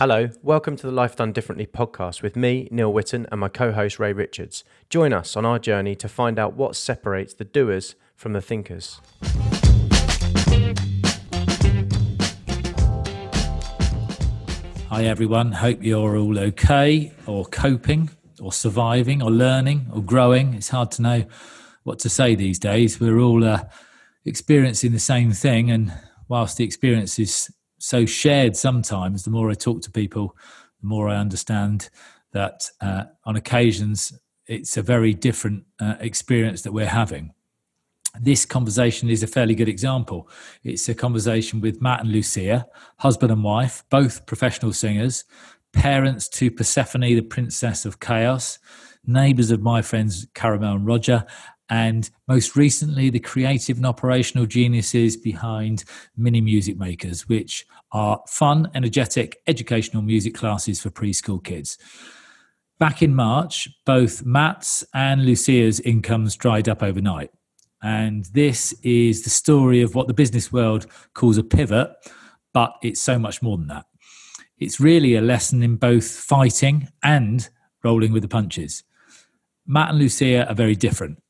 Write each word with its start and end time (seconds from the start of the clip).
Hello, 0.00 0.30
welcome 0.42 0.76
to 0.76 0.86
the 0.86 0.92
Life 0.92 1.16
Done 1.16 1.30
Differently 1.30 1.66
podcast 1.66 2.22
with 2.22 2.34
me, 2.34 2.68
Neil 2.70 2.90
Witten, 2.90 3.26
and 3.30 3.38
my 3.38 3.50
co 3.50 3.70
host, 3.70 3.98
Ray 3.98 4.14
Richards. 4.14 4.64
Join 4.88 5.12
us 5.12 5.36
on 5.36 5.44
our 5.44 5.58
journey 5.58 5.94
to 5.96 6.08
find 6.08 6.38
out 6.38 6.54
what 6.54 6.74
separates 6.74 7.34
the 7.34 7.44
doers 7.44 7.96
from 8.16 8.32
the 8.32 8.40
thinkers. 8.40 8.98
Hi, 14.88 15.04
everyone. 15.04 15.52
Hope 15.52 15.82
you're 15.82 16.16
all 16.16 16.38
okay 16.38 17.12
or 17.26 17.44
coping 17.44 18.08
or 18.40 18.54
surviving 18.54 19.20
or 19.20 19.30
learning 19.30 19.90
or 19.92 20.02
growing. 20.02 20.54
It's 20.54 20.70
hard 20.70 20.92
to 20.92 21.02
know 21.02 21.24
what 21.82 21.98
to 21.98 22.08
say 22.08 22.34
these 22.34 22.58
days. 22.58 22.98
We're 22.98 23.18
all 23.18 23.44
uh, 23.44 23.64
experiencing 24.24 24.92
the 24.92 24.98
same 24.98 25.32
thing. 25.32 25.70
And 25.70 25.92
whilst 26.26 26.56
the 26.56 26.64
experience 26.64 27.18
is 27.18 27.50
so 27.80 28.06
shared 28.06 28.56
sometimes, 28.56 29.24
the 29.24 29.30
more 29.30 29.50
I 29.50 29.54
talk 29.54 29.82
to 29.82 29.90
people, 29.90 30.36
the 30.80 30.86
more 30.86 31.08
I 31.08 31.16
understand 31.16 31.90
that 32.32 32.70
uh, 32.80 33.04
on 33.24 33.36
occasions 33.36 34.12
it's 34.46 34.76
a 34.76 34.82
very 34.82 35.14
different 35.14 35.64
uh, 35.78 35.94
experience 36.00 36.62
that 36.62 36.72
we're 36.72 36.86
having. 36.86 37.32
This 38.20 38.44
conversation 38.44 39.08
is 39.08 39.22
a 39.22 39.28
fairly 39.28 39.54
good 39.54 39.68
example. 39.68 40.28
It's 40.64 40.88
a 40.88 40.94
conversation 40.94 41.60
with 41.60 41.80
Matt 41.80 42.00
and 42.00 42.10
Lucia, 42.10 42.66
husband 42.98 43.30
and 43.30 43.44
wife, 43.44 43.84
both 43.90 44.26
professional 44.26 44.72
singers, 44.72 45.24
parents 45.72 46.28
to 46.30 46.50
Persephone, 46.50 47.02
the 47.02 47.20
princess 47.20 47.86
of 47.86 48.00
chaos, 48.00 48.58
neighbours 49.06 49.52
of 49.52 49.62
my 49.62 49.82
friends 49.82 50.26
Caramel 50.34 50.74
and 50.74 50.86
Roger, 50.86 51.24
and 51.70 52.10
most 52.26 52.56
recently, 52.56 53.10
the 53.10 53.20
creative 53.20 53.76
and 53.76 53.86
operational 53.86 54.44
geniuses 54.44 55.16
behind 55.16 55.84
Mini 56.16 56.40
Music 56.40 56.76
Makers, 56.76 57.28
which 57.28 57.64
are 57.92 58.20
fun, 58.26 58.68
energetic, 58.74 59.40
educational 59.46 60.02
music 60.02 60.34
classes 60.34 60.80
for 60.80 60.90
preschool 60.90 61.42
kids. 61.42 61.78
Back 62.80 63.02
in 63.02 63.14
March, 63.14 63.68
both 63.86 64.24
Matt's 64.24 64.84
and 64.94 65.24
Lucia's 65.24 65.78
incomes 65.80 66.34
dried 66.34 66.68
up 66.68 66.82
overnight. 66.82 67.30
And 67.82 68.24
this 68.26 68.72
is 68.82 69.22
the 69.22 69.30
story 69.30 69.80
of 69.80 69.94
what 69.94 70.08
the 70.08 70.14
business 70.14 70.52
world 70.52 70.86
calls 71.14 71.38
a 71.38 71.44
pivot, 71.44 71.90
but 72.52 72.74
it's 72.82 73.00
so 73.00 73.16
much 73.16 73.42
more 73.42 73.56
than 73.56 73.68
that. 73.68 73.86
It's 74.58 74.80
really 74.80 75.14
a 75.14 75.20
lesson 75.20 75.62
in 75.62 75.76
both 75.76 76.10
fighting 76.10 76.88
and 77.02 77.48
rolling 77.84 78.12
with 78.12 78.22
the 78.22 78.28
punches. 78.28 78.82
Matt 79.66 79.90
and 79.90 79.98
Lucia 79.98 80.48
are 80.48 80.54
very 80.54 80.74
different. 80.74 81.22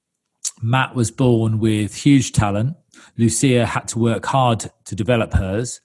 Matt 0.63 0.95
was 0.95 1.11
born 1.11 1.59
with 1.59 1.95
huge 1.95 2.33
talent. 2.33 2.77
Lucia 3.17 3.67
had 3.67 3.89
to 3.89 3.99
work 3.99 4.27
hard 4.27 4.71
to 4.85 4.95
develop 4.95 5.33
hers. 5.33 5.81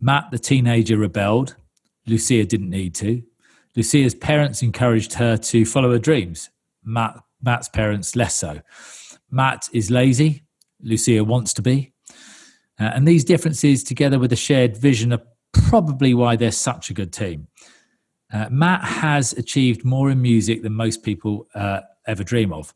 Matt, 0.00 0.30
the 0.30 0.38
teenager, 0.38 0.98
rebelled. 0.98 1.56
Lucia 2.06 2.44
didn't 2.44 2.70
need 2.70 2.94
to. 2.96 3.22
Lucia's 3.76 4.14
parents 4.14 4.62
encouraged 4.62 5.14
her 5.14 5.36
to 5.36 5.64
follow 5.64 5.92
her 5.92 5.98
dreams. 5.98 6.50
Matt, 6.84 7.18
Matt's 7.40 7.68
parents 7.68 8.14
less 8.16 8.34
so. 8.34 8.60
Matt 9.30 9.68
is 9.72 9.90
lazy. 9.90 10.44
Lucia 10.82 11.24
wants 11.24 11.54
to 11.54 11.62
be. 11.62 11.92
Uh, 12.78 12.90
and 12.94 13.06
these 13.06 13.24
differences, 13.24 13.82
together 13.82 14.18
with 14.18 14.32
a 14.32 14.36
shared 14.36 14.76
vision, 14.76 15.12
are 15.12 15.22
probably 15.52 16.12
why 16.12 16.36
they're 16.36 16.50
such 16.50 16.90
a 16.90 16.94
good 16.94 17.12
team. 17.12 17.46
Uh, 18.32 18.48
Matt 18.50 18.82
has 18.84 19.32
achieved 19.34 19.84
more 19.84 20.10
in 20.10 20.20
music 20.20 20.62
than 20.62 20.74
most 20.74 21.02
people 21.02 21.46
uh, 21.54 21.80
ever 22.06 22.24
dream 22.24 22.52
of 22.52 22.74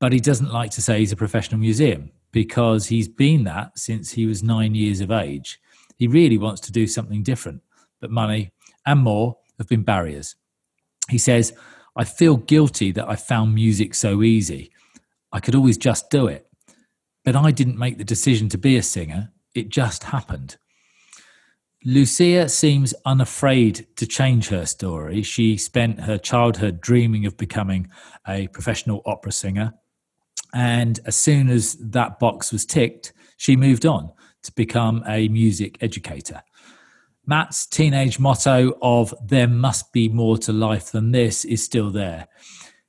but 0.00 0.12
he 0.12 0.20
doesn't 0.20 0.52
like 0.52 0.70
to 0.72 0.82
say 0.82 0.98
he's 0.98 1.12
a 1.12 1.16
professional 1.16 1.60
museum 1.60 2.10
because 2.30 2.86
he's 2.86 3.08
been 3.08 3.44
that 3.44 3.78
since 3.78 4.12
he 4.12 4.26
was 4.26 4.42
nine 4.42 4.74
years 4.74 5.00
of 5.00 5.10
age. 5.10 5.60
He 5.96 6.06
really 6.06 6.38
wants 6.38 6.60
to 6.62 6.72
do 6.72 6.86
something 6.86 7.22
different, 7.22 7.62
but 8.00 8.10
money 8.10 8.52
and 8.86 9.00
more 9.00 9.38
have 9.58 9.68
been 9.68 9.82
barriers. 9.82 10.36
He 11.10 11.18
says, 11.18 11.52
I 11.96 12.04
feel 12.04 12.36
guilty 12.36 12.92
that 12.92 13.08
I 13.08 13.16
found 13.16 13.54
music 13.54 13.94
so 13.94 14.22
easy. 14.22 14.70
I 15.32 15.40
could 15.40 15.54
always 15.54 15.78
just 15.78 16.10
do 16.10 16.28
it. 16.28 16.46
But 17.24 17.34
I 17.34 17.50
didn't 17.50 17.78
make 17.78 17.98
the 17.98 18.04
decision 18.04 18.48
to 18.50 18.58
be 18.58 18.76
a 18.76 18.82
singer, 18.82 19.32
it 19.54 19.68
just 19.68 20.04
happened. 20.04 20.56
Lucia 21.84 22.48
seems 22.48 22.94
unafraid 23.04 23.86
to 23.96 24.06
change 24.06 24.48
her 24.48 24.66
story. 24.66 25.22
She 25.22 25.56
spent 25.56 26.00
her 26.00 26.18
childhood 26.18 26.80
dreaming 26.80 27.26
of 27.26 27.36
becoming 27.36 27.88
a 28.26 28.48
professional 28.48 29.02
opera 29.06 29.32
singer 29.32 29.74
and 30.54 31.00
as 31.04 31.16
soon 31.16 31.48
as 31.48 31.74
that 31.76 32.18
box 32.18 32.52
was 32.52 32.64
ticked, 32.64 33.12
she 33.36 33.56
moved 33.56 33.86
on 33.86 34.12
to 34.42 34.52
become 34.52 35.04
a 35.06 35.28
music 35.28 35.78
educator. 35.80 36.42
Matt's 37.26 37.66
teenage 37.66 38.18
motto 38.18 38.78
of 38.80 39.12
there 39.22 39.48
must 39.48 39.92
be 39.92 40.08
more 40.08 40.38
to 40.38 40.52
life 40.52 40.92
than 40.92 41.12
this 41.12 41.44
is 41.44 41.62
still 41.62 41.90
there. 41.90 42.26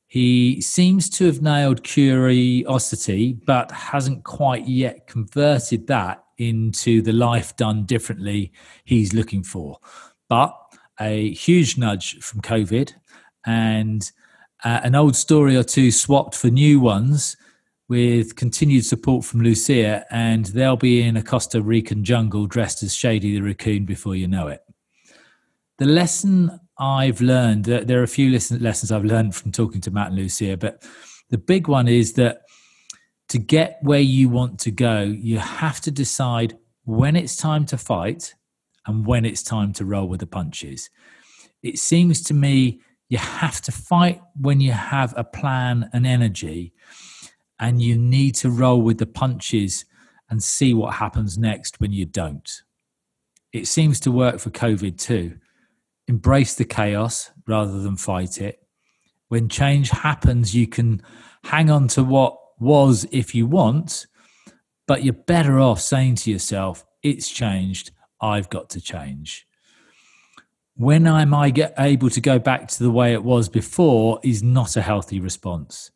He 0.08 0.62
seems 0.62 1.10
to 1.12 1.26
have 1.26 1.42
nailed 1.42 1.84
curiosity, 1.84 3.34
but 3.34 3.70
hasn't 3.72 4.24
quite 4.24 4.68
yet 4.68 5.08
converted 5.08 5.88
that 5.88 6.24
into 6.38 7.02
the 7.02 7.12
life 7.12 7.56
done 7.58 7.86
differently 7.86 8.54
he's 8.86 9.14
looking 9.14 9.44
for. 9.44 9.78
But 10.30 10.56
a 11.00 11.32
huge 11.34 11.78
nudge 11.78 12.20
from 12.24 12.42
COVID 12.42 12.94
and 13.46 14.10
uh, 14.64 14.82
an 14.84 14.96
old 14.96 15.16
story 15.16 15.56
or 15.56 15.64
two 15.64 15.92
swapped 15.92 16.36
for 16.36 16.48
new 16.48 16.80
ones 16.80 17.38
with 17.88 18.36
continued 18.36 18.86
support 18.86 19.26
from 19.26 19.42
Lucia, 19.42 20.06
and 20.12 20.46
they'll 20.48 20.78
be 20.78 21.02
in 21.02 21.18
a 21.18 21.24
Costa 21.24 21.62
Rican 21.62 22.04
jungle 22.04 22.46
dressed 22.46 22.84
as 22.84 22.94
Shady 22.94 23.34
the 23.34 23.42
raccoon 23.42 23.86
before 23.86 24.16
you 24.16 24.28
know 24.28 24.48
it. 24.48 24.62
The 25.80 25.86
lesson 25.86 26.60
I've 26.78 27.20
learned, 27.20 27.66
there 27.66 28.00
are 28.00 28.04
a 28.04 28.08
few 28.08 28.30
lessons 28.32 28.92
I've 28.92 29.06
learned 29.06 29.36
from 29.36 29.52
talking 29.52 29.82
to 29.82 29.92
Matt 29.92 30.08
and 30.08 30.18
Lucia, 30.18 30.56
but 30.56 30.84
the 31.30 31.38
big 31.38 31.68
one 31.68 31.88
is 31.88 32.14
that 32.14 32.42
to 33.30 33.38
get 33.38 33.80
where 33.82 34.00
you 34.00 34.30
want 34.30 34.60
to 34.62 34.72
go, 34.72 35.02
you 35.02 35.40
have 35.40 35.82
to 35.82 35.92
decide 35.92 36.58
when 36.86 37.16
it's 37.16 37.36
time 37.36 37.66
to 37.68 37.78
fight 37.78 38.34
and 38.88 39.06
when 39.06 39.26
it's 39.26 39.44
time 39.44 39.72
to 39.74 39.86
roll 39.86 40.08
with 40.08 40.20
the 40.20 40.28
punches. 40.28 40.90
It 41.62 41.78
seems 41.78 42.22
to 42.24 42.34
me 42.34 42.82
you 43.10 43.18
have 43.18 43.60
to 43.62 43.72
fight 43.72 44.22
when 44.40 44.62
you 44.62 44.72
have 44.72 45.14
a 45.18 45.24
plan 45.24 45.90
and 45.94 46.06
energy 46.06 46.74
and 47.60 47.82
you 47.82 47.98
need 47.98 48.36
to 48.36 48.50
roll 48.50 48.82
with 48.82 49.00
the 49.00 49.08
punches 49.08 49.86
and 50.30 50.42
see 50.42 50.74
what 50.74 50.94
happens 50.94 51.38
next 51.38 51.80
when 51.80 51.92
you 51.92 52.06
don't. 52.06 52.62
It 53.52 53.68
seems 53.68 54.00
to 54.02 54.12
work 54.12 54.40
for 54.40 54.52
COVID 54.52 54.98
too. 55.00 55.40
Embrace 56.08 56.54
the 56.54 56.66
chaos 56.66 57.32
rather 57.48 57.82
than 57.82 57.98
fight 57.98 58.40
it. 58.40 58.60
When 59.28 59.50
change 59.50 59.90
happens, 59.90 60.56
you 60.56 60.68
can 60.68 61.02
hang 61.44 61.70
on 61.72 61.88
to 61.90 62.04
what 62.04 62.38
was 62.60 63.08
if 63.12 63.34
you 63.34 63.48
want, 63.48 64.06
but 64.88 65.04
you're 65.04 65.14
better 65.14 65.60
off 65.60 65.82
saying 65.82 66.16
to 66.16 66.32
yourself, 66.32 66.86
it's 67.02 67.30
changed, 67.30 67.92
I've 68.22 68.50
got 68.50 68.70
to 68.72 68.82
change. 68.82 69.48
When 70.80 71.08
am 71.08 71.34
I 71.34 71.50
get 71.50 71.74
able 71.78 72.10
to 72.10 72.22
go 72.22 72.40
back 72.40 72.70
to 72.70 72.82
the 72.82 72.90
way 72.90 73.12
it 73.12 73.22
was 73.22 73.50
before 73.50 74.22
is 74.24 74.42
not 74.42 74.78
a 74.78 74.82
healthy 74.82 75.20
response 75.20 75.92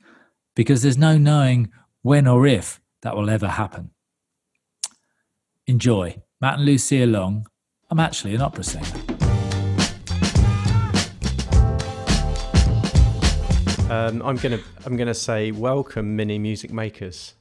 because 0.56 0.82
there's 0.82 0.98
no 0.98 1.18
knowing 1.18 1.72
when 2.02 2.28
or 2.28 2.46
if 2.46 2.82
that 3.02 3.16
will 3.16 3.30
ever 3.30 3.48
happen. 3.48 3.92
Enjoy. 5.68 6.22
Matt 6.42 6.56
and 6.56 6.66
Lucia 6.66 7.06
Long. 7.06 7.48
I'm 7.90 8.02
actually 8.02 8.36
an 8.36 8.42
opera 8.42 8.66
singer. 8.66 8.86
Um, 13.90 14.22
I'm 14.22 14.36
gonna 14.36 14.60
I'm 14.86 14.98
gonna 14.98 15.14
say 15.14 15.52
welcome, 15.52 16.18
mini 16.18 16.38
music 16.38 16.74
makers, 16.74 17.36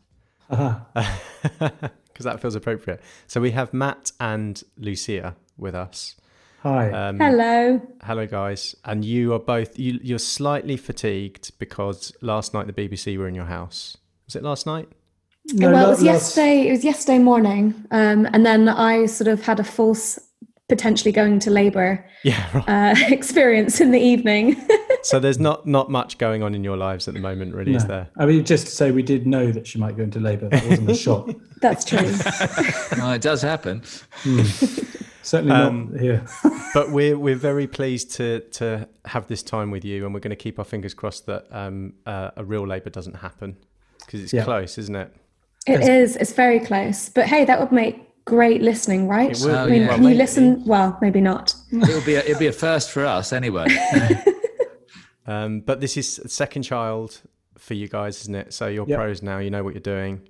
because 0.48 0.76
uh-huh. 0.94 1.68
that 2.20 2.40
feels 2.40 2.54
appropriate. 2.54 3.02
So 3.26 3.40
we 3.40 3.50
have 3.50 3.74
Matt 3.74 4.12
and 4.20 4.62
Lucia 4.78 5.34
with 5.58 5.74
us. 5.74 6.14
Hi. 6.62 6.92
Um, 6.92 7.18
hello. 7.18 7.80
Hello, 8.04 8.24
guys. 8.24 8.76
And 8.84 9.04
you 9.04 9.34
are 9.34 9.40
both 9.40 9.76
you, 9.80 9.98
you're 10.00 10.20
slightly 10.20 10.76
fatigued 10.76 11.58
because 11.58 12.12
last 12.20 12.54
night 12.54 12.68
the 12.68 12.72
BBC 12.72 13.18
were 13.18 13.26
in 13.26 13.34
your 13.34 13.46
house. 13.46 13.96
Was 14.26 14.36
it 14.36 14.44
last 14.44 14.64
night? 14.64 14.88
No, 15.54 15.72
well, 15.72 15.86
it 15.86 15.88
was 15.88 16.02
last... 16.04 16.36
yesterday. 16.36 16.68
It 16.68 16.70
was 16.70 16.84
yesterday 16.84 17.18
morning, 17.18 17.74
um, 17.90 18.28
and 18.32 18.46
then 18.46 18.68
I 18.68 19.06
sort 19.06 19.26
of 19.26 19.42
had 19.44 19.58
a 19.58 19.64
false, 19.64 20.20
potentially 20.68 21.10
going 21.10 21.40
to 21.40 21.50
labour, 21.50 22.08
yeah, 22.22 22.46
right. 22.68 22.96
uh, 22.96 23.06
experience 23.12 23.80
in 23.80 23.90
the 23.90 23.98
evening. 23.98 24.64
so 25.02 25.18
there's 25.18 25.40
not 25.40 25.66
not 25.66 25.90
much 25.90 26.16
going 26.18 26.44
on 26.44 26.54
in 26.54 26.62
your 26.62 26.76
lives 26.76 27.08
at 27.08 27.14
the 27.14 27.20
moment, 27.20 27.56
really, 27.56 27.72
no. 27.72 27.78
is 27.78 27.86
there? 27.86 28.08
I 28.16 28.24
mean, 28.24 28.44
just 28.44 28.66
to 28.68 28.72
say, 28.72 28.92
we 28.92 29.02
did 29.02 29.26
know 29.26 29.50
that 29.50 29.66
she 29.66 29.80
might 29.80 29.96
go 29.96 30.04
into 30.04 30.20
labour. 30.20 30.48
That 30.48 30.64
wasn't 30.64 30.90
a 30.90 30.94
shock. 30.94 31.28
That's 31.60 31.84
true. 31.84 31.98
well, 32.98 33.10
it 33.14 33.22
does 33.22 33.42
happen. 33.42 33.80
Mm. 34.22 35.08
Certainly 35.22 35.54
um, 35.54 35.90
not 35.92 36.00
here. 36.00 36.26
but 36.74 36.90
we're 36.90 37.18
we're 37.18 37.36
very 37.50 37.66
pleased 37.66 38.12
to 38.12 38.40
to 38.52 38.88
have 39.04 39.26
this 39.28 39.42
time 39.42 39.70
with 39.70 39.84
you, 39.84 40.04
and 40.04 40.14
we're 40.14 40.20
going 40.20 40.30
to 40.30 40.36
keep 40.36 40.58
our 40.58 40.64
fingers 40.64 40.94
crossed 40.94 41.26
that 41.26 41.46
um, 41.50 41.94
uh, 42.06 42.30
a 42.36 42.44
real 42.44 42.66
Labour 42.66 42.90
doesn't 42.90 43.14
happen 43.14 43.56
because 44.00 44.22
it's 44.22 44.32
yeah. 44.32 44.44
close, 44.44 44.78
isn't 44.78 44.96
it? 44.96 45.14
It 45.66 45.80
it's, 45.80 45.88
is. 45.88 46.16
It's 46.16 46.32
very 46.32 46.60
close. 46.60 47.08
But 47.08 47.26
hey, 47.26 47.44
that 47.44 47.60
would 47.60 47.72
make 47.72 48.08
great 48.24 48.62
listening, 48.62 49.08
right? 49.08 49.36
Will, 49.40 49.56
I 49.56 49.66
mean, 49.66 49.82
oh, 49.82 49.86
yeah. 49.86 49.94
can 49.94 50.04
you 50.04 50.14
listen? 50.14 50.64
Well, 50.64 50.98
maybe 51.00 51.20
not. 51.20 51.54
It'll 51.72 52.02
be 52.02 52.14
a, 52.14 52.20
it'll 52.20 52.38
be 52.38 52.46
a 52.48 52.52
first 52.52 52.90
for 52.90 53.04
us 53.04 53.32
anyway. 53.32 53.66
um, 55.26 55.60
but 55.60 55.80
this 55.80 55.96
is 55.96 56.20
second 56.26 56.62
child 56.62 57.20
for 57.58 57.74
you 57.74 57.88
guys, 57.88 58.20
isn't 58.22 58.34
it? 58.34 58.52
So 58.52 58.66
you're 58.66 58.88
yep. 58.88 58.98
pros 58.98 59.22
now. 59.22 59.38
You 59.38 59.50
know 59.50 59.62
what 59.62 59.74
you're 59.74 59.80
doing. 59.80 60.28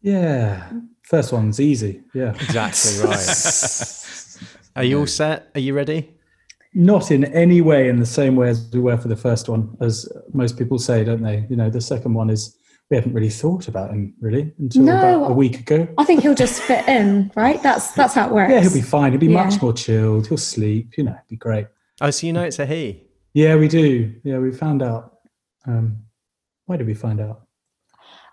Yeah, 0.00 0.70
first 1.02 1.32
one's 1.32 1.60
easy. 1.60 2.02
Yeah, 2.14 2.34
exactly 2.34 3.04
right. 3.04 4.76
Are 4.76 4.84
you 4.84 5.00
all 5.00 5.06
set? 5.06 5.50
Are 5.54 5.60
you 5.60 5.74
ready? 5.74 6.14
Not 6.74 7.10
in 7.10 7.24
any 7.24 7.60
way 7.60 7.88
in 7.88 7.98
the 7.98 8.06
same 8.06 8.36
way 8.36 8.50
as 8.50 8.70
we 8.72 8.80
were 8.80 8.96
for 8.96 9.08
the 9.08 9.16
first 9.16 9.48
one, 9.48 9.76
as 9.80 10.08
most 10.32 10.56
people 10.56 10.78
say, 10.78 11.02
don't 11.02 11.22
they? 11.22 11.46
You 11.50 11.56
know, 11.56 11.70
the 11.70 11.80
second 11.80 12.14
one 12.14 12.30
is 12.30 12.56
we 12.90 12.96
haven't 12.96 13.12
really 13.12 13.30
thought 13.30 13.68
about 13.68 13.90
him 13.90 14.14
really 14.20 14.52
until 14.58 14.82
no, 14.82 14.96
about 14.96 15.30
a 15.32 15.34
week 15.34 15.60
ago. 15.60 15.88
I 15.98 16.04
think 16.04 16.22
he'll 16.22 16.34
just 16.34 16.62
fit 16.62 16.86
in, 16.88 17.30
right? 17.34 17.62
That's 17.62 17.92
that's 17.92 18.14
how 18.14 18.28
it 18.28 18.32
works. 18.32 18.52
Yeah, 18.52 18.60
he'll 18.60 18.72
be 18.72 18.82
fine. 18.82 19.12
He'll 19.12 19.20
be 19.20 19.26
yeah. 19.26 19.44
much 19.44 19.60
more 19.60 19.72
chilled. 19.72 20.28
He'll 20.28 20.38
sleep. 20.38 20.96
You 20.96 21.04
know, 21.04 21.12
it'll 21.12 21.28
be 21.28 21.36
great. 21.36 21.66
Oh, 22.00 22.10
so 22.10 22.26
you 22.26 22.32
know 22.32 22.44
it's 22.44 22.58
a 22.58 22.66
he? 22.66 23.02
Yeah, 23.34 23.56
we 23.56 23.68
do. 23.68 24.14
Yeah, 24.24 24.38
we 24.38 24.52
found 24.52 24.82
out. 24.82 25.16
Um, 25.66 26.04
why 26.66 26.76
did 26.76 26.86
we 26.86 26.94
find 26.94 27.20
out? 27.20 27.47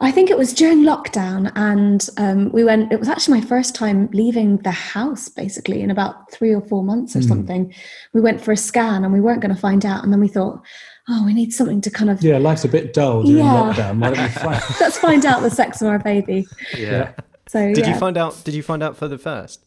I 0.01 0.11
think 0.11 0.29
it 0.29 0.37
was 0.37 0.53
during 0.53 0.79
lockdown, 0.79 1.51
and 1.55 2.07
um, 2.17 2.51
we 2.51 2.63
went. 2.65 2.91
It 2.91 2.99
was 2.99 3.07
actually 3.07 3.39
my 3.39 3.45
first 3.45 3.75
time 3.75 4.09
leaving 4.11 4.57
the 4.57 4.71
house, 4.71 5.29
basically, 5.29 5.81
in 5.81 5.89
about 5.89 6.31
three 6.31 6.53
or 6.53 6.61
four 6.61 6.83
months 6.83 7.15
or 7.15 7.19
mm. 7.19 7.27
something. 7.27 7.73
We 8.13 8.19
went 8.19 8.41
for 8.41 8.51
a 8.51 8.57
scan, 8.57 9.05
and 9.05 9.13
we 9.13 9.21
weren't 9.21 9.41
going 9.41 9.55
to 9.55 9.59
find 9.59 9.85
out. 9.85 10.03
And 10.03 10.11
then 10.11 10.19
we 10.19 10.27
thought, 10.27 10.61
oh, 11.07 11.25
we 11.25 11.33
need 11.33 11.53
something 11.53 11.79
to 11.81 11.89
kind 11.89 12.09
of 12.09 12.21
yeah, 12.21 12.37
life's 12.37 12.65
a 12.65 12.67
bit 12.67 12.93
dull 12.93 13.23
during 13.23 13.37
yeah. 13.37 13.53
lockdown. 13.53 14.01
Why 14.01 14.11
don't 14.11 14.23
we 14.23 14.29
find 14.29 14.63
let's 14.81 14.97
find 14.97 15.25
out 15.25 15.41
the 15.41 15.49
sex 15.49 15.81
of 15.81 15.87
our 15.87 15.99
baby. 15.99 16.45
Yeah. 16.77 17.13
So 17.47 17.73
did 17.73 17.85
yeah. 17.85 17.93
you 17.93 17.99
find 17.99 18.17
out? 18.17 18.41
Did 18.43 18.53
you 18.53 18.63
find 18.63 18.83
out 18.83 18.97
for 18.97 19.07
the 19.07 19.17
first? 19.17 19.63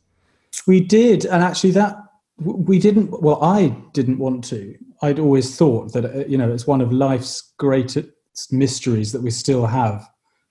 We 0.67 0.81
did, 0.81 1.25
and 1.25 1.43
actually 1.43 1.71
that 1.73 1.97
we 2.39 2.79
didn't. 2.79 3.23
Well, 3.23 3.43
I 3.43 3.69
didn't 3.93 4.19
want 4.19 4.45
to. 4.45 4.75
I'd 5.01 5.19
always 5.19 5.57
thought 5.57 5.93
that 5.95 6.05
uh, 6.05 6.25
you 6.27 6.37
know 6.37 6.53
it's 6.53 6.67
one 6.67 6.83
of 6.83 6.93
life's 6.93 7.55
greatest 7.57 8.09
mysteries 8.51 9.13
that 9.13 9.23
we 9.23 9.31
still 9.31 9.67
have 9.67 10.07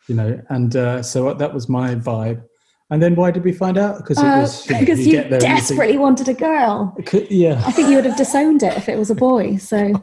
you 0.07 0.15
know, 0.15 0.41
and 0.49 0.75
uh, 0.75 1.03
so 1.03 1.33
that 1.33 1.53
was 1.53 1.69
my 1.69 1.95
vibe. 1.95 2.43
And 2.89 3.01
then 3.01 3.15
why 3.15 3.31
did 3.31 3.43
we 3.43 3.51
find 3.51 3.77
out? 3.77 3.97
Because 3.97 4.17
it 4.17 4.25
uh, 4.25 4.41
was 4.41 4.69
you 4.69 4.79
because 4.79 5.05
you, 5.05 5.17
you 5.17 5.23
desperetely 5.23 5.87
think, 5.87 5.99
wanted 5.99 6.29
a 6.29 6.33
girl. 6.33 6.95
Could, 7.05 7.29
yeah, 7.29 7.61
I 7.65 7.71
think 7.71 7.89
you 7.89 7.95
would 7.95 8.05
have 8.05 8.15
disowned 8.15 8.63
it 8.63 8.77
if 8.77 8.87
it 8.87 8.97
was 8.97 9.09
a 9.09 9.15
boy. 9.15 9.57
So, 9.57 10.01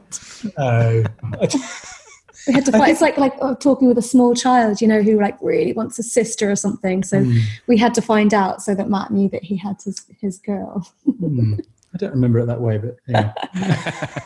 oh, 0.58 1.04
we 2.46 2.52
had 2.52 2.66
to 2.66 2.72
fight. 2.72 2.90
It's 2.90 3.00
like 3.00 3.16
like 3.16 3.34
oh, 3.40 3.54
talking 3.54 3.88
with 3.88 3.96
a 3.96 4.02
small 4.02 4.34
child, 4.34 4.82
you 4.82 4.88
know, 4.88 5.00
who 5.00 5.18
like 5.18 5.38
really 5.40 5.72
wants 5.72 5.98
a 5.98 6.02
sister 6.02 6.50
or 6.50 6.56
something. 6.56 7.02
So 7.02 7.20
mm. 7.20 7.40
we 7.66 7.78
had 7.78 7.94
to 7.94 8.02
find 8.02 8.34
out 8.34 8.60
so 8.60 8.74
that 8.74 8.90
Matt 8.90 9.10
knew 9.10 9.30
that 9.30 9.42
he 9.42 9.56
had 9.56 9.76
his 9.82 10.04
his 10.20 10.38
girl. 10.38 10.86
mm. 11.08 11.58
I 11.94 11.96
don't 11.96 12.10
remember 12.10 12.40
it 12.40 12.46
that 12.46 12.60
way, 12.60 12.78
but 12.78 12.96
yeah. 13.06 13.32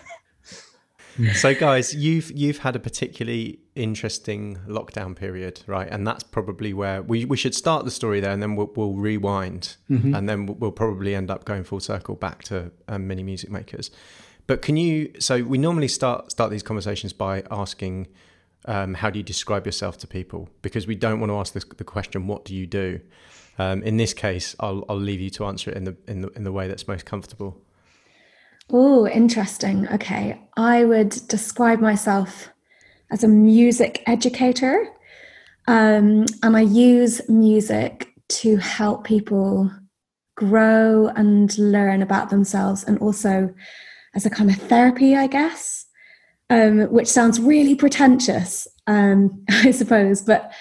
so 1.34 1.54
guys 1.54 1.94
you've 1.94 2.30
you've 2.32 2.58
had 2.58 2.76
a 2.76 2.78
particularly 2.78 3.58
interesting 3.78 4.58
lockdown 4.66 5.14
period 5.14 5.60
right 5.66 5.88
and 5.90 6.06
that's 6.06 6.24
probably 6.24 6.72
where 6.72 7.00
we, 7.02 7.24
we 7.24 7.36
should 7.36 7.54
start 7.54 7.84
the 7.84 7.90
story 7.90 8.20
there 8.20 8.32
and 8.32 8.42
then 8.42 8.56
we'll, 8.56 8.70
we'll 8.74 8.94
rewind 8.94 9.76
mm-hmm. 9.88 10.14
and 10.14 10.28
then 10.28 10.46
we'll 10.46 10.72
probably 10.72 11.14
end 11.14 11.30
up 11.30 11.44
going 11.44 11.64
full 11.64 11.80
circle 11.80 12.14
back 12.14 12.42
to 12.42 12.70
um, 12.88 13.06
mini 13.06 13.22
music 13.22 13.50
makers 13.50 13.90
but 14.46 14.60
can 14.60 14.76
you 14.76 15.12
so 15.18 15.42
we 15.44 15.56
normally 15.56 15.88
start 15.88 16.30
start 16.30 16.50
these 16.50 16.62
conversations 16.62 17.12
by 17.12 17.42
asking 17.50 18.08
um, 18.64 18.94
how 18.94 19.08
do 19.08 19.18
you 19.18 19.22
describe 19.22 19.64
yourself 19.64 19.96
to 19.98 20.06
people 20.06 20.48
because 20.62 20.86
we 20.86 20.96
don't 20.96 21.20
want 21.20 21.30
to 21.30 21.36
ask 21.36 21.54
this, 21.54 21.64
the 21.64 21.84
question 21.84 22.26
what 22.26 22.44
do 22.44 22.54
you 22.54 22.66
do 22.66 23.00
um, 23.58 23.82
in 23.82 23.96
this 23.96 24.12
case 24.12 24.56
I'll, 24.60 24.84
I'll 24.88 24.96
leave 24.96 25.20
you 25.20 25.30
to 25.30 25.44
answer 25.46 25.70
it 25.70 25.76
in 25.76 25.84
the 25.84 25.96
in 26.06 26.22
the 26.22 26.28
in 26.30 26.44
the 26.44 26.52
way 26.52 26.66
that's 26.66 26.88
most 26.88 27.06
comfortable 27.06 27.62
Oh, 28.70 29.06
interesting. 29.08 29.88
Okay. 29.88 30.38
I 30.56 30.84
would 30.84 31.10
describe 31.26 31.80
myself 31.80 32.50
as 33.10 33.24
a 33.24 33.28
music 33.28 34.02
educator. 34.06 34.88
Um, 35.66 36.26
and 36.42 36.56
I 36.56 36.62
use 36.62 37.20
music 37.28 38.12
to 38.28 38.56
help 38.56 39.04
people 39.04 39.70
grow 40.36 41.08
and 41.16 41.56
learn 41.58 42.02
about 42.02 42.30
themselves 42.30 42.84
and 42.84 42.98
also 42.98 43.52
as 44.14 44.24
a 44.24 44.30
kind 44.30 44.50
of 44.50 44.56
therapy, 44.56 45.16
I 45.16 45.26
guess, 45.26 45.86
um, 46.50 46.82
which 46.90 47.08
sounds 47.08 47.40
really 47.40 47.74
pretentious, 47.74 48.66
um, 48.86 49.44
I 49.50 49.70
suppose. 49.70 50.22
But 50.22 50.52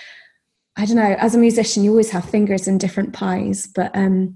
I 0.76 0.86
don't 0.86 0.96
know, 0.96 1.16
as 1.20 1.36
a 1.36 1.40
musician, 1.40 1.84
you 1.84 1.92
always 1.92 2.10
have 2.12 2.26
fingers 2.26 2.68
in 2.68 2.78
different 2.78 3.14
pies. 3.14 3.68
But 3.68 3.96
um, 3.96 4.36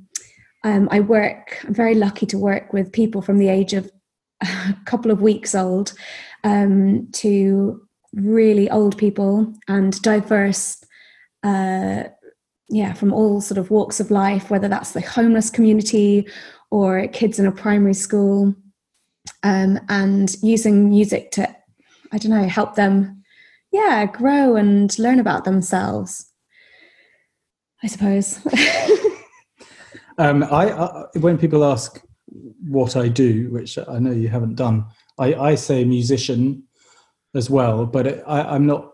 um, 0.64 0.88
I 0.92 1.00
work, 1.00 1.64
I'm 1.66 1.74
very 1.74 1.96
lucky 1.96 2.26
to 2.28 2.38
work 2.38 2.74
with 2.74 2.92
people 2.92 3.22
from 3.22 3.38
the 3.38 3.50
age 3.50 3.74
of 3.74 3.92
a 4.42 4.78
couple 4.86 5.12
of 5.12 5.22
weeks 5.22 5.56
old 5.56 5.94
um, 6.44 7.08
to 7.14 7.82
really 8.14 8.70
old 8.70 8.98
people 8.98 9.54
and 9.68 10.00
diverse, 10.02 10.84
uh, 11.44 12.04
yeah, 12.70 12.94
from 12.94 13.14
all 13.14 13.42
sort 13.42 13.58
of 13.58 13.72
walks 13.72 14.00
of 14.00 14.12
life, 14.12 14.50
whether 14.50 14.68
that's 14.68 14.92
the 14.92 15.02
homeless 15.02 15.50
community 15.50 16.28
or 16.70 17.08
kids 17.08 17.40
in 17.40 17.46
a 17.46 17.52
primary 17.52 17.94
school, 17.94 18.56
um, 19.44 19.80
and 19.90 20.36
using 20.42 20.90
music 20.90 21.32
to, 21.32 21.48
I 22.12 22.18
don't 22.18 22.32
know, 22.32 22.48
help 22.48 22.76
them, 22.76 23.24
yeah, 23.72 24.06
grow 24.06 24.56
and 24.56 24.98
learn 24.98 25.20
about 25.20 25.44
themselves. 25.44 26.32
I 27.84 27.88
suppose. 27.88 28.40
Um, 30.18 30.44
I, 30.44 30.72
I, 30.72 31.06
when 31.20 31.38
people 31.40 31.64
ask 31.64 32.00
what 32.68 32.96
I 32.96 33.08
do, 33.08 33.50
which 33.50 33.80
I 33.80 33.98
know 33.98 34.12
you 34.12 34.28
haven't 34.28 34.56
done, 34.56 34.86
I, 35.18 35.34
I 35.34 35.56
say 35.56 35.84
musician 35.84 36.64
as 37.36 37.50
well, 37.50 37.86
but 37.86 38.08
it, 38.08 38.24
I, 38.28 38.56
am 38.56 38.66
not 38.66 38.92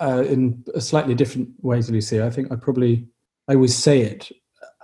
uh, 0.00 0.24
in 0.26 0.64
a 0.74 0.80
slightly 0.80 1.14
different 1.14 1.50
way 1.60 1.82
to 1.82 1.92
Lucia. 1.92 2.24
I 2.24 2.30
think 2.30 2.52
I 2.52 2.56
probably 2.56 3.06
I 3.48 3.54
always 3.54 3.76
say 3.76 4.02
it 4.02 4.30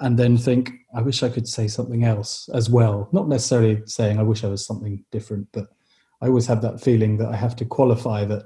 and 0.01 0.19
then 0.19 0.37
think 0.37 0.73
I 0.95 1.03
wish 1.03 1.23
I 1.23 1.29
could 1.29 1.49
say 1.49 1.69
something 1.69 2.05
else 2.05 2.49
as 2.55 2.71
well. 2.71 3.09
Not 3.13 3.29
necessarily 3.29 3.83
saying 3.87 4.19
I 4.19 4.23
wish 4.23 4.45
I 4.45 4.49
was 4.49 4.67
something 4.67 5.05
different, 5.11 5.49
but 5.53 5.69
I 6.21 6.27
always 6.27 6.47
have 6.47 6.63
that 6.63 6.81
feeling 6.81 7.19
that 7.19 7.29
I 7.29 7.37
have 7.37 7.57
to 7.57 7.65
qualify 7.65 8.25
that 8.27 8.45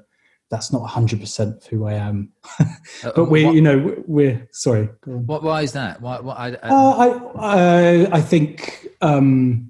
that's 0.51 0.71
not 0.71 0.87
100% 0.87 1.57
of 1.57 1.67
who 1.67 1.87
I 1.87 1.95
am. 1.95 2.31
Uh, 2.61 2.67
but 3.17 3.31
we, 3.31 3.47
what, 3.47 3.55
you 3.55 3.63
know, 3.63 4.03
we're 4.07 4.47
sorry. 4.53 4.91
What? 5.05 5.43
Why 5.43 5.63
is 5.63 5.73
that? 5.73 6.03
Why? 6.03 6.17
I, 6.17 6.49
I, 6.51 6.69
uh, 6.69 7.33
I, 7.39 8.17
I, 8.19 8.21
think 8.21 8.89
um, 9.01 9.67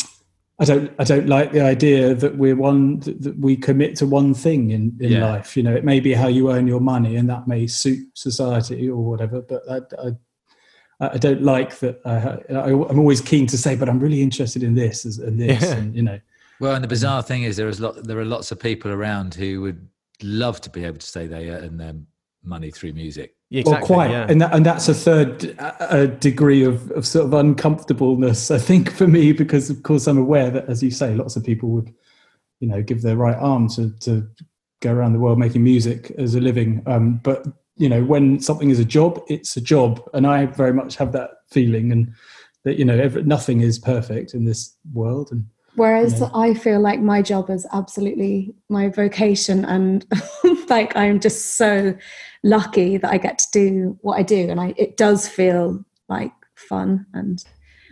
I 0.62 0.64
don't. 0.64 0.92
I 0.96 1.02
don't 1.02 1.26
like 1.26 1.50
the 1.50 1.60
idea 1.60 2.14
that 2.14 2.36
we're 2.36 2.54
one 2.54 3.00
that 3.00 3.34
we 3.36 3.56
commit 3.56 3.96
to 3.96 4.06
one 4.06 4.32
thing 4.32 4.70
in, 4.70 4.96
in 5.00 5.10
yeah. 5.10 5.26
life. 5.32 5.56
You 5.56 5.64
know, 5.64 5.74
it 5.74 5.84
may 5.84 5.98
be 5.98 6.14
how 6.14 6.28
you 6.28 6.52
earn 6.52 6.68
your 6.68 6.78
money, 6.78 7.16
and 7.16 7.28
that 7.28 7.48
may 7.48 7.66
suit 7.66 8.06
society 8.14 8.88
or 8.88 9.02
whatever. 9.04 9.40
But 9.42 9.62
I, 9.68 9.80
I, 11.00 11.08
I 11.14 11.18
don't 11.18 11.42
like 11.42 11.80
that. 11.80 12.00
I, 12.06 12.68
am 12.68 12.96
always 13.00 13.20
keen 13.20 13.48
to 13.48 13.58
say, 13.58 13.74
but 13.74 13.88
I'm 13.88 13.98
really 13.98 14.22
interested 14.22 14.62
in 14.62 14.76
this 14.76 15.04
and 15.04 15.40
this, 15.40 15.62
yeah. 15.62 15.74
and 15.74 15.96
you 15.96 16.02
know. 16.02 16.20
Well, 16.60 16.76
and 16.76 16.84
the 16.84 16.88
bizarre 16.88 17.24
mm. 17.24 17.26
thing 17.26 17.42
is, 17.42 17.56
there 17.56 17.68
is 17.68 17.80
lot. 17.80 17.96
There 18.04 18.20
are 18.20 18.24
lots 18.24 18.52
of 18.52 18.60
people 18.60 18.92
around 18.92 19.34
who 19.34 19.62
would 19.62 19.88
love 20.22 20.60
to 20.60 20.70
be 20.70 20.84
able 20.84 20.98
to 20.98 21.06
say 21.06 21.26
they 21.26 21.50
earn 21.50 21.76
their 21.76 21.90
um, 21.90 22.06
money 22.44 22.70
through 22.70 22.92
music. 22.92 23.34
exactly, 23.50 23.72
well, 23.72 23.86
quite, 23.86 24.10
yeah. 24.10 24.26
and 24.28 24.40
that, 24.40 24.54
and 24.54 24.66
that's 24.66 24.88
a 24.88 24.94
third 24.94 25.54
a 25.80 26.06
degree 26.06 26.64
of, 26.64 26.90
of 26.92 27.06
sort 27.06 27.26
of 27.26 27.34
uncomfortableness, 27.34 28.50
I 28.50 28.58
think, 28.58 28.92
for 28.92 29.06
me, 29.06 29.32
because 29.32 29.70
of 29.70 29.82
course 29.82 30.06
I'm 30.06 30.18
aware 30.18 30.50
that, 30.50 30.68
as 30.68 30.82
you 30.82 30.90
say, 30.90 31.14
lots 31.14 31.36
of 31.36 31.44
people 31.44 31.70
would, 31.70 31.92
you 32.60 32.68
know, 32.68 32.82
give 32.82 33.02
their 33.02 33.16
right 33.16 33.36
arm 33.36 33.68
to 33.70 33.90
to 34.00 34.28
go 34.80 34.92
around 34.92 35.12
the 35.12 35.20
world 35.20 35.38
making 35.38 35.62
music 35.62 36.10
as 36.18 36.34
a 36.34 36.40
living. 36.40 36.82
Um, 36.86 37.20
but 37.22 37.46
you 37.76 37.88
know, 37.88 38.04
when 38.04 38.40
something 38.40 38.70
is 38.70 38.78
a 38.78 38.84
job, 38.84 39.22
it's 39.28 39.56
a 39.56 39.60
job, 39.60 40.02
and 40.12 40.26
I 40.26 40.46
very 40.46 40.74
much 40.74 40.96
have 40.96 41.12
that 41.12 41.30
feeling, 41.50 41.92
and 41.92 42.12
that 42.64 42.78
you 42.78 42.84
know, 42.84 42.98
every, 42.98 43.22
nothing 43.22 43.60
is 43.60 43.78
perfect 43.78 44.34
in 44.34 44.44
this 44.44 44.76
world, 44.92 45.30
and 45.32 45.46
Whereas 45.74 46.20
yeah. 46.20 46.28
I 46.34 46.54
feel 46.54 46.80
like 46.80 47.00
my 47.00 47.22
job 47.22 47.48
is 47.48 47.66
absolutely 47.72 48.54
my 48.68 48.88
vocation, 48.88 49.64
and 49.64 50.04
like 50.68 50.94
I'm 50.96 51.18
just 51.18 51.56
so 51.56 51.94
lucky 52.42 52.98
that 52.98 53.10
I 53.10 53.16
get 53.16 53.38
to 53.38 53.46
do 53.52 53.98
what 54.02 54.18
I 54.18 54.22
do, 54.22 54.50
and 54.50 54.60
I 54.60 54.74
it 54.76 54.96
does 54.96 55.26
feel 55.26 55.84
like 56.08 56.32
fun 56.54 57.06
and 57.14 57.42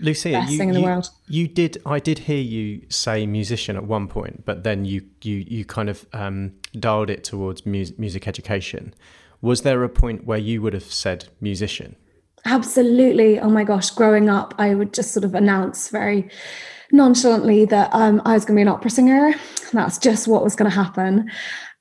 Lucia, 0.01 0.31
best 0.31 0.53
you, 0.53 0.59
thing 0.59 0.69
in 0.69 0.75
the 0.75 0.81
you, 0.81 0.87
world. 0.87 1.11
You 1.29 1.49
did. 1.49 1.81
I 1.87 1.99
did 1.99 2.21
hear 2.21 2.41
you 2.41 2.83
say 2.89 3.27
musician 3.27 3.77
at 3.77 3.85
one 3.85 4.09
point, 4.09 4.45
but 4.45 4.65
then 4.65 4.85
you 4.85 5.03
you 5.23 5.45
you 5.47 5.65
kind 5.65 5.89
of 5.89 6.07
um, 6.13 6.53
dialed 6.79 7.11
it 7.11 7.25
towards 7.25 7.67
music, 7.67 7.99
music 7.99 8.27
education. 8.27 8.95
Was 9.41 9.63
there 9.63 9.83
a 9.85 9.89
point 9.89 10.25
where 10.25 10.39
you 10.39 10.61
would 10.63 10.75
have 10.75 10.85
said 10.85 11.29
musician? 11.41 11.97
Absolutely. 12.45 13.39
Oh 13.39 13.51
my 13.51 13.65
gosh! 13.65 13.91
Growing 13.91 14.29
up, 14.29 14.55
I 14.59 14.75
would 14.75 14.95
just 14.95 15.13
sort 15.13 15.25
of 15.25 15.35
announce 15.35 15.89
very 15.89 16.31
nonchalantly 16.93 17.65
that 17.67 17.91
um, 17.93 18.21
I 18.25 18.35
was 18.35 18.45
going 18.45 18.57
to 18.57 18.59
be 18.59 18.63
an 18.63 18.69
opera 18.69 18.91
singer. 18.91 19.35
That's 19.73 19.99
just 19.99 20.29
what 20.29 20.45
was 20.45 20.57
going 20.57 20.71
to 20.71 20.77
happen. 20.77 21.31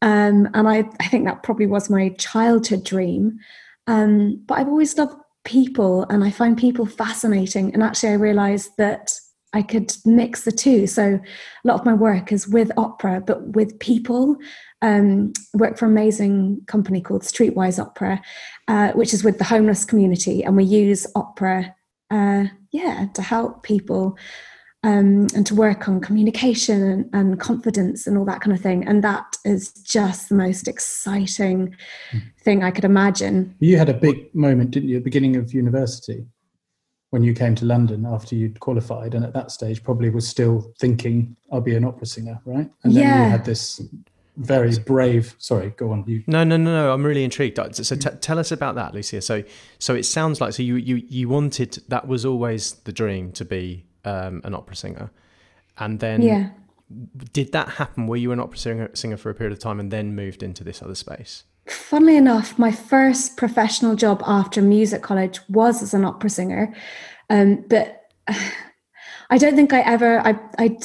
Um, 0.02 0.48
and 0.54 0.68
I, 0.68 0.86
I 1.00 1.08
think 1.08 1.26
that 1.26 1.44
probably 1.44 1.68
was 1.68 1.90
my 1.90 2.10
childhood 2.18 2.84
dream. 2.84 3.40
Um, 3.88 4.42
but 4.46 4.60
I've 4.60 4.68
always 4.68 4.98
loved 4.98 5.16
people 5.44 6.04
and 6.10 6.24
I 6.24 6.32
find 6.32 6.58
people 6.58 6.86
fascinating. 6.86 7.74
And 7.74 7.82
actually, 7.82 8.10
I 8.10 8.16
realized 8.16 8.72
that 8.78 9.12
I 9.54 9.64
could 9.64 9.96
mix 10.06 10.44
the 10.44 10.52
two. 10.52 10.86
So 10.86 11.04
a 11.16 11.68
lot 11.68 11.80
of 11.80 11.86
my 11.86 11.94
work 11.94 12.32
is 12.32 12.48
with 12.48 12.72
opera, 12.78 13.22
but 13.26 13.56
with 13.56 13.80
people. 13.80 14.38
Um, 14.82 15.34
work 15.54 15.78
for 15.78 15.88
an 15.88 15.92
amazing 15.92 16.62
company 16.68 17.02
called 17.02 17.24
Streetwise 17.24 17.80
Opera, 17.80 18.22
uh, 18.70 18.94
which 18.94 19.14
is 19.14 19.26
with 19.26 19.38
the 19.38 19.44
homeless 19.44 19.84
community, 19.84 20.42
and 20.42 20.56
we 20.56 20.64
use 20.64 21.06
opera, 21.16 21.76
uh, 22.12 22.46
yeah, 22.72 23.08
to 23.14 23.22
help 23.22 23.64
people 23.64 24.18
um, 24.84 25.28
and 25.36 25.46
to 25.46 25.56
work 25.56 25.90
on 25.90 26.00
communication 26.00 26.82
and, 26.82 27.10
and, 27.14 27.40
confidence 27.40 28.08
and 28.08 28.18
all 28.18 28.24
that 28.26 28.40
kind 28.40 28.56
of 28.56 28.62
thing. 28.62 28.88
And 28.88 29.04
that 29.04 29.36
is 29.44 29.74
just 29.74 30.30
the 30.30 30.36
most 30.36 30.70
exciting 30.70 31.76
mm. 32.12 32.22
thing 32.42 32.64
I 32.64 32.72
could 32.72 32.86
imagine. 32.86 33.56
You 33.60 33.78
had 33.78 33.90
a 33.90 33.94
big 33.94 34.34
moment, 34.34 34.72
didn't 34.72 34.88
you, 34.88 34.96
at 34.96 35.00
the 35.00 35.04
beginning 35.04 35.36
of 35.36 35.54
university? 35.54 36.26
when 37.12 37.24
you 37.24 37.34
came 37.34 37.56
to 37.56 37.66
London 37.66 38.06
after 38.06 38.36
you'd 38.36 38.60
qualified, 38.60 39.16
and 39.16 39.26
at 39.26 39.34
that 39.34 39.52
stage 39.52 39.84
probably 39.84 40.10
was 40.10 40.28
still 40.28 40.72
thinking, 40.80 41.36
"I'll 41.52 41.62
be 41.62 41.76
an 41.76 41.84
opera 41.84 42.06
singer," 42.06 42.40
right? 42.46 42.70
And 42.84 42.96
then 42.96 43.04
yeah. 43.04 43.26
you 43.26 43.32
had 43.32 43.46
this 43.46 43.82
very 44.38 44.78
brave. 44.80 45.36
Sorry, 45.38 45.72
go 45.72 45.92
on. 45.92 46.04
You. 46.08 46.24
No, 46.28 46.44
no, 46.44 46.58
no, 46.58 46.72
no. 46.72 46.94
I'm 46.94 47.06
really 47.06 47.24
intrigued. 47.24 47.58
So 47.76 47.96
t- 47.96 48.18
tell 48.22 48.40
us 48.40 48.52
about 48.52 48.76
that, 48.76 48.94
Lucia. 48.94 49.22
So, 49.22 49.44
so 49.80 49.96
it 49.96 50.04
sounds 50.04 50.40
like 50.40 50.54
so 50.54 50.64
you 50.64 50.76
you 50.76 50.98
you 51.08 51.28
wanted 51.28 51.82
that 51.88 52.08
was 52.08 52.26
always 52.26 52.74
the 52.74 52.92
dream 52.92 53.32
to 53.34 53.46
be 53.46 53.86
um, 54.06 54.42
an 54.44 54.54
opera 54.54 54.76
singer, 54.76 55.12
and 55.78 56.00
then 56.00 56.22
yeah. 56.22 56.50
Did 57.34 57.52
that 57.52 57.70
happen? 57.70 58.08
Were 58.08 58.16
you 58.16 58.32
an 58.32 58.40
opera 58.40 58.58
singer, 58.58 58.90
singer 58.96 59.16
for 59.16 59.30
a 59.30 59.36
period 59.36 59.54
of 59.54 59.60
time 59.60 59.80
and 59.80 59.92
then 59.92 60.16
moved 60.16 60.42
into 60.42 60.64
this 60.64 60.82
other 60.82 60.96
space? 60.96 61.44
funnily 61.72 62.18
enough, 62.18 62.58
my 62.58 62.72
first 62.72 63.38
professional 63.38 63.96
job 63.96 64.24
after 64.26 64.62
music 64.62 65.02
college 65.02 65.40
was 65.50 65.82
as 65.82 65.94
an 65.94 66.06
opera 66.06 66.30
singer. 66.30 66.74
Um, 67.30 67.64
but 67.68 68.02
I 69.30 69.38
don't 69.38 69.56
think 69.56 69.74
I 69.74 69.82
ever, 69.82 70.20
I, 70.20 70.40
I, 70.58 70.78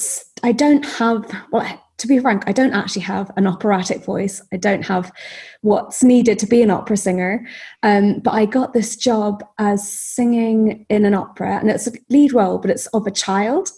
I 0.43 0.53
don't 0.53 0.85
have, 0.85 1.31
well, 1.51 1.83
to 1.99 2.09
be 2.09 2.19
frank, 2.19 2.43
I 2.47 2.53
don't 2.53 2.73
actually 2.73 3.03
have 3.03 3.31
an 3.37 3.47
operatic 3.47 4.05
voice. 4.05 4.43
I 4.53 4.57
don't 4.57 4.83
have 4.83 5.13
what's 5.61 6.03
needed 6.03 6.39
to 6.41 6.47
be 6.47 6.61
an 6.61 6.71
opera 6.71 6.97
singer. 6.97 7.47
Um, 7.83 8.19
but 8.19 8.33
I 8.33 8.47
got 8.47 8.73
this 8.73 8.97
job 8.97 9.45
as 9.59 9.89
singing 9.89 10.87
in 10.89 11.05
an 11.05 11.15
opera, 11.15 11.59
and 11.59 11.71
it's 11.71 11.87
a 11.87 11.93
lead 12.11 12.33
role, 12.33 12.59
but 12.59 12.71
it's 12.71 12.87
of 12.89 13.07
a 13.07 13.13
child. 13.13 13.71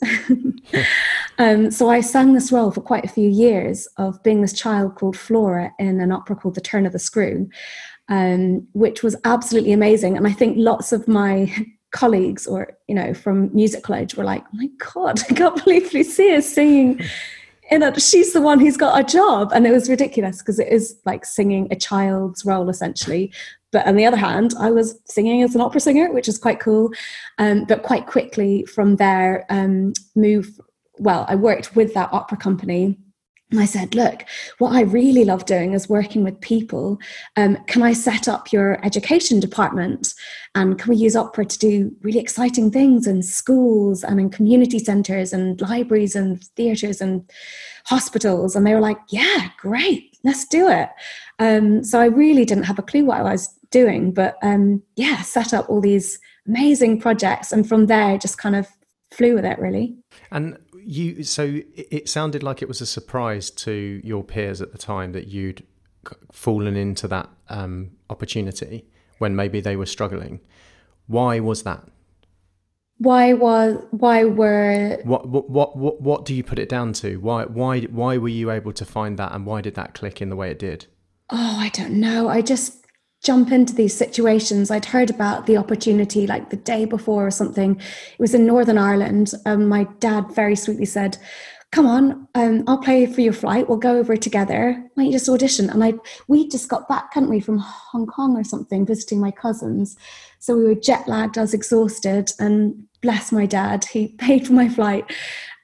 um, 1.39 1.71
so 1.71 1.91
I 1.91 2.01
sang 2.01 2.33
this 2.33 2.51
role 2.51 2.71
for 2.71 2.81
quite 2.81 3.05
a 3.05 3.09
few 3.09 3.29
years 3.29 3.87
of 3.99 4.23
being 4.23 4.41
this 4.41 4.55
child 4.55 4.95
called 4.95 5.17
Flora 5.17 5.73
in 5.79 6.01
an 6.01 6.11
opera 6.11 6.37
called 6.37 6.55
The 6.55 6.61
Turn 6.63 6.87
of 6.87 6.93
the 6.93 6.99
Screw, 6.99 7.49
um, 8.09 8.67
which 8.73 9.03
was 9.03 9.17
absolutely 9.25 9.73
amazing. 9.73 10.17
And 10.17 10.27
I 10.27 10.33
think 10.33 10.57
lots 10.59 10.93
of 10.93 11.07
my 11.07 11.55
colleagues 11.93 12.47
or 12.47 12.77
you 12.89 12.95
know 12.95 13.15
from 13.15 13.55
music 13.55 13.83
college 13.83 14.17
were 14.17 14.25
like 14.25 14.45
oh 14.45 14.57
my 14.57 14.69
god 14.93 15.19
i 15.31 15.35
can't 15.35 15.57
believe 15.65 15.95
lucia 15.95 16.25
is 16.25 16.53
singing 16.53 17.01
and 17.71 18.01
she's 18.01 18.33
the 18.33 18.41
one 18.41 18.61
who's 18.61 18.77
got 18.77 18.99
a 18.99 19.05
job. 19.05 19.53
And 19.55 19.67
it 19.67 19.73
was 19.73 19.89
ridiculous 19.89 20.39
because 20.39 20.59
it 20.59 20.69
is 20.69 20.97
like 21.05 21.25
singing 21.25 21.69
a 21.71 21.77
child's 21.77 22.45
role 22.45 22.69
essentially. 22.69 23.33
But 23.73 23.87
on 23.87 23.97
the 23.97 24.07
other 24.07 24.17
hand 24.17 24.55
i 24.59 24.71
was 24.71 24.99
singing 25.05 25.43
as 25.43 25.55
an 25.55 25.61
opera 25.61 25.81
singer 25.81 26.13
which 26.13 26.29
is 26.29 26.39
quite 26.39 26.61
cool. 26.61 26.91
Um, 27.39 27.65
but 27.65 27.83
quite 27.83 28.07
quickly 28.07 28.65
from 28.65 28.97
there 28.97 29.45
um, 29.51 29.93
move 30.15 30.61
well 30.99 31.27
i 31.29 31.35
worked 31.35 31.77
with 31.77 31.93
that 31.93 32.11
opera 32.13 32.39
company 32.39 32.99
and 33.51 33.61
I 33.61 33.65
said, 33.65 33.95
Look, 33.95 34.25
what 34.59 34.75
I 34.75 34.81
really 34.81 35.25
love 35.25 35.45
doing 35.45 35.73
is 35.73 35.89
working 35.89 36.25
with 36.25 36.41
people. 36.41 36.99
Um, 37.37 37.57
can 37.67 37.83
I 37.83 37.93
set 37.93 38.27
up 38.27 38.53
your 38.53 38.85
education 38.85 39.39
department? 39.39 40.15
And 40.57 40.79
can 40.79 40.91
we 40.91 40.97
use 40.97 41.15
opera 41.15 41.45
to 41.45 41.59
do 41.59 41.95
really 42.03 42.19
exciting 42.19 42.73
things 42.73 43.07
in 43.07 43.23
schools 43.23 44.03
and 44.03 44.19
in 44.19 44.31
community 44.31 44.81
centres 44.81 45.33
and 45.33 45.61
libraries 45.61 46.17
and 46.17 46.43
theatres 46.57 47.01
and 47.01 47.29
hospitals? 47.85 48.57
And 48.57 48.67
they 48.67 48.75
were 48.75 48.81
like, 48.81 48.99
Yeah, 49.11 49.49
great, 49.59 50.17
let's 50.25 50.47
do 50.47 50.69
it. 50.69 50.89
Um, 51.39 51.85
so 51.85 52.01
I 52.01 52.07
really 52.07 52.45
didn't 52.45 52.65
have 52.65 52.81
a 52.81 52.83
clue 52.83 53.05
what 53.05 53.21
I 53.21 53.23
was 53.23 53.49
doing, 53.71 54.13
but 54.13 54.39
um, 54.43 54.83
yeah, 54.97 55.23
set 55.23 55.55
up 55.55 55.69
all 55.69 55.81
these 55.81 56.19
amazing 56.49 57.01
projects. 57.01 57.53
And 57.53 57.69
from 57.69 57.87
there, 57.87 58.19
just 58.19 58.39
kind 58.39 58.57
of 58.57 58.67
flew 59.13 59.35
with 59.35 59.45
it, 59.45 59.59
really. 59.59 59.97
And 60.33 60.59
you 60.87 61.25
so 61.25 61.61
it 61.75 62.09
sounded 62.09 62.43
like 62.43 62.63
it 62.63 62.69
was 62.69 62.81
a 62.81 62.87
surprise 62.87 63.51
to 63.51 64.01
your 64.05 64.23
peers 64.23 64.63
at 64.63 64.73
the 64.73 64.79
time 64.79 65.13
that 65.13 65.27
you'd 65.27 65.65
fallen 66.31 66.77
into 66.77 67.09
that 67.09 67.29
um, 67.49 67.91
opportunity 68.09 68.85
when 69.19 69.35
maybe 69.35 69.61
they 69.61 69.77
were 69.77 69.87
struggling. 69.87 70.41
Why 71.09 71.41
was 71.41 71.65
that? 71.65 71.83
Why 72.99 73.33
was 73.33 73.85
why 73.91 74.25
were 74.25 74.99
what 75.03 75.29
what 75.29 75.51
what 75.51 75.77
what, 75.77 76.01
what 76.01 76.25
do 76.25 76.35
you 76.35 76.45
put 76.45 76.59
it 76.59 76.69
down 76.69 76.93
to? 76.95 77.17
Why 77.17 77.45
why 77.45 77.81
why 77.83 78.17
were 78.17 78.29
you 78.29 78.51
able 78.51 78.73
to 78.73 78.85
find 78.85 79.19
that 79.19 79.33
and 79.33 79.45
why 79.45 79.61
did 79.61 79.75
that 79.75 79.93
click 79.93 80.23
in 80.23 80.31
the 80.31 80.37
way 80.37 80.51
it 80.51 80.59
did? 80.59 80.87
Oh, 81.29 81.57
I 81.59 81.69
don't 81.71 82.01
know. 82.01 82.29
I 82.29 82.41
just 82.41 82.86
jump 83.27 83.51
into 83.51 83.75
these 83.75 83.93
situations. 83.93 84.71
I'd 84.71 84.85
heard 84.85 85.11
about 85.11 85.47
the 85.47 85.57
opportunity 85.57 86.29
like 86.29 86.51
the 86.51 86.57
day 86.57 86.85
before 86.85 87.27
or 87.27 87.33
something. 87.33 87.75
It 87.77 88.21
was 88.21 88.35
in 88.35 88.47
Northern 88.47 88.79
Ireland. 88.79 89.33
Um, 89.45 89.67
my 89.67 89.89
dad 89.99 90.33
very 90.33 90.55
sweetly 90.55 90.85
said, 90.85 91.19
come 91.73 91.87
on, 91.87 92.29
um, 92.37 92.63
I'll 92.69 92.79
play 92.79 93.05
for 93.07 93.21
your 93.21 93.33
flight. 93.33 93.69
We'll 93.69 93.79
go 93.79 93.99
over 93.99 94.17
together. 94.17 94.81
Might 94.95 95.07
you 95.07 95.13
just 95.13 95.29
audition? 95.29 95.69
And 95.69 95.83
I, 95.83 95.95
we 96.29 96.49
just 96.49 96.69
got 96.69 96.89
back, 96.89 97.15
hadn't 97.15 97.29
we, 97.29 97.41
from 97.41 97.59
Hong 97.59 98.07
Kong 98.07 98.37
or 98.37 98.45
something, 98.45 98.87
visiting 98.87 99.19
my 99.19 99.33
cousins. 99.33 99.97
So 100.39 100.57
we 100.57 100.63
were 100.63 100.77
jet 100.77 101.09
lagged, 101.09 101.37
I 101.37 101.41
was 101.41 101.53
exhausted, 101.53 102.31
and 102.39 102.87
bless 103.03 103.33
my 103.33 103.45
dad, 103.45 103.87
he 103.87 104.09
paid 104.19 104.47
for 104.47 104.53
my 104.53 104.69
flight, 104.69 105.05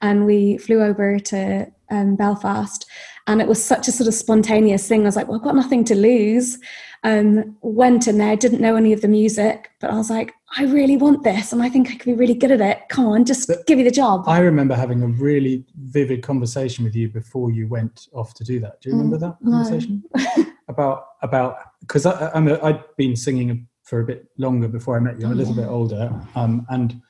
and 0.01 0.25
we 0.25 0.57
flew 0.57 0.83
over 0.83 1.17
to 1.17 1.71
um, 1.89 2.17
Belfast. 2.17 2.85
And 3.27 3.41
it 3.41 3.47
was 3.47 3.63
such 3.63 3.87
a 3.87 3.91
sort 3.91 4.07
of 4.07 4.13
spontaneous 4.13 4.87
thing. 4.87 5.01
I 5.01 5.05
was 5.05 5.15
like, 5.15 5.27
well, 5.27 5.37
I've 5.37 5.43
got 5.43 5.55
nothing 5.55 5.83
to 5.85 5.95
lose 5.95 6.59
um, 7.03 7.57
went 7.61 8.07
in 8.07 8.17
there, 8.17 8.35
didn't 8.35 8.61
know 8.61 8.75
any 8.75 8.93
of 8.93 9.01
the 9.01 9.07
music, 9.07 9.71
but 9.81 9.89
I 9.89 9.95
was 9.95 10.09
like, 10.09 10.33
I 10.57 10.63
really 10.65 10.95
want 10.95 11.23
this 11.23 11.51
and 11.51 11.61
I 11.61 11.67
think 11.67 11.89
I 11.89 11.95
could 11.95 12.05
be 12.05 12.13
really 12.13 12.33
good 12.33 12.51
at 12.51 12.61
it. 12.61 12.81
Come 12.89 13.07
on, 13.07 13.25
just 13.25 13.47
but 13.47 13.67
give 13.67 13.77
me 13.77 13.83
the 13.83 13.91
job. 13.91 14.23
I 14.25 14.39
remember 14.39 14.73
having 14.73 15.01
a 15.03 15.07
really 15.07 15.65
vivid 15.75 16.23
conversation 16.23 16.85
with 16.85 16.95
you 16.95 17.09
before 17.09 17.51
you 17.51 17.67
went 17.67 18.07
off 18.13 18.33
to 18.35 18.43
do 18.45 18.59
that. 18.61 18.79
Do 18.81 18.89
you 18.89 18.95
remember 18.95 19.17
mm, 19.17 19.21
that 19.21 19.37
conversation? 19.43 20.03
No. 20.15 20.45
about, 20.69 21.07
about, 21.21 21.57
because 21.81 22.05
I, 22.05 22.31
I'm 22.33 22.47
a, 22.47 22.57
I'd 22.63 22.83
been 22.95 23.17
singing 23.17 23.67
for 23.83 23.99
a 23.99 24.05
bit 24.05 24.27
longer 24.37 24.69
before 24.69 24.95
I 24.95 25.01
met 25.01 25.19
you. 25.19 25.25
I'm 25.25 25.33
a 25.33 25.35
little 25.35 25.55
bit 25.55 25.67
older. 25.67 26.09
Um, 26.35 26.65
and 26.69 27.01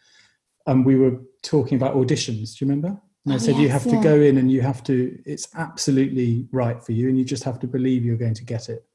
um, 0.65 0.84
we 0.84 0.96
were 0.96 1.22
talking 1.43 1.77
about 1.77 1.96
auditions. 1.96 2.58
Do 2.58 2.65
you 2.65 2.72
remember? 2.72 3.00
And 3.25 3.34
I 3.34 3.36
oh, 3.36 3.39
said, 3.39 3.56
yes, 3.56 3.62
you 3.62 3.70
have 3.70 3.86
yeah. 3.86 3.96
to 3.96 4.03
go 4.03 4.22
in 4.22 4.38
and 4.38 4.51
you 4.51 4.62
have 4.62 4.84
to, 4.84 5.18
it's 5.25 5.48
absolutely 5.56 6.48
right 6.51 6.84
for 6.84 6.92
you. 6.92 7.08
And 7.08 7.18
you 7.18 7.24
just 7.24 7.44
have 7.44 7.60
to 7.60 7.68
believe 7.68 8.03
you're 8.03 8.18
going 8.18 8.34
to 8.34 8.44
get 8.44 8.70
it. 8.70 8.86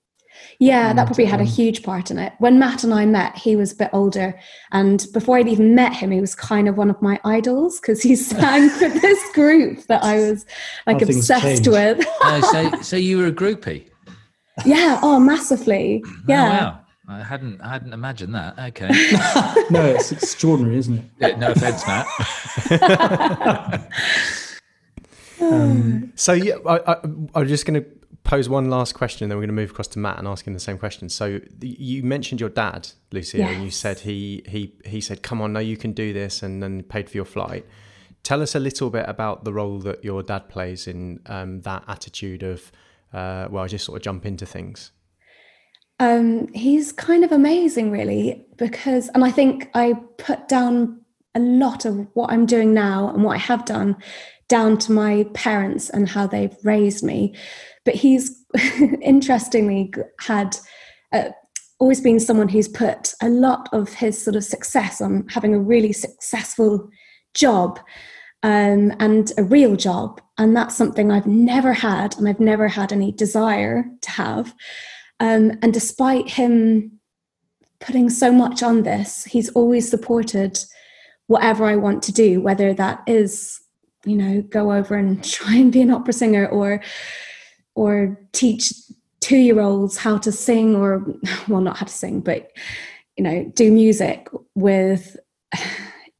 Yeah, 0.58 0.90
and, 0.90 0.98
that 0.98 1.06
probably 1.06 1.24
had 1.24 1.40
a 1.40 1.44
um, 1.44 1.48
huge 1.48 1.82
part 1.82 2.10
in 2.10 2.18
it. 2.18 2.32
When 2.38 2.58
Matt 2.58 2.84
and 2.84 2.92
I 2.92 3.06
met, 3.06 3.36
he 3.36 3.56
was 3.56 3.72
a 3.72 3.76
bit 3.76 3.90
older, 3.92 4.38
and 4.72 5.06
before 5.12 5.38
I'd 5.38 5.48
even 5.48 5.74
met 5.74 5.92
him, 5.92 6.10
he 6.10 6.20
was 6.20 6.34
kind 6.34 6.68
of 6.68 6.76
one 6.76 6.90
of 6.90 7.00
my 7.00 7.20
idols 7.24 7.80
because 7.80 8.02
he 8.02 8.16
sang 8.16 8.68
for 8.68 8.88
this 8.88 9.32
group 9.32 9.86
that 9.86 10.02
I 10.02 10.16
was 10.16 10.46
like 10.86 11.02
obsessed 11.02 11.66
with. 11.66 12.06
uh, 12.22 12.40
so, 12.42 12.82
so 12.82 12.96
you 12.96 13.18
were 13.18 13.26
a 13.26 13.32
groupie? 13.32 13.88
Yeah. 14.66 14.98
Oh, 15.04 15.20
massively. 15.20 16.02
Oh, 16.04 16.10
yeah. 16.26 16.42
Oh, 16.42 16.48
wow. 16.48 16.80
I 17.08 17.22
hadn't, 17.22 17.62
I 17.62 17.70
hadn't 17.70 17.94
imagined 17.94 18.34
that. 18.34 18.58
Okay. 18.58 18.88
no, 19.70 19.84
it's 19.86 20.12
extraordinary, 20.12 20.76
isn't 20.76 20.98
it? 20.98 21.04
Yeah, 21.18 21.36
no 21.36 21.52
offense, 21.52 21.86
Matt. 21.86 22.06
um, 25.40 26.12
so 26.16 26.34
yeah, 26.34 26.56
I, 26.66 26.92
I, 26.92 26.96
I'm 27.34 27.48
just 27.48 27.64
going 27.64 27.82
to 27.82 27.88
pose 28.24 28.46
one 28.46 28.68
last 28.68 28.94
question, 28.94 29.24
and 29.24 29.30
then 29.30 29.38
we're 29.38 29.46
going 29.46 29.56
to 29.56 29.62
move 29.62 29.70
across 29.70 29.88
to 29.88 29.98
Matt 29.98 30.18
and 30.18 30.28
ask 30.28 30.46
him 30.46 30.52
the 30.52 30.60
same 30.60 30.76
question. 30.76 31.08
So 31.08 31.40
you 31.60 32.02
mentioned 32.02 32.40
your 32.40 32.50
dad, 32.50 32.90
Lucia, 33.10 33.38
yes. 33.38 33.54
and 33.54 33.64
you 33.64 33.70
said 33.70 34.00
he 34.00 34.42
he 34.46 34.74
he 34.84 35.00
said, 35.00 35.22
"Come 35.22 35.40
on, 35.40 35.54
no, 35.54 35.60
you 35.60 35.78
can 35.78 35.92
do 35.92 36.12
this," 36.12 36.42
and 36.42 36.62
then 36.62 36.82
paid 36.82 37.08
for 37.08 37.16
your 37.16 37.24
flight. 37.24 37.64
Tell 38.22 38.42
us 38.42 38.54
a 38.54 38.60
little 38.60 38.90
bit 38.90 39.06
about 39.08 39.44
the 39.44 39.52
role 39.54 39.78
that 39.78 40.04
your 40.04 40.22
dad 40.22 40.50
plays 40.50 40.86
in 40.86 41.20
um, 41.26 41.62
that 41.62 41.84
attitude 41.88 42.42
of, 42.42 42.70
uh, 43.14 43.48
well, 43.48 43.64
I 43.64 43.68
just 43.68 43.86
sort 43.86 43.96
of 43.96 44.02
jump 44.02 44.26
into 44.26 44.44
things. 44.44 44.90
Um, 46.00 46.48
he's 46.52 46.92
kind 46.92 47.24
of 47.24 47.32
amazing, 47.32 47.90
really, 47.90 48.46
because, 48.56 49.08
and 49.08 49.24
I 49.24 49.30
think 49.30 49.70
I 49.74 49.94
put 50.18 50.48
down 50.48 51.00
a 51.34 51.40
lot 51.40 51.84
of 51.84 52.06
what 52.14 52.30
I'm 52.30 52.46
doing 52.46 52.72
now 52.72 53.10
and 53.10 53.24
what 53.24 53.34
I 53.34 53.38
have 53.38 53.64
done 53.64 53.96
down 54.48 54.78
to 54.78 54.92
my 54.92 55.24
parents 55.34 55.90
and 55.90 56.08
how 56.08 56.26
they've 56.26 56.56
raised 56.64 57.04
me. 57.04 57.34
But 57.84 57.94
he's 57.94 58.44
interestingly 59.02 59.92
had 60.20 60.56
uh, 61.12 61.30
always 61.78 62.00
been 62.00 62.20
someone 62.20 62.48
who's 62.48 62.68
put 62.68 63.14
a 63.22 63.28
lot 63.28 63.68
of 63.72 63.92
his 63.92 64.22
sort 64.22 64.36
of 64.36 64.44
success 64.44 65.00
on 65.00 65.26
having 65.28 65.54
a 65.54 65.60
really 65.60 65.92
successful 65.92 66.88
job 67.34 67.78
um, 68.42 68.92
and 69.00 69.32
a 69.36 69.44
real 69.44 69.76
job. 69.76 70.20
And 70.38 70.56
that's 70.56 70.76
something 70.76 71.10
I've 71.10 71.26
never 71.26 71.72
had, 71.72 72.16
and 72.16 72.28
I've 72.28 72.40
never 72.40 72.68
had 72.68 72.92
any 72.92 73.12
desire 73.12 73.84
to 74.02 74.10
have. 74.10 74.54
Um, 75.20 75.58
and 75.62 75.72
despite 75.72 76.30
him 76.30 76.98
putting 77.80 78.10
so 78.10 78.32
much 78.32 78.62
on 78.62 78.82
this. 78.82 79.24
He's 79.24 79.50
always 79.50 79.88
supported 79.88 80.58
whatever 81.26 81.66
I 81.66 81.76
want 81.76 82.02
to 82.04 82.12
do, 82.12 82.40
whether 82.40 82.74
that 82.74 83.02
is, 83.06 83.60
you 84.04 84.16
know, 84.16 84.42
go 84.42 84.72
over 84.72 84.96
and 84.96 85.22
try 85.32 85.54
and 85.56 85.72
be 85.72 85.82
an 85.82 85.90
opera 85.90 86.12
singer 86.12 86.46
or 86.46 86.82
or 87.74 88.18
teach 88.32 88.72
two 89.20 89.36
year 89.36 89.60
olds 89.60 89.96
how 89.96 90.18
to 90.18 90.32
sing 90.32 90.74
or 90.74 91.06
well 91.48 91.60
not 91.60 91.76
how 91.76 91.86
to 91.86 91.92
sing, 91.92 92.20
but 92.20 92.50
you 93.16 93.24
know, 93.24 93.50
do 93.54 93.70
music 93.72 94.28
with 94.54 95.16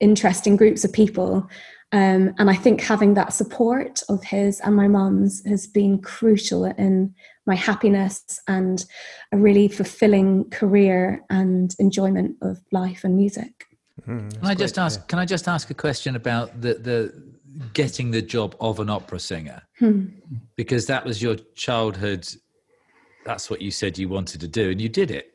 interesting 0.00 0.56
groups 0.56 0.84
of 0.84 0.92
people. 0.92 1.48
Um, 1.90 2.34
and 2.38 2.50
I 2.50 2.54
think 2.54 2.82
having 2.82 3.14
that 3.14 3.32
support 3.32 4.02
of 4.10 4.22
his 4.22 4.60
and 4.60 4.76
my 4.76 4.88
mum's 4.88 5.42
has 5.46 5.66
been 5.66 6.02
crucial 6.02 6.66
in 6.66 7.14
my 7.48 7.56
happiness 7.56 8.40
and 8.46 8.84
a 9.32 9.36
really 9.36 9.66
fulfilling 9.66 10.48
career 10.50 11.24
and 11.30 11.74
enjoyment 11.80 12.36
of 12.42 12.58
life 12.70 13.02
and 13.02 13.16
music. 13.16 13.66
Mm, 14.06 14.32
can 14.32 14.46
I 14.46 14.54
just 14.54 14.78
ask? 14.78 15.08
Can 15.08 15.18
I 15.18 15.24
just 15.24 15.48
ask 15.48 15.70
a 15.70 15.74
question 15.74 16.14
about 16.14 16.60
the 16.60 16.74
the 16.74 17.22
getting 17.72 18.12
the 18.12 18.22
job 18.22 18.54
of 18.60 18.78
an 18.78 18.88
opera 18.88 19.18
singer? 19.18 19.62
Hmm. 19.80 20.06
Because 20.54 20.86
that 20.86 21.04
was 21.04 21.20
your 21.20 21.36
childhood. 21.56 22.28
That's 23.24 23.50
what 23.50 23.60
you 23.60 23.72
said 23.72 23.98
you 23.98 24.08
wanted 24.08 24.40
to 24.42 24.48
do, 24.48 24.70
and 24.70 24.80
you 24.80 24.88
did 24.88 25.10
it. 25.10 25.34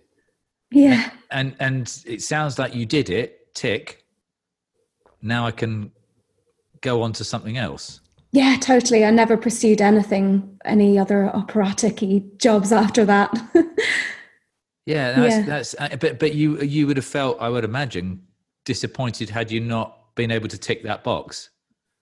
Yeah. 0.72 1.10
And 1.32 1.55
and 1.60 2.01
it 2.05 2.22
sounds 2.22 2.58
like 2.58 2.74
you 2.74 2.86
did 2.86 3.10
it. 3.10 3.53
Tick. 3.53 4.05
Now 5.22 5.46
I 5.46 5.51
can 5.51 5.91
go 6.82 7.01
on 7.01 7.13
to 7.13 7.24
something 7.24 7.58
else. 7.58 8.01
Yeah, 8.33 8.57
totally. 8.59 9.05
I 9.05 9.11
never 9.11 9.37
pursued 9.37 9.79
anything, 9.79 10.59
any 10.65 10.99
other 10.99 11.27
operatic 11.27 12.01
jobs 12.39 12.71
after 12.71 13.05
that. 13.05 13.31
yeah, 14.85 15.13
that's, 15.13 15.35
yeah. 15.35 15.41
that's 15.43 15.75
uh, 15.79 15.95
but 16.01 16.19
but 16.19 16.33
you 16.33 16.59
you 16.61 16.87
would 16.87 16.97
have 16.97 17.05
felt, 17.05 17.37
I 17.39 17.49
would 17.49 17.63
imagine, 17.63 18.23
disappointed 18.65 19.29
had 19.29 19.51
you 19.51 19.59
not 19.59 20.15
been 20.15 20.31
able 20.31 20.47
to 20.47 20.57
tick 20.57 20.83
that 20.83 21.03
box. 21.03 21.51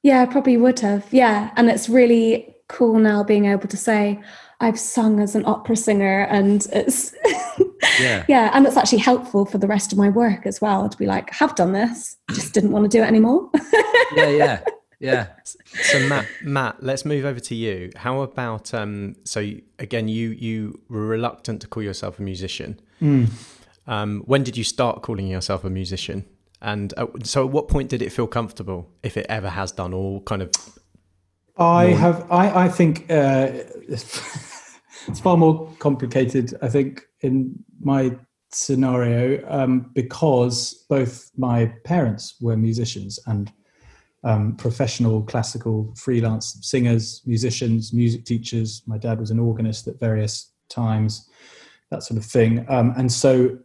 Yeah, 0.03 0.21
I 0.21 0.25
probably 0.25 0.57
would 0.57 0.79
have. 0.79 1.05
Yeah. 1.11 1.51
And 1.55 1.69
it's 1.69 1.89
really 1.89 2.55
cool 2.69 2.97
now 2.97 3.23
being 3.23 3.45
able 3.45 3.67
to 3.67 3.77
say, 3.77 4.19
I've 4.59 4.79
sung 4.79 5.19
as 5.19 5.35
an 5.35 5.45
opera 5.45 5.75
singer 5.75 6.21
and 6.29 6.65
it's 6.71 7.13
yeah. 7.99 8.25
yeah. 8.27 8.51
And 8.53 8.65
it's 8.65 8.77
actually 8.77 8.99
helpful 8.99 9.45
for 9.45 9.57
the 9.57 9.67
rest 9.67 9.91
of 9.91 9.97
my 9.97 10.09
work 10.09 10.45
as 10.45 10.61
well 10.61 10.87
to 10.87 10.97
be 10.97 11.05
like, 11.05 11.31
I 11.33 11.35
have 11.35 11.55
done 11.55 11.73
this, 11.73 12.15
just 12.31 12.53
didn't 12.53 12.71
want 12.71 12.89
to 12.89 12.97
do 12.97 13.03
it 13.03 13.07
anymore. 13.07 13.49
yeah, 14.15 14.29
yeah. 14.29 14.63
Yeah. 15.01 15.27
So 15.83 16.07
Matt, 16.07 16.27
Matt, 16.43 16.83
let's 16.83 17.05
move 17.05 17.25
over 17.25 17.39
to 17.39 17.55
you. 17.55 17.91
How 17.95 18.21
about 18.21 18.73
um 18.73 19.15
so 19.23 19.39
again 19.79 20.07
you 20.07 20.29
you 20.29 20.79
were 20.89 21.05
reluctant 21.05 21.61
to 21.61 21.67
call 21.67 21.83
yourself 21.83 22.19
a 22.19 22.21
musician. 22.21 22.79
Mm. 23.01 23.29
Um, 23.87 24.21
when 24.25 24.43
did 24.43 24.55
you 24.57 24.63
start 24.63 25.01
calling 25.01 25.27
yourself 25.27 25.63
a 25.63 25.69
musician? 25.69 26.25
And 26.61 26.93
uh, 26.97 27.07
so, 27.23 27.45
at 27.45 27.51
what 27.51 27.67
point 27.67 27.89
did 27.89 28.01
it 28.01 28.11
feel 28.11 28.27
comfortable, 28.27 28.89
if 29.01 29.17
it 29.17 29.25
ever 29.27 29.49
has 29.49 29.71
done, 29.71 29.93
or 29.93 30.21
kind 30.21 30.41
of? 30.41 30.51
I 31.57 31.87
more... 31.87 31.97
have. 31.97 32.31
I 32.31 32.65
I 32.65 32.69
think 32.69 33.09
uh, 33.09 33.49
it's 33.87 35.19
far 35.21 35.37
more 35.37 35.67
complicated. 35.79 36.53
I 36.61 36.69
think 36.69 37.01
in 37.21 37.63
my 37.79 38.17
scenario 38.53 39.43
um, 39.49 39.89
because 39.93 40.85
both 40.89 41.31
my 41.37 41.73
parents 41.85 42.35
were 42.41 42.57
musicians 42.57 43.17
and 43.25 43.51
um, 44.23 44.55
professional 44.55 45.23
classical 45.23 45.93
freelance 45.97 46.57
singers, 46.61 47.21
musicians, 47.25 47.93
music 47.93 48.25
teachers. 48.25 48.83
My 48.85 48.97
dad 48.97 49.19
was 49.19 49.31
an 49.31 49.39
organist 49.39 49.87
at 49.87 49.99
various 49.99 50.51
times, 50.69 51.29
that 51.89 52.03
sort 52.03 52.17
of 52.17 52.25
thing. 52.25 52.65
Um, 52.69 52.93
and 52.97 53.11
so 53.11 53.57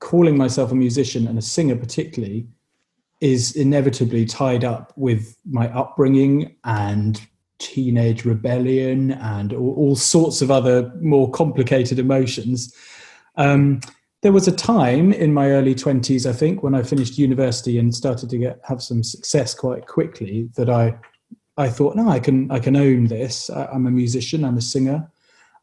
calling 0.00 0.36
myself 0.36 0.72
a 0.72 0.74
musician 0.74 1.26
and 1.26 1.38
a 1.38 1.42
singer 1.42 1.76
particularly 1.76 2.46
is 3.20 3.54
inevitably 3.54 4.26
tied 4.26 4.64
up 4.64 4.92
with 4.96 5.36
my 5.48 5.68
upbringing 5.72 6.56
and 6.64 7.20
teenage 7.58 8.24
rebellion 8.24 9.12
and 9.12 9.52
all, 9.52 9.74
all 9.76 9.96
sorts 9.96 10.42
of 10.42 10.50
other 10.50 10.92
more 11.00 11.30
complicated 11.30 11.98
emotions. 11.98 12.74
Um, 13.36 13.80
there 14.22 14.32
was 14.32 14.48
a 14.48 14.52
time 14.52 15.12
in 15.12 15.34
my 15.34 15.50
early 15.50 15.74
20s, 15.74 16.26
I 16.28 16.32
think, 16.32 16.62
when 16.62 16.74
I 16.74 16.82
finished 16.82 17.18
university 17.18 17.78
and 17.78 17.94
started 17.94 18.30
to 18.30 18.38
get 18.38 18.60
have 18.64 18.82
some 18.82 19.02
success 19.02 19.52
quite 19.54 19.86
quickly 19.86 20.48
that 20.54 20.70
I 20.70 20.96
I 21.56 21.68
thought, 21.68 21.96
no, 21.96 22.08
I 22.08 22.18
can 22.18 22.50
I 22.50 22.58
can 22.58 22.76
own 22.76 23.06
this. 23.06 23.50
I, 23.50 23.66
I'm 23.66 23.86
a 23.86 23.90
musician, 23.90 24.44
I'm 24.44 24.56
a 24.56 24.62
singer. 24.62 25.10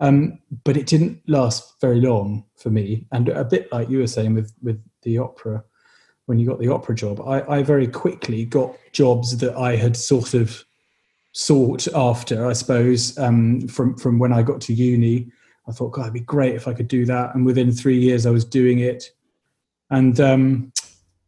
Um, 0.02 0.40
but 0.64 0.78
it 0.78 0.86
didn't 0.86 1.22
last 1.28 1.80
very 1.82 2.00
long 2.00 2.46
for 2.56 2.70
me. 2.70 3.06
And 3.12 3.30
a 3.30 3.44
bit 3.44 3.72
like 3.72 3.90
you 3.90 4.00
were 4.00 4.08
saying 4.08 4.34
with, 4.34 4.54
with 4.62 4.82
the 5.02 5.18
opera, 5.18 5.64
when 6.26 6.40
you 6.40 6.48
got 6.48 6.60
the 6.60 6.70
opera 6.70 6.96
job, 6.96 7.20
I, 7.22 7.58
I 7.58 7.64
very 7.64 7.88
quickly 7.88 8.46
got 8.46 8.76
jobs 8.94 9.38
that 9.38 9.56
I 9.58 9.76
had 9.76 9.98
sort 9.98 10.34
of 10.34 10.64
sought 11.34 11.88
after, 11.94 12.48
I 12.48 12.54
suppose, 12.54 13.18
um, 13.18 13.68
from, 13.68 13.98
from 13.98 14.20
when 14.20 14.32
I 14.32 14.42
got 14.42 14.62
to 14.62 14.74
uni. 14.74 15.32
I 15.70 15.72
thought, 15.72 15.92
God, 15.92 16.04
it'd 16.04 16.14
be 16.14 16.22
great 16.22 16.56
if 16.56 16.68
I 16.68 16.74
could 16.74 16.88
do 16.88 17.06
that. 17.06 17.36
And 17.36 17.46
within 17.46 17.72
three 17.72 18.00
years, 18.00 18.26
I 18.26 18.32
was 18.32 18.44
doing 18.44 18.80
it. 18.80 19.12
And 19.92 20.20
um, 20.20 20.72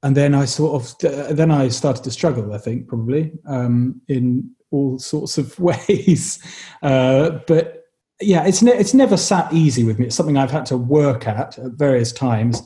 and 0.04 0.18
then 0.18 0.34
I 0.34 0.46
sort 0.46 0.82
of 0.82 1.36
then 1.36 1.52
I 1.52 1.68
started 1.70 2.04
to 2.04 2.12
struggle. 2.12 2.54
I 2.54 2.58
think 2.58 2.88
probably 2.88 3.32
um, 3.48 4.02
in 4.08 4.52
all 4.72 4.98
sorts 5.00 5.38
of 5.38 5.58
ways, 5.88 6.40
uh, 6.82 7.40
but 7.48 7.86
yeah, 8.20 8.46
it's 8.46 8.62
ne- 8.62 8.78
it's 8.78 8.94
never 8.94 9.18
sat 9.18 9.52
easy 9.54 9.84
with 9.84 10.00
me. 10.00 10.08
It's 10.08 10.16
something 10.16 10.38
I've 10.38 10.52
had 10.52 10.66
to 10.68 10.78
work 10.78 11.28
at 11.28 11.58
at 11.58 11.72
various 11.74 12.12
times 12.12 12.62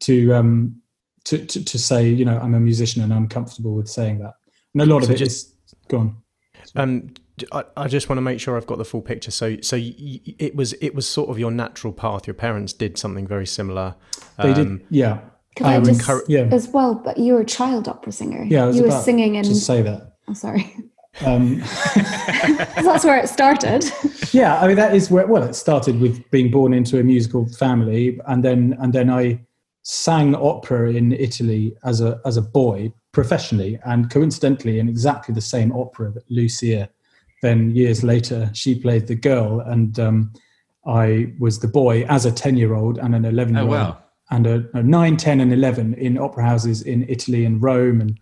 to 0.00 0.32
um 0.34 0.80
to, 1.24 1.44
to, 1.44 1.64
to 1.64 1.78
say 1.78 2.08
you 2.08 2.24
know 2.24 2.38
I'm 2.38 2.54
a 2.54 2.60
musician 2.60 3.02
and 3.02 3.12
I'm 3.12 3.28
comfortable 3.28 3.74
with 3.74 3.88
saying 3.88 4.20
that. 4.20 4.34
And 4.74 4.82
a 4.82 4.86
lot 4.86 5.02
so 5.02 5.08
of 5.08 5.14
it 5.14 5.18
just, 5.18 5.48
is 5.48 5.74
gone. 5.88 6.16
Um, 6.76 7.10
I, 7.52 7.64
I 7.76 7.88
just 7.88 8.08
want 8.08 8.18
to 8.18 8.22
make 8.22 8.40
sure 8.40 8.56
I've 8.56 8.66
got 8.66 8.78
the 8.78 8.84
full 8.84 9.02
picture. 9.02 9.30
So, 9.30 9.56
so 9.60 9.76
y- 9.76 10.20
it 10.38 10.56
was 10.56 10.72
it 10.74 10.94
was 10.94 11.08
sort 11.08 11.30
of 11.30 11.38
your 11.38 11.50
natural 11.50 11.92
path. 11.92 12.26
Your 12.26 12.34
parents 12.34 12.72
did 12.72 12.98
something 12.98 13.26
very 13.26 13.46
similar. 13.46 13.94
They 14.38 14.52
um, 14.52 14.78
did, 14.78 14.86
yeah. 14.90 15.20
Can 15.56 15.66
I, 15.66 15.76
I 15.76 15.80
just, 15.80 16.00
encur- 16.00 16.24
yeah. 16.28 16.48
as 16.52 16.68
well? 16.68 16.94
But 16.94 17.18
you 17.18 17.34
were 17.34 17.40
a 17.40 17.46
child 17.46 17.88
opera 17.88 18.12
singer. 18.12 18.44
Yeah, 18.44 18.70
you 18.70 18.84
were 18.84 18.90
singing 18.90 19.36
and 19.36 19.46
to 19.46 19.54
say 19.54 19.82
that. 19.82 20.00
I'm 20.26 20.30
oh, 20.30 20.34
sorry. 20.34 20.74
Um, 21.26 21.58
that's 22.76 23.04
where 23.04 23.18
it 23.18 23.28
started. 23.28 23.84
Yeah, 24.32 24.60
I 24.60 24.68
mean 24.68 24.76
that 24.76 24.94
is 24.94 25.10
where. 25.10 25.26
Well, 25.26 25.42
it 25.42 25.54
started 25.54 26.00
with 26.00 26.22
being 26.30 26.48
born 26.48 26.72
into 26.72 27.00
a 27.00 27.02
musical 27.02 27.48
family, 27.54 28.20
and 28.28 28.44
then 28.44 28.76
and 28.78 28.92
then 28.92 29.10
I 29.10 29.40
sang 29.82 30.36
opera 30.36 30.92
in 30.92 31.12
Italy 31.12 31.74
as 31.82 32.00
a 32.00 32.20
as 32.24 32.36
a 32.36 32.42
boy 32.42 32.92
professionally, 33.18 33.80
and 33.84 34.10
coincidentally 34.10 34.78
in 34.78 34.88
exactly 34.88 35.34
the 35.34 35.40
same 35.40 35.72
opera 35.72 36.08
that 36.12 36.30
Lucia. 36.30 36.88
Then 37.42 37.74
years 37.74 38.04
later, 38.04 38.48
she 38.52 38.76
played 38.76 39.08
the 39.08 39.16
girl, 39.16 39.58
and 39.58 39.98
um, 39.98 40.32
I 40.86 41.32
was 41.40 41.58
the 41.58 41.66
boy 41.66 42.04
as 42.04 42.26
a 42.26 42.30
ten 42.30 42.56
year 42.56 42.74
old 42.76 42.96
and 42.96 43.16
an 43.16 43.24
eleven 43.24 43.54
year 43.54 43.64
old. 43.64 43.72
Oh, 43.72 43.76
wow. 43.76 43.98
And 44.30 44.46
a, 44.46 44.64
a 44.74 44.82
9, 44.84 45.16
10, 45.16 45.40
and 45.40 45.52
11 45.52 45.94
in 45.94 46.16
opera 46.16 46.44
houses 46.44 46.82
in 46.82 47.08
Italy 47.08 47.44
and 47.44 47.60
Rome 47.60 48.00
and 48.02 48.20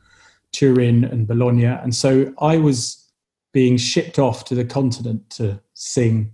Turin 0.52 1.04
and 1.04 1.26
Bologna. 1.26 1.64
And 1.64 1.94
so 1.94 2.32
I 2.38 2.56
was 2.56 3.10
being 3.52 3.76
shipped 3.76 4.18
off 4.18 4.44
to 4.44 4.54
the 4.54 4.64
continent 4.64 5.28
to 5.30 5.60
sing 5.74 6.30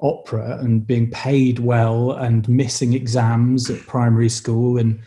opera 0.00 0.58
and 0.58 0.86
being 0.86 1.10
paid 1.10 1.58
well 1.58 2.12
and 2.12 2.48
missing 2.48 2.94
exams 2.94 3.68
at 3.68 3.86
primary 3.86 4.30
school. 4.30 4.78
And 4.78 4.98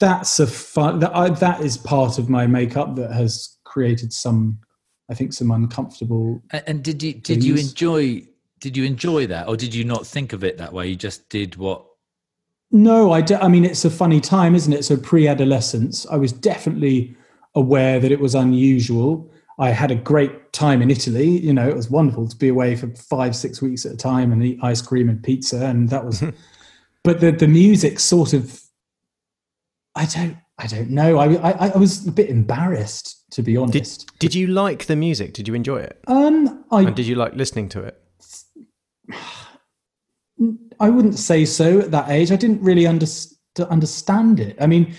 that's 0.00 0.40
a 0.40 0.46
fun, 0.46 1.00
that, 1.00 1.14
I, 1.14 1.30
that 1.30 1.60
is 1.60 1.76
part 1.76 2.18
of 2.18 2.28
my 2.28 2.46
makeup 2.46 2.96
that 2.96 3.12
has 3.12 3.56
created 3.64 4.12
some, 4.12 4.58
I 5.10 5.14
think, 5.14 5.32
some 5.32 5.50
uncomfortable. 5.50 6.42
And 6.50 6.82
did 6.82 7.02
you, 7.02 7.14
did 7.14 7.24
things. 7.24 7.46
you 7.46 7.56
enjoy, 7.56 8.26
did 8.60 8.76
you 8.76 8.84
enjoy 8.84 9.26
that 9.26 9.48
or 9.48 9.56
did 9.56 9.74
you 9.74 9.84
not 9.84 10.06
think 10.06 10.32
of 10.32 10.44
it 10.44 10.58
that 10.58 10.72
way? 10.72 10.88
You 10.88 10.96
just 10.96 11.28
did 11.28 11.56
what 11.56 11.84
no, 12.70 13.12
I, 13.12 13.24
I 13.40 13.48
mean, 13.48 13.64
it's 13.64 13.84
a 13.84 13.90
funny 13.90 14.20
time, 14.20 14.54
isn't 14.54 14.72
it? 14.72 14.84
So 14.84 14.96
pre 14.96 15.26
adolescence, 15.26 16.06
I 16.06 16.16
was 16.16 16.32
definitely 16.32 17.16
aware 17.54 17.98
that 17.98 18.12
it 18.12 18.20
was 18.20 18.34
unusual. 18.34 19.30
I 19.58 19.70
had 19.70 19.90
a 19.90 19.94
great 19.94 20.52
time 20.52 20.82
in 20.82 20.90
Italy. 20.90 21.28
You 21.28 21.54
know, 21.54 21.68
it 21.68 21.74
was 21.74 21.90
wonderful 21.90 22.28
to 22.28 22.36
be 22.36 22.48
away 22.48 22.76
for 22.76 22.88
five, 22.94 23.34
six 23.34 23.62
weeks 23.62 23.86
at 23.86 23.92
a 23.92 23.96
time 23.96 24.32
and 24.32 24.44
eat 24.44 24.58
ice 24.62 24.82
cream 24.82 25.08
and 25.08 25.22
pizza. 25.22 25.64
And 25.64 25.88
that 25.88 26.04
was, 26.04 26.22
but 27.04 27.20
the, 27.20 27.32
the 27.32 27.48
music 27.48 27.98
sort 27.98 28.34
of, 28.34 28.60
I 29.98 30.06
don't, 30.06 30.36
I 30.58 30.66
don't 30.66 30.90
know. 30.90 31.18
I, 31.18 31.34
I, 31.34 31.68
I 31.70 31.76
was 31.76 32.06
a 32.06 32.12
bit 32.12 32.30
embarrassed 32.30 33.18
to 33.32 33.42
be 33.42 33.56
honest. 33.56 34.06
Did, 34.06 34.30
did 34.30 34.34
you 34.34 34.46
like 34.46 34.86
the 34.86 34.96
music? 34.96 35.34
Did 35.34 35.48
you 35.48 35.54
enjoy 35.54 35.78
it? 35.78 36.00
Um, 36.06 36.64
I, 36.70 36.82
and 36.82 36.96
did 36.96 37.06
you 37.06 37.14
like 37.14 37.34
listening 37.34 37.68
to 37.70 37.82
it? 37.82 38.00
I 40.80 40.88
wouldn't 40.88 41.18
say 41.18 41.44
so 41.44 41.80
at 41.80 41.90
that 41.90 42.08
age. 42.10 42.30
I 42.30 42.36
didn't 42.36 42.62
really 42.62 42.86
under, 42.86 43.06
understand 43.68 44.38
it. 44.38 44.56
I 44.60 44.68
mean, 44.68 44.94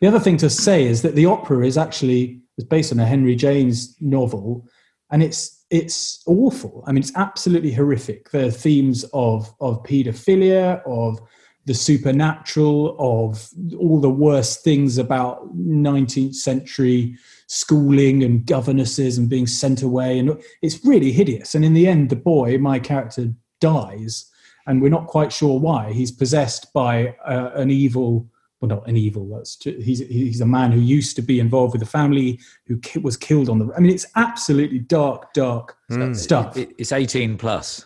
the 0.00 0.06
other 0.06 0.20
thing 0.20 0.36
to 0.38 0.48
say 0.48 0.84
is 0.84 1.02
that 1.02 1.16
the 1.16 1.26
opera 1.26 1.66
is 1.66 1.76
actually 1.76 2.40
is 2.56 2.64
based 2.64 2.92
on 2.92 3.00
a 3.00 3.04
Henry 3.04 3.34
James 3.34 3.96
novel, 4.00 4.68
and 5.10 5.20
it's 5.20 5.64
it's 5.70 6.22
awful. 6.26 6.84
I 6.86 6.92
mean, 6.92 7.02
it's 7.02 7.16
absolutely 7.16 7.72
horrific. 7.72 8.30
The 8.30 8.52
themes 8.52 9.04
of 9.12 9.52
of 9.60 9.82
paedophilia, 9.82 10.80
of 10.86 11.18
the 11.66 11.74
supernatural, 11.74 12.96
of 12.98 13.48
all 13.78 14.00
the 14.00 14.10
worst 14.10 14.62
things 14.62 14.98
about 14.98 15.56
19th 15.56 16.34
century 16.34 17.16
schooling 17.46 18.22
and 18.22 18.46
governesses 18.46 19.18
and 19.18 19.28
being 19.28 19.46
sent 19.46 19.82
away. 19.82 20.18
And 20.18 20.40
it's 20.62 20.84
really 20.84 21.12
hideous. 21.12 21.54
And 21.54 21.64
in 21.64 21.74
the 21.74 21.86
end, 21.86 22.10
the 22.10 22.16
boy, 22.16 22.58
my 22.58 22.78
character, 22.78 23.28
dies. 23.60 24.30
And 24.66 24.80
we're 24.80 24.88
not 24.88 25.06
quite 25.06 25.32
sure 25.32 25.58
why. 25.60 25.92
He's 25.92 26.10
possessed 26.10 26.72
by 26.72 27.14
uh, 27.26 27.50
an 27.54 27.70
evil, 27.70 28.28
well, 28.60 28.68
not 28.70 28.88
an 28.88 28.96
evil, 28.96 29.28
that's 29.28 29.56
too, 29.56 29.78
he's, 29.82 30.00
he's 30.00 30.40
a 30.40 30.46
man 30.46 30.72
who 30.72 30.80
used 30.80 31.16
to 31.16 31.22
be 31.22 31.38
involved 31.38 31.72
with 31.74 31.80
the 31.80 31.86
family 31.86 32.40
who 32.66 32.78
ki- 32.78 33.00
was 33.00 33.16
killed 33.16 33.48
on 33.50 33.58
the. 33.58 33.70
I 33.76 33.80
mean, 33.80 33.92
it's 33.92 34.06
absolutely 34.16 34.78
dark, 34.80 35.32
dark 35.34 35.76
Mm. 35.90 36.16
stuff. 36.16 36.56
It, 36.56 36.74
it's 36.78 36.92
18 36.92 37.36
plus. 37.36 37.84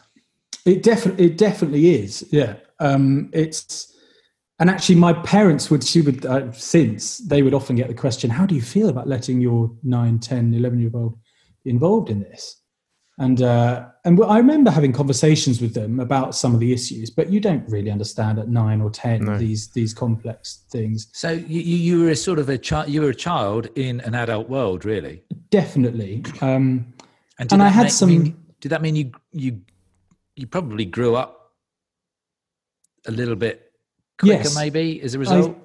It 0.64 0.83
definitely, 0.83 1.27
it 1.27 1.38
definitely 1.38 1.94
is. 2.03 2.27
Yeah, 2.31 2.55
um, 2.81 3.31
it's, 3.33 3.94
and 4.59 4.68
actually, 4.68 4.97
my 4.97 5.12
parents 5.12 5.71
would. 5.71 5.85
She 5.85 6.01
would 6.01 6.27
uh, 6.27 6.51
since 6.53 7.18
they 7.18 7.42
would 7.42 7.55
often 7.55 7.77
get 7.77 7.88
the 7.88 7.94
question, 7.94 8.31
"How 8.31 8.44
do 8.47 8.55
you 8.55 8.62
feel 8.62 8.88
about 8.88 9.07
letting 9.09 9.40
your 9.40 9.71
9, 9.83 10.18
10, 10.18 10.55
11 10.55 10.81
year 10.81 10.90
old 10.94 11.16
be 11.64 11.71
involved 11.71 12.11
in 12.11 12.21
this?" 12.21 12.57
And 13.21 13.42
uh, 13.42 13.87
and 14.05 14.23
I 14.23 14.37
remember 14.38 14.71
having 14.71 14.92
conversations 14.92 15.61
with 15.61 15.75
them 15.75 15.99
about 16.01 16.35
some 16.37 16.55
of 16.55 16.61
the 16.61 16.73
issues, 16.73 17.11
but 17.11 17.31
you 17.31 17.40
don't 17.40 17.68
really 17.68 17.90
understand 17.90 18.38
at 18.38 18.49
nine 18.49 18.81
or 18.81 18.90
ten 18.90 19.25
No. 19.25 19.38
these 19.38 19.68
these 19.71 19.92
complex 19.94 20.64
things. 20.71 21.09
So 21.12 21.31
you, 21.31 21.61
you 21.61 21.77
you 21.77 22.03
were 22.05 22.11
a 22.11 22.16
sort 22.16 22.38
of 22.38 22.49
a 22.49 22.59
child. 22.59 22.88
You 22.90 23.01
were 23.03 23.11
a 23.11 23.14
child 23.14 23.68
in 23.77 24.01
an 24.03 24.14
adult 24.14 24.49
world, 24.49 24.85
really. 24.85 25.23
Definitely. 25.51 26.23
Um, 26.42 26.92
did 27.38 27.53
And 27.53 27.62
I 27.62 27.68
had 27.68 27.85
make- 27.85 27.92
some- 27.92 28.09
mean- 28.11 28.37
did 28.61 28.71
that 28.71 28.83
mean 28.83 28.94
you 28.97 29.11
you 29.33 29.61
you 30.38 30.46
probably 30.46 30.85
grew 30.85 31.16
up 31.16 31.53
a 33.07 33.11
little 33.11 33.37
bit 33.37 33.72
quicker, 34.18 34.35
Yes. 34.35 34.57
maybe 34.57 35.01
as 35.03 35.14
a 35.14 35.18
result? 35.18 35.57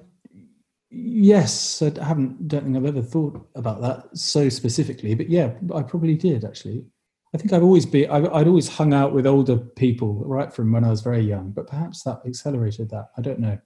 Yes, 0.90 1.82
I 1.82 2.04
haven't. 2.04 2.46
Don't 2.48 2.64
think 2.64 2.76
I've 2.76 2.84
ever 2.84 3.02
thought 3.02 3.48
about 3.54 3.80
that 3.82 4.16
so 4.16 4.48
specifically, 4.48 5.14
but 5.14 5.28
yeah, 5.28 5.52
I 5.74 5.82
probably 5.82 6.14
did 6.14 6.44
actually. 6.44 6.84
I 7.34 7.38
think 7.38 7.52
I've 7.52 7.64
always 7.64 7.84
been. 7.84 8.08
I've, 8.10 8.32
I'd 8.32 8.46
always 8.46 8.68
hung 8.68 8.94
out 8.94 9.12
with 9.12 9.26
older 9.26 9.56
people 9.56 10.22
right 10.24 10.52
from 10.52 10.70
when 10.70 10.84
I 10.84 10.90
was 10.90 11.00
very 11.00 11.22
young, 11.22 11.50
but 11.50 11.66
perhaps 11.66 12.04
that 12.04 12.20
accelerated 12.24 12.90
that. 12.90 13.08
I 13.18 13.22
don't 13.22 13.40
know. 13.40 13.58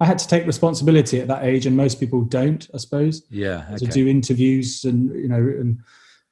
I 0.00 0.06
had 0.06 0.18
to 0.18 0.26
take 0.26 0.46
responsibility 0.46 1.20
at 1.20 1.28
that 1.28 1.44
age, 1.44 1.66
and 1.66 1.76
most 1.76 2.00
people 2.00 2.22
don't. 2.22 2.68
I 2.74 2.78
suppose 2.78 3.22
yeah. 3.30 3.76
to 3.76 3.86
do 3.86 4.08
interviews 4.08 4.84
and 4.84 5.14
you 5.14 5.28
know 5.28 5.36
and 5.36 5.78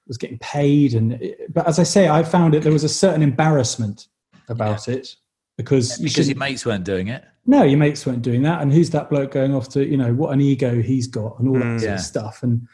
was 0.06 0.18
getting 0.18 0.38
paid 0.38 0.94
and 0.94 1.18
but 1.52 1.66
as 1.66 1.78
I 1.78 1.84
say, 1.84 2.08
I 2.08 2.22
found 2.22 2.54
it 2.54 2.62
there 2.62 2.72
was 2.72 2.84
a 2.84 2.88
certain 2.88 3.22
embarrassment 3.22 4.08
about 4.48 4.88
it 4.88 5.16
because 5.56 5.98
you 6.00 6.08
because 6.08 6.28
your 6.28 6.38
mates 6.38 6.66
weren't 6.66 6.84
doing 6.84 7.08
it. 7.08 7.24
no, 7.46 7.62
your 7.62 7.78
mates 7.78 8.04
weren't 8.06 8.22
doing 8.22 8.42
that. 8.42 8.60
And 8.62 8.72
who's 8.72 8.90
that 8.90 9.08
bloke 9.10 9.32
going 9.32 9.54
off 9.54 9.68
to, 9.70 9.84
you 9.86 9.96
know, 9.96 10.12
what 10.14 10.32
an 10.32 10.40
ego 10.40 10.80
he's 10.82 11.06
got 11.06 11.38
and 11.38 11.48
all 11.48 11.54
that 11.54 11.64
Mm. 11.64 11.78
sort 11.80 11.88
Yeah. 11.90 11.94
of 11.94 12.00
stuff. 12.00 12.42
And 12.42 12.66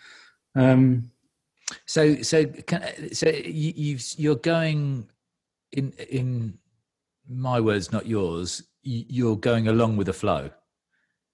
um, 0.54 1.10
So 1.86 2.22
so 2.22 2.46
can, 2.46 3.12
so 3.14 3.28
you, 3.28 3.72
you've 3.76 4.04
you're 4.16 4.36
going 4.36 5.08
in 5.72 5.92
in 6.10 6.58
my 7.28 7.60
words, 7.60 7.92
not 7.92 8.06
yours. 8.06 8.62
you- 8.82 9.04
You're 9.08 9.36
going 9.36 9.68
along 9.68 9.96
with 9.98 10.06
the 10.06 10.14
flow. 10.14 10.50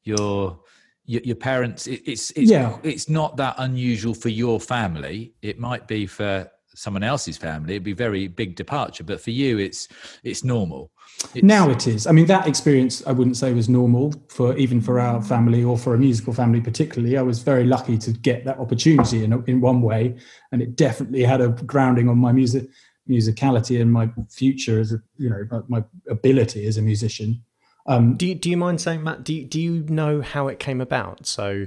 Your 0.03 0.59
your, 1.07 1.23
your 1.23 1.37
parents. 1.37 1.87
It, 1.87 2.03
it's 2.07 2.31
it's 2.33 2.51
Yeah. 2.51 2.79
it's 2.83 3.09
not 3.09 3.37
that 3.37 3.55
unusual 3.59 4.15
for 4.15 4.29
your 4.29 4.61
family. 4.61 5.35
It 5.43 5.59
might 5.59 5.87
be 5.87 6.07
for 6.07 6.51
someone 6.75 7.05
else's 7.05 7.37
family. 7.37 7.75
It'd 7.75 7.85
be 7.85 7.93
a 7.93 7.95
very 7.95 8.27
big 8.27 8.57
departure, 8.57 9.05
but 9.05 9.21
for 9.21 9.31
you, 9.31 9.59
it's 9.59 9.89
it's 10.23 10.45
normal. 10.45 10.91
It's, 11.35 11.45
now 11.45 11.71
it 11.71 11.87
is. 11.87 12.07
I 12.07 12.13
mean, 12.13 12.27
that 12.27 12.49
experience 12.49 13.07
I 13.07 13.13
wouldn't 13.13 13.37
say 13.37 13.53
was 13.53 13.69
normal 13.69 14.13
for 14.29 14.57
even 14.57 14.81
for 14.81 14.99
our 14.99 15.23
family 15.23 15.63
or 15.63 15.79
for 15.79 15.95
a 15.95 15.99
musical 15.99 16.33
family 16.33 16.61
particularly. 16.61 17.17
I 17.17 17.23
was 17.23 17.39
very 17.41 17.65
lucky 17.65 17.97
to 17.99 18.11
get 18.11 18.45
that 18.45 18.59
opportunity 18.59 19.25
in 19.25 19.33
in 19.47 19.61
one 19.61 19.83
way, 19.83 20.17
and 20.53 20.61
it 20.63 20.77
definitely 20.77 21.23
had 21.23 21.41
a 21.41 21.49
grounding 21.49 22.09
on 22.09 22.19
my 22.19 22.33
music 22.33 22.69
musicality 23.09 23.81
and 23.81 23.93
my 23.93 24.11
future 24.31 24.81
as 24.81 24.93
a 24.93 24.99
you 25.19 25.29
know 25.31 25.45
my, 25.51 25.79
my 25.79 25.85
ability 26.09 26.67
as 26.67 26.79
a 26.79 26.83
musician. 26.83 27.43
Um, 27.87 28.17
Do 28.17 28.27
you, 28.27 28.35
do 28.35 28.51
you 28.51 28.57
mind 28.57 28.81
saying, 28.81 29.03
Matt? 29.03 29.25
Do 29.25 29.35
you, 29.35 29.45
do 29.45 29.61
you 29.61 29.85
know 29.89 30.23
how 30.23 30.49
it 30.49 30.59
came 30.59 30.81
about? 30.81 31.27
So, 31.27 31.67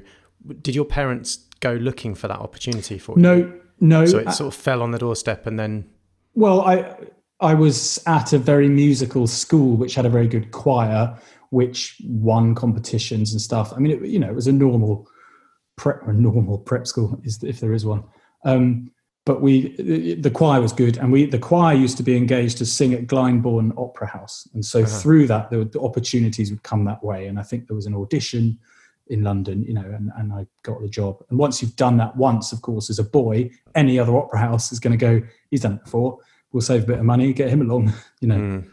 did 0.61 0.75
your 0.75 0.85
parents 0.85 1.37
go 1.59 1.73
looking 1.73 2.15
for 2.15 2.27
that 2.27 2.39
opportunity 2.39 2.97
for 2.97 3.15
you? 3.15 3.21
no, 3.21 3.53
no. 3.79 4.05
So 4.05 4.19
it 4.19 4.31
sort 4.31 4.53
of 4.53 4.59
fell 4.59 4.81
on 4.81 4.91
the 4.91 4.97
doorstep, 4.97 5.45
and 5.45 5.59
then 5.59 5.87
Well, 6.33 6.61
I 6.61 6.95
I 7.39 7.53
was 7.53 8.01
at 8.07 8.33
a 8.33 8.39
very 8.39 8.69
musical 8.69 9.27
school 9.27 9.77
which 9.77 9.93
had 9.95 10.05
a 10.05 10.09
very 10.09 10.27
good 10.27 10.51
choir, 10.51 11.15
which 11.51 12.01
won 12.05 12.55
competitions 12.55 13.31
and 13.31 13.41
stuff. 13.41 13.73
I 13.73 13.79
mean, 13.79 13.91
it, 13.91 14.09
you 14.09 14.19
know, 14.19 14.29
it 14.29 14.35
was 14.35 14.47
a 14.47 14.51
normal 14.51 15.07
prep, 15.75 16.07
a 16.07 16.13
normal 16.13 16.57
prep 16.57 16.87
school, 16.87 17.19
is 17.23 17.43
if 17.43 17.59
there 17.59 17.73
is 17.73 17.85
one. 17.85 18.03
Um, 18.45 18.91
but 19.27 19.41
we, 19.41 19.75
the 20.15 20.31
choir 20.31 20.61
was 20.61 20.71
good, 20.71 20.95
and 20.95 21.11
we 21.11 21.25
the 21.25 21.37
choir 21.37 21.75
used 21.75 21.97
to 21.97 22.03
be 22.03 22.15
engaged 22.15 22.57
to 22.59 22.65
sing 22.65 22.93
at 22.93 23.07
Glyndebourne 23.07 23.77
Opera 23.77 24.07
House, 24.07 24.47
and 24.53 24.63
so 24.63 24.85
through 24.85 25.27
that, 25.27 25.51
were, 25.51 25.65
the 25.65 25.81
opportunities 25.81 26.49
would 26.49 26.63
come 26.63 26.85
that 26.85 27.03
way. 27.03 27.27
And 27.27 27.37
I 27.37 27.43
think 27.43 27.67
there 27.67 27.75
was 27.75 27.87
an 27.87 27.93
audition 27.93 28.57
in 29.07 29.23
London, 29.23 29.63
you 29.63 29.73
know, 29.73 29.81
and, 29.81 30.11
and 30.17 30.31
I 30.31 30.47
got 30.63 30.79
the 30.81 30.87
job. 30.87 31.21
And 31.29 31.37
once 31.37 31.61
you've 31.61 31.75
done 31.75 31.97
that 31.97 32.15
once, 32.15 32.53
of 32.53 32.61
course, 32.61 32.89
as 32.89 32.99
a 32.99 33.03
boy, 33.03 33.51
any 33.75 33.99
other 33.99 34.15
opera 34.15 34.39
house 34.39 34.71
is 34.71 34.79
going 34.79 34.97
to 34.97 35.05
go, 35.05 35.21
he's 35.51 35.61
done 35.61 35.73
it 35.73 35.83
before. 35.83 36.19
We'll 36.53 36.61
save 36.61 36.83
a 36.83 36.87
bit 36.87 36.99
of 36.99 37.05
money, 37.05 37.33
get 37.33 37.49
him 37.49 37.61
along, 37.61 37.91
you 38.21 38.29
know. 38.29 38.37
Mm. 38.37 38.69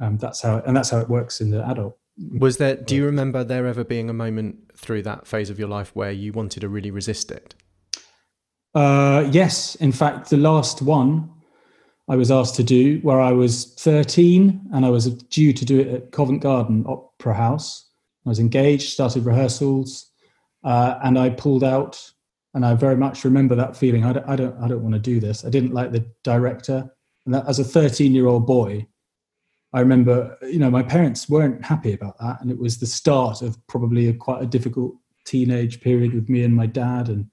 Um, 0.00 0.16
that's 0.16 0.40
how, 0.40 0.62
and 0.64 0.74
that's 0.74 0.88
how 0.88 1.00
it 1.00 1.10
works 1.10 1.42
in 1.42 1.50
the 1.50 1.62
adult. 1.68 1.98
was 2.38 2.56
there? 2.56 2.76
Do 2.76 2.96
you 2.96 3.04
remember 3.04 3.44
there 3.44 3.66
ever 3.66 3.84
being 3.84 4.08
a 4.08 4.14
moment 4.14 4.70
through 4.74 5.02
that 5.02 5.26
phase 5.26 5.50
of 5.50 5.58
your 5.58 5.68
life 5.68 5.94
where 5.94 6.12
you 6.12 6.32
wanted 6.32 6.60
to 6.60 6.68
really 6.70 6.90
resist 6.90 7.30
it? 7.30 7.54
Uh, 8.74 9.28
yes, 9.30 9.74
in 9.76 9.92
fact, 9.92 10.30
the 10.30 10.36
last 10.36 10.82
one 10.82 11.30
I 12.08 12.16
was 12.16 12.30
asked 12.30 12.54
to 12.56 12.62
do, 12.62 12.98
where 13.00 13.20
I 13.20 13.32
was 13.32 13.74
13 13.74 14.68
and 14.72 14.86
I 14.86 14.90
was 14.90 15.06
due 15.24 15.52
to 15.52 15.64
do 15.64 15.80
it 15.80 15.88
at 15.88 16.12
Covent 16.12 16.42
Garden 16.42 16.84
Opera 16.86 17.34
House. 17.34 17.86
I 18.24 18.28
was 18.28 18.38
engaged, 18.38 18.90
started 18.90 19.24
rehearsals, 19.24 20.10
uh, 20.64 20.98
and 21.02 21.18
I 21.18 21.30
pulled 21.30 21.64
out. 21.64 22.12
And 22.54 22.64
I 22.64 22.74
very 22.74 22.96
much 22.96 23.24
remember 23.24 23.54
that 23.54 23.76
feeling. 23.76 24.04
I 24.04 24.14
don't, 24.14 24.28
I 24.28 24.34
don't, 24.34 24.58
I 24.60 24.68
don't 24.68 24.82
want 24.82 24.94
to 24.94 25.00
do 25.00 25.20
this. 25.20 25.44
I 25.44 25.50
didn't 25.50 25.74
like 25.74 25.92
the 25.92 26.06
director, 26.24 26.90
and 27.24 27.34
that, 27.34 27.46
as 27.46 27.58
a 27.58 27.64
13 27.64 28.14
year 28.14 28.26
old 28.26 28.46
boy, 28.46 28.86
I 29.74 29.80
remember, 29.80 30.36
you 30.42 30.58
know, 30.58 30.70
my 30.70 30.82
parents 30.82 31.28
weren't 31.28 31.64
happy 31.64 31.92
about 31.92 32.18
that, 32.18 32.40
and 32.40 32.50
it 32.50 32.58
was 32.58 32.78
the 32.78 32.86
start 32.86 33.42
of 33.42 33.58
probably 33.66 34.08
a 34.08 34.14
quite 34.14 34.42
a 34.42 34.46
difficult 34.46 34.94
teenage 35.24 35.82
period 35.82 36.14
with 36.14 36.30
me 36.30 36.42
and 36.42 36.56
my 36.56 36.66
dad. 36.66 37.08
And 37.08 37.26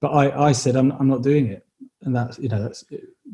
but 0.00 0.08
I, 0.08 0.48
I 0.48 0.52
said, 0.52 0.76
I'm, 0.76 0.92
I'm 0.92 1.08
not 1.08 1.22
doing 1.22 1.46
it, 1.46 1.66
and 2.02 2.14
that's, 2.14 2.38
you 2.38 2.48
know, 2.48 2.62
that's 2.62 2.84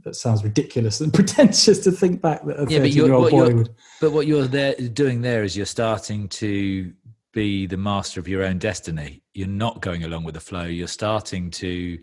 that 0.05 0.14
sounds 0.14 0.44
ridiculous 0.44 1.00
and 1.00 1.12
pretentious 1.20 1.79
to 1.81 1.90
think 1.90 2.20
back 2.20 2.44
that 2.44 2.59
a 2.59 2.62
Yeah, 2.62 2.79
13 2.79 2.83
but 2.83 2.90
year 2.92 3.12
old 3.12 3.22
what 3.24 3.31
boy 3.31 3.44
you're- 3.44 3.55
would. 3.55 3.74
But 4.00 4.12
what 4.12 4.26
you're 4.26 4.46
there 4.46 4.74
doing 4.74 5.22
there 5.22 5.42
is 5.42 5.57
you're 5.57 5.66
starting 5.66 6.29
to 6.29 6.92
be 7.33 7.66
the 7.66 7.76
master 7.76 8.18
of 8.18 8.29
your 8.29 8.44
own 8.44 8.59
destiny. 8.59 9.22
You're 9.35 9.48
not 9.48 9.81
going 9.83 10.05
along 10.05 10.24
with 10.24 10.35
the 10.35 10.40
flow. 10.40 10.64
You're 10.64 10.88
starting 10.88 11.50
to 11.52 11.98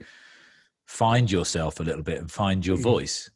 find 0.85 1.31
yourself 1.31 1.79
a 1.79 1.83
little 1.83 2.03
bit 2.03 2.19
and 2.19 2.31
find 2.31 2.65
your 2.65 2.77
mm. 2.77 2.83
voice, 2.83 3.31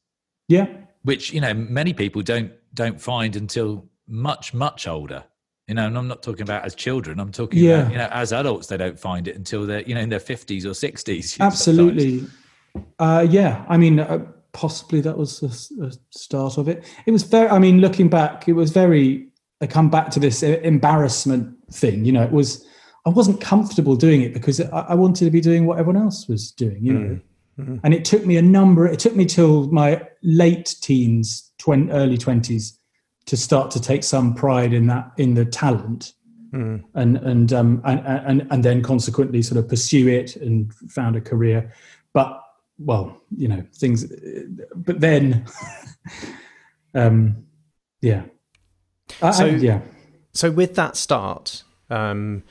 Yeah, 0.47 0.67
which 1.03 1.33
you 1.33 1.41
know 1.41 1.53
many 1.53 1.93
people 1.93 2.21
don't 2.21 2.51
don't 2.73 3.01
find 3.01 3.35
until 3.35 3.89
much 4.07 4.53
much 4.53 4.87
older. 4.87 5.23
You 5.67 5.75
know, 5.75 5.85
and 5.87 5.97
I'm 5.97 6.07
not 6.07 6.23
talking 6.23 6.43
about 6.43 6.63
as 6.65 6.75
children. 6.75 7.19
I'm 7.19 7.31
talking 7.31 7.59
Yeah. 7.61 7.81
about 7.81 7.91
you 7.91 7.97
know 7.97 8.07
as 8.11 8.31
adults. 8.31 8.67
They 8.67 8.77
don't 8.77 8.97
find 8.99 9.27
it 9.27 9.35
until 9.35 9.65
they're 9.65 9.81
you 9.81 9.95
know 9.95 10.01
in 10.01 10.09
their 10.09 10.19
50s 10.19 10.63
or 10.63 10.69
60s. 10.69 11.39
absolutely. 11.41 12.25
Uh, 12.99 13.25
yeah, 13.29 13.65
I 13.67 13.75
mean, 13.77 13.99
uh, 13.99 14.19
possibly 14.53 15.01
that 15.01 15.17
was 15.17 15.39
the 15.41 15.47
the 15.77 15.97
start 16.11 16.57
of 16.57 16.69
it. 16.69 16.85
It 17.05 17.11
was 17.11 17.23
very. 17.23 17.49
I 17.49 17.59
mean, 17.59 17.81
looking 17.81 18.07
back, 18.09 18.47
it 18.47 18.53
was 18.53 18.71
very. 18.71 19.27
I 19.59 19.67
come 19.67 19.89
back 19.89 20.09
to 20.11 20.19
this 20.19 20.41
embarrassment 20.43 21.55
thing. 21.73 22.05
You 22.05 22.13
know, 22.13 22.23
it 22.23 22.31
was. 22.31 22.65
I 23.05 23.09
wasn't 23.09 23.41
comfortable 23.41 23.95
doing 23.95 24.21
it 24.21 24.33
because 24.33 24.59
I, 24.61 24.79
I 24.89 24.95
wanted 24.95 25.25
to 25.25 25.31
be 25.31 25.41
doing 25.41 25.65
what 25.65 25.79
everyone 25.79 26.01
else 26.01 26.27
was 26.27 26.51
doing. 26.51 26.77
You 26.81 26.93
know, 26.93 27.19
and 27.83 27.93
it 27.93 28.05
took 28.05 28.25
me 28.25 28.37
a 28.37 28.41
number. 28.41 28.87
It 28.87 28.99
took 28.99 29.15
me 29.17 29.25
till 29.25 29.67
my 29.71 30.07
late 30.23 30.75
teens, 30.81 31.51
twen- 31.57 31.91
early 31.91 32.17
twenties, 32.17 32.77
to 33.27 33.37
start 33.37 33.71
to 33.71 33.81
take 33.81 34.03
some 34.03 34.33
pride 34.33 34.73
in 34.73 34.87
that 34.87 35.11
in 35.17 35.35
the 35.35 35.45
talent. 35.45 36.13
And 36.53 36.87
and 36.95 37.53
um 37.53 37.81
and, 37.85 37.99
and 38.07 38.47
and 38.49 38.63
then 38.65 38.81
consequently 38.81 39.43
sort 39.43 39.59
of 39.59 39.69
pursue 39.69 40.07
it 40.07 40.35
and 40.37 40.73
found 40.89 41.15
a 41.15 41.21
career. 41.21 41.71
But 42.13 42.41
well 42.79 43.21
you 43.35 43.47
know 43.47 43.63
things 43.75 44.05
but 44.75 44.99
then 44.99 45.45
um 46.95 47.45
yeah. 48.01 48.23
I- 49.21 49.27
I- 49.27 49.31
So- 49.31 49.45
yeah. 49.45 49.81
So 50.33 50.51
with 50.51 50.75
that 50.75 50.95
start, 50.95 51.63
um, 51.89 52.43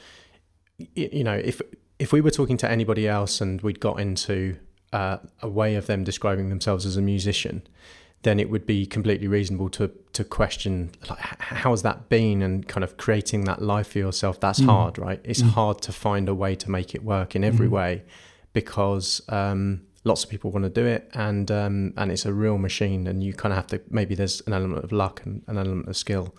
y- 0.79 0.89
you 1.13 1.23
know, 1.25 1.35
if 1.37 1.61
if 1.99 2.13
we 2.13 2.21
were 2.21 2.31
talking 2.33 2.57
to 2.59 2.71
anybody 2.71 3.07
else 3.09 3.41
and 3.41 3.61
we'd 3.63 3.79
got 3.81 4.01
into 4.01 4.57
uh, 4.93 5.19
a 5.41 5.49
way 5.49 5.77
of 5.77 5.87
them 5.87 6.03
describing 6.05 6.49
themselves 6.49 6.85
as 6.85 6.97
a 6.97 7.03
musician, 7.03 7.63
then 8.27 8.41
it 8.41 8.51
would 8.51 8.67
be 8.67 8.85
completely 8.87 9.29
reasonable 9.29 9.69
to 9.71 9.89
to 10.13 10.25
question 10.25 10.91
like 11.09 11.21
how's 11.21 11.83
that 11.83 12.09
been 12.09 12.43
and 12.43 12.67
kind 12.67 12.83
of 12.83 12.97
creating 12.97 13.45
that 13.45 13.63
life 13.63 13.89
for 13.93 13.99
yourself. 13.99 14.41
That's 14.41 14.61
mm. 14.61 14.67
hard, 14.67 14.99
right? 14.99 15.21
It's 15.23 15.43
mm. 15.43 15.51
hard 15.51 15.81
to 15.83 15.93
find 15.93 16.29
a 16.29 16.35
way 16.35 16.57
to 16.57 16.69
make 16.69 16.93
it 16.93 17.05
work 17.05 17.37
in 17.37 17.45
every 17.45 17.69
mm. 17.69 17.79
way 17.79 18.03
because 18.53 19.23
um, 19.29 19.83
lots 20.03 20.25
of 20.25 20.31
people 20.31 20.51
want 20.51 20.65
to 20.65 20.71
do 20.71 20.85
it 20.87 21.09
and 21.15 21.51
um, 21.51 21.93
and 21.97 22.11
it's 22.11 22.27
a 22.27 22.33
real 22.33 22.59
machine 22.59 23.07
and 23.07 23.23
you 23.23 23.33
kind 23.33 23.53
of 23.53 23.57
have 23.57 23.67
to 23.69 23.81
maybe 23.91 24.15
there's 24.15 24.41
an 24.47 24.53
element 24.53 24.83
of 24.83 24.91
luck 24.91 25.23
and 25.25 25.43
an 25.47 25.57
element 25.59 25.89
of 25.89 25.97
skill 25.97 26.35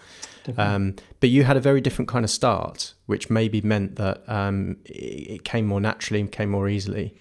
um, 0.57 0.95
but 1.19 1.29
you 1.29 1.43
had 1.43 1.57
a 1.57 1.59
very 1.59 1.81
different 1.81 2.07
kind 2.07 2.23
of 2.23 2.31
start 2.31 2.93
which 3.05 3.29
maybe 3.29 3.59
meant 3.61 3.97
that 3.97 4.23
um, 4.29 4.77
it, 4.85 5.35
it, 5.35 5.43
came 5.43 5.65
more 5.65 5.81
naturally 5.81 6.21
and 6.21 6.31
came 6.31 6.49
more 6.49 6.69
easily 6.69 7.13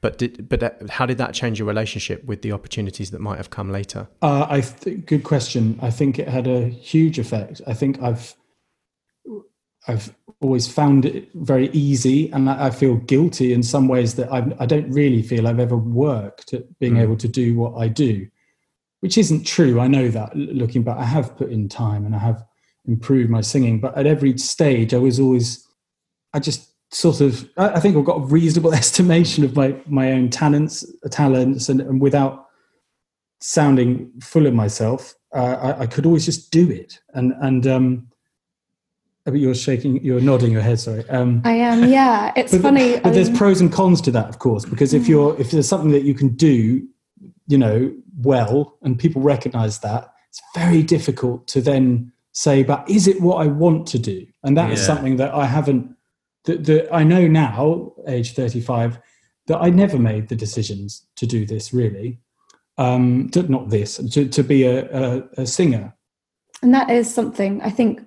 but 0.00 0.18
did, 0.18 0.48
but 0.48 0.62
uh, 0.62 0.70
how 0.88 1.06
did 1.06 1.18
that 1.18 1.34
change 1.34 1.58
your 1.58 1.68
relationship 1.68 2.24
with 2.24 2.42
the 2.42 2.52
opportunities 2.52 3.10
that 3.10 3.20
might 3.20 3.36
have 3.36 3.50
come 3.50 3.70
later? 3.70 4.08
Uh, 4.22 4.46
I 4.48 4.60
th- 4.60 5.04
good 5.04 5.24
question. 5.24 5.78
I 5.82 5.90
think 5.90 6.18
it 6.18 6.28
had 6.28 6.46
a 6.46 6.68
huge 6.68 7.18
effect. 7.18 7.60
I 7.66 7.74
think 7.74 8.00
I've 8.02 8.34
I've 9.88 10.14
always 10.40 10.68
found 10.68 11.04
it 11.04 11.28
very 11.34 11.68
easy, 11.70 12.30
and 12.32 12.48
I 12.48 12.70
feel 12.70 12.96
guilty 12.96 13.52
in 13.52 13.62
some 13.62 13.88
ways 13.88 14.14
that 14.14 14.32
I'm, 14.32 14.54
I 14.58 14.66
do 14.66 14.82
not 14.82 14.90
really 14.90 15.22
feel 15.22 15.46
I've 15.46 15.60
ever 15.60 15.76
worked 15.76 16.54
at 16.54 16.78
being 16.78 16.94
mm. 16.94 17.02
able 17.02 17.16
to 17.16 17.28
do 17.28 17.54
what 17.54 17.76
I 17.76 17.88
do, 17.88 18.26
which 19.00 19.18
isn't 19.18 19.46
true. 19.46 19.80
I 19.80 19.86
know 19.86 20.08
that 20.08 20.36
looking 20.36 20.82
back, 20.82 20.98
I 20.98 21.04
have 21.04 21.36
put 21.36 21.50
in 21.50 21.68
time 21.68 22.06
and 22.06 22.14
I 22.14 22.18
have 22.18 22.44
improved 22.86 23.30
my 23.30 23.40
singing, 23.40 23.80
but 23.80 23.96
at 23.96 24.06
every 24.06 24.36
stage, 24.38 24.94
I 24.94 24.98
was 24.98 25.20
always 25.20 25.66
I 26.32 26.38
just 26.38 26.69
sort 26.92 27.20
of 27.20 27.48
I 27.56 27.78
think 27.80 27.96
I've 27.96 28.04
got 28.04 28.18
a 28.18 28.26
reasonable 28.26 28.74
estimation 28.82 29.44
of 29.44 29.56
my 29.56 29.76
my 29.86 30.12
own 30.12 30.28
talents 30.28 30.84
talents 31.10 31.68
and, 31.68 31.80
and 31.80 32.00
without 32.00 32.46
sounding 33.40 34.10
full 34.20 34.46
of 34.46 34.54
myself 34.54 35.14
uh, 35.34 35.38
I, 35.78 35.82
I, 35.82 35.86
could 35.86 36.04
always 36.04 36.26
just 36.26 36.50
do 36.50 36.70
it 36.70 37.00
and 37.14 37.32
and 37.40 37.66
um 37.66 38.08
but 39.24 39.34
you're 39.34 39.54
shaking 39.54 40.02
you're 40.04 40.20
nodding 40.20 40.52
your 40.52 40.60
head 40.60 40.78
sorry 40.78 41.08
um 41.08 41.40
i 41.44 41.52
am 41.52 41.88
yeah 41.88 42.32
it's 42.36 42.52
but, 42.52 42.60
funny 42.60 43.00
but 43.00 43.14
there's 43.14 43.30
pros 43.30 43.60
and 43.60 43.72
cons 43.72 44.02
to 44.02 44.10
that 44.10 44.28
of 44.28 44.40
course 44.40 44.66
because 44.66 44.92
if 44.92 45.04
mm. 45.04 45.08
you're 45.08 45.40
if 45.40 45.52
there's 45.52 45.68
something 45.68 45.90
that 45.90 46.02
you 46.02 46.12
can 46.12 46.28
do 46.28 46.86
you 47.46 47.56
know 47.56 47.94
well 48.18 48.76
and 48.82 48.98
people 48.98 49.22
recognize 49.22 49.78
that 49.78 50.12
it's 50.28 50.42
very 50.54 50.82
difficult 50.82 51.46
to 51.48 51.62
then 51.62 52.12
say 52.32 52.62
but 52.62 52.88
is 52.90 53.06
it 53.06 53.22
what 53.22 53.36
i 53.36 53.46
want 53.46 53.86
to 53.86 53.98
do 53.98 54.26
and 54.42 54.54
that 54.56 54.68
yeah. 54.68 54.74
is 54.74 54.84
something 54.84 55.16
that 55.16 55.32
i 55.32 55.46
haven't 55.46 55.96
that, 56.44 56.64
that 56.64 56.94
I 56.94 57.04
know 57.04 57.26
now, 57.26 57.92
age 58.06 58.34
35, 58.34 58.98
that 59.46 59.58
I 59.58 59.70
never 59.70 59.98
made 59.98 60.28
the 60.28 60.36
decisions 60.36 61.06
to 61.16 61.26
do 61.26 61.44
this 61.46 61.72
really. 61.72 62.20
Um, 62.78 63.28
to, 63.30 63.42
not 63.42 63.68
this, 63.68 63.96
to, 64.12 64.26
to 64.26 64.42
be 64.42 64.62
a, 64.62 64.88
a, 64.88 65.28
a 65.38 65.46
singer. 65.46 65.94
And 66.62 66.72
that 66.72 66.88
is 66.88 67.12
something 67.12 67.60
I 67.60 67.68
think, 67.68 68.00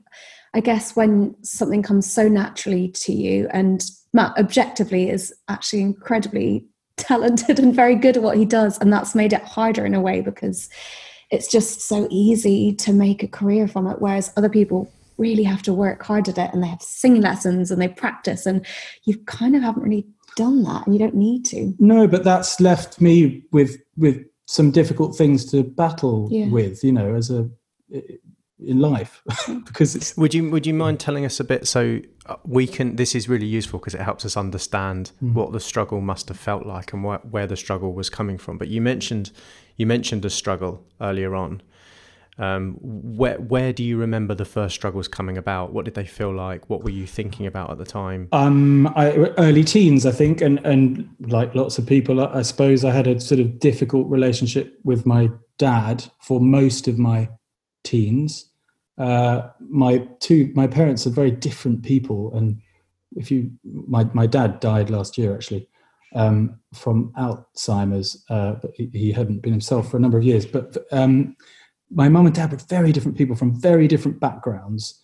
I 0.56 0.62
guess, 0.62 0.96
when 0.96 1.36
something 1.43 1.84
comes 1.84 2.12
so 2.12 2.28
naturally 2.28 2.88
to 2.88 3.13
you, 3.13 3.48
and 3.52 3.86
Matt 4.13 4.36
objectively 4.38 5.12
is 5.12 5.32
actually 5.48 5.82
incredibly 5.82 6.65
talented 6.98 7.60
and 7.60 7.76
very 7.76 7.96
good 7.96 8.17
at 8.17 8.24
what 8.24 8.38
he 8.38 8.46
does, 8.46 8.80
and 8.80 8.91
that's 8.91 9.13
made 9.13 9.34
it 9.34 9.43
harder 9.43 9.86
in 9.86 9.93
a 9.93 10.02
way 10.02 10.22
because 10.22 10.69
it's 11.30 11.48
just 11.48 11.82
so 11.82 12.08
easy 12.10 12.74
to 12.76 12.93
make 12.93 13.24
a 13.24 13.28
career 13.28 13.67
from 13.67 13.88
it, 13.88 14.02
whereas 14.02 14.34
other 14.38 14.50
people 14.50 14.91
really 15.17 15.43
have 15.43 15.62
to 15.63 15.73
work 15.73 16.04
hard 16.04 16.28
at 16.30 16.38
it 16.38 16.54
and 16.54 16.63
they 16.63 16.67
have 16.67 16.82
singing 16.82 17.21
lessons 17.21 17.71
and 17.71 17.82
they 17.82 17.88
practice 17.88 18.45
and 18.45 18.65
you 19.04 19.17
kind 19.26 19.56
of 19.56 19.62
haven't 19.62 19.84
really 19.84 20.08
done 20.36 20.63
that 20.63 20.86
and 20.86 20.95
you 20.95 20.99
don't 20.99 21.15
need 21.15 21.45
to. 21.45 21.73
No 21.80 22.08
but 22.08 22.23
that's 22.23 22.60
left 22.60 22.99
me 22.99 23.43
with 23.52 23.78
with 23.97 24.23
some 24.45 24.71
difficult 24.71 25.15
things 25.15 25.45
to 25.52 25.63
battle 25.63 26.28
yeah. 26.32 26.47
with 26.47 26.84
you 26.84 26.91
know 26.91 27.15
as 27.15 27.30
a 27.30 27.49
in 28.65 28.80
life. 28.80 29.21
Because 29.65 29.95
it's 29.95 30.15
would 30.17 30.34
you 30.34 30.49
would 30.49 30.65
you 30.65 30.73
mind 30.73 30.99
telling 30.99 31.26
us 31.26 31.39
a 31.39 31.43
bit 31.43 31.67
so 31.67 31.99
uh, 32.26 32.36
we 32.43 32.67
can 32.67 32.95
this 32.95 33.15
is 33.15 33.28
really 33.28 33.45
useful 33.45 33.80
because 33.80 33.95
it 33.95 34.02
helps 34.02 34.26
us 34.26 34.38
understand 34.38 35.12
mm. 35.21 35.34
what 35.34 35.52
the 35.52 35.60
struggle 35.60 36.02
must 36.02 36.28
have 36.30 36.38
felt 36.38 36.65
like 36.65 36.93
and 36.93 37.04
wh- 37.04 37.34
where 37.34 37.47
the 37.47 37.58
struggle 37.58 37.93
was 37.93 38.10
coming 38.10 38.38
from. 38.38 38.58
But 38.58 38.69
you 38.69 38.82
mentioned 38.82 39.32
you 39.78 39.86
mentioned 39.86 40.23
a 40.26 40.30
struggle 40.30 40.86
earlier 41.02 41.36
on 41.36 41.62
um, 42.38 42.78
where 42.82 43.39
where 43.39 43.74
do 43.74 43.84
you 43.84 43.98
remember 43.98 44.34
the 44.34 44.46
first 44.46 44.74
struggles 44.74 45.08
coming 45.08 45.38
about? 45.38 45.72
What 45.72 45.86
did 45.86 45.93
they 45.93 46.06
feel 46.06 46.34
like? 46.34 46.69
What 46.69 46.84
were 46.84 46.89
you 46.89 47.06
thinking 47.06 47.46
about 47.46 47.69
at 47.69 47.78
the 47.78 47.86
time? 47.86 48.28
Um, 48.32 48.88
I, 48.96 49.12
early 49.38 49.63
teens, 49.63 50.06
I 50.06 50.12
think, 50.12 50.41
and 50.41 50.60
and 50.65 51.08
like 51.19 51.54
lots 51.54 51.78
of 51.78 51.86
people, 51.86 52.26
I 52.26 52.41
suppose 52.41 52.84
I 52.84 52.91
had 52.91 53.08
a 53.08 53.19
sort 53.19 53.39
of 53.39 53.60
difficult 53.60 54.10
relationship 54.10 54.80
with 54.84 55.06
my 55.06 55.30
dad 55.60 56.06
for 56.22 56.39
most 56.39 56.88
of 56.88 56.98
my 56.98 57.30
teens. 57.84 58.50
Uh, 58.98 59.50
my 59.60 60.08
two 60.19 60.52
my 60.56 60.65
parents 60.65 61.06
are 61.06 61.12
very 61.12 61.32
different 61.32 61.84
people, 61.84 62.36
and 62.36 62.60
if 63.15 63.30
you 63.30 63.52
my 63.63 64.06
my 64.13 64.26
dad 64.26 64.60
died 64.60 64.89
last 64.89 65.19
year 65.19 65.36
actually 65.36 65.67
um, 66.15 66.60
from 66.74 67.13
Alzheimer's, 67.15 68.24
uh, 68.30 68.54
but 68.54 68.72
he, 68.76 68.89
he, 68.91 69.12
hadn't 69.12 69.41
been 69.41 69.52
himself 69.52 69.91
for 69.91 69.98
a 69.98 70.00
number 70.00 70.17
of 70.17 70.24
years, 70.24 70.48
but. 70.48 70.78
Um, 70.91 71.36
my 71.93 72.10
mum 72.10 72.25
and 72.25 72.36
dad 72.36 72.51
were 72.51 72.58
very 72.58 72.91
different 72.91 73.17
people 73.17 73.36
from 73.36 73.60
very 73.60 73.88
different 73.88 74.19
backgrounds. 74.19 74.99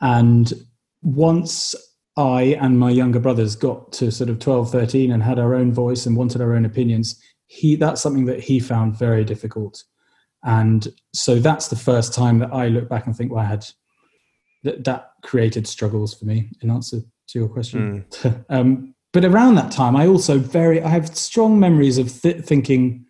And 0.00 0.52
once 1.02 1.74
I 2.16 2.56
and 2.60 2.78
my 2.78 2.90
younger 2.90 3.20
brothers 3.20 3.56
got 3.56 3.92
to 3.92 4.10
sort 4.10 4.30
of 4.30 4.38
12, 4.38 4.70
13 4.70 5.12
and 5.12 5.22
had 5.22 5.38
our 5.38 5.54
own 5.54 5.72
voice 5.72 6.06
and 6.06 6.16
wanted 6.16 6.40
our 6.40 6.54
own 6.54 6.64
opinions, 6.64 7.20
he 7.46 7.76
that's 7.76 8.00
something 8.00 8.26
that 8.26 8.40
he 8.40 8.60
found 8.60 8.98
very 8.98 9.24
difficult. 9.24 9.82
And 10.44 10.88
so 11.14 11.38
that's 11.38 11.68
the 11.68 11.76
first 11.76 12.12
time 12.12 12.38
that 12.40 12.52
I 12.52 12.68
look 12.68 12.88
back 12.88 13.06
and 13.06 13.16
think, 13.16 13.32
well, 13.32 13.44
I 13.44 13.48
had 13.48 13.66
that, 14.64 14.84
that 14.84 15.10
created 15.22 15.66
struggles 15.66 16.14
for 16.14 16.24
me 16.24 16.50
in 16.60 16.70
answer 16.70 17.00
to 17.28 17.38
your 17.38 17.48
question. 17.48 18.04
Mm. 18.10 18.44
um, 18.48 18.94
but 19.12 19.24
around 19.24 19.56
that 19.56 19.70
time, 19.70 19.94
I 19.94 20.06
also 20.06 20.38
very, 20.38 20.82
I 20.82 20.88
have 20.88 21.14
strong 21.16 21.60
memories 21.60 21.98
of 21.98 22.22
th- 22.22 22.44
thinking, 22.44 23.04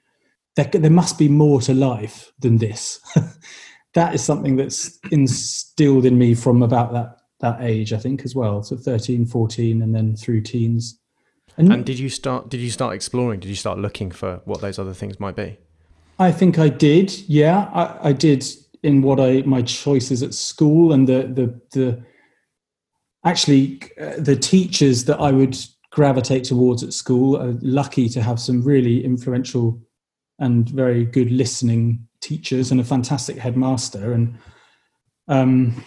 there, 0.56 0.66
there 0.66 0.90
must 0.90 1.18
be 1.18 1.28
more 1.28 1.60
to 1.62 1.74
life 1.74 2.32
than 2.38 2.58
this. 2.58 3.00
that 3.94 4.14
is 4.14 4.22
something 4.22 4.56
that's 4.56 4.98
instilled 5.10 6.04
in 6.04 6.18
me 6.18 6.34
from 6.34 6.62
about 6.62 6.92
that 6.92 7.18
that 7.40 7.60
age, 7.60 7.92
I 7.92 7.98
think, 7.98 8.22
as 8.24 8.36
well. 8.36 8.62
So 8.62 8.76
13, 8.76 9.26
14, 9.26 9.82
and 9.82 9.92
then 9.92 10.14
through 10.14 10.42
teens. 10.42 11.00
And, 11.56 11.72
and 11.72 11.84
did 11.84 11.98
you 11.98 12.08
start? 12.08 12.48
Did 12.48 12.60
you 12.60 12.70
start 12.70 12.94
exploring? 12.94 13.40
Did 13.40 13.48
you 13.48 13.56
start 13.56 13.78
looking 13.78 14.10
for 14.10 14.40
what 14.44 14.60
those 14.60 14.78
other 14.78 14.94
things 14.94 15.20
might 15.20 15.36
be? 15.36 15.58
I 16.18 16.32
think 16.32 16.58
I 16.58 16.68
did. 16.68 17.12
Yeah, 17.28 17.68
I, 17.74 18.08
I 18.08 18.12
did 18.12 18.46
in 18.82 19.02
what 19.02 19.20
I 19.20 19.42
my 19.42 19.62
choices 19.62 20.22
at 20.22 20.34
school 20.34 20.92
and 20.92 21.08
the 21.08 21.24
the 21.24 21.60
the 21.72 22.02
actually 23.24 23.80
uh, 24.00 24.14
the 24.18 24.36
teachers 24.36 25.04
that 25.04 25.20
I 25.20 25.30
would 25.32 25.58
gravitate 25.90 26.44
towards 26.44 26.82
at 26.82 26.92
school. 26.94 27.36
are 27.36 27.54
lucky 27.60 28.08
to 28.08 28.22
have 28.22 28.40
some 28.40 28.62
really 28.62 29.04
influential 29.04 29.78
and 30.42 30.68
very 30.68 31.04
good 31.04 31.30
listening 31.30 32.06
teachers 32.20 32.70
and 32.70 32.80
a 32.80 32.84
fantastic 32.84 33.38
headmaster. 33.38 34.12
And 34.12 34.36
um, 35.28 35.84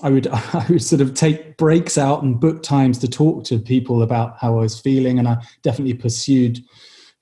I 0.00 0.10
would 0.10 0.26
I 0.32 0.64
would 0.70 0.82
sort 0.82 1.02
of 1.02 1.12
take 1.14 1.56
breaks 1.58 1.98
out 1.98 2.22
and 2.22 2.40
book 2.40 2.62
times 2.62 2.98
to 2.98 3.08
talk 3.08 3.44
to 3.44 3.58
people 3.58 4.02
about 4.02 4.38
how 4.40 4.58
I 4.58 4.62
was 4.62 4.80
feeling, 4.80 5.18
and 5.18 5.28
I 5.28 5.42
definitely 5.62 5.94
pursued 5.94 6.60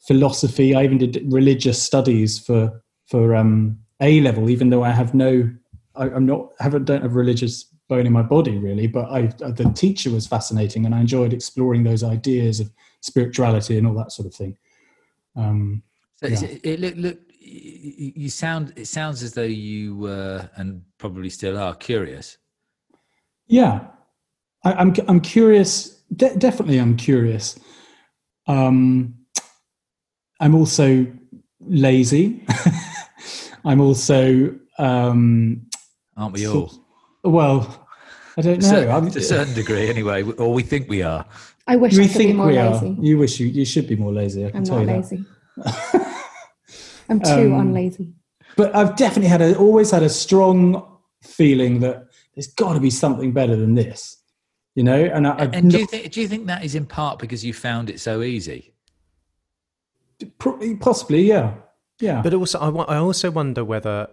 philosophy. 0.06 0.74
I 0.74 0.84
even 0.84 0.98
did 0.98 1.32
religious 1.32 1.82
studies 1.82 2.38
for 2.38 2.82
for 3.06 3.34
um, 3.34 3.78
A 4.00 4.20
level, 4.20 4.50
even 4.50 4.70
though 4.70 4.84
I 4.84 4.90
have 4.90 5.14
no, 5.14 5.50
I, 5.96 6.08
am 6.08 6.26
not 6.26 6.50
haven't 6.60 6.84
don't 6.84 7.02
have 7.02 7.14
religious 7.14 7.64
bone 7.88 8.06
in 8.06 8.12
my 8.12 8.22
body 8.22 8.58
really. 8.58 8.86
But 8.86 9.10
I 9.10 9.26
the 9.38 9.72
teacher 9.74 10.10
was 10.10 10.26
fascinating, 10.26 10.84
and 10.84 10.94
I 10.94 11.00
enjoyed 11.00 11.32
exploring 11.32 11.84
those 11.84 12.02
ideas 12.02 12.60
of 12.60 12.70
spirituality 13.00 13.78
and 13.78 13.86
all 13.86 13.94
that 13.94 14.12
sort 14.12 14.26
of 14.26 14.34
thing. 14.34 14.58
Um, 15.34 15.82
so 16.16 16.26
yeah. 16.26 16.42
it, 16.42 16.60
it 16.64 16.80
look 16.80 16.94
look 16.96 17.18
you 17.40 18.30
sound 18.30 18.72
it 18.76 18.86
sounds 18.86 19.22
as 19.22 19.34
though 19.34 19.42
you 19.42 19.96
were 19.96 20.48
and 20.56 20.82
probably 20.98 21.30
still 21.30 21.58
are 21.58 21.74
curious. 21.74 22.38
Yeah, 23.46 23.86
I, 24.64 24.72
am 24.72 24.78
I'm, 24.78 24.94
I'm 25.08 25.20
curious. 25.20 26.02
De- 26.16 26.36
definitely, 26.36 26.78
I'm 26.78 26.96
curious. 26.96 27.58
Um, 28.46 29.14
I'm 30.40 30.54
also 30.54 31.06
lazy. 31.60 32.46
I'm 33.64 33.80
also. 33.80 34.54
Um, 34.78 35.66
Aren't 36.16 36.34
we 36.34 36.46
all? 36.46 36.72
well, 37.22 37.86
I 38.36 38.42
don't 38.42 38.62
know. 38.62 39.10
To 39.10 39.18
a 39.18 39.22
certain 39.22 39.54
degree, 39.54 39.88
anyway, 39.88 40.22
or 40.22 40.52
we 40.52 40.62
think 40.62 40.88
we 40.88 41.02
are. 41.02 41.26
I 41.66 41.76
wish 41.76 41.96
we 41.96 42.04
I 42.04 42.06
could 42.06 42.16
think 42.16 42.30
be 42.30 42.34
more 42.34 42.46
we 42.46 42.58
lazy. 42.58 42.86
Are. 42.86 43.04
You 43.04 43.18
wish 43.18 43.40
you 43.40 43.46
you 43.48 43.64
should 43.64 43.88
be 43.88 43.96
more 43.96 44.12
lazy. 44.12 44.46
I 44.46 44.50
can 44.50 44.58
I'm 44.58 44.64
tell 44.64 44.78
not 44.84 44.86
you 44.86 44.96
lazy. 45.00 45.24
I'm 47.08 47.20
too 47.20 47.54
um, 47.54 47.72
unlazy. 47.72 48.12
But 48.56 48.74
I've 48.74 48.96
definitely 48.96 49.28
had 49.28 49.42
a, 49.42 49.56
always 49.56 49.90
had 49.90 50.02
a 50.02 50.08
strong 50.08 50.98
feeling 51.22 51.80
that 51.80 52.06
there's 52.34 52.48
got 52.48 52.74
to 52.74 52.80
be 52.80 52.90
something 52.90 53.32
better 53.32 53.56
than 53.56 53.74
this, 53.74 54.16
you 54.74 54.82
know. 54.84 55.04
And 55.04 55.26
I, 55.26 55.46
and 55.52 55.70
do 55.70 55.78
you 55.78 55.86
think 55.86 56.12
do 56.12 56.20
you 56.20 56.28
think 56.28 56.46
that 56.46 56.64
is 56.64 56.74
in 56.74 56.86
part 56.86 57.18
because 57.18 57.44
you 57.44 57.52
found 57.52 57.90
it 57.90 58.00
so 58.00 58.22
easy? 58.22 58.74
Possibly, 60.80 61.22
yeah. 61.22 61.54
Yeah. 62.00 62.22
But 62.22 62.34
also, 62.34 62.58
I, 62.58 62.96
I 62.96 62.96
also 62.98 63.30
wonder 63.30 63.64
whether 63.64 64.08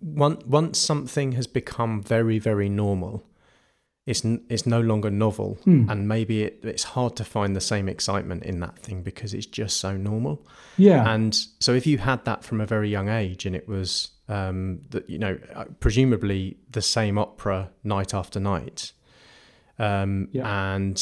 once 0.00 0.44
once 0.44 0.78
something 0.78 1.32
has 1.32 1.46
become 1.46 2.02
very 2.02 2.38
very 2.38 2.68
normal, 2.68 3.27
it's 4.10 4.22
it's 4.54 4.66
no 4.66 4.80
longer 4.80 5.10
novel, 5.10 5.50
Hmm. 5.64 5.88
and 5.90 6.08
maybe 6.08 6.36
it, 6.46 6.54
it's 6.62 6.84
hard 6.94 7.14
to 7.16 7.24
find 7.24 7.54
the 7.54 7.60
same 7.72 7.88
excitement 7.88 8.42
in 8.44 8.60
that 8.60 8.76
thing 8.84 9.02
because 9.02 9.30
it's 9.38 9.46
just 9.60 9.74
so 9.84 9.96
normal. 9.96 10.34
yeah. 10.76 11.12
And 11.14 11.34
so, 11.60 11.70
if 11.74 11.86
you 11.86 11.98
had 11.98 12.24
that 12.24 12.44
from 12.44 12.60
a 12.60 12.66
very 12.66 12.88
young 12.96 13.08
age, 13.08 13.46
and 13.46 13.54
it 13.56 13.66
was 13.68 14.10
um, 14.28 14.80
that 14.90 15.04
you 15.08 15.18
know, 15.18 15.38
uh, 15.54 15.64
presumably 15.80 16.56
the 16.70 16.82
same 16.82 17.16
opera 17.18 17.70
night 17.84 18.12
after 18.14 18.40
night, 18.40 18.92
um, 19.78 20.28
Yeah. 20.32 20.74
and 20.74 20.96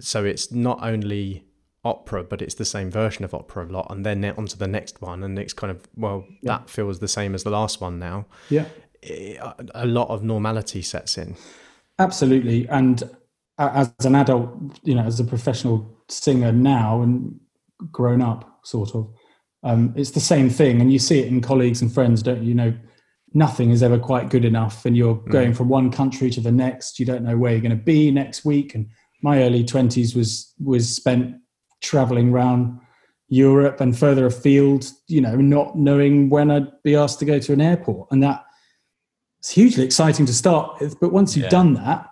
so 0.00 0.24
it's 0.24 0.50
not 0.52 0.78
only 0.82 1.44
opera, 1.84 2.24
but 2.24 2.40
it's 2.40 2.54
the 2.54 2.64
same 2.64 2.90
version 2.90 3.24
of 3.24 3.34
opera 3.34 3.66
a 3.66 3.70
lot, 3.70 3.86
and 3.90 4.04
then 4.06 4.24
on 4.24 4.46
to 4.46 4.58
the 4.58 4.66
next 4.68 5.00
one, 5.02 5.22
and 5.22 5.38
it's 5.38 5.52
kind 5.52 5.70
of 5.70 5.78
well, 5.96 6.24
Yeah. 6.42 6.58
that 6.58 6.70
feels 6.70 6.98
the 6.98 7.08
same 7.08 7.34
as 7.34 7.42
the 7.42 7.50
last 7.50 7.80
one 7.80 7.98
now. 7.98 8.26
yeah. 8.50 8.66
It- 9.02 9.38
a 9.74 9.84
lot 9.86 10.08
of 10.08 10.22
normality 10.22 10.80
sets 10.82 11.18
in. 11.18 11.36
Absolutely. 11.98 12.68
And 12.68 13.02
as 13.58 13.92
an 14.04 14.14
adult, 14.14 14.50
you 14.82 14.94
know, 14.94 15.04
as 15.04 15.20
a 15.20 15.24
professional 15.24 16.02
singer 16.08 16.52
now 16.52 17.02
and 17.02 17.38
grown 17.90 18.20
up, 18.20 18.60
sort 18.64 18.94
of, 18.94 19.12
um, 19.62 19.94
it's 19.96 20.10
the 20.10 20.20
same 20.20 20.50
thing. 20.50 20.80
And 20.80 20.92
you 20.92 20.98
see 20.98 21.20
it 21.20 21.28
in 21.28 21.40
colleagues 21.40 21.80
and 21.80 21.92
friends, 21.92 22.22
don't 22.22 22.42
you? 22.42 22.48
You 22.48 22.54
know, 22.54 22.74
nothing 23.32 23.70
is 23.70 23.82
ever 23.82 23.98
quite 23.98 24.28
good 24.28 24.44
enough. 24.44 24.84
And 24.84 24.96
you're 24.96 25.14
going 25.14 25.54
from 25.54 25.68
one 25.68 25.90
country 25.90 26.30
to 26.30 26.40
the 26.40 26.52
next. 26.52 26.98
You 26.98 27.06
don't 27.06 27.24
know 27.24 27.36
where 27.36 27.52
you're 27.52 27.60
going 27.60 27.70
to 27.78 27.84
be 27.84 28.10
next 28.10 28.44
week. 28.44 28.74
And 28.74 28.88
my 29.22 29.42
early 29.42 29.64
20s 29.64 30.16
was, 30.16 30.52
was 30.62 30.94
spent 30.94 31.36
traveling 31.80 32.30
around 32.30 32.78
Europe 33.28 33.80
and 33.80 33.96
further 33.98 34.26
afield, 34.26 34.90
you 35.08 35.20
know, 35.20 35.36
not 35.36 35.76
knowing 35.76 36.28
when 36.28 36.50
I'd 36.50 36.70
be 36.82 36.94
asked 36.94 37.18
to 37.20 37.24
go 37.24 37.38
to 37.38 37.52
an 37.52 37.60
airport. 37.60 38.08
And 38.10 38.22
that, 38.22 38.43
it's 39.44 39.50
hugely 39.50 39.84
exciting 39.84 40.24
to 40.24 40.32
start 40.32 40.80
with, 40.80 40.98
but 41.00 41.12
once 41.12 41.36
you've 41.36 41.44
Yeah. 41.44 41.50
done 41.50 41.74
that, 41.74 42.08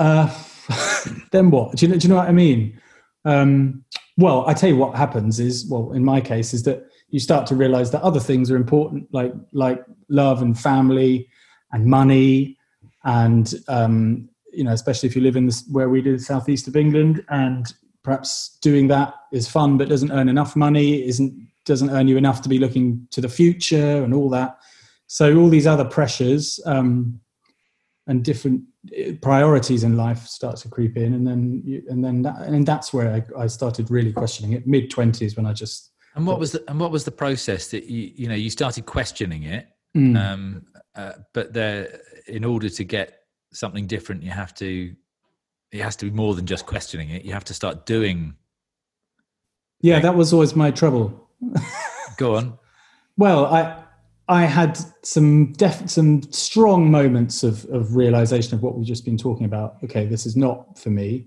uh, 0.00 0.28
then 1.30 1.48
what? 1.48 1.76
Do 1.76 1.86
you 1.86 1.92
know? 1.92 1.96
Do 1.96 2.08
you 2.08 2.12
know 2.12 2.18
what 2.18 2.28
I 2.28 2.32
mean? 2.32 2.80
Um, 3.24 3.84
well, 4.16 4.44
I 4.48 4.52
tell 4.52 4.68
you 4.68 4.76
what 4.76 4.96
happens 4.96 5.38
is, 5.38 5.64
well, 5.70 5.92
in 5.92 6.04
my 6.04 6.20
case, 6.20 6.52
is 6.52 6.64
that 6.64 6.86
you 7.10 7.20
start 7.20 7.46
to 7.46 7.54
realize 7.54 7.92
that 7.92 8.02
other 8.02 8.18
things 8.18 8.50
are 8.50 8.56
important, 8.56 9.06
like 9.12 9.32
like 9.52 9.84
love 10.08 10.42
and 10.42 10.58
family 10.58 11.28
and 11.70 11.86
money, 11.86 12.58
and 13.04 13.54
um, 13.68 14.28
you 14.52 14.64
know, 14.64 14.72
especially 14.72 15.08
if 15.08 15.14
you 15.14 15.22
live 15.22 15.36
in 15.36 15.46
this 15.46 15.64
where 15.70 15.88
we 15.88 16.02
do, 16.02 16.16
the 16.16 16.22
southeast 16.24 16.66
of 16.66 16.74
England, 16.74 17.24
and 17.28 17.72
perhaps 18.02 18.58
doing 18.60 18.88
that 18.88 19.14
is 19.32 19.46
fun, 19.48 19.78
but 19.78 19.88
doesn't 19.88 20.10
earn 20.10 20.28
enough 20.28 20.56
money, 20.56 21.06
isn't 21.06 21.32
doesn't 21.64 21.90
earn 21.90 22.08
you 22.08 22.16
enough 22.16 22.42
to 22.42 22.48
be 22.48 22.58
looking 22.58 23.06
to 23.12 23.20
the 23.20 23.28
future 23.28 24.02
and 24.02 24.12
all 24.12 24.28
that. 24.30 24.58
So 25.06 25.36
all 25.36 25.48
these 25.48 25.66
other 25.66 25.84
pressures 25.84 26.60
um, 26.66 27.20
and 28.06 28.24
different 28.24 28.62
uh, 28.98 29.12
priorities 29.22 29.84
in 29.84 29.96
life 29.96 30.26
start 30.26 30.56
to 30.58 30.68
creep 30.68 30.96
in, 30.96 31.14
and 31.14 31.26
then 31.26 31.62
you, 31.64 31.82
and 31.88 32.04
then 32.04 32.22
that, 32.22 32.42
and 32.42 32.66
that's 32.66 32.92
where 32.92 33.12
I, 33.36 33.42
I 33.44 33.46
started 33.46 33.90
really 33.90 34.12
questioning 34.12 34.52
it. 34.52 34.66
Mid 34.66 34.90
twenties 34.90 35.36
when 35.36 35.46
I 35.46 35.52
just 35.52 35.92
And 36.14 36.26
what 36.26 36.38
was 36.38 36.52
the 36.52 36.64
and 36.68 36.78
what 36.80 36.90
was 36.90 37.04
the 37.04 37.10
process 37.10 37.68
that 37.68 37.84
you 37.84 38.12
you 38.14 38.28
know 38.28 38.34
you 38.34 38.50
started 38.50 38.86
questioning 38.86 39.44
it, 39.44 39.68
Mm. 39.96 40.18
um, 40.18 40.66
uh, 40.96 41.12
but 41.32 41.52
there 41.52 42.00
in 42.26 42.44
order 42.44 42.68
to 42.68 42.82
get 42.84 43.20
something 43.52 43.86
different, 43.86 44.24
you 44.24 44.30
have 44.30 44.52
to 44.56 44.94
it 45.70 45.80
has 45.80 45.96
to 45.96 46.06
be 46.06 46.10
more 46.10 46.34
than 46.34 46.46
just 46.46 46.66
questioning 46.66 47.10
it. 47.10 47.24
You 47.24 47.32
have 47.32 47.44
to 47.44 47.54
start 47.54 47.86
doing. 47.86 48.34
yeah, 49.80 50.00
that 50.00 50.14
was 50.14 50.32
always 50.32 50.54
my 50.56 50.70
trouble. 50.70 51.28
Go 52.16 52.36
on. 52.36 52.58
Well, 53.16 53.46
I 53.46 53.83
I 54.28 54.44
had 54.46 54.78
some 55.02 55.52
def- 55.52 55.90
some 55.90 56.22
strong 56.32 56.90
moments 56.90 57.42
of 57.42 57.64
of 57.66 57.94
realization 57.94 58.54
of 58.54 58.62
what 58.62 58.74
we've 58.76 58.86
just 58.86 59.04
been 59.04 59.18
talking 59.18 59.44
about. 59.44 59.76
Okay, 59.84 60.06
this 60.06 60.24
is 60.26 60.36
not 60.36 60.78
for 60.78 60.90
me. 60.90 61.26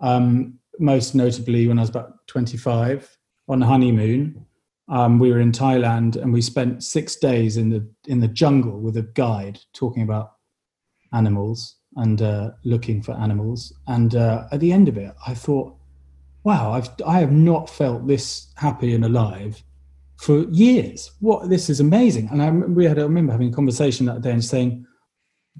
Um, 0.00 0.58
most 0.78 1.14
notably, 1.14 1.66
when 1.66 1.78
I 1.78 1.82
was 1.82 1.90
about 1.90 2.26
twenty 2.26 2.58
five 2.58 3.16
on 3.48 3.62
honeymoon, 3.62 4.44
um, 4.88 5.18
we 5.18 5.32
were 5.32 5.40
in 5.40 5.52
Thailand 5.52 6.16
and 6.16 6.32
we 6.32 6.42
spent 6.42 6.84
six 6.84 7.16
days 7.16 7.56
in 7.56 7.70
the 7.70 7.88
in 8.06 8.20
the 8.20 8.28
jungle 8.28 8.80
with 8.80 8.96
a 8.98 9.02
guide 9.02 9.58
talking 9.72 10.02
about 10.02 10.32
animals 11.12 11.76
and 11.96 12.20
uh, 12.20 12.50
looking 12.64 13.02
for 13.02 13.12
animals. 13.12 13.72
And 13.86 14.14
uh, 14.14 14.44
at 14.52 14.60
the 14.60 14.72
end 14.72 14.88
of 14.88 14.98
it, 14.98 15.14
I 15.26 15.32
thought, 15.32 15.74
wow, 16.44 16.72
I've 16.72 16.90
I 17.06 17.20
have 17.20 17.32
not 17.32 17.70
felt 17.70 18.06
this 18.06 18.52
happy 18.56 18.94
and 18.94 19.06
alive 19.06 19.62
for 20.18 20.44
years. 20.50 21.12
What 21.20 21.48
this 21.48 21.68
is 21.70 21.80
amazing. 21.80 22.28
And 22.30 22.42
I 22.42 22.50
we 22.50 22.84
had 22.84 22.98
I 22.98 23.02
remember 23.02 23.32
having 23.32 23.50
a 23.50 23.54
conversation 23.54 24.06
that 24.06 24.22
day 24.22 24.32
and 24.32 24.44
saying, 24.44 24.86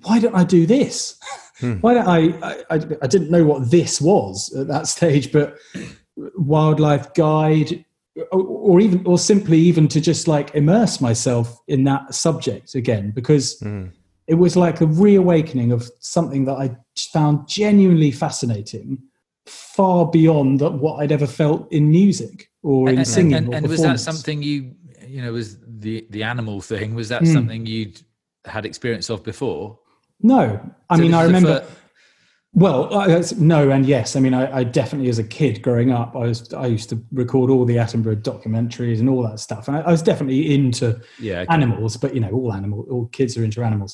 why 0.03 0.19
don't 0.19 0.35
I 0.35 0.45
do 0.45 0.67
this? 0.67 1.19
Hmm. 1.59 1.75
Why 1.75 1.95
don't 1.95 2.09
I, 2.09 2.19
I, 2.43 2.57
I? 2.71 2.75
I 3.03 3.07
didn't 3.07 3.31
know 3.31 3.45
what 3.45 3.71
this 3.71 4.01
was 4.01 4.55
at 4.55 4.69
that 4.69 4.87
stage, 4.87 5.33
but 5.33 5.57
wildlife 6.37 7.15
guide, 7.15 7.85
or, 8.31 8.43
or 8.43 8.81
even, 8.81 9.07
or 9.07 9.19
simply 9.19 9.59
even 9.59 9.89
to 9.89 10.01
just 10.01 10.29
like 10.29 10.55
immerse 10.55 11.01
myself 11.01 11.59
in 11.67 11.85
that 11.85 12.15
subject 12.15 12.75
again, 12.75 13.11
because 13.11 13.59
hmm. 13.61 13.87
it 14.27 14.35
was 14.35 14.57
like 14.57 14.81
a 14.83 14.87
reawakening 14.87 15.73
of 15.73 15.91
something 16.01 16.45
that 16.45 16.57
I 16.57 16.77
found 17.11 17.49
genuinely 17.49 18.11
fascinating, 18.11 18.99
far 19.47 20.07
beyond 20.07 20.61
what 20.61 20.97
I'd 21.01 21.13
ever 21.13 21.27
felt 21.27 21.73
in 21.73 21.91
music 21.91 22.51
or 22.67 22.89
in 22.91 22.99
And, 22.99 23.07
singing. 23.09 23.35
and, 23.39 23.49
or 23.49 23.55
and 23.57 23.69
was 23.69 23.83
that 23.83 24.01
something 24.01 24.43
you 24.43 24.59
you 25.15 25.23
know 25.23 25.33
was 25.33 25.49
the 25.85 25.95
the 26.11 26.23
animal 26.33 26.61
thing? 26.61 26.95
Was 26.95 27.09
that 27.11 27.23
Mm. 27.23 27.33
something 27.33 27.67
you'd 27.67 28.01
had 28.45 28.67
experience 28.67 29.09
of 29.15 29.23
before? 29.23 29.79
No, 30.21 30.43
I 30.91 30.97
So 30.97 31.03
mean 31.03 31.15
I 31.15 31.23
remember. 31.25 31.61
fir- 31.61 31.67
Well, 32.65 32.81
I- 32.99 33.23
no, 33.39 33.71
and 33.71 33.85
yes. 33.87 34.17
I 34.17 34.21
mean, 34.21 34.33
I, 34.35 34.45
I 34.61 34.65
definitely, 34.65 35.11
as 35.11 35.19
a 35.19 35.29
kid 35.39 35.61
growing 35.63 35.91
up, 35.93 36.17
I 36.17 36.25
was 36.31 36.39
I 36.55 36.67
used 36.67 36.89
to 36.93 36.97
record 37.13 37.51
all 37.51 37.65
the 37.67 37.77
Attenborough 37.77 38.23
documentaries 38.33 38.99
and 39.01 39.09
all 39.11 39.23
that 39.29 39.41
stuff, 39.41 39.69
and 39.69 39.77
I, 39.77 39.81
I 39.83 39.91
was 39.97 40.03
definitely 40.03 40.41
into 40.55 40.87
yeah. 41.21 41.41
okay. 41.43 41.53
animals. 41.57 41.97
But 42.03 42.15
you 42.15 42.21
know, 42.25 42.31
all 42.39 42.53
animal, 42.61 42.87
all 42.91 43.07
kids 43.19 43.37
are 43.37 43.45
into 43.45 43.63
animals. 43.63 43.93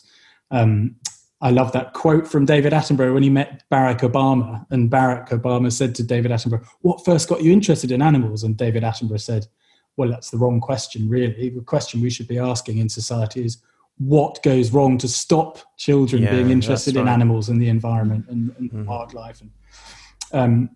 Um, 0.50 0.96
I 1.42 1.50
love 1.50 1.72
that 1.72 1.92
quote 1.92 2.26
from 2.26 2.44
David 2.46 2.72
Attenborough 2.72 3.12
when 3.12 3.22
he 3.24 3.28
met 3.30 3.64
Barack 3.70 4.00
Obama, 4.00 4.64
and 4.70 4.88
Barack 4.90 5.30
Obama 5.30 5.72
said 5.72 5.94
to 5.96 6.02
David 6.04 6.30
Attenborough, 6.30 6.64
"What 6.82 7.04
first 7.04 7.28
got 7.28 7.42
you 7.42 7.52
interested 7.52 7.90
in 7.90 8.00
animals?" 8.00 8.44
And 8.44 8.56
David 8.56 8.84
Attenborough 8.84 9.20
said, 9.20 9.48
"Well, 9.96 10.08
that's 10.08 10.30
the 10.30 10.38
wrong 10.38 10.60
question. 10.60 11.08
Really, 11.08 11.50
the 11.50 11.60
question 11.62 12.00
we 12.00 12.10
should 12.10 12.28
be 12.28 12.38
asking 12.38 12.78
in 12.78 12.88
society 12.88 13.44
is." 13.44 13.58
What 13.98 14.42
goes 14.42 14.70
wrong 14.72 14.96
to 14.98 15.06
stop 15.06 15.58
children 15.76 16.22
Yeah, 16.22 16.30
being 16.30 16.50
interested 16.50 16.96
in 16.96 17.04
right. 17.04 17.12
animals 17.12 17.50
and 17.50 17.60
the 17.60 17.68
environment 17.68 18.24
and, 18.30 18.50
and 18.58 18.70
Mhm. 18.72 18.86
wildlife? 18.86 19.42
And 19.42 19.50
um, 20.32 20.70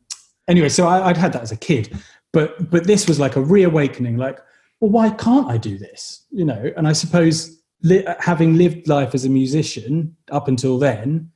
anyway, 0.46 0.68
so 0.68 0.86
I, 0.86 1.08
I'd 1.08 1.16
had 1.16 1.32
that 1.32 1.42
as 1.42 1.50
a 1.50 1.56
kid, 1.56 1.96
but 2.32 2.70
but 2.70 2.84
this 2.84 3.08
was 3.08 3.18
like 3.18 3.34
a 3.34 3.40
reawakening. 3.40 4.18
Like, 4.18 4.38
well, 4.80 4.90
why 4.90 5.10
can't 5.10 5.48
I 5.48 5.56
do 5.56 5.78
this? 5.78 6.26
You 6.30 6.44
know, 6.44 6.70
and 6.76 6.86
I 6.86 6.92
suppose 6.92 7.58
li- 7.86 8.06
having 8.18 8.56
lived 8.56 8.88
life 8.88 9.14
as 9.14 9.24
a 9.24 9.30
musician 9.30 10.16
up 10.30 10.48
until 10.48 10.78
then, 10.78 11.30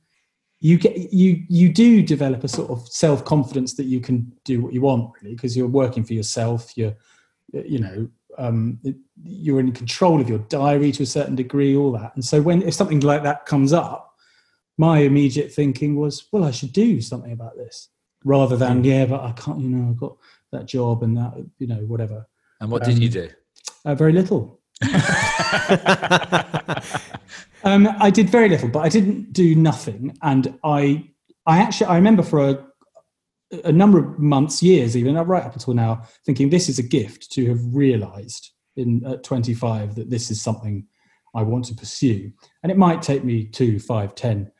you 0.59 0.77
get 0.77 1.11
you 1.11 1.43
you 1.47 1.73
do 1.73 2.03
develop 2.03 2.43
a 2.43 2.47
sort 2.47 2.69
of 2.69 2.87
self 2.87 3.25
confidence 3.25 3.73
that 3.75 3.85
you 3.85 3.99
can 3.99 4.31
do 4.43 4.61
what 4.61 4.73
you 4.73 4.81
want, 4.81 5.11
really, 5.15 5.35
because 5.35 5.57
you're 5.57 5.67
working 5.67 6.03
for 6.03 6.13
yourself. 6.13 6.77
You're, 6.77 6.95
you 7.51 7.79
know, 7.79 8.09
um, 8.37 8.79
you're 9.23 9.59
in 9.59 9.71
control 9.71 10.21
of 10.21 10.29
your 10.29 10.39
diary 10.59 10.91
to 10.93 11.03
a 11.03 11.07
certain 11.17 11.35
degree, 11.35 11.75
all 11.75 11.91
that. 11.93 12.11
And 12.15 12.23
so 12.23 12.41
when 12.41 12.61
if 12.61 12.73
something 12.75 12.99
like 12.99 13.23
that 13.23 13.45
comes 13.45 13.73
up, 13.73 14.13
my 14.77 14.99
immediate 14.99 15.51
thinking 15.51 15.95
was, 15.95 16.27
well, 16.31 16.43
I 16.43 16.51
should 16.51 16.73
do 16.73 17.01
something 17.01 17.31
about 17.31 17.57
this, 17.57 17.89
rather 18.23 18.55
than 18.55 18.83
yeah, 18.83 19.05
but 19.05 19.21
I 19.21 19.31
can't. 19.31 19.59
You 19.59 19.69
know, 19.69 19.89
I've 19.89 19.97
got 19.97 20.17
that 20.51 20.65
job 20.67 21.01
and 21.01 21.17
that, 21.17 21.33
you 21.57 21.67
know, 21.67 21.81
whatever. 21.87 22.27
And 22.59 22.69
what 22.69 22.83
did 22.83 22.99
you 22.99 23.07
um, 23.07 23.13
do? 23.13 23.29
Uh, 23.85 23.95
very 23.95 24.13
little. 24.13 24.60
Um, 27.63 27.87
I 27.99 28.09
did 28.09 28.29
very 28.29 28.49
little, 28.49 28.69
but 28.69 28.79
I 28.79 28.89
didn't 28.89 29.33
do 29.33 29.55
nothing. 29.55 30.17
And 30.21 30.57
I, 30.63 31.09
I 31.45 31.59
actually, 31.59 31.87
I 31.87 31.95
remember 31.95 32.23
for 32.23 32.49
a, 32.49 32.65
a 33.65 33.71
number 33.71 33.99
of 33.99 34.19
months, 34.19 34.63
years, 34.63 34.97
even 34.97 35.15
right 35.15 35.43
up 35.43 35.53
until 35.53 35.73
now, 35.73 36.03
thinking 36.25 36.49
this 36.49 36.69
is 36.69 36.79
a 36.79 36.83
gift 36.83 37.31
to 37.33 37.47
have 37.49 37.59
realised 37.71 38.51
in 38.75 39.05
at 39.05 39.23
25 39.23 39.95
that 39.95 40.09
this 40.09 40.31
is 40.31 40.41
something 40.41 40.85
I 41.35 41.43
want 41.43 41.65
to 41.65 41.75
pursue. 41.75 42.31
And 42.63 42.71
it 42.71 42.77
might 42.77 43.01
take 43.01 43.23
me 43.23 43.45
two, 43.45 43.79
five, 43.79 44.15
10, 44.15 44.51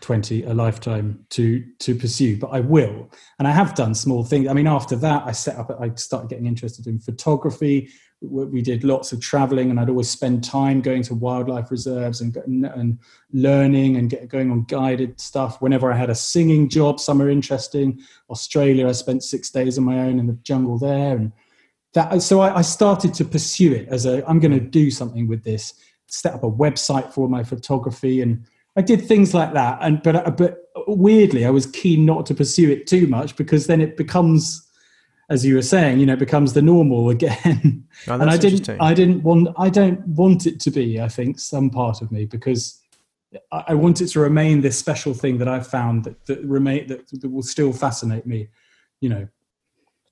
20, 0.00 0.44
a 0.44 0.54
lifetime 0.54 1.26
to 1.30 1.62
to 1.80 1.94
pursue, 1.94 2.38
but 2.38 2.48
I 2.48 2.60
will. 2.60 3.10
And 3.38 3.46
I 3.46 3.50
have 3.50 3.74
done 3.74 3.94
small 3.94 4.24
things. 4.24 4.48
I 4.48 4.54
mean, 4.54 4.66
after 4.66 4.96
that, 4.96 5.24
I 5.26 5.32
set 5.32 5.56
up. 5.56 5.70
I 5.78 5.94
started 5.94 6.30
getting 6.30 6.46
interested 6.46 6.86
in 6.86 6.98
photography 6.98 7.90
we 8.22 8.60
did 8.60 8.84
lots 8.84 9.12
of 9.12 9.20
traveling 9.20 9.70
and 9.70 9.80
I'd 9.80 9.88
always 9.88 10.10
spend 10.10 10.44
time 10.44 10.82
going 10.82 11.02
to 11.04 11.14
wildlife 11.14 11.70
reserves 11.70 12.20
and, 12.20 12.36
and 12.36 12.98
learning 13.32 13.96
and 13.96 14.10
get, 14.10 14.28
going 14.28 14.50
on 14.50 14.64
guided 14.64 15.18
stuff. 15.18 15.62
Whenever 15.62 15.90
I 15.90 15.96
had 15.96 16.10
a 16.10 16.14
singing 16.14 16.68
job 16.68 17.00
somewhere 17.00 17.30
interesting, 17.30 17.98
Australia, 18.28 18.88
I 18.88 18.92
spent 18.92 19.22
six 19.22 19.48
days 19.50 19.78
on 19.78 19.84
my 19.84 20.00
own 20.00 20.18
in 20.18 20.26
the 20.26 20.38
jungle 20.42 20.78
there. 20.78 21.16
And 21.16 21.32
that 21.94 22.22
so 22.22 22.40
I, 22.40 22.58
I 22.58 22.62
started 22.62 23.14
to 23.14 23.24
pursue 23.24 23.72
it 23.72 23.88
as 23.88 24.06
a 24.06 24.26
I'm 24.28 24.38
going 24.38 24.52
to 24.52 24.60
do 24.60 24.90
something 24.90 25.26
with 25.26 25.42
this. 25.42 25.74
Set 26.06 26.34
up 26.34 26.44
a 26.44 26.50
website 26.50 27.12
for 27.12 27.28
my 27.28 27.42
photography, 27.42 28.20
and 28.20 28.44
I 28.76 28.82
did 28.82 29.06
things 29.06 29.34
like 29.34 29.52
that. 29.54 29.78
And 29.80 30.02
but 30.02 30.36
but 30.36 30.58
weirdly, 30.86 31.46
I 31.46 31.50
was 31.50 31.66
keen 31.66 32.04
not 32.04 32.26
to 32.26 32.34
pursue 32.34 32.70
it 32.70 32.86
too 32.86 33.06
much 33.06 33.36
because 33.36 33.66
then 33.66 33.80
it 33.80 33.96
becomes 33.96 34.69
as 35.30 35.46
you 35.46 35.54
were 35.54 35.62
saying, 35.62 36.00
you 36.00 36.06
know, 36.06 36.16
becomes 36.16 36.52
the 36.52 36.62
normal 36.62 37.08
again. 37.08 37.86
Oh, 38.08 38.14
and 38.14 38.30
I 38.30 38.38
didn't, 38.38 38.66
I 38.80 38.94
didn't 38.94 39.22
want, 39.22 39.48
I 39.58 39.68
don't 39.68 40.00
want 40.06 40.46
it 40.46 40.58
to 40.60 40.70
be. 40.70 40.98
I 40.98 41.08
think 41.08 41.38
some 41.38 41.68
part 41.68 42.00
of 42.00 42.10
me 42.10 42.24
because 42.24 42.80
I, 43.52 43.64
I 43.68 43.74
want 43.74 44.00
it 44.00 44.06
to 44.08 44.20
remain 44.20 44.62
this 44.62 44.78
special 44.78 45.12
thing 45.12 45.36
that 45.36 45.48
I've 45.48 45.66
found 45.66 46.04
that 46.04 46.24
that 46.24 46.42
remain 46.42 46.86
that, 46.86 47.08
that 47.08 47.28
will 47.28 47.42
still 47.42 47.74
fascinate 47.74 48.26
me. 48.26 48.48
You 49.02 49.10
know, 49.10 49.28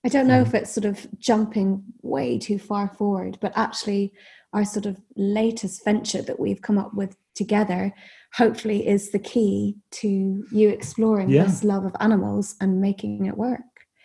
I 0.05 0.09
don't 0.09 0.27
know 0.27 0.41
um, 0.41 0.47
if 0.47 0.53
it's 0.55 0.71
sort 0.71 0.85
of 0.85 1.07
jumping 1.19 1.83
way 2.03 2.39
too 2.39 2.59
far 2.59 2.89
forward, 2.89 3.39
but 3.41 3.53
actually, 3.57 4.13
our 4.53 4.67
sort 4.67 4.85
of 4.85 5.01
latest 5.17 5.83
venture 5.83 6.21
that 6.21 6.39
we've 6.39 6.61
come 6.61 6.77
up 6.77 6.93
with 6.93 7.17
together 7.35 7.95
hopefully 8.35 8.87
is 8.87 9.11
the 9.11 9.19
key 9.19 9.77
to 9.93 10.45
you 10.53 10.69
exploring 10.69 11.31
yeah. 11.31 11.45
this 11.45 11.65
love 11.65 11.87
of 11.87 11.97
animals 12.01 12.55
and 12.61 12.83
making 12.83 13.25
it 13.25 13.37
work. 13.37 13.61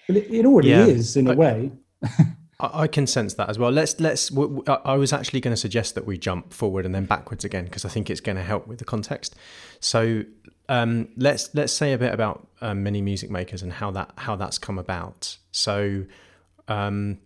But 0.08 0.18
it, 0.18 0.34
it 0.34 0.46
already 0.46 0.70
yeah, 0.70 0.86
is 0.86 1.16
in 1.16 1.28
a 1.28 1.36
way. 1.36 1.72
I 2.60 2.88
can 2.88 3.08
sense 3.08 3.34
that 3.36 3.50
as 3.50 3.60
well. 3.60 3.72
Let's 3.72 4.00
let's. 4.00 4.32
I 4.86 4.96
was 4.96 5.12
actually 5.12 5.42
going 5.42 5.54
to 5.54 5.60
suggest 5.60 5.96
that 5.96 6.06
we 6.06 6.18
jump 6.18 6.54
forward 6.54 6.86
and 6.86 6.96
then 6.96 7.06
backwards 7.06 7.44
again 7.44 7.66
because 7.66 7.84
I 7.84 7.90
think 7.90 8.10
it's 8.10 8.22
going 8.22 8.36
to 8.38 8.44
help 8.44 8.68
with 8.68 8.80
the 8.80 8.86
context. 8.86 9.36
So 9.80 10.24
um, 10.70 11.10
let's 11.18 11.54
let's 11.54 11.74
say 11.74 11.94
a 11.94 11.98
bit 11.98 12.14
about 12.14 12.48
um, 12.62 12.84
mini 12.84 13.02
music 13.02 13.30
makers 13.30 13.62
and 13.62 13.74
how 13.74 13.92
that 13.92 14.14
how 14.18 14.36
that's 14.36 14.58
come 14.58 14.78
about. 14.78 15.38
So 15.52 16.06
um, 16.68 17.20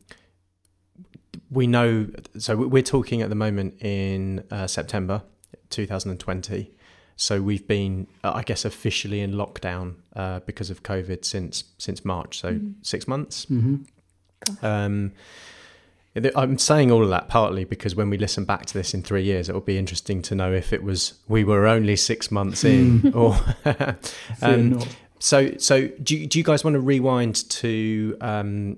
we 1.51 1.67
know. 1.67 2.07
So 2.39 2.55
we're 2.55 2.82
talking 2.82 3.21
at 3.21 3.30
the 3.30 3.36
moment 3.36 3.82
in 3.82 4.43
uh, 4.49 4.67
September 4.67 5.23
2020. 5.69 6.71
So 7.19 7.41
we've 7.41 7.67
been, 7.67 8.07
uh, 8.23 8.34
I 8.36 8.43
guess, 8.43 8.63
officially 8.63 9.21
in 9.21 9.34
lockdown 9.34 9.95
uh, 10.18 10.39
because 10.41 10.70
of 10.70 10.84
COVID 10.84 11.24
since 11.24 11.63
since 11.78 12.03
March. 12.03 12.39
So 12.39 12.53
mm-hmm. 12.53 12.72
six 12.82 13.07
months. 13.07 13.45
Mm-hmm. 13.45 14.65
Um, 14.65 15.13
I'm 16.36 16.57
saying 16.57 16.91
all 16.91 17.03
of 17.03 17.09
that 17.09 17.28
partly 17.28 17.63
because 17.63 17.95
when 17.95 18.09
we 18.09 18.18
listen 18.18 18.43
back 18.43 18.65
to 18.65 18.74
this 18.74 18.95
in 18.95 19.03
three 19.03 19.24
years, 19.24 19.49
it 19.49 19.53
will 19.53 19.61
be 19.61 19.78
interesting 19.78 20.24
to 20.24 20.36
know 20.36 20.51
if 20.51 20.74
it 20.74 20.82
was 20.82 21.13
we 21.28 21.43
were 21.43 21.68
only 21.68 21.95
six 21.95 22.32
months 22.32 22.63
in, 22.63 22.99
hmm. 22.99 23.09
or 23.18 23.38
um, 24.41 24.82
so. 25.20 25.55
So 25.57 25.88
do 25.88 26.18
you, 26.18 26.26
do 26.26 26.39
you 26.39 26.43
guys 26.43 26.63
want 26.63 26.74
to 26.74 26.80
rewind 26.80 27.47
to 27.51 28.18
um, 28.20 28.78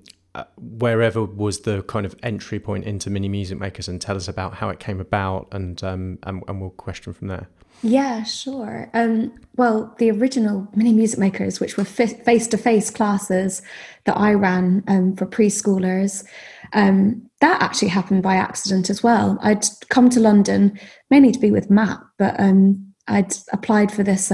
wherever 0.58 1.24
was 1.24 1.62
the 1.62 1.84
kind 1.84 2.06
of 2.06 2.16
entry 2.24 2.60
point 2.60 2.86
into 2.86 3.10
mini 3.10 3.30
music 3.30 3.60
makers 3.60 3.88
and 3.88 4.00
tell 4.00 4.16
us 4.16 4.28
about 4.28 4.56
how 4.56 4.70
it 4.70 4.80
came 4.80 5.00
about, 5.00 5.48
and 5.52 5.84
um, 5.84 6.20
and, 6.24 6.44
and 6.48 6.62
we'll 6.62 6.72
question 6.72 7.14
from 7.14 7.28
there. 7.28 7.48
Yeah, 7.82 8.24
sure. 8.24 8.90
Um, 8.94 9.34
well, 9.56 9.96
the 10.00 10.12
original 10.12 10.68
mini 10.76 10.92
music 10.92 11.20
makers, 11.20 11.60
which 11.60 11.78
were 11.78 11.86
face 11.86 12.48
to 12.48 12.58
face 12.58 12.90
classes 12.90 13.62
that 14.04 14.18
I 14.18 14.34
ran 14.34 14.84
um, 14.88 15.16
for 15.16 15.26
preschoolers, 15.26 16.26
um, 16.74 17.30
that 17.40 17.62
actually 17.62 17.88
happened 17.88 18.22
by 18.22 18.36
accident 18.36 18.90
as 18.90 19.02
well. 19.02 19.38
I'd 19.42 19.64
come 19.90 20.10
to 20.10 20.20
London 20.20 20.78
mainly 21.10 21.32
to 21.32 21.40
be 21.40 21.52
with 21.52 21.70
Matt, 21.70 22.00
but 22.18 22.38
um, 22.40 22.94
I'd 23.08 23.34
applied 23.54 23.92
for 23.92 24.04
this 24.04 24.30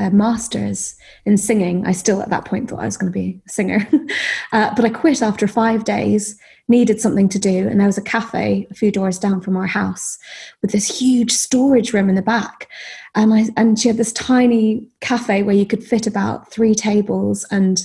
um, 0.00 0.06
uh, 0.06 0.10
master's 0.10 0.94
in 1.24 1.36
singing. 1.36 1.86
I 1.86 1.92
still 1.92 2.22
at 2.22 2.30
that 2.30 2.44
point 2.44 2.68
thought 2.68 2.80
I 2.80 2.86
was 2.86 2.96
going 2.96 3.12
to 3.12 3.18
be 3.18 3.40
a 3.46 3.50
singer, 3.50 3.88
uh, 4.52 4.74
but 4.74 4.84
I 4.84 4.90
quit 4.90 5.22
after 5.22 5.46
five 5.46 5.84
days 5.84 6.38
needed 6.68 7.00
something 7.00 7.28
to 7.28 7.38
do. 7.38 7.66
And 7.66 7.80
there 7.80 7.88
was 7.88 7.98
a 7.98 8.02
cafe 8.02 8.66
a 8.70 8.74
few 8.74 8.92
doors 8.92 9.18
down 9.18 9.40
from 9.40 9.56
our 9.56 9.66
house 9.66 10.18
with 10.62 10.70
this 10.70 11.00
huge 11.00 11.32
storage 11.32 11.92
room 11.92 12.08
in 12.08 12.14
the 12.14 12.22
back. 12.22 12.68
And 13.14 13.34
I 13.34 13.48
and 13.56 13.78
she 13.78 13.88
had 13.88 13.96
this 13.96 14.12
tiny 14.12 14.88
cafe 15.00 15.42
where 15.42 15.54
you 15.54 15.66
could 15.66 15.84
fit 15.84 16.06
about 16.06 16.50
three 16.50 16.74
tables 16.74 17.44
and 17.50 17.84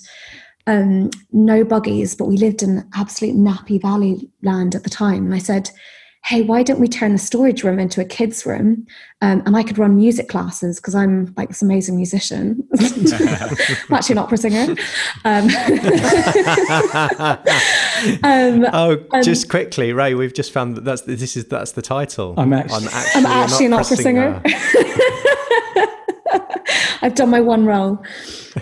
um, 0.68 1.10
no 1.32 1.64
buggies, 1.64 2.16
but 2.16 2.26
we 2.26 2.38
lived 2.38 2.64
in 2.64 2.88
absolute 2.96 3.36
nappy 3.36 3.82
valley 3.82 4.30
land 4.42 4.76
at 4.76 4.84
the 4.84 4.90
time. 4.90 5.26
And 5.26 5.36
I 5.36 5.40
said, 5.40 5.70
hey, 6.26 6.42
why 6.42 6.64
don't 6.64 6.80
we 6.80 6.88
turn 6.88 7.12
the 7.12 7.20
storage 7.20 7.64
room 7.64 7.78
into 7.78 8.02
a 8.02 8.06
kids' 8.06 8.48
room? 8.48 8.88
Um, 9.22 9.44
and 9.46 9.56
I 9.56 9.62
could 9.62 9.78
run 9.78 9.96
music 9.96 10.28
classes 10.28 10.80
because 10.80 10.96
I'm 10.96 11.32
like 11.38 11.50
this 11.50 11.62
amazing 11.62 11.96
musician. 11.96 12.68
I'm 12.80 13.94
actually 13.94 14.14
an 14.14 14.18
opera 14.18 14.38
singer. 14.38 14.76
Um, 15.24 15.46
um, 18.24 18.66
oh, 18.74 18.98
just 19.22 19.50
quickly, 19.50 19.94
Ray, 19.94 20.16
we've 20.16 20.34
just 20.34 20.52
found 20.52 20.78
that 20.78 20.84
that's 20.84 21.04
this 21.04 21.38
is 21.38 21.46
that's 21.46 21.74
the 21.74 21.84
title. 21.84 22.34
I'm 22.38 22.54
actually, 22.54 22.88
I'm 22.88 22.88
actually, 22.88 23.26
I'm 23.26 23.28
actually 23.28 23.66
an, 23.68 23.74
an 23.74 23.80
opera 23.80 23.98
singer. 23.98 24.42
I've 27.02 27.16
done 27.16 27.30
my 27.30 27.42
one 27.42 27.66
role. 27.66 28.04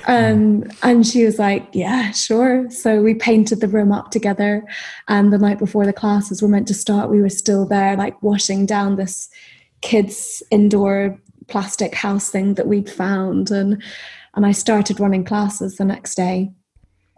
Um, 0.07 0.63
and 0.81 1.05
she 1.05 1.25
was 1.25 1.39
like, 1.39 1.67
Yeah, 1.73 2.11
sure. 2.11 2.69
So 2.69 3.01
we 3.01 3.13
painted 3.13 3.61
the 3.61 3.67
room 3.67 3.91
up 3.91 4.11
together. 4.11 4.65
And 5.07 5.31
the 5.31 5.37
night 5.37 5.59
before 5.59 5.85
the 5.85 5.93
classes 5.93 6.41
were 6.41 6.47
meant 6.47 6.67
to 6.69 6.73
start, 6.73 7.09
we 7.09 7.21
were 7.21 7.29
still 7.29 7.65
there, 7.65 7.95
like 7.95 8.21
washing 8.21 8.65
down 8.65 8.95
this 8.95 9.29
kids' 9.81 10.41
indoor 10.51 11.19
plastic 11.47 11.93
house 11.93 12.29
thing 12.29 12.53
that 12.55 12.67
we'd 12.67 12.89
found. 12.89 13.51
And 13.51 13.81
and 14.35 14.45
I 14.45 14.51
started 14.51 14.99
running 14.99 15.23
classes 15.23 15.75
the 15.75 15.85
next 15.85 16.15
day 16.15 16.51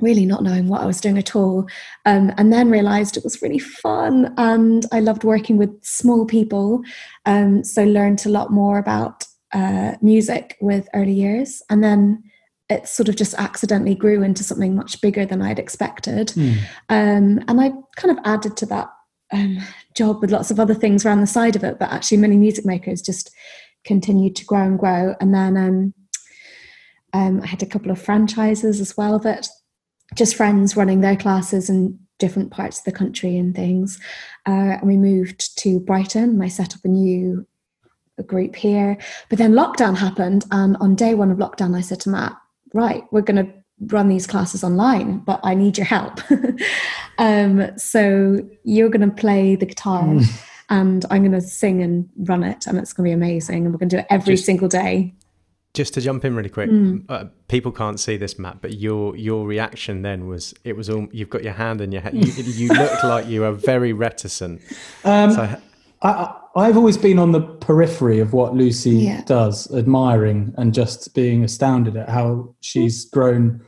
really 0.01 0.25
not 0.25 0.43
knowing 0.43 0.67
what 0.67 0.81
I 0.81 0.85
was 0.85 0.99
doing 0.99 1.17
at 1.17 1.35
all. 1.35 1.67
Um, 2.05 2.33
and 2.37 2.51
then 2.51 2.69
realized 2.69 3.15
it 3.15 3.23
was 3.23 3.41
really 3.41 3.59
fun 3.59 4.33
and 4.37 4.85
I 4.91 4.99
loved 4.99 5.23
working 5.23 5.57
with 5.57 5.71
small 5.83 6.25
people. 6.25 6.81
Um, 7.25 7.63
so 7.63 7.83
learned 7.83 8.25
a 8.25 8.29
lot 8.29 8.51
more 8.51 8.77
about 8.77 9.24
uh, 9.55 9.95
music 10.01 10.57
with 10.59 10.87
early 10.93 11.13
years, 11.13 11.63
and 11.69 11.83
then 11.83 12.21
it 12.69 12.87
sort 12.87 13.07
of 13.07 13.15
just 13.15 13.33
accidentally 13.35 13.95
grew 13.95 14.21
into 14.21 14.43
something 14.43 14.75
much 14.75 14.99
bigger 14.99 15.25
than 15.25 15.41
I'd 15.41 15.59
expected. 15.59 16.29
Mm. 16.29 16.57
Um, 16.89 17.43
and 17.47 17.61
I 17.61 17.71
kind 17.95 18.17
of 18.17 18.23
added 18.25 18.57
to 18.57 18.65
that 18.67 18.89
um, 19.31 19.59
job 19.95 20.19
with 20.19 20.31
lots 20.31 20.51
of 20.51 20.59
other 20.59 20.73
things 20.73 21.05
around 21.05 21.21
the 21.21 21.27
side 21.27 21.55
of 21.55 21.63
it, 21.63 21.79
but 21.79 21.89
actually, 21.89 22.17
mini 22.17 22.37
music 22.37 22.65
makers 22.65 23.01
just 23.01 23.31
continued 23.85 24.35
to 24.35 24.45
grow 24.45 24.63
and 24.63 24.77
grow. 24.77 25.15
And 25.21 25.33
then 25.33 25.55
um, 25.55 25.93
um, 27.13 27.41
I 27.41 27.47
had 27.47 27.63
a 27.63 27.67
couple 27.67 27.91
of 27.91 28.01
franchises 28.01 28.81
as 28.81 28.97
well 28.97 29.19
that 29.19 29.47
just 30.15 30.35
friends 30.35 30.75
running 30.75 31.01
their 31.01 31.15
classes 31.15 31.69
in 31.69 31.97
different 32.19 32.51
parts 32.51 32.79
of 32.79 32.85
the 32.85 32.91
country 32.91 33.37
and 33.37 33.55
things. 33.55 33.99
Uh, 34.45 34.77
and 34.79 34.87
we 34.87 34.97
moved 34.97 35.57
to 35.59 35.79
Brighton 35.79 36.23
and 36.23 36.43
I 36.43 36.47
set 36.47 36.75
up 36.75 36.81
a 36.83 36.87
new 36.89 37.45
a 38.17 38.23
group 38.23 38.55
here. 38.55 38.97
But 39.29 39.37
then 39.37 39.53
lockdown 39.53 39.97
happened, 39.97 40.45
and 40.51 40.77
on 40.77 40.95
day 40.95 41.15
one 41.15 41.31
of 41.31 41.37
lockdown, 41.37 41.75
I 41.75 41.81
said 41.81 41.99
to 42.01 42.09
Matt, 42.09 42.35
"Right, 42.73 43.03
we're 43.11 43.21
going 43.21 43.45
to 43.45 43.53
run 43.93 44.07
these 44.07 44.27
classes 44.27 44.63
online, 44.63 45.19
but 45.19 45.39
I 45.43 45.53
need 45.53 45.77
your 45.77 45.85
help. 45.85 46.19
um, 47.17 47.77
so 47.77 48.41
you're 48.63 48.89
going 48.89 49.09
to 49.09 49.15
play 49.15 49.55
the 49.55 49.65
guitar." 49.65 50.03
Mm. 50.03 50.41
And 50.67 51.05
I'm 51.11 51.21
going 51.21 51.31
to 51.39 51.41
sing 51.41 51.83
and 51.83 52.09
run 52.17 52.43
it, 52.43 52.65
and 52.65 52.79
it's 52.79 52.91
going 52.91 53.07
to 53.07 53.09
be 53.09 53.13
amazing. 53.13 53.65
And 53.65 53.73
we're 53.73 53.77
going 53.77 53.89
to 53.89 53.97
do 53.97 53.99
it 53.99 54.07
every 54.09 54.33
just, 54.33 54.47
single 54.47 54.67
day. 54.67 55.13
Just 55.75 55.93
to 55.93 56.01
jump 56.01 56.25
in 56.25 56.35
really 56.35 56.49
quick, 56.49 56.71
mm. 56.71 57.05
uh, 57.07 57.25
people 57.49 57.71
can't 57.71 57.99
see 57.99 58.17
this, 58.17 58.39
Matt, 58.39 58.61
but 58.61 58.73
your 58.73 59.15
your 59.15 59.45
reaction 59.45 60.01
then 60.01 60.27
was 60.27 60.55
it 60.63 60.75
was 60.75 60.89
all 60.89 61.07
you've 61.11 61.29
got 61.29 61.43
your 61.43 61.53
hand 61.53 61.81
in 61.81 61.91
your 61.91 62.01
head. 62.01 62.15
You, 62.15 62.31
you 62.43 62.69
looked 62.69 63.03
like 63.03 63.27
you 63.27 63.41
were 63.41 63.51
very 63.51 63.93
reticent. 63.93 64.61
Um, 65.03 65.31
so, 65.31 65.61
I, 66.01 66.35
I've 66.55 66.77
always 66.77 66.97
been 66.97 67.19
on 67.19 67.33
the 67.33 67.41
periphery 67.41 68.19
of 68.19 68.31
what 68.31 68.55
Lucy 68.55 68.91
yeah. 68.91 69.23
does, 69.25 69.73
admiring 69.75 70.53
and 70.57 70.73
just 70.73 71.13
being 71.13 71.43
astounded 71.43 71.97
at 71.97 72.07
how 72.07 72.55
she's 72.61 73.05
grown 73.05 73.61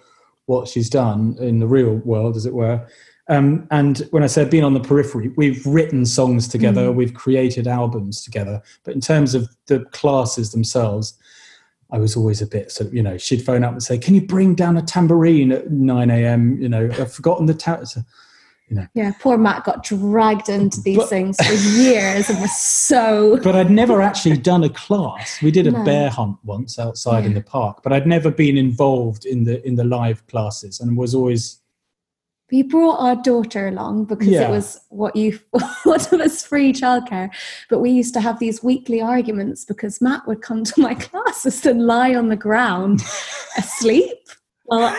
what 0.45 0.69
she's 0.69 0.89
done 0.89 1.35
in 1.39 1.59
the 1.59 1.67
real 1.67 1.95
world, 1.95 2.37
as 2.37 2.45
it 2.45 2.53
were. 2.53 2.87
Um, 3.27 3.67
and 3.71 4.07
when 4.11 4.23
I 4.23 4.27
said 4.27 4.49
being 4.49 4.63
on 4.63 4.73
the 4.73 4.79
periphery, 4.79 5.33
we've 5.35 5.65
written 5.65 6.05
songs 6.05 6.47
together, 6.47 6.89
mm. 6.89 6.95
we've 6.95 7.13
created 7.13 7.67
albums 7.67 8.23
together. 8.23 8.61
But 8.85 8.95
in 8.95 9.01
terms 9.01 9.35
of 9.35 9.49
the 9.65 9.81
classes 9.91 10.53
themselves, 10.53 11.17
I 11.91 11.99
was 11.99 12.15
always 12.15 12.41
a 12.41 12.47
bit 12.47 12.71
sort 12.71 12.87
of, 12.87 12.93
you 12.93 13.03
know, 13.03 13.17
she'd 13.17 13.45
phone 13.45 13.65
up 13.65 13.73
and 13.73 13.83
say, 13.83 13.97
Can 13.97 14.15
you 14.15 14.21
bring 14.21 14.55
down 14.55 14.77
a 14.77 14.81
tambourine 14.81 15.51
at 15.51 15.71
9 15.71 16.09
a.m.? 16.09 16.61
You 16.61 16.69
know, 16.69 16.89
I've 16.93 17.11
forgotten 17.11 17.45
the. 17.47 17.53
Ta- 17.53 17.83
you 18.67 18.75
know. 18.75 18.87
Yeah, 18.93 19.11
poor 19.19 19.37
Matt 19.37 19.63
got 19.63 19.83
dragged 19.83 20.49
into 20.49 20.81
these 20.81 20.97
but, 20.97 21.09
things 21.09 21.37
for 21.37 21.53
years 21.53 22.29
and 22.29 22.39
was 22.41 22.55
so. 22.57 23.39
But 23.43 23.55
I'd 23.55 23.71
never 23.71 24.01
actually 24.01 24.37
done 24.37 24.63
a 24.63 24.69
class. 24.69 25.41
We 25.41 25.51
did 25.51 25.67
a 25.67 25.71
no. 25.71 25.83
bear 25.85 26.09
hunt 26.09 26.37
once 26.43 26.77
outside 26.77 27.21
yeah. 27.21 27.27
in 27.27 27.33
the 27.33 27.41
park, 27.41 27.81
but 27.83 27.93
I'd 27.93 28.07
never 28.07 28.29
been 28.29 28.57
involved 28.57 29.25
in 29.25 29.45
the 29.45 29.65
in 29.65 29.75
the 29.75 29.83
live 29.83 30.25
classes, 30.27 30.79
and 30.79 30.97
was 30.97 31.15
always. 31.15 31.61
We 32.49 32.63
brought 32.63 32.99
our 32.99 33.15
daughter 33.17 33.67
along 33.67 34.05
because 34.05 34.27
yeah. 34.27 34.47
it 34.47 34.51
was 34.51 34.79
what 34.89 35.15
you 35.15 35.39
what 35.83 36.09
was 36.11 36.43
free 36.43 36.73
childcare. 36.73 37.29
But 37.69 37.79
we 37.79 37.91
used 37.91 38.13
to 38.15 38.21
have 38.21 38.39
these 38.39 38.63
weekly 38.63 39.01
arguments 39.01 39.63
because 39.63 40.01
Matt 40.01 40.27
would 40.27 40.41
come 40.41 40.63
to 40.63 40.81
my 40.81 40.93
classes 41.09 41.65
and 41.65 41.85
lie 41.85 42.15
on 42.15 42.27
the 42.27 42.37
ground 42.37 43.01
asleep 43.57 44.17
uh, 44.69 44.93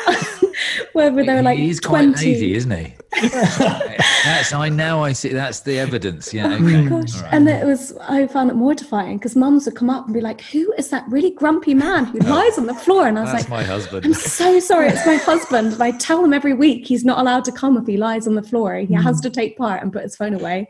well, 0.95 1.13
whether 1.13 1.25
they 1.25 1.35
were 1.35 1.43
like 1.43 1.59
he's 1.59 1.81
20. 1.81 2.13
quite 2.13 2.23
navy, 2.25 2.55
isn't 2.55 2.71
he? 2.71 2.95
that's 3.21 4.53
I 4.53 4.69
now 4.69 5.03
I 5.03 5.13
see. 5.13 5.31
That's 5.31 5.61
the 5.61 5.79
evidence. 5.79 6.33
Yeah. 6.35 6.55
Oh 6.55 6.59
my 6.59 6.83
gosh. 6.89 7.21
Right. 7.23 7.33
And 7.33 7.49
it 7.49 7.65
was, 7.65 7.97
I 7.99 8.27
found 8.27 8.51
it 8.51 8.55
mortifying 8.55 9.17
because 9.19 9.35
mums 9.35 9.65
would 9.67 9.75
come 9.77 9.91
up 9.91 10.05
and 10.07 10.15
be 10.15 10.21
like, 10.21 10.41
Who 10.43 10.73
is 10.77 10.91
that 10.91 11.05
really 11.09 11.31
grumpy 11.31 11.75
man 11.75 12.05
who 12.07 12.19
lies 12.21 12.59
on 12.59 12.67
the 12.67 12.75
floor? 12.75 13.07
And 13.09 13.19
I 13.19 13.23
was 13.23 13.33
That's 13.33 13.45
like, 13.45 13.51
my 13.51 13.63
husband." 13.65 14.05
I'm 14.05 14.15
so 14.15 14.61
sorry, 14.61 14.89
it's 14.89 15.07
my 15.07 15.17
husband. 15.17 15.73
And 15.75 15.83
I 15.83 15.93
tell 15.93 16.23
him 16.25 16.33
every 16.33 16.55
week 16.55 16.87
he's 16.87 17.05
not 17.05 17.19
allowed 17.19 17.45
to 17.47 17.53
come 17.53 17.77
if 17.77 17.87
he 17.87 17.97
lies 17.97 18.27
on 18.27 18.35
the 18.35 18.43
floor. 18.43 18.77
He 18.77 18.95
Mm. 18.95 19.03
has 19.03 19.21
to 19.23 19.31
take 19.31 19.57
part 19.57 19.83
and 19.83 19.93
put 19.93 20.03
his 20.03 20.15
phone 20.17 20.35
away. 20.35 20.69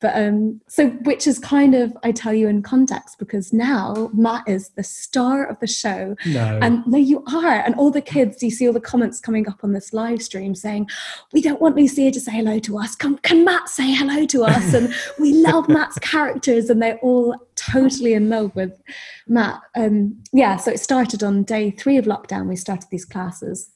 But 0.00 0.14
um, 0.14 0.60
so 0.68 0.88
which 1.04 1.26
is 1.26 1.38
kind 1.38 1.74
of 1.74 1.96
I 2.02 2.12
tell 2.12 2.34
you 2.34 2.48
in 2.48 2.62
context 2.62 3.18
because 3.18 3.52
now 3.54 4.10
Matt 4.12 4.46
is 4.46 4.68
the 4.70 4.82
star 4.82 5.46
of 5.46 5.58
the 5.60 5.66
show. 5.66 6.14
No. 6.26 6.58
And 6.60 6.86
no, 6.86 6.98
you 6.98 7.24
are. 7.32 7.60
And 7.60 7.74
all 7.76 7.90
the 7.90 8.02
kids, 8.02 8.42
you 8.42 8.50
see 8.50 8.66
all 8.66 8.74
the 8.74 8.80
comments 8.80 9.20
coming 9.20 9.48
up 9.48 9.64
on 9.64 9.72
this 9.72 9.94
live 9.94 10.20
stream 10.20 10.54
saying, 10.54 10.90
We 11.32 11.40
don't 11.40 11.62
want 11.62 11.76
Lucia 11.76 12.10
to 12.10 12.20
say 12.20 12.32
hello 12.32 12.58
to 12.58 12.78
us. 12.78 12.94
Can, 12.94 13.16
can 13.18 13.42
Matt 13.44 13.70
say 13.70 13.90
hello 13.94 14.26
to 14.26 14.44
us? 14.44 14.74
And 14.74 14.92
we 15.18 15.32
love 15.32 15.66
Matt's 15.68 15.98
characters. 16.00 16.68
And 16.68 16.82
they're 16.82 16.98
all 16.98 17.34
totally 17.54 18.12
in 18.12 18.28
love 18.28 18.54
with 18.54 18.78
Matt. 19.26 19.62
Um, 19.74 20.22
yeah, 20.32 20.56
so 20.58 20.72
it 20.72 20.80
started 20.80 21.22
on 21.22 21.42
day 21.44 21.70
three 21.70 21.96
of 21.96 22.04
lockdown. 22.04 22.48
We 22.48 22.56
started 22.56 22.88
these 22.90 23.06
classes. 23.06 23.70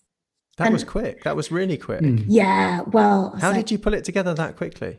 That 0.59 0.67
And- 0.67 0.75
was 0.75 0.85
quick. 0.85 1.25
That 1.25 1.35
was 1.37 1.51
really 1.51 1.79
quick. 1.79 2.03
Mm. 2.03 2.25
Yeah, 2.29 2.83
well, 2.83 3.35
How 3.41 3.55
did 3.55 3.71
you 3.71 3.79
pull 3.79 3.95
it 3.95 4.05
together 4.05 4.35
that 4.35 4.57
quickly? 4.57 4.99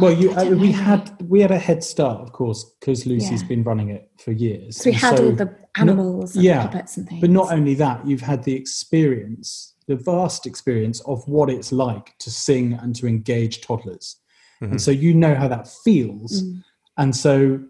Well, 0.00 0.12
you, 0.12 0.32
I 0.32 0.46
I 0.46 0.50
we 0.50 0.72
know. 0.72 0.78
had 0.78 1.10
we 1.28 1.40
had 1.40 1.50
a 1.50 1.58
head 1.58 1.84
start, 1.84 2.20
of 2.20 2.32
course, 2.32 2.64
because 2.80 3.06
Lucy's 3.06 3.42
Yeah. 3.42 3.48
been 3.48 3.62
running 3.62 3.90
it 3.90 4.10
for 4.18 4.32
years. 4.32 4.76
So 4.78 4.90
we 4.90 4.94
had 4.94 5.16
so- 5.18 5.26
all 5.26 5.32
the 5.32 5.54
animals 5.76 6.34
and 6.34 6.44
yeah, 6.44 6.66
puppets 6.66 6.96
and 6.96 7.08
things. 7.08 7.20
But 7.20 7.30
not 7.30 7.52
only 7.52 7.74
that, 7.74 8.06
you've 8.06 8.22
had 8.22 8.42
the 8.42 8.54
experience, 8.54 9.74
the 9.86 9.96
vast 9.96 10.46
experience 10.46 11.00
of 11.02 11.26
what 11.28 11.48
it's 11.48 11.70
like 11.70 12.16
to 12.18 12.30
sing 12.30 12.72
and 12.72 12.94
to 12.96 13.06
engage 13.06 13.60
toddlers. 13.60 14.16
Mhm. 14.62 14.72
And 14.72 14.80
so 14.80 14.90
you 14.90 15.14
know 15.14 15.34
how 15.34 15.48
that 15.48 15.68
feels. 15.68 16.42
Mm. 16.42 16.64
And 16.98 17.16
so, 17.16 17.60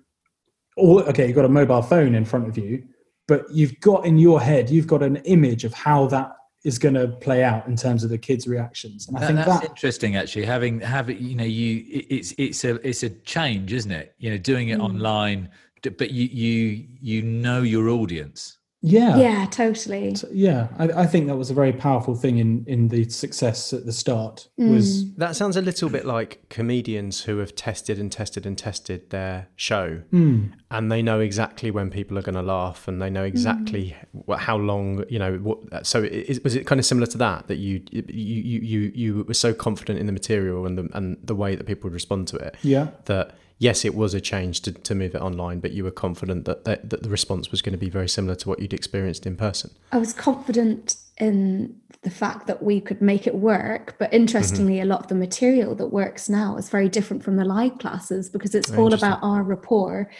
all, 0.76 1.00
okay, 1.02 1.26
you've 1.26 1.36
got 1.36 1.44
a 1.44 1.48
mobile 1.48 1.82
phone 1.82 2.14
in 2.14 2.24
front 2.24 2.48
of 2.48 2.56
you, 2.56 2.82
but 3.28 3.44
you've 3.52 3.78
got 3.80 4.06
in 4.06 4.18
your 4.18 4.40
head, 4.40 4.70
you've 4.70 4.86
got 4.88 5.02
an 5.02 5.16
image 5.18 5.64
of 5.64 5.72
how 5.74 6.06
that 6.06 6.32
is 6.64 6.78
going 6.78 6.94
to 6.94 7.08
play 7.08 7.42
out 7.42 7.66
in 7.66 7.74
terms 7.76 8.04
of 8.04 8.10
the 8.10 8.18
kids' 8.18 8.46
reactions. 8.46 9.08
And 9.08 9.16
I 9.16 9.20
That- 9.20 9.26
think 9.28 9.38
that's 9.38 9.60
that, 9.60 9.70
interesting 9.70 10.16
actually 10.16 10.44
having 10.44 10.80
having 10.80 11.18
you 11.18 11.34
know 11.34 11.44
you 11.44 11.84
it- 11.90 12.06
it's 12.10 12.34
it's 12.38 12.64
a 12.64 12.86
it's 12.86 13.02
a 13.02 13.10
change 13.10 13.72
isn't 13.72 13.90
it 13.92 14.14
you 14.18 14.30
know 14.30 14.36
doing 14.38 14.68
it 14.68 14.78
Mm. 14.78 14.84
online 14.84 15.48
but 15.82 16.10
you 16.10 16.24
you 16.26 16.86
you 17.00 17.22
know 17.22 17.62
your 17.62 17.88
audience 17.88 18.58
yeah. 18.82 19.16
yeah, 19.16 19.46
totally. 19.50 20.14
So, 20.14 20.28
yeah, 20.32 20.68
I, 20.78 20.84
I 21.02 21.06
think 21.06 21.26
that 21.26 21.36
was 21.36 21.50
a 21.50 21.54
very 21.54 21.72
powerful 21.72 22.14
thing 22.14 22.38
in, 22.38 22.64
in 22.66 22.88
the 22.88 23.08
success 23.10 23.72
at 23.72 23.84
the 23.84 23.92
start 23.92 24.48
was 24.56 25.04
Mm. 25.04 25.16
That 25.16 25.36
sounds 25.36 25.56
a 25.56 25.62
little 25.62 25.88
bit 25.88 26.06
like 26.06 26.48
comedians 26.48 27.22
who 27.22 27.38
have 27.38 27.54
tested 27.54 27.98
and 27.98 28.10
tested 28.10 28.46
and 28.46 28.56
tested 28.56 29.10
their 29.10 29.48
show, 29.56 30.02
mm, 30.12 30.52
and 30.70 30.90
they 30.90 31.02
know 31.02 31.20
exactly 31.20 31.70
when 31.70 31.90
people 31.90 32.18
are 32.18 32.22
going 32.22 32.34
to 32.34 32.42
laugh, 32.42 32.88
and 32.88 33.00
they 33.00 33.10
know 33.10 33.24
exactly 33.24 33.96
what, 34.12 34.40
how 34.40 34.56
long 34.56 35.04
you 35.08 35.18
know. 35.18 35.36
What, 35.36 35.86
so, 35.86 36.02
it, 36.02 36.42
was 36.42 36.54
it 36.54 36.66
kind 36.66 36.78
of 36.78 36.86
similar 36.86 37.06
to 37.08 37.18
that 37.18 37.48
that 37.48 37.56
you 37.56 37.82
you 37.90 38.04
you 38.08 38.60
you 38.60 38.92
you 38.94 39.24
were 39.24 39.34
so 39.34 39.52
confident 39.52 39.98
in 39.98 40.06
the 40.06 40.12
material 40.12 40.66
and 40.66 40.78
the 40.78 40.88
and 40.94 41.18
the 41.22 41.34
way 41.34 41.54
that 41.54 41.66
people 41.66 41.88
would 41.88 41.94
respond 41.94 42.28
to 42.28 42.36
it 42.36 42.56
yeah. 42.62 42.88
that 43.04 43.34
yes, 43.60 43.84
it 43.84 43.94
was 43.94 44.12
a 44.14 44.20
change 44.20 44.62
to, 44.62 44.72
to 44.72 44.94
move 44.96 45.14
it 45.14 45.20
online, 45.20 45.60
but 45.60 45.70
you 45.70 45.84
were 45.84 45.92
confident 45.92 46.46
that, 46.46 46.64
that 46.64 46.90
that 46.90 47.04
the 47.04 47.08
response 47.08 47.52
was 47.52 47.62
going 47.62 47.74
to 47.74 47.78
be 47.78 47.90
very 47.90 48.08
similar 48.08 48.34
to 48.34 48.48
what 48.48 48.58
you'd 48.58 48.72
experienced 48.72 49.24
in 49.24 49.36
person. 49.36 49.70
I 49.92 49.98
was 49.98 50.12
confident 50.12 50.96
in 51.18 51.76
the 52.02 52.10
fact 52.10 52.46
that 52.46 52.62
we 52.62 52.80
could 52.80 53.02
make 53.02 53.26
it 53.26 53.34
work. 53.34 53.94
But 53.98 54.12
interestingly, 54.12 54.80
a 54.80 54.86
lot 54.86 55.00
of 55.00 55.08
the 55.08 55.14
material 55.14 55.74
that 55.74 55.88
works 55.88 56.28
now 56.28 56.56
is 56.56 56.70
very 56.70 56.88
different 56.88 57.22
from 57.22 57.36
the 57.36 57.44
live 57.44 57.78
classes 57.78 58.30
because 58.30 58.54
it's 58.54 58.72
all 58.72 58.94
about 58.94 59.18
our 59.22 59.42
rapport. 59.42 60.10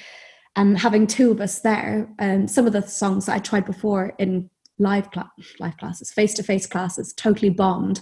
And 0.57 0.78
having 0.78 1.07
two 1.07 1.30
of 1.30 1.41
us 1.41 1.61
there, 1.61 2.07
um, 2.18 2.47
some 2.47 2.66
of 2.66 2.74
the 2.74 2.82
songs 2.82 3.26
that 3.26 3.36
I 3.36 3.38
tried 3.38 3.64
before 3.64 4.12
in 4.18 4.51
live 4.81 5.11
cla- 5.11 5.31
live 5.61 5.76
classes, 5.76 6.11
face 6.11 6.35
to 6.35 6.43
face 6.43 6.66
classes, 6.66 7.12
totally 7.12 7.51
bombed. 7.51 8.01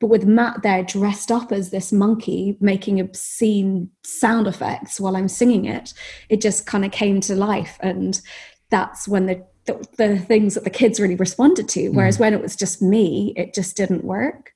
But 0.00 0.08
with 0.08 0.24
Matt 0.24 0.62
there 0.62 0.82
dressed 0.82 1.30
up 1.30 1.52
as 1.52 1.70
this 1.70 1.92
monkey 1.92 2.56
making 2.60 2.98
obscene 2.98 3.90
sound 4.02 4.46
effects 4.46 4.98
while 4.98 5.16
I'm 5.16 5.28
singing 5.28 5.66
it, 5.66 5.94
it 6.28 6.40
just 6.40 6.66
kind 6.66 6.84
of 6.84 6.90
came 6.90 7.20
to 7.22 7.34
life. 7.34 7.76
And 7.80 8.20
that's 8.70 9.06
when 9.06 9.26
the, 9.26 9.44
the, 9.66 9.86
the 9.98 10.18
things 10.18 10.54
that 10.54 10.64
the 10.64 10.70
kids 10.70 10.98
really 10.98 11.16
responded 11.16 11.68
to. 11.70 11.90
Mm. 11.90 11.94
Whereas 11.94 12.18
when 12.18 12.34
it 12.34 12.42
was 12.42 12.56
just 12.56 12.82
me, 12.82 13.34
it 13.36 13.54
just 13.54 13.76
didn't 13.76 14.04
work. 14.04 14.53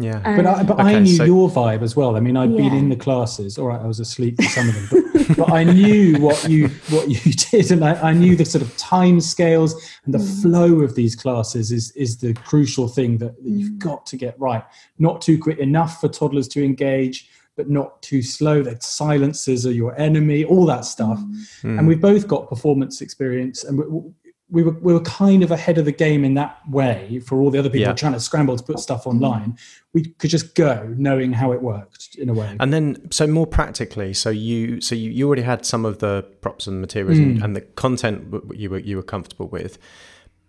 Yeah. 0.00 0.20
But 0.36 0.46
I, 0.46 0.62
but 0.62 0.78
I 0.80 0.98
knew 1.00 1.16
so- 1.16 1.24
your 1.24 1.50
vibe 1.50 1.82
as 1.82 1.96
well. 1.96 2.16
I 2.16 2.20
mean, 2.20 2.36
I'd 2.36 2.56
been 2.56 2.72
in 2.72 2.88
the 2.88 2.96
classes. 2.96 3.58
All 3.58 3.66
right, 3.66 3.80
I 3.80 3.86
was 3.86 3.98
asleep 3.98 4.36
for 4.36 4.48
some 4.48 4.68
of 4.68 4.74
them, 4.90 5.12
but, 5.26 5.36
but 5.36 5.52
I 5.52 5.64
knew 5.64 6.18
what 6.20 6.48
you 6.48 6.68
what 6.90 7.08
you 7.10 7.32
did, 7.50 7.72
and 7.72 7.84
I, 7.84 7.94
I 8.10 8.12
knew 8.12 8.36
the 8.36 8.44
sort 8.44 8.62
of 8.62 8.76
time 8.76 9.20
scales 9.20 9.74
and 10.04 10.14
the 10.14 10.18
Mm. 10.18 10.42
flow 10.42 10.80
of 10.82 10.94
these 10.94 11.16
classes 11.16 11.72
is 11.72 11.90
is 11.92 12.18
the 12.18 12.32
crucial 12.34 12.86
thing 12.86 13.18
that, 13.18 13.42
that 13.42 13.50
you've 13.50 13.72
Mm. 13.72 13.78
got 13.80 14.06
to 14.06 14.16
get 14.16 14.38
right. 14.38 14.62
Not 15.00 15.20
too 15.20 15.36
quick 15.38 15.58
enough 15.58 16.00
for 16.00 16.08
toddlers 16.08 16.46
to 16.48 16.64
engage, 16.64 17.28
but 17.56 17.68
not 17.68 18.00
too 18.00 18.22
slow. 18.22 18.62
That 18.62 18.84
silences 18.84 19.66
are 19.66 19.72
your 19.72 19.98
enemy. 19.98 20.44
All 20.44 20.64
that 20.66 20.84
stuff. 20.84 21.18
Mm. 21.64 21.78
And 21.80 21.88
we've 21.88 22.00
both 22.00 22.28
got 22.28 22.48
performance 22.48 23.00
experience, 23.00 23.64
and 23.64 24.14
we, 24.50 24.62
we 24.62 24.70
were 24.70 24.78
we 24.80 24.92
were 24.94 25.00
kind 25.00 25.42
of 25.42 25.50
ahead 25.50 25.78
of 25.78 25.84
the 25.84 25.92
game 25.92 26.24
in 26.24 26.34
that 26.34 26.58
way. 26.70 27.20
For 27.26 27.40
all 27.40 27.50
the 27.50 27.58
other 27.58 27.68
people 27.68 27.88
Yeah. 27.88 27.92
trying 27.92 28.14
to 28.14 28.20
scramble 28.20 28.56
to 28.56 28.62
put 28.62 28.78
stuff 28.78 29.06
online, 29.06 29.58
we 29.92 30.04
could 30.18 30.30
just 30.30 30.54
go 30.54 30.94
knowing 30.96 31.32
how 31.32 31.52
it 31.52 31.60
worked 31.62 32.14
in 32.16 32.28
a 32.28 32.32
way. 32.34 32.56
And 32.60 32.72
then, 32.72 33.10
so 33.10 33.26
more 33.26 33.46
practically, 33.46 34.14
so 34.14 34.30
you, 34.30 34.80
so 34.80 34.94
you, 34.94 35.10
you 35.10 35.26
already 35.26 35.42
had 35.42 35.66
some 35.66 35.84
of 35.84 35.98
the 35.98 36.22
props 36.40 36.66
and 36.66 36.80
materials 36.80 37.18
and, 37.18 37.38
Mm. 37.38 37.44
and 37.44 37.56
the 37.56 37.60
content 37.60 38.34
you 38.54 38.70
were 38.70 38.78
you 38.78 38.96
were 38.96 39.02
comfortable 39.02 39.48
with, 39.48 39.78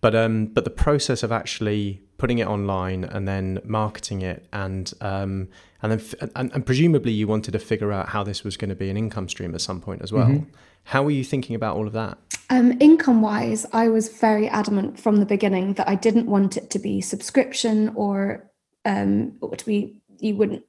but 0.02 0.16
um, 0.16 0.46
but 0.48 0.64
the 0.64 0.70
process 0.70 1.24
of 1.24 1.32
actually 1.32 2.02
putting 2.18 2.40
it 2.40 2.48
online 2.48 3.04
and 3.06 3.28
then 3.28 3.60
marketing 3.64 4.22
it 4.22 4.46
and 4.54 4.94
um, 5.02 5.48
and 5.82 5.92
then 5.94 6.00
f- 6.00 6.30
and, 6.36 6.52
and 6.54 6.66
presumably 6.66 7.12
you 7.12 7.28
wanted 7.28 7.52
to 7.52 7.60
figure 7.60 7.92
out 7.92 8.10
how 8.10 8.24
this 8.24 8.44
was 8.44 8.56
going 8.58 8.70
to 8.70 8.76
be 8.76 8.90
an 8.90 8.98
income 8.98 9.28
stream 9.30 9.54
at 9.56 9.62
some 9.62 9.80
point 9.82 10.02
as 10.02 10.12
well. 10.14 10.28
Mhm. 10.28 10.48
How 10.86 11.04
were 11.04 11.12
you 11.12 11.24
thinking 11.24 11.56
about 11.56 11.76
all 11.78 11.86
of 11.88 11.94
that? 11.94 12.18
Um, 12.50 12.78
income 12.80 13.22
wise, 13.22 13.66
I 13.74 13.90
was 13.90 14.10
very 14.10 14.48
adamant 14.48 15.00
from 15.00 15.18
the 15.18 15.26
beginning 15.26 15.74
that 15.74 15.88
I 15.88 15.96
didn't 15.96 16.26
want 16.26 16.58
it 16.58 16.70
to 16.72 16.80
be 16.80 17.00
subscription 17.00 17.90
or 17.96 18.50
um, 18.86 19.34
to 19.58 19.66
be 19.66 19.98
you 20.20 20.36
wouldn't 20.36 20.64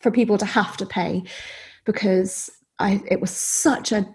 for 0.00 0.10
people 0.10 0.36
to 0.38 0.44
have 0.44 0.76
to 0.76 0.86
pay 0.86 1.22
because 1.84 2.50
I 2.78 3.02
it 3.10 3.20
was 3.20 3.30
such 3.30 3.92
a 3.92 4.06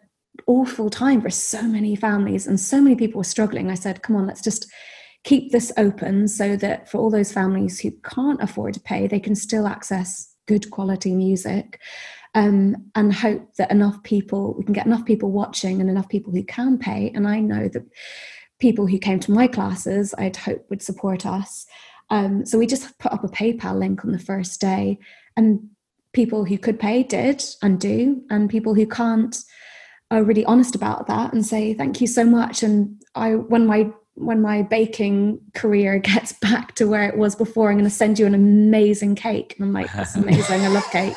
awful 0.46 0.90
time 0.90 1.22
for 1.22 1.30
so 1.30 1.64
many 1.64 1.96
families 1.96 2.46
and 2.46 2.60
so 2.60 2.80
many 2.80 2.96
people 2.96 3.18
were 3.18 3.24
struggling. 3.24 3.72
I 3.72 3.76
said, 3.76 4.04
come 4.04 4.16
on, 4.16 4.28
let's 4.28 4.44
just 4.44 4.72
keep 5.24 5.52
this 5.52 5.72
open 5.78 6.28
so 6.28 6.56
that 6.58 6.90
for 6.90 7.00
all 7.00 7.10
those 7.10 7.32
families 7.32 7.80
who 7.80 7.92
can't 8.04 8.42
afford 8.42 8.76
to 8.76 8.80
pay, 8.80 9.08
they 9.08 9.20
can 9.20 9.36
still 9.36 9.68
access 9.68 10.36
good 10.48 10.70
quality 10.72 11.14
music 11.14 11.80
um, 12.38 12.76
and 12.94 13.12
hope 13.12 13.56
that 13.56 13.72
enough 13.72 14.02
people, 14.04 14.54
we 14.56 14.64
can 14.64 14.74
get 14.74 14.86
enough 14.86 15.06
people 15.06 15.32
watching 15.32 15.82
and 15.82 15.90
enough 15.90 16.08
people 16.08 16.32
who 16.32 16.44
can 16.44 16.78
pay. 16.78 17.12
And 17.16 17.28
I 17.28 17.40
know 17.40 17.68
that 17.70 17.84
people 18.60 18.86
who 18.86 19.00
came 19.00 19.20
to 19.22 19.32
my 19.32 19.48
classes, 19.48 20.14
I'd 20.20 20.38
hope 20.38 20.64
would 20.70 20.84
support 20.84 21.26
us. 21.26 21.66
Um, 22.12 22.46
so 22.46 22.60
we 22.60 22.68
just 22.68 22.96
put 23.00 23.12
up 23.12 23.24
a 23.24 23.28
PayPal 23.28 23.80
link 23.80 24.06
on 24.06 24.12
the 24.12 24.20
first 24.20 24.62
day, 24.62 25.00
and 25.36 25.68
people 26.14 26.46
who 26.46 26.60
could 26.60 26.80
pay 26.80 27.02
did 27.02 27.44
and 27.64 27.80
do, 27.80 28.22
and 28.30 28.52
people 28.52 28.76
who 28.76 28.86
can't 28.86 29.36
are 30.12 30.24
really 30.24 30.46
honest 30.46 30.76
about 30.76 31.08
that 31.08 31.34
and 31.34 31.44
say 31.46 31.74
thank 31.74 32.00
you 32.00 32.08
so 32.08 32.24
much. 32.24 32.62
And 32.62 33.02
I, 33.16 33.34
when 33.34 33.66
my 33.66 33.90
when 34.18 34.42
my 34.42 34.62
baking 34.64 35.40
career 35.54 36.00
gets 36.14 36.34
back 36.34 36.76
to 36.76 36.86
where 36.86 37.04
it 37.04 37.18
was 37.18 37.36
before, 37.36 37.70
I'm 37.70 37.78
going 37.78 37.90
to 37.90 37.90
send 37.90 38.20
you 38.20 38.26
an 38.26 38.36
amazing 38.36 39.16
cake. 39.16 39.56
And 39.58 39.66
I'm 39.68 39.74
like, 39.74 39.92
that's 39.94 40.16
amazing. 40.24 40.62
I 40.62 40.68
love 40.68 40.90
cake. 40.92 41.16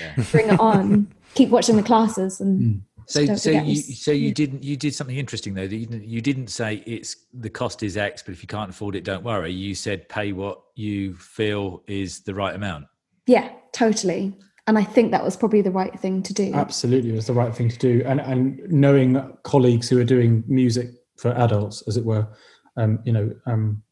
Yeah. 0.00 0.24
Bring 0.30 0.48
it 0.48 0.60
on. 0.60 1.08
Keep 1.34 1.50
watching 1.50 1.76
the 1.76 1.82
classes 1.82 2.40
and 2.40 2.82
Mm. 3.08 3.10
so 3.10 3.34
so 3.36 3.50
you 3.50 3.76
so 3.76 4.10
you 4.10 4.34
didn't 4.34 4.62
you 4.62 4.76
did 4.76 4.94
something 4.94 5.16
interesting 5.16 5.54
though 5.54 5.66
that 5.66 5.76
you 5.76 5.86
didn't, 5.86 6.04
you 6.04 6.20
didn't 6.20 6.48
say 6.48 6.82
it's 6.84 7.16
the 7.32 7.48
cost 7.48 7.82
is 7.82 7.96
x 7.96 8.22
but 8.22 8.32
if 8.32 8.42
you 8.42 8.46
can't 8.46 8.68
afford 8.68 8.94
it 8.94 9.02
don't 9.02 9.24
worry 9.24 9.50
you 9.50 9.74
said 9.74 10.06
pay 10.10 10.32
what 10.32 10.60
you 10.74 11.14
feel 11.14 11.82
is 11.86 12.20
the 12.20 12.34
right 12.34 12.54
amount 12.54 12.84
yeah, 13.28 13.50
totally. 13.72 14.34
And 14.66 14.76
I 14.78 14.84
think 14.84 15.12
that 15.12 15.22
was 15.22 15.36
probably 15.36 15.60
the 15.60 15.70
right 15.70 15.98
thing 16.00 16.22
to 16.24 16.34
do. 16.34 16.52
Absolutely, 16.54 17.10
it 17.10 17.14
was 17.14 17.26
the 17.26 17.32
right 17.34 17.54
thing 17.54 17.68
to 17.68 17.78
do. 17.78 18.02
And 18.04 18.20
and 18.20 18.60
knowing 18.70 19.22
colleagues 19.44 19.88
who 19.88 20.00
are 20.00 20.04
doing 20.04 20.42
music 20.48 20.90
for 21.18 21.30
adults, 21.32 21.82
as 21.88 21.96
it 21.96 22.04
were, 22.04 22.26
um, 22.76 23.00
you 23.04 23.12
know, 23.12 23.30
um, 23.46 23.82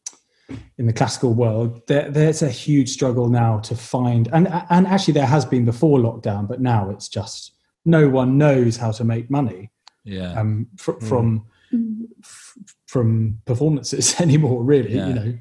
in 0.77 0.85
the 0.87 0.93
classical 0.93 1.33
world, 1.33 1.81
there, 1.87 2.09
there's 2.09 2.41
a 2.41 2.49
huge 2.49 2.89
struggle 2.89 3.27
now 3.29 3.59
to 3.59 3.75
find, 3.75 4.29
and 4.31 4.47
and 4.69 4.87
actually 4.87 5.13
there 5.13 5.25
has 5.25 5.45
been 5.45 5.65
before 5.65 5.99
lockdown, 5.99 6.47
but 6.47 6.61
now 6.61 6.89
it's 6.89 7.09
just 7.09 7.51
no 7.85 8.07
one 8.09 8.37
knows 8.37 8.77
how 8.77 8.91
to 8.91 9.03
make 9.03 9.29
money 9.29 9.71
yeah 10.03 10.39
um, 10.39 10.67
fr- 10.77 10.91
Mm. 10.93 11.07
from 11.09 11.45
f- 12.23 12.57
from 12.85 13.41
performances 13.45 14.19
anymore. 14.21 14.63
Really, 14.63 14.95
Yeah. 14.95 15.07
you 15.09 15.13
know, 15.13 15.33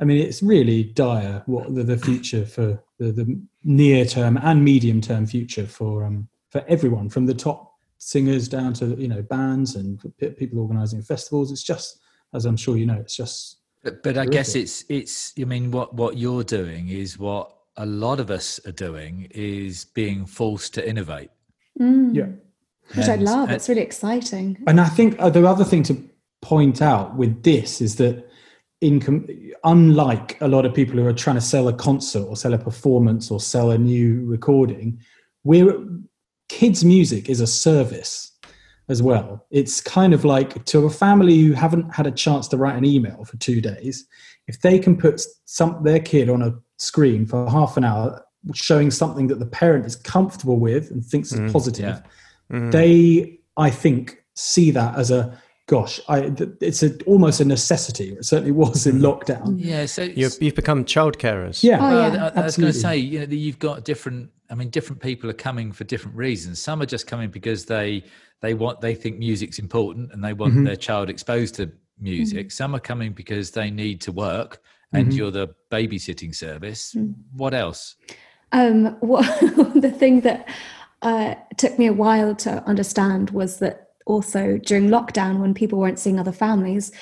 I 0.00 0.04
mean, 0.04 0.20
it's 0.26 0.42
really 0.42 0.84
dire 0.84 1.42
what 1.46 1.74
the, 1.74 1.82
the 1.84 1.96
future 1.98 2.44
for 2.44 2.82
the, 2.98 3.12
the 3.12 3.40
near 3.64 4.04
term 4.04 4.36
and 4.42 4.62
medium 4.64 5.00
term 5.00 5.26
future 5.26 5.66
for 5.66 6.04
um 6.04 6.28
for 6.50 6.64
everyone 6.68 7.08
from 7.08 7.24
the 7.26 7.34
top 7.34 7.69
singers 8.00 8.48
down 8.48 8.72
to 8.72 8.86
you 8.98 9.06
know 9.08 9.22
bands 9.22 9.76
and 9.76 10.00
p- 10.18 10.30
people 10.30 10.58
organizing 10.58 11.02
festivals. 11.02 11.52
It's 11.52 11.62
just, 11.62 11.98
as 12.34 12.46
I'm 12.46 12.56
sure 12.56 12.76
you 12.76 12.86
know, 12.86 12.98
it's 12.98 13.14
just 13.14 13.58
But, 13.84 14.02
but 14.02 14.18
I 14.18 14.26
guess 14.26 14.54
it's 14.56 14.84
it's. 14.88 15.32
I 15.38 15.44
mean, 15.44 15.70
what 15.70 15.94
what 15.94 16.16
you're 16.16 16.42
doing 16.44 16.88
is 16.88 17.18
what 17.18 17.52
a 17.76 17.86
lot 17.86 18.18
of 18.18 18.30
us 18.30 18.58
are 18.66 18.72
doing 18.72 19.28
is 19.30 19.84
being 19.94 20.26
forced 20.26 20.74
to 20.74 20.88
innovate. 20.88 21.30
Mm. 21.80 22.14
yeah. 22.14 22.26
Which 22.96 23.08
I 23.08 23.14
love. 23.16 23.48
and- 23.48 23.56
It's 23.56 23.68
really 23.68 23.82
exciting. 23.82 24.58
And 24.66 24.80
I 24.80 24.88
think 24.88 25.14
uh, 25.20 25.30
the 25.30 25.46
other 25.46 25.64
thing 25.64 25.82
to 25.84 25.94
point 26.42 26.82
out 26.82 27.16
with 27.16 27.42
this 27.44 27.80
is 27.80 27.96
that, 27.96 28.26
in 28.80 28.98
com- 28.98 29.28
unlike 29.62 30.40
a 30.40 30.48
lot 30.48 30.64
of 30.66 30.74
people 30.74 30.96
who 30.98 31.06
are 31.06 31.12
trying 31.12 31.36
to 31.36 31.40
sell 31.42 31.68
a 31.68 31.72
concert 31.72 32.24
or 32.24 32.34
sell 32.36 32.54
a 32.54 32.58
performance 32.58 33.30
or 33.30 33.38
sell 33.38 33.70
a 33.70 33.78
new 33.78 34.24
recording, 34.26 34.98
we're 35.44 35.78
kids' 36.50 36.84
music 36.84 37.30
is 37.30 37.40
a 37.40 37.46
service 37.46 38.32
as 38.88 39.00
well. 39.00 39.46
It's 39.50 39.80
kind 39.80 40.12
of 40.12 40.24
like 40.24 40.64
to 40.66 40.84
a 40.84 40.90
family 40.90 41.38
who 41.38 41.52
haven't 41.52 41.94
had 41.94 42.08
a 42.08 42.10
chance 42.10 42.48
to 42.48 42.56
write 42.56 42.76
an 42.76 42.84
email 42.84 43.24
for 43.24 43.36
two 43.36 43.60
days, 43.60 44.04
if 44.48 44.60
they 44.60 44.80
can 44.80 44.96
put 44.96 45.22
some 45.44 45.80
their 45.84 46.00
kid 46.00 46.28
on 46.28 46.42
a 46.42 46.52
screen 46.76 47.24
for 47.24 47.48
half 47.48 47.76
an 47.76 47.84
hour 47.84 48.24
showing 48.52 48.90
something 48.90 49.28
that 49.28 49.38
the 49.38 49.46
parent 49.46 49.86
is 49.86 49.94
comfortable 49.94 50.58
with 50.58 50.90
and 50.90 51.04
thinks 51.04 51.30
is 51.30 51.52
positive 51.52 52.00
yeah. 52.50 52.58
Mm. 52.58 52.72
they 52.72 53.38
i 53.58 53.68
think 53.68 54.24
see 54.34 54.70
that 54.70 54.96
as 54.96 55.10
a 55.10 55.38
gosh 55.68 56.00
I, 56.08 56.32
it's 56.62 56.82
a, 56.82 56.96
almost 57.04 57.40
a 57.40 57.44
necessity 57.44 58.14
it 58.14 58.24
certainly 58.24 58.50
was 58.50 58.86
in 58.86 59.00
lockdown 59.00 59.56
Yeah. 59.58 59.84
So 59.86 60.02
You've, 60.02 60.36
you've 60.40 60.54
become 60.54 60.86
child 60.86 61.18
carers. 61.18 61.62
yeah 61.62 61.76
Oh, 61.76 61.82
Well, 61.82 62.14
yeah. 62.14 62.30
I, 62.34 62.40
I 62.40 62.44
was 62.44 62.56
going 62.56 62.72
to 62.72 62.78
say, 62.78 62.96
you 62.96 63.20
know, 63.20 63.26
that 63.26 63.36
you've 63.36 63.58
got 63.58 63.84
different. 63.84 64.30
I 64.50 64.54
mean, 64.54 64.68
different 64.70 65.00
people 65.00 65.30
are 65.30 65.34
coming 65.34 65.70
for 65.72 65.84
different 65.84 66.16
reasons. 66.16 66.58
Some 66.58 66.82
are 66.82 66.86
just 66.86 67.06
coming 67.06 67.30
because 67.30 67.64
they 67.64 68.04
they 68.40 68.54
want 68.54 68.80
they 68.80 68.94
think 68.94 69.18
music's 69.18 69.58
important 69.58 70.12
and 70.12 70.24
they 70.24 70.32
want 70.32 70.54
Mhm. 70.54 70.64
their 70.64 70.76
child 70.76 71.08
exposed 71.10 71.54
to 71.56 71.70
music. 71.98 72.50
Some 72.50 72.74
are 72.74 72.80
coming 72.80 73.12
because 73.12 73.50
they 73.50 73.70
need 73.70 74.00
to 74.02 74.12
work, 74.12 74.60
and 74.92 75.08
Mhm. 75.08 75.16
you're 75.16 75.30
the 75.30 75.48
babysitting 75.70 76.34
service. 76.34 76.96
What 77.36 77.54
else? 77.54 77.96
Um, 78.52 78.96
what, 79.00 79.24
the 79.74 79.90
thing 79.90 80.22
that 80.22 80.48
uh, 81.02 81.34
took 81.56 81.78
me 81.78 81.86
a 81.86 81.92
while 81.92 82.34
to 82.34 82.62
understand 82.64 83.30
was 83.30 83.58
that 83.58 83.88
also 84.06 84.58
during 84.58 84.88
lockdown, 84.88 85.38
when 85.40 85.54
people 85.54 85.78
weren't 85.78 85.98
seeing 85.98 86.18
other 86.18 86.32
families, 86.32 86.92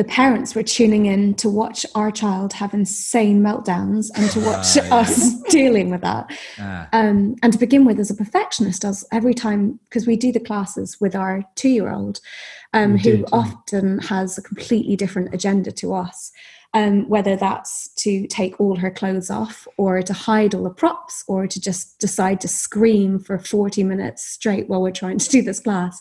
the 0.00 0.04
parents 0.04 0.54
were 0.54 0.62
tuning 0.62 1.04
in 1.04 1.34
to 1.34 1.46
watch 1.46 1.84
our 1.94 2.10
child 2.10 2.54
have 2.54 2.72
insane 2.72 3.42
meltdowns 3.42 4.06
and 4.14 4.30
to 4.30 4.40
watch 4.40 4.74
yeah. 4.74 4.94
us 4.94 5.34
dealing 5.50 5.90
with 5.90 6.00
that. 6.00 6.34
Ah, 6.58 6.88
Um, 6.94 7.36
and 7.42 7.52
to 7.52 7.58
begin 7.58 7.84
with, 7.84 8.00
as 8.00 8.10
a 8.10 8.14
perfectionist, 8.14 8.82
as 8.82 9.04
every 9.12 9.34
time, 9.34 9.78
because 9.84 10.06
we 10.06 10.16
do 10.16 10.32
the 10.32 10.40
classes 10.40 10.98
with 11.02 11.14
our 11.14 11.42
two 11.54 11.68
year 11.68 11.92
old, 11.92 12.20
um, 12.72 12.96
who 12.96 13.24
often 13.32 13.98
has 13.98 14.38
a 14.38 14.42
completely 14.42 14.96
different 14.96 15.34
agenda 15.34 15.72
to 15.72 15.94
us, 15.94 16.30
um, 16.72 17.08
whether 17.08 17.34
that's 17.34 17.88
to 17.94 18.26
take 18.28 18.60
all 18.60 18.76
her 18.76 18.90
clothes 18.90 19.30
off 19.30 19.66
or 19.76 20.02
to 20.02 20.12
hide 20.12 20.54
all 20.54 20.62
the 20.62 20.70
props 20.70 21.24
or 21.26 21.48
to 21.48 21.60
just 21.60 21.98
decide 21.98 22.40
to 22.40 22.48
scream 22.48 23.18
for 23.18 23.38
40 23.38 23.82
minutes 23.82 24.24
straight 24.24 24.68
while 24.68 24.80
we're 24.80 24.92
trying 24.92 25.18
to 25.18 25.28
do 25.28 25.42
this 25.42 25.58
class. 25.58 26.00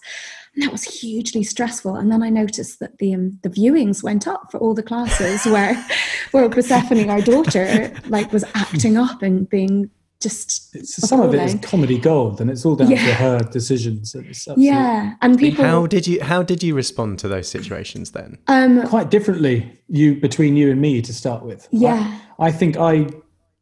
And 0.54 0.64
that 0.64 0.72
was 0.72 0.84
hugely 0.84 1.44
stressful. 1.44 1.96
And 1.96 2.12
then 2.12 2.22
I 2.22 2.30
noticed 2.30 2.80
that 2.80 2.98
the 3.00 3.16
um, 3.16 3.40
the 3.42 3.50
viewings 3.50 4.04
went 4.04 4.28
up 4.28 4.52
for 4.52 4.60
all 4.60 4.74
the 4.74 4.84
classes 4.84 5.46
where 5.46 5.74
where 6.32 6.50
Persephone, 6.50 7.10
our 7.10 7.22
daughter, 7.22 7.92
like 8.08 8.32
was 8.32 8.46
acting 8.54 8.98
up 8.98 9.22
and 9.24 9.50
being 9.50 9.90
just 10.22 10.76
it's, 10.76 10.96
some 11.08 11.22
of 11.22 11.34
it 11.34 11.42
is 11.42 11.56
comedy 11.62 11.98
gold 11.98 12.42
and 12.42 12.50
it's 12.50 12.66
all 12.66 12.76
down 12.76 12.90
to 12.90 12.98
her 12.98 13.40
decisions 13.40 14.14
and 14.16 14.26
it's 14.28 14.48
yeah 14.58 15.16
and 15.22 15.40
people 15.40 15.64
How 15.64 15.88
did 15.88 16.08
you 16.08 16.22
how 16.22 16.44
did 16.44 16.62
you 16.62 16.76
respond 16.76 17.20
to 17.20 17.28
those 17.30 17.48
situations 17.48 18.12
then? 18.12 18.38
um 18.48 18.86
quite 18.88 19.10
differently 19.10 19.80
you 19.88 20.16
between 20.16 20.58
you 20.58 20.72
and 20.72 20.82
me 20.82 21.02
to 21.02 21.14
start 21.14 21.44
with 21.46 21.68
Yeah. 21.72 22.20
I, 22.38 22.48
I 22.48 22.52
think 22.52 22.76
i 22.78 23.08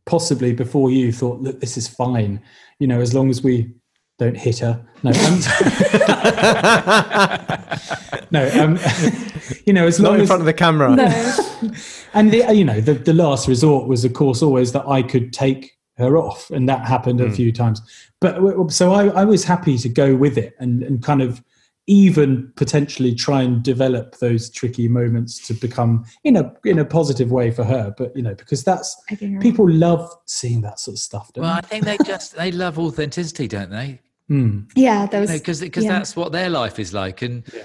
possibly 0.05 0.53
before 0.53 0.89
you 0.89 1.12
thought 1.12 1.41
look 1.41 1.60
this 1.60 1.78
is 1.78 1.88
fine 1.88 2.41
you 2.80 2.88
know 2.88 3.01
as 3.01 3.14
long 3.14 3.30
as 3.30 3.43
we 3.43 3.72
don't 4.18 4.38
hit 4.38 4.58
her 4.60 4.84
no 5.03 5.12
um, 5.12 5.39
no 8.32 8.49
um, 8.60 8.80
you 9.66 9.74
know 9.74 9.86
as 9.86 9.99
long 9.99 10.14
Not 10.14 10.16
in 10.16 10.22
as 10.22 10.28
front 10.28 10.41
of 10.41 10.45
the 10.47 10.53
camera. 10.53 10.95
no 10.95 11.05
and 12.14 12.32
the, 12.32 12.53
you 12.55 12.66
know 12.66 12.80
the, 12.82 12.93
the 12.93 13.14
last 13.14 13.47
resort 13.47 13.88
was 13.88 14.03
of 14.05 14.14
course 14.14 14.41
always 14.41 14.72
that 14.72 14.88
i 14.88 15.03
could 15.03 15.34
take 15.34 15.77
her 15.98 16.18
off 16.18 16.50
and 16.52 16.68
that 16.70 16.86
happened 16.88 17.20
a 17.22 17.32
few 17.32 17.52
times 17.52 17.82
but 18.22 18.39
so 18.72 18.93
I, 18.93 19.08
I 19.08 19.26
was 19.26 19.43
happy 19.43 19.78
to 19.80 19.89
go 19.89 20.16
with 20.16 20.38
it 20.38 20.56
and, 20.60 20.84
and 20.84 21.02
kind 21.04 21.22
of 21.22 21.43
even 21.89 22.52
potentially 22.58 23.16
try 23.16 23.41
and 23.43 23.64
develop 23.64 24.18
those 24.18 24.50
tricky 24.50 24.89
moments 24.89 25.45
to 25.48 25.54
become 25.54 26.04
in 26.26 26.36
a 26.36 26.54
in 26.66 26.80
a 26.80 26.86
positive 26.86 27.32
way 27.32 27.50
for 27.50 27.64
her 27.64 27.93
but 27.98 28.16
you 28.16 28.22
know 28.22 28.36
because 28.36 28.64
that's 28.64 28.95
Egging 29.10 29.34
her 29.36 29.39
people 29.41 29.70
love 29.70 30.12
seeing 30.26 30.62
that 30.62 30.80
sort 30.80 30.95
of 30.95 31.00
stuff 31.00 31.32
don't 31.34 31.43
well, 31.45 31.54
I 31.54 31.62
think 31.62 31.86
they 31.86 31.98
just 32.06 32.36
they 32.36 32.52
love 32.52 32.78
authenticity, 32.78 33.48
don't 33.48 33.70
they? 33.70 33.78
they? 33.78 34.02
Mm. 34.30 34.70
yeah 34.76 35.06
those 35.06 35.32
Because 35.32 35.62
because 35.62 35.86
yeah. 35.86 35.93
that's 35.93 36.14
what 36.18 36.34
their 36.34 36.50
life 36.50 36.80
is 36.80 36.93
like, 36.93 37.22
and. 37.22 37.43
y- 37.54 37.62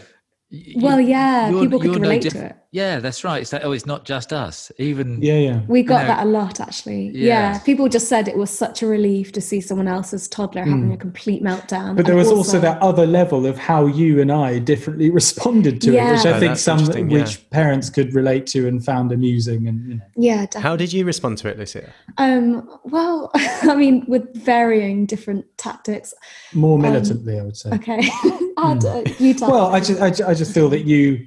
y- 0.53 0.75
well 0.77 1.01
yeah 1.01 1.51
you're- 1.51 1.63
people 1.65 1.81
could 1.81 1.91
you're 1.91 1.99
no 1.99 2.03
relate 2.03 2.23
diff- 2.23 2.35
to 2.35 2.47
it 2.47 2.57
Yeah, 2.75 3.01
that's 3.01 3.23
right. 3.23 3.43
It's 3.43 3.53
like, 3.53 3.65
oh, 3.67 3.73
it's 3.73 3.85
not 3.85 4.07
just 4.07 4.33
us. 4.33 4.73
Even 4.79 5.21
yeah 5.23 5.35
yeah 5.39 5.61
we 5.69 5.83
got 5.83 6.03
know, 6.03 6.09
that 6.09 6.23
a 6.27 6.29
lot 6.29 6.59
actually 6.59 7.11
yeah. 7.11 7.53
yeah. 7.53 7.59
people 7.61 7.87
just 7.89 8.09
said 8.09 8.29
it 8.29 8.37
was 8.37 8.51
such 8.51 8.83
a 8.83 8.87
relief 8.87 9.31
to 9.33 9.41
see 9.43 9.61
someone 9.61 9.87
else's 9.87 10.27
toddler 10.27 10.65
having 10.65 10.91
a 10.93 10.97
complete 10.97 11.43
meltdown 11.43 11.97
but 11.97 12.07
there 12.07 12.17
was 12.17 12.31
also, 12.31 12.59
that 12.61 12.81
other 12.81 13.07
level 13.07 13.45
of 13.47 13.59
how 13.59 13.85
you 13.87 14.21
and 14.21 14.33
I 14.33 14.59
differently 14.59 15.11
responded 15.23 15.81
to 15.83 15.91
it, 15.91 15.95
Yeah. 15.95 16.13
which 16.13 16.27
I 16.27 16.33
Oh, 16.33 16.41
think 16.41 16.57
some 16.57 16.81
yeah. 16.91 17.19
which 17.19 17.49
parents 17.51 17.91
could 17.91 18.15
relate 18.15 18.47
to 18.49 18.67
and 18.67 18.83
found 18.85 19.13
amusing. 19.13 19.69
And 19.69 19.89
you 19.89 19.95
know, 19.97 20.05
yeah 20.17 20.37
definitely. 20.47 20.63
How 20.63 20.77
did 20.77 20.93
you 20.95 21.05
respond 21.05 21.39
to 21.39 21.49
it, 21.49 21.59
Lucia? 21.59 21.93
um 22.19 22.69
well 22.85 23.31
i 23.35 23.75
mean 23.75 24.05
with 24.09 24.35
varying 24.35 25.07
different 25.07 25.45
tactics 25.59 26.15
more 26.55 26.79
militantly, 26.79 27.39
I 27.39 27.43
would 27.43 27.57
say. 27.57 27.71
okay 27.73 28.01
I'd, 28.59 28.85
uh, 28.85 29.03
you. 29.19 29.35
Well. 29.41 29.67
I 29.75 29.81
just, 29.81 30.01
I, 30.01 30.31
I 30.31 30.35
just 30.35 30.53
feel 30.55 30.69
that 30.71 30.85
you, 30.85 31.27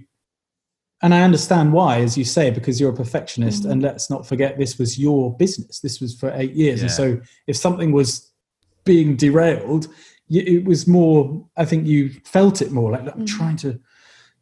and 1.04 1.14
I 1.14 1.22
understand 1.24 1.74
why, 1.74 2.00
as 2.02 2.18
you 2.18 2.24
say, 2.24 2.50
because 2.50 2.80
you're 2.80 2.92
a 2.92 2.96
perfectionist, 2.96 3.64
Mhm. 3.64 3.72
and 3.72 3.82
let's 3.82 4.10
not 4.10 4.26
forget 4.26 4.58
this 4.58 4.78
was 4.80 4.98
your 4.98 5.36
business. 5.38 5.80
This 5.80 6.00
was 6.00 6.14
for 6.16 6.32
eight 6.36 6.54
years, 6.54 6.82
and 6.82 6.92
so 6.92 7.20
if 7.48 7.58
something 7.58 7.92
was 7.92 8.32
being 8.86 9.16
derailed, 9.16 9.88
it 10.30 10.64
was 10.66 10.88
more. 10.88 11.46
I 11.58 11.66
think 11.66 11.86
you 11.86 12.10
felt 12.24 12.62
it 12.62 12.72
more 12.72 12.92
like 12.92 13.02
I'm 13.02 13.22
Mhm. 13.26 13.28
trying 13.28 13.58
to 13.58 13.80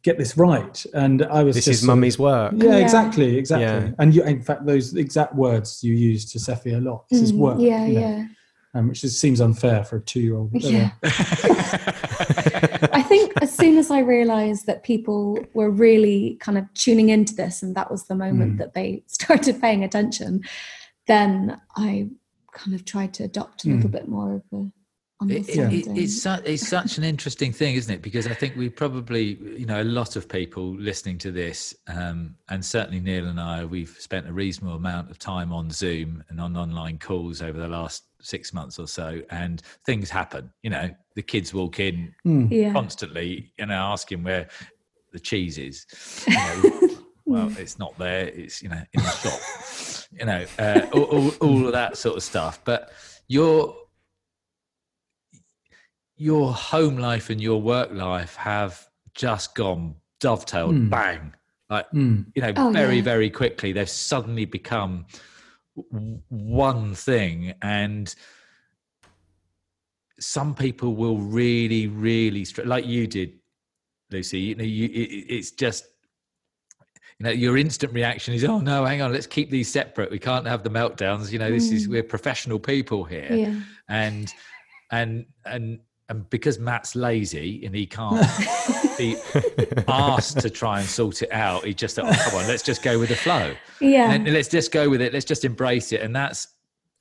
get 0.02 0.18
this 0.18 0.36
right, 0.36 0.84
and 0.94 1.22
I 1.22 1.42
was. 1.42 1.56
This 1.56 1.64
just 1.66 1.80
is 1.82 1.86
mummy's 1.86 2.18
work. 2.18 2.52
Yeah, 2.56 2.64
Yeah. 2.76 2.76
exactly, 2.76 3.36
exactly. 3.36 3.88
Yeah. 3.88 3.94
And 3.98 4.14
you, 4.14 4.22
in 4.22 4.42
fact, 4.42 4.64
those 4.66 4.94
exact 4.94 5.34
words 5.34 5.82
you 5.82 5.94
used 5.94 6.30
to 6.32 6.38
Sephi 6.38 6.76
a 6.76 6.80
lot. 6.80 7.08
This 7.10 7.20
is 7.22 7.32
Mm, 7.32 7.36
work. 7.38 7.56
yeah 7.60 7.86
you 7.86 7.94
know, 7.94 8.00
yeah 8.00 8.24
Um, 8.76 8.88
which 8.88 9.02
just 9.02 9.20
seems 9.20 9.40
unfair 9.40 9.84
for 9.84 9.96
a 9.96 10.00
two-year-old. 10.00 10.50
Yeah. 10.52 10.90
I 12.92 13.02
think 13.02 13.32
as 13.42 13.52
soon 13.54 13.78
as 13.78 13.90
I 13.90 14.00
realized 14.00 14.66
that 14.66 14.82
people 14.82 15.38
were 15.54 15.70
really 15.70 16.36
kind 16.40 16.58
of 16.58 16.72
tuning 16.74 17.08
into 17.10 17.34
this 17.34 17.62
and 17.62 17.74
that 17.76 17.90
was 17.90 18.04
the 18.04 18.14
moment 18.14 18.54
Mm. 18.54 18.58
that 18.58 18.74
they 18.74 19.02
started 19.06 19.60
paying 19.60 19.84
attention, 19.84 20.42
then 21.06 21.60
I 21.76 22.08
kind 22.52 22.74
of 22.74 22.84
tried 22.84 23.12
to 23.14 23.24
adopt 23.24 23.64
a 23.64 23.68
little 23.68 23.88
Mm. 23.90 23.92
bit 23.92 24.08
more 24.08 24.34
of 24.34 24.42
a 24.52 24.70
It, 25.30 25.48
it, 25.48 25.72
it, 25.72 25.86
it's, 25.96 26.22
su- 26.22 26.42
it's 26.44 26.66
such 26.66 26.98
an 26.98 27.04
interesting 27.04 27.52
thing, 27.52 27.74
isn't 27.74 27.92
it? 27.92 28.02
Because 28.02 28.26
I 28.26 28.34
think 28.34 28.56
we 28.56 28.68
probably, 28.68 29.38
you 29.56 29.66
know, 29.66 29.82
a 29.82 29.84
lot 29.84 30.16
of 30.16 30.28
people 30.28 30.74
listening 30.76 31.18
to 31.18 31.30
this, 31.30 31.74
um, 31.88 32.34
and 32.48 32.64
certainly 32.64 33.00
Neil 33.00 33.26
and 33.26 33.40
I, 33.40 33.64
we've 33.64 33.96
spent 33.98 34.28
a 34.28 34.32
reasonable 34.32 34.76
amount 34.76 35.10
of 35.10 35.18
time 35.18 35.52
on 35.52 35.70
Zoom 35.70 36.24
and 36.28 36.40
on 36.40 36.56
online 36.56 36.98
calls 36.98 37.42
over 37.42 37.58
the 37.58 37.68
last 37.68 38.04
six 38.20 38.52
months 38.52 38.78
or 38.78 38.86
so, 38.86 39.20
and 39.30 39.62
things 39.84 40.10
happen. 40.10 40.50
You 40.62 40.70
know, 40.70 40.90
the 41.14 41.22
kids 41.22 41.54
walk 41.54 41.80
in 41.80 42.14
mm. 42.26 42.48
yeah. 42.50 42.72
constantly, 42.72 43.52
you 43.58 43.66
know, 43.66 43.74
asking 43.74 44.22
where 44.22 44.48
the 45.12 45.20
cheese 45.20 45.58
is. 45.58 45.86
You 46.26 46.34
know, 46.34 46.88
well, 47.24 47.52
it's 47.58 47.78
not 47.78 47.96
there. 47.98 48.28
It's 48.28 48.62
you 48.62 48.68
know 48.68 48.82
in 48.92 49.02
the 49.02 49.10
shop. 49.10 49.40
You 50.18 50.26
know, 50.26 50.46
uh, 50.58 50.86
all, 50.92 51.04
all, 51.04 51.28
all 51.40 51.66
of 51.66 51.72
that 51.72 51.96
sort 51.96 52.16
of 52.16 52.22
stuff. 52.22 52.60
But 52.64 52.92
your 53.28 53.74
your 56.16 56.52
home 56.52 56.96
life 56.96 57.30
and 57.30 57.40
your 57.40 57.60
work 57.60 57.90
life 57.92 58.36
have 58.36 58.86
just 59.14 59.54
gone 59.54 59.96
dovetailed, 60.20 60.74
Hmm. 60.74 60.88
bang, 60.88 61.34
like 61.70 61.90
Mm. 61.92 62.26
you 62.34 62.42
know, 62.42 62.52
Oh, 62.56 62.70
very 62.72 62.96
yeah. 62.96 63.02
very 63.02 63.30
quickly. 63.30 63.72
They've 63.72 63.88
suddenly 63.88 64.44
become 64.44 65.06
w- 65.76 66.20
one 66.28 66.94
thing, 66.94 67.54
and 67.62 68.14
some 70.20 70.54
people 70.54 70.94
will 70.94 71.18
really, 71.18 71.86
really 71.88 72.44
str- 72.44 72.62
like 72.62 72.86
you 72.86 73.06
did, 73.06 73.38
Lucy. 74.10 74.40
You 74.40 74.54
know, 74.54 74.64
you, 74.64 74.86
it, 74.86 74.90
it- 75.10 75.26
it's 75.34 75.50
just 75.50 75.86
you 77.18 77.24
know 77.24 77.30
your 77.30 77.56
instant 77.56 77.92
reaction 77.92 78.34
is 78.34 78.44
oh 78.44 78.58
no 78.58 78.84
hang 78.84 79.00
on 79.00 79.12
let's 79.12 79.26
keep 79.26 79.48
these 79.48 79.70
separate 79.70 80.10
we 80.10 80.18
can't 80.18 80.46
have 80.48 80.64
the 80.64 80.68
meltdowns 80.70 81.30
you 81.30 81.38
know 81.38 81.48
this 81.48 81.70
is 81.70 81.88
we're 81.88 82.02
professional 82.02 82.58
people 82.58 83.04
here 83.04 83.28
Yeah. 83.30 83.60
and 83.88 84.34
and 84.90 85.24
and 85.44 85.78
and 86.08 86.28
because 86.30 86.58
Matt's 86.58 86.94
lazy 86.94 87.64
and 87.64 87.74
he 87.74 87.86
can't 87.86 88.26
be 88.98 89.16
asked 89.88 90.40
to 90.40 90.50
try 90.50 90.80
and 90.80 90.88
sort 90.88 91.22
it 91.22 91.32
out, 91.32 91.64
he 91.64 91.72
just 91.72 91.96
thought, 91.96 92.06
oh, 92.06 92.30
come 92.30 92.40
on, 92.40 92.46
let's 92.46 92.62
just 92.62 92.82
go 92.82 92.98
with 92.98 93.08
the 93.08 93.16
flow. 93.16 93.54
Yeah. 93.80 94.10
And 94.12 94.30
let's 94.32 94.48
just 94.48 94.70
go 94.70 94.90
with 94.90 95.00
it. 95.00 95.12
Let's 95.12 95.24
just 95.24 95.44
embrace 95.44 95.92
it. 95.92 96.02
And 96.02 96.14
that's 96.14 96.48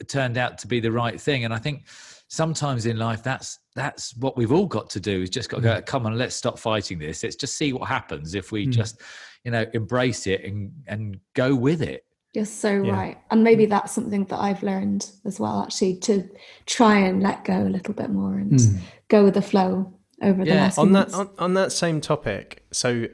turned 0.07 0.37
out 0.37 0.57
to 0.59 0.67
be 0.67 0.79
the 0.79 0.91
right 0.91 1.19
thing. 1.19 1.43
And 1.43 1.53
I 1.53 1.57
think 1.57 1.83
sometimes 2.29 2.85
in 2.85 2.97
life, 2.97 3.21
that's 3.23 3.59
that's 3.75 4.15
what 4.17 4.37
we've 4.37 4.51
all 4.51 4.67
got 4.67 4.89
to 4.91 4.99
do. 4.99 5.21
Is 5.21 5.29
just 5.29 5.49
got 5.49 5.57
to 5.57 5.63
go. 5.63 5.81
Come 5.81 6.05
on, 6.05 6.17
let's 6.17 6.35
stop 6.35 6.57
fighting 6.57 6.97
this. 6.99 7.23
Let's 7.23 7.35
just 7.35 7.57
see 7.57 7.73
what 7.73 7.87
happens 7.89 8.35
if 8.35 8.51
we 8.51 8.67
Mm. 8.67 8.71
just, 8.71 9.01
you 9.43 9.51
know, 9.51 9.65
embrace 9.73 10.27
it 10.27 10.43
and 10.45 10.71
and 10.87 11.19
go 11.33 11.53
with 11.55 11.81
it. 11.81 12.05
You're 12.33 12.45
so 12.45 12.71
Yeah. 12.83 12.91
right. 12.91 13.17
And 13.29 13.43
maybe 13.43 13.65
that's 13.67 13.91
something 13.91 14.25
that 14.25 14.39
I've 14.39 14.63
learned 14.63 15.09
as 15.25 15.39
well, 15.39 15.61
actually, 15.63 15.97
to 15.97 16.27
try 16.65 16.97
and 16.97 17.21
let 17.21 17.45
go 17.45 17.61
a 17.61 17.69
little 17.69 17.93
bit 17.93 18.09
more 18.09 18.33
and 18.33 18.51
Mm. 18.59 18.77
go 19.07 19.23
with 19.23 19.35
the 19.35 19.41
flow 19.41 19.93
over 20.21 20.43
the 20.43 20.51
Yeah, 20.51 20.63
last 20.63 20.77
on 20.79 20.91
that 20.93 21.13
on, 21.13 21.29
on 21.37 21.53
that 21.55 21.71
same 21.71 21.99
topic 21.99 22.63
so 22.71 23.07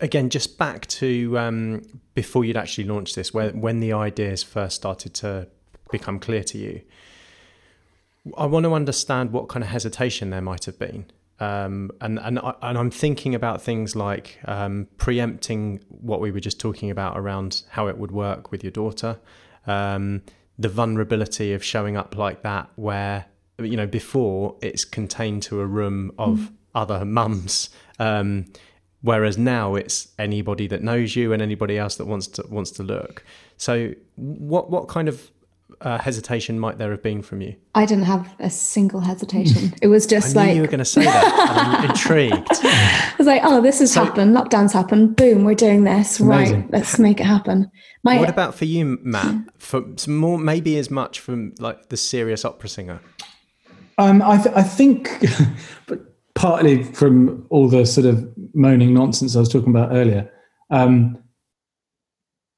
again 0.00 0.30
just 0.30 0.56
back 0.56 0.86
to 0.86 1.36
um, 1.38 1.82
before 2.14 2.44
you'd 2.44 2.56
actually 2.56 2.84
launched 2.84 3.16
this 3.16 3.34
where 3.34 3.50
when 3.50 3.80
the 3.80 3.92
ideas 3.92 4.42
first 4.42 4.76
started 4.76 5.12
to 5.14 5.46
become 5.90 6.18
clear 6.18 6.42
to 6.44 6.56
you 6.58 6.80
i 8.38 8.46
want 8.46 8.64
to 8.64 8.72
understand 8.72 9.30
what 9.32 9.48
kind 9.48 9.62
of 9.62 9.68
hesitation 9.70 10.30
there 10.30 10.40
might 10.40 10.64
have 10.64 10.78
been 10.78 11.04
um, 11.40 11.90
and 12.00 12.18
and, 12.20 12.38
I, 12.38 12.54
and 12.62 12.78
i'm 12.78 12.90
thinking 12.90 13.34
about 13.34 13.60
things 13.60 13.96
like 13.96 14.38
um, 14.44 14.86
preempting 14.98 15.80
what 15.88 16.20
we 16.20 16.30
were 16.30 16.40
just 16.40 16.60
talking 16.60 16.90
about 16.90 17.18
around 17.18 17.62
how 17.70 17.88
it 17.88 17.98
would 17.98 18.12
work 18.12 18.50
with 18.50 18.62
your 18.62 18.70
daughter. 18.70 19.18
Um, 19.66 20.22
the 20.58 20.68
vulnerability 20.68 21.52
of 21.52 21.64
showing 21.64 21.96
up 21.96 22.16
like 22.16 22.42
that 22.42 22.70
where 22.76 23.26
you 23.58 23.76
know 23.76 23.86
before 23.86 24.56
it's 24.62 24.84
contained 24.84 25.42
to 25.44 25.60
a 25.60 25.66
room 25.66 26.12
of 26.18 26.52
other 26.74 27.04
mums. 27.04 27.70
Um, 27.98 28.46
whereas 29.02 29.36
now 29.36 29.74
it's 29.74 30.08
anybody 30.18 30.66
that 30.66 30.82
knows 30.82 31.14
you 31.14 31.32
and 31.32 31.42
anybody 31.42 31.78
else 31.78 31.96
that 31.96 32.06
wants 32.06 32.26
to 32.28 32.44
wants 32.48 32.70
to 32.72 32.82
look. 32.82 33.24
So 33.56 33.92
what 34.16 34.70
what 34.70 34.88
kind 34.88 35.08
of 35.08 35.30
uh, 35.80 35.98
hesitation 35.98 36.58
might 36.58 36.78
there 36.78 36.90
have 36.90 37.02
been 37.02 37.22
from 37.22 37.40
you 37.40 37.56
I 37.74 37.86
didn't 37.86 38.04
have 38.04 38.34
a 38.38 38.50
single 38.50 39.00
hesitation. 39.00 39.74
It 39.82 39.88
was 39.88 40.06
i 40.06 40.10
just 40.10 40.34
knew 40.34 40.40
like, 40.42 40.54
you 40.54 40.60
were 40.62 40.66
going 40.68 40.78
to 40.78 40.84
say 40.84 41.04
that 41.04 41.24
i'm 41.82 41.84
intrigued 41.90 42.48
I 42.62 43.14
was 43.18 43.26
like, 43.26 43.42
oh, 43.44 43.60
this 43.60 43.78
has 43.78 43.92
So- 43.92 44.04
happened. 44.04 44.36
Lockdown's 44.36 44.72
happened. 44.72 45.16
Boom, 45.16 45.44
we're 45.44 45.54
doing 45.54 45.84
this. 45.84 46.20
Amazing. 46.20 46.62
Right, 46.62 46.70
let's 46.72 46.98
make 46.98 47.20
it 47.20 47.24
happen. 47.26 47.70
My, 48.02 48.18
what 48.18 48.28
about 48.28 48.54
for 48.54 48.64
you 48.66 48.98
matt 49.02 49.34
for 49.58 49.82
some 49.96 50.16
more 50.16 50.38
maybe 50.38 50.76
as 50.78 50.90
much 50.90 51.20
from 51.20 51.54
like 51.58 51.88
the 51.88 51.96
serious 51.96 52.44
opera 52.44 52.68
singer 52.68 53.00
Um, 53.98 54.20
I, 54.22 54.36
th- 54.42 54.54
I 54.56 54.62
think, 54.62 55.08
but 55.86 56.00
partly 56.34 56.82
from 56.82 57.46
all 57.50 57.68
the 57.68 57.86
sort 57.86 58.06
of 58.06 58.28
moaning 58.54 58.92
nonsense 58.92 59.36
I 59.36 59.40
was 59.40 59.48
talking 59.48 59.70
about 59.70 59.92
earlier, 59.92 60.30
um, 60.70 61.16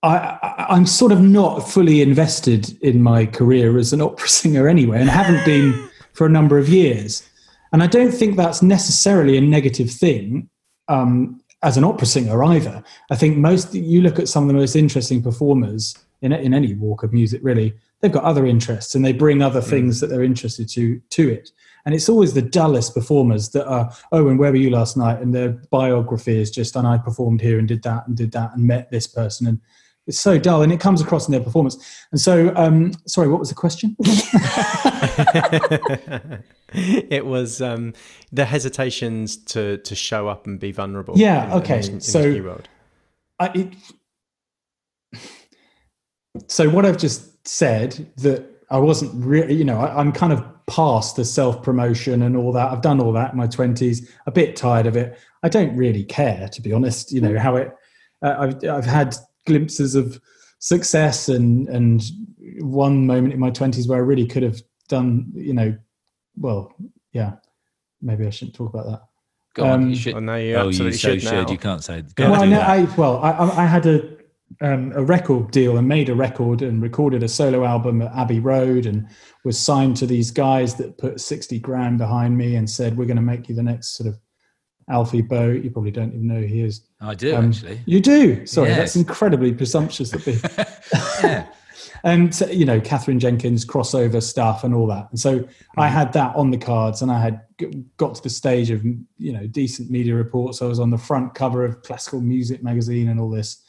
I, 0.07 0.67
I'm 0.69 0.87
sort 0.87 1.13
of 1.13 1.21
not 1.21 1.61
fully 1.61 2.01
invested 2.01 2.77
in 2.83 3.03
my 3.03 3.27
career 3.27 3.79
as 3.79 3.93
an 3.93 4.01
opera 4.01 4.29
singer 4.29 4.69
anyway, 4.69 5.01
and 5.01 5.11
haven't 5.11 5.45
been 5.45 5.89
for 6.13 6.27
a 6.27 6.31
number 6.31 6.59
of 6.59 6.69
years. 6.69 7.29
And 7.73 7.83
I 7.83 7.87
don't 7.87 8.13
think 8.13 8.37
that's 8.37 8.63
necessarily 8.63 9.37
a 9.37 9.41
negative 9.41 9.91
thing 9.91 10.49
um, 10.89 11.41
as 11.63 11.77
an 11.77 11.85
opera 11.85 12.07
singer 12.07 12.43
either. 12.45 12.83
I 13.11 13.17
think 13.17 13.37
most 13.37 13.75
you 13.75 14.01
look 14.01 14.19
at 14.19 14.29
some 14.29 14.45
of 14.45 14.49
the 14.49 14.55
most 14.55 14.77
interesting 14.77 15.23
performers 15.23 15.97
in 16.23 16.33
in 16.33 16.55
any 16.55 16.75
walk 16.75 17.03
of 17.03 17.13
music, 17.13 17.41
really, 17.43 17.75
they've 18.01 18.13
got 18.13 18.25
other 18.25 18.47
interests 18.47 18.95
and 18.95 19.05
they 19.05 19.13
bring 19.13 19.43
other 19.43 19.61
things 19.61 20.01
that 20.01 20.07
they're 20.09 20.23
interested 20.23 20.69
to 20.71 21.01
to 21.11 21.29
it. 21.29 21.51
And 21.85 21.95
it's 21.95 22.09
always 22.09 22.35
the 22.35 22.43
dullest 22.43 22.95
performers 22.95 23.51
that 23.51 23.65
are, 23.69 23.93
oh, 24.11 24.27
and 24.29 24.41
where 24.41 24.51
were 24.51 24.57
you 24.57 24.71
last 24.71 24.97
night? 24.97 25.21
And 25.21 25.33
their 25.33 25.51
biography 25.71 26.37
is 26.41 26.51
just, 26.51 26.75
and 26.75 26.85
I 26.85 26.99
performed 26.99 27.41
here 27.41 27.61
and 27.61 27.69
did 27.69 27.85
that 27.85 28.09
and 28.09 28.17
did 28.17 28.33
that 28.33 28.55
and 28.55 28.67
met 28.67 28.91
this 28.91 29.07
person. 29.07 29.47
And 29.47 29.61
it's 30.07 30.21
so 30.21 30.39
dull 30.39 30.63
and 30.63 30.73
it 30.73 30.79
comes 30.81 31.01
across 31.01 31.27
in 31.27 31.33
their 31.33 31.41
performance. 31.41 31.77
And 32.13 32.21
so, 32.21 32.53
um, 32.57 32.93
sorry, 33.07 33.29
what 33.29 33.41
was 33.41 33.49
the 33.49 33.55
question? 33.55 33.97
it 36.73 37.27
was 37.27 37.61
um, 37.61 37.93
the 38.33 38.45
hesitations 38.45 39.37
to 39.37 39.79
to 39.79 39.95
show 39.95 40.29
up 40.29 40.47
and 40.47 40.59
be 40.61 40.73
vulnerable. 40.73 41.15
Yeah, 41.17 41.47
in- 41.47 41.51
in 41.53 41.59
okay, 41.59 41.77
this- 41.79 41.89
in 41.89 41.95
this 41.97 42.13
so- 42.13 42.31
new 42.31 42.45
world. 42.45 42.69
I, 43.39 43.51
it, 43.55 43.75
so 46.49 46.69
what 46.71 46.87
I've 46.87 46.97
just 46.99 47.47
said 47.47 48.11
that 48.19 48.47
I 48.71 48.79
wasn't 48.79 49.13
really, 49.25 49.55
you 49.55 49.65
know, 49.65 49.79
I, 49.79 49.99
I'm 50.01 50.11
kind 50.13 50.33
of 50.33 50.43
past 50.67 51.17
the 51.17 51.25
self 51.25 51.63
promotion 51.63 52.23
and 52.23 52.37
all 52.37 52.51
that. 52.53 52.73
I've 52.73 52.81
done 52.83 53.01
all 53.01 53.13
that 53.13 53.33
in 53.33 53.37
my 53.37 53.47
twenties. 53.47 54.11
A 54.27 54.31
bit 54.31 54.57
tired 54.57 54.87
of 54.87 54.97
it. 54.97 55.19
I 55.43 55.49
don't 55.49 55.77
really 55.77 56.03
care, 56.05 56.49
to 56.49 56.63
be 56.63 56.73
honest. 56.73 57.13
You 57.13 57.21
know 57.21 57.39
how 57.39 57.57
it. 57.57 57.71
Uh, 58.23 58.35
I've 58.39 58.65
I've 58.69 58.85
had 58.87 59.15
glimpses 59.47 59.95
of 59.95 60.21
success 60.59 61.29
and 61.29 61.69
and 61.69 62.03
one 62.61 63.07
moment 63.07 63.33
in 63.33 63.41
my 63.41 63.51
twenties 63.51 63.89
where 63.89 63.99
I 63.99 64.03
really 64.03 64.27
could 64.27 64.43
have 64.43 64.61
done, 64.89 65.33
you 65.35 65.55
know, 65.55 65.77
well, 66.37 66.75
yeah. 67.13 67.33
Maybe 68.03 68.27
I 68.27 68.31
shouldn't 68.31 68.55
talk 68.55 68.73
about 68.73 68.87
that. 68.87 69.03
Go 69.55 69.65
on, 69.65 69.71
Um, 69.85 69.91
you 69.91 69.97
should. 69.97 70.15
Oh, 70.15 70.21
no, 70.21 70.37
you 70.37 70.55
oh, 70.55 70.63
you 70.63 70.69
absolutely 70.69 70.99
so 70.99 71.09
should 71.13 71.23
should. 71.23 71.51
You 71.51 71.59
can't 71.59 71.83
say. 71.83 72.03
Go 72.03 72.25
Can't 72.25 72.31
well, 72.31 72.43
I 72.43 72.47
know. 72.47 72.61
I, 72.61 72.83
well, 72.97 73.19
I, 73.19 73.31
I 73.31 73.63
I 73.63 73.67
had 73.67 73.87
a 73.87 74.17
um, 74.61 74.93
a 74.95 75.03
record 75.03 75.51
deal 75.51 75.77
and 75.79 75.89
made 75.89 76.09
a 76.09 76.15
record 76.15 76.63
and 76.63 76.83
recorded 76.83 77.23
a 77.23 77.29
solo 77.29 77.65
album 77.65 78.03
at 78.03 78.15
Abbey 78.15 78.39
Road 78.39 78.87
and 78.87 79.09
was 79.45 79.59
signed 79.59 79.97
to 79.97 80.07
these 80.07 80.31
guys 80.31 80.75
that 80.77 80.99
put 80.99 81.21
sixty 81.21 81.59
grand 81.59 81.99
behind 81.99 82.37
me 82.37 82.55
and 82.55 82.69
said, 82.69 82.97
"We're 82.97 83.07
going 83.07 83.17
to 83.17 83.23
make 83.23 83.49
you 83.49 83.55
the 83.55 83.63
next 83.63 83.97
sort 83.97 84.09
of 84.09 84.19
Alfie 84.89 85.23
Boe." 85.23 85.51
You 85.51 85.71
probably 85.71 85.91
don't 85.91 86.13
even 86.15 86.27
know 86.29 86.41
who 86.41 86.47
he 86.47 86.61
is. 86.63 86.83
I 87.01 87.15
do 87.15 87.35
Um, 87.35 87.49
actually. 87.49 87.81
You 87.87 88.01
do. 88.01 88.47
Sorry, 88.47 88.69
Yes. 88.71 88.79
that's 88.79 88.97
incredibly 88.97 89.53
presumptuous 89.53 90.13
of 90.13 90.27
me. 90.27 90.39
yeah. 91.23 91.47
and 92.05 92.39
you 92.53 92.65
know 92.65 92.81
Katherine 92.81 93.19
Jenkins 93.19 93.65
crossover 93.65 94.23
stuff 94.23 94.63
and 94.65 94.75
all 94.75 94.87
that. 94.89 95.09
And 95.11 95.19
so 95.19 95.47
I 95.77 95.89
had 95.89 96.13
that 96.13 96.35
on 96.37 96.51
the 96.51 96.59
cards, 96.59 97.03
and 97.03 97.11
I 97.11 97.21
had 97.21 97.41
got 97.97 98.15
to 98.17 98.23
the 98.23 98.31
stage 98.31 98.71
of 98.71 98.85
you 98.85 99.33
know 99.33 99.47
decent 99.47 99.91
media 99.91 100.15
reports. 100.15 100.63
I 100.63 100.67
was 100.67 100.79
on 100.81 100.91
the 100.91 100.99
front 100.99 101.35
cover 101.35 101.65
of 101.65 101.83
Classical 101.83 102.21
Music 102.21 102.63
magazine 102.63 103.09
and 103.09 103.19
all 103.19 103.31
this, 103.31 103.63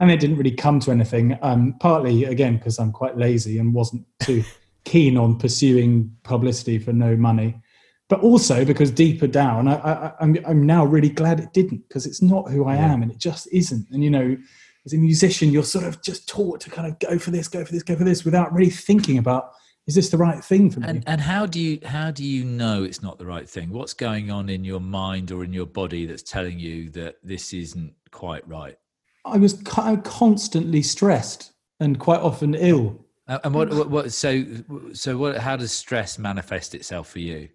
and 0.00 0.10
it 0.10 0.20
didn't 0.20 0.36
really 0.36 0.50
come 0.56 0.80
to 0.80 0.90
anything. 0.90 1.38
Um, 1.42 1.76
partly 1.80 2.24
again 2.24 2.56
because 2.56 2.78
I'm 2.78 2.92
quite 2.92 3.16
lazy 3.16 3.58
and 3.58 3.72
wasn't 3.74 4.04
too 4.20 4.42
keen 4.84 5.16
on 5.16 5.36
pursuing 5.38 6.16
publicity 6.22 6.78
for 6.78 6.92
no 6.92 7.16
money. 7.16 7.60
But 8.08 8.20
also 8.20 8.64
because 8.64 8.90
deeper 8.92 9.26
down, 9.26 9.66
I, 9.66 9.74
I, 9.74 10.12
I'm, 10.20 10.36
I'm 10.46 10.64
now 10.64 10.84
really 10.84 11.08
glad 11.08 11.40
it 11.40 11.52
didn't 11.52 11.88
because 11.88 12.06
it's 12.06 12.22
not 12.22 12.50
who 12.50 12.66
I 12.66 12.76
Yeah. 12.76 12.92
am 12.92 13.02
and 13.02 13.10
it 13.10 13.18
just 13.18 13.48
isn't. 13.52 13.88
And 13.90 14.04
you 14.04 14.10
know, 14.10 14.36
as 14.84 14.92
a 14.92 14.96
musician, 14.96 15.50
you're 15.50 15.64
sort 15.64 15.84
of 15.84 16.00
just 16.02 16.28
taught 16.28 16.60
to 16.60 16.70
kind 16.70 16.86
of 16.86 16.98
go 17.00 17.18
for 17.18 17.32
this, 17.32 17.48
go 17.48 17.64
for 17.64 17.72
this, 17.72 17.82
go 17.82 17.96
for 17.96 18.04
this, 18.04 18.24
without 18.24 18.52
really 18.52 18.70
thinking 18.70 19.18
about 19.18 19.50
is 19.88 19.94
this 19.94 20.08
the 20.10 20.16
right 20.16 20.42
thing 20.44 20.70
for 20.70 20.80
me? 20.80 20.88
And 20.88 21.04
and 21.06 21.20
how 21.20 21.46
do 21.46 21.60
you 21.60 21.78
how 21.84 22.10
do 22.10 22.24
you 22.24 22.44
know 22.44 22.82
it's 22.84 23.02
not 23.02 23.18
the 23.18 23.26
right 23.26 23.48
thing? 23.48 23.70
What's 23.70 23.94
going 23.94 24.30
on 24.30 24.48
in 24.48 24.64
your 24.64 24.80
mind 24.80 25.30
or 25.32 25.44
in 25.44 25.52
your 25.52 25.66
body 25.66 26.06
that's 26.06 26.22
telling 26.22 26.58
you 26.58 26.90
that 26.90 27.16
this 27.22 27.52
isn't 27.52 27.92
quite 28.10 28.46
right? 28.48 28.76
I 29.24 29.38
was 29.38 29.54
kind 29.62 29.96
of 29.98 30.04
constantly 30.04 30.82
stressed 30.82 31.52
and 31.80 31.98
quite 31.98 32.20
often 32.20 32.54
ill. 32.54 33.04
Uh, 33.28 33.38
And 33.42 33.54
what, 33.54 33.70
what 33.70 33.90
what 33.90 34.12
so 34.12 34.44
so 34.92 35.16
what 35.16 35.38
how 35.38 35.56
does 35.56 35.72
stress 35.72 36.18
manifest 36.18 36.74
itself 36.74 37.08
for 37.10 37.18
you? 37.20 37.48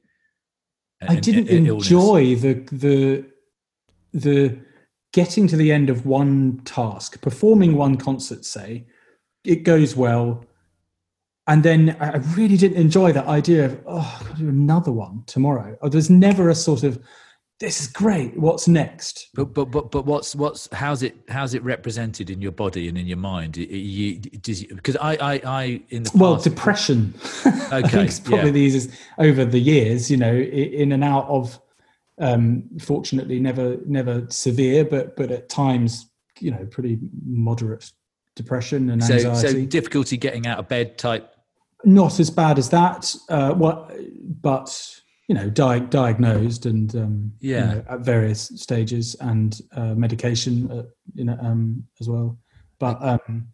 I 1.07 1.15
didn't 1.15 1.47
illness? 1.47 1.85
enjoy 1.87 2.35
the 2.35 2.53
the 2.71 3.25
the 4.13 4.59
getting 5.13 5.47
to 5.47 5.57
the 5.57 5.71
end 5.71 5.89
of 5.89 6.05
one 6.05 6.61
task, 6.63 7.21
performing 7.21 7.75
one 7.75 7.97
concert. 7.97 8.45
Say 8.45 8.85
it 9.43 9.63
goes 9.63 9.95
well, 9.95 10.45
and 11.47 11.63
then 11.63 11.95
I 11.99 12.11
I 12.11 12.17
really 12.35 12.57
didn't 12.57 12.77
enjoy 12.77 13.11
that 13.13 13.25
idea 13.27 13.65
of 13.65 13.79
oh, 13.85 14.17
I've 14.19 14.27
got 14.27 14.37
to 14.37 14.43
do 14.43 14.49
another 14.49 14.91
one 14.91 15.23
tomorrow. 15.27 15.77
Oh, 15.81 15.89
there's 15.89 16.09
never 16.09 16.49
a 16.49 16.55
sort 16.55 16.83
of 16.83 16.99
this 17.61 17.79
is 17.79 17.87
great. 17.87 18.35
What's 18.37 18.67
next? 18.67 19.29
But 19.35 19.53
but 19.53 19.65
but 19.65 19.91
but 19.91 20.05
what's 20.05 20.35
what's 20.35 20.67
how's 20.73 21.03
it 21.03 21.15
how's 21.29 21.53
it 21.53 21.63
represented 21.63 22.31
in 22.31 22.41
your 22.41 22.51
body 22.51 22.89
and 22.89 22.97
in 22.97 23.05
your 23.05 23.19
mind? 23.19 23.55
You, 23.55 24.19
because 24.19 24.97
I 24.97 25.15
I 25.15 25.41
I 25.45 25.81
in 25.89 26.01
the 26.03 26.09
past, 26.09 26.19
Well, 26.19 26.35
depression. 26.37 27.13
I 27.45 27.79
Okay, 27.79 27.89
think 27.89 28.09
it's 28.09 28.19
probably 28.19 28.45
yeah. 28.47 28.51
the 28.51 28.59
easiest 28.59 28.89
over 29.19 29.45
the 29.45 29.59
years. 29.59 30.09
You 30.09 30.17
know, 30.17 30.35
in 30.35 30.91
and 30.91 31.03
out 31.03 31.27
of. 31.27 31.59
Um, 32.17 32.63
fortunately, 32.79 33.39
never 33.39 33.77
never 33.85 34.25
severe, 34.29 34.83
but 34.83 35.15
but 35.15 35.31
at 35.31 35.47
times, 35.47 36.09
you 36.39 36.51
know, 36.51 36.65
pretty 36.65 36.99
moderate 37.25 37.91
depression 38.35 38.89
and 38.89 39.03
so 39.03 39.13
anxiety. 39.13 39.61
so 39.61 39.65
difficulty 39.67 40.17
getting 40.17 40.47
out 40.47 40.57
of 40.57 40.67
bed 40.67 40.97
type. 40.97 41.31
Not 41.85 42.19
as 42.19 42.29
bad 42.31 42.57
as 42.59 42.69
that. 42.69 43.15
Uh, 43.29 43.53
what, 43.53 43.91
but 44.41 45.01
you 45.31 45.35
know, 45.35 45.49
di- 45.49 45.79
diagnosed 45.79 46.65
and 46.65 46.93
um, 46.93 47.31
Yeah. 47.39 47.59
you 47.69 47.75
know, 47.75 47.83
at 47.87 48.01
various 48.01 48.51
stages 48.55 49.15
and 49.21 49.61
uh, 49.71 49.95
medication, 49.95 50.69
uh, 50.69 50.83
you 51.13 51.23
know, 51.23 51.37
um, 51.39 51.85
as 52.01 52.09
well. 52.09 52.37
But 52.79 53.01
um, 53.01 53.47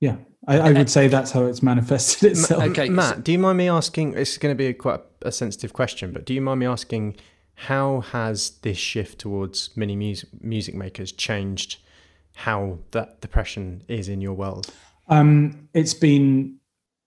yeah, 0.00 0.16
I, 0.48 0.58
I 0.58 0.72
would 0.72 0.90
say 0.90 1.06
that's 1.06 1.30
how 1.30 1.44
it's 1.44 1.62
manifested 1.62 2.32
itself. 2.32 2.64
Okay, 2.64 2.88
Matt, 2.88 3.22
do 3.22 3.30
you 3.30 3.38
mind 3.38 3.58
me 3.58 3.68
asking? 3.68 4.14
It's 4.14 4.38
going 4.38 4.52
to 4.52 4.58
be 4.58 4.66
a 4.66 4.74
quite 4.74 5.02
a 5.22 5.30
sensitive 5.30 5.72
question, 5.72 6.10
but 6.10 6.24
do 6.24 6.34
you 6.34 6.40
mind 6.40 6.58
me 6.58 6.66
asking 6.66 7.14
how 7.54 8.00
has 8.00 8.50
this 8.62 8.76
shift 8.76 9.20
towards 9.20 9.70
mini 9.76 9.94
music, 9.94 10.30
music 10.40 10.74
makers 10.74 11.12
changed 11.12 11.78
how 12.34 12.80
that 12.90 13.20
depression 13.20 13.84
is 13.86 14.08
in 14.08 14.20
your 14.20 14.34
world? 14.34 14.74
Um, 15.06 15.68
it's 15.74 15.94
been 15.94 16.56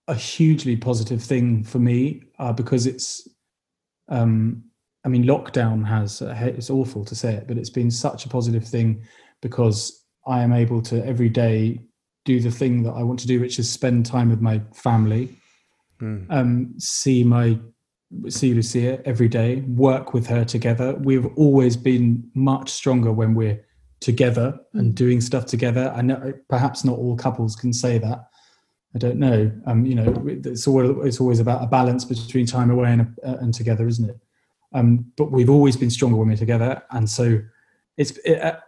a 0.08 0.14
hugely 0.14 0.78
positive 0.78 1.22
thing 1.22 1.62
for 1.62 1.78
me 1.78 2.22
uh, 2.38 2.54
because 2.54 2.86
it's, 2.86 3.28
um, 4.10 4.64
I 5.04 5.08
mean, 5.08 5.24
lockdown 5.24 5.86
has, 5.86 6.20
uh, 6.20 6.34
it's 6.40 6.70
awful 6.70 7.04
to 7.06 7.14
say 7.14 7.34
it, 7.34 7.46
but 7.48 7.56
it's 7.56 7.70
been 7.70 7.90
such 7.90 8.26
a 8.26 8.28
positive 8.28 8.66
thing 8.66 9.02
because 9.40 10.04
I 10.26 10.42
am 10.42 10.52
able 10.52 10.82
to 10.82 11.04
every 11.06 11.28
day 11.30 11.80
do 12.26 12.40
the 12.40 12.50
thing 12.50 12.82
that 12.82 12.92
I 12.92 13.02
want 13.02 13.18
to 13.20 13.26
do, 13.26 13.40
which 13.40 13.58
is 13.58 13.70
spend 13.70 14.04
time 14.04 14.28
with 14.28 14.40
my 14.40 14.60
family, 14.74 15.36
Mm. 16.00 16.26
um, 16.30 16.74
see 16.78 17.22
my 17.24 17.58
see 18.28 18.54
Lucia 18.54 19.06
every 19.06 19.28
day, 19.28 19.56
work 19.68 20.14
with 20.14 20.26
her 20.26 20.44
together. 20.44 20.96
We've 20.96 21.26
always 21.36 21.76
been 21.76 22.28
much 22.34 22.70
stronger 22.70 23.12
when 23.12 23.34
we're 23.34 23.64
together 24.00 24.58
and 24.72 24.94
doing 24.94 25.20
stuff 25.20 25.46
together. 25.46 25.92
I 25.94 26.02
know 26.02 26.32
perhaps 26.48 26.84
not 26.84 26.98
all 26.98 27.16
couples 27.16 27.54
can 27.54 27.72
say 27.72 27.98
that. 27.98 28.29
I 28.94 28.98
don't 28.98 29.18
know. 29.18 29.52
Um, 29.66 29.86
you 29.86 29.94
know, 29.94 30.24
it's 30.26 30.66
always 30.66 30.90
it's 31.06 31.20
always 31.20 31.38
about 31.38 31.62
a 31.62 31.66
balance 31.66 32.04
between 32.04 32.46
time 32.46 32.70
away 32.70 32.92
and 32.92 33.02
uh, 33.24 33.36
and 33.40 33.54
together, 33.54 33.86
isn't 33.86 34.10
it? 34.10 34.18
Um, 34.72 35.12
but 35.16 35.30
we've 35.30 35.50
always 35.50 35.76
been 35.76 35.90
stronger 35.90 36.16
when 36.16 36.28
we're 36.28 36.36
together, 36.36 36.82
and 36.90 37.08
so 37.08 37.40
it's 37.96 38.12
it, 38.24 38.40
uh, 38.40 38.58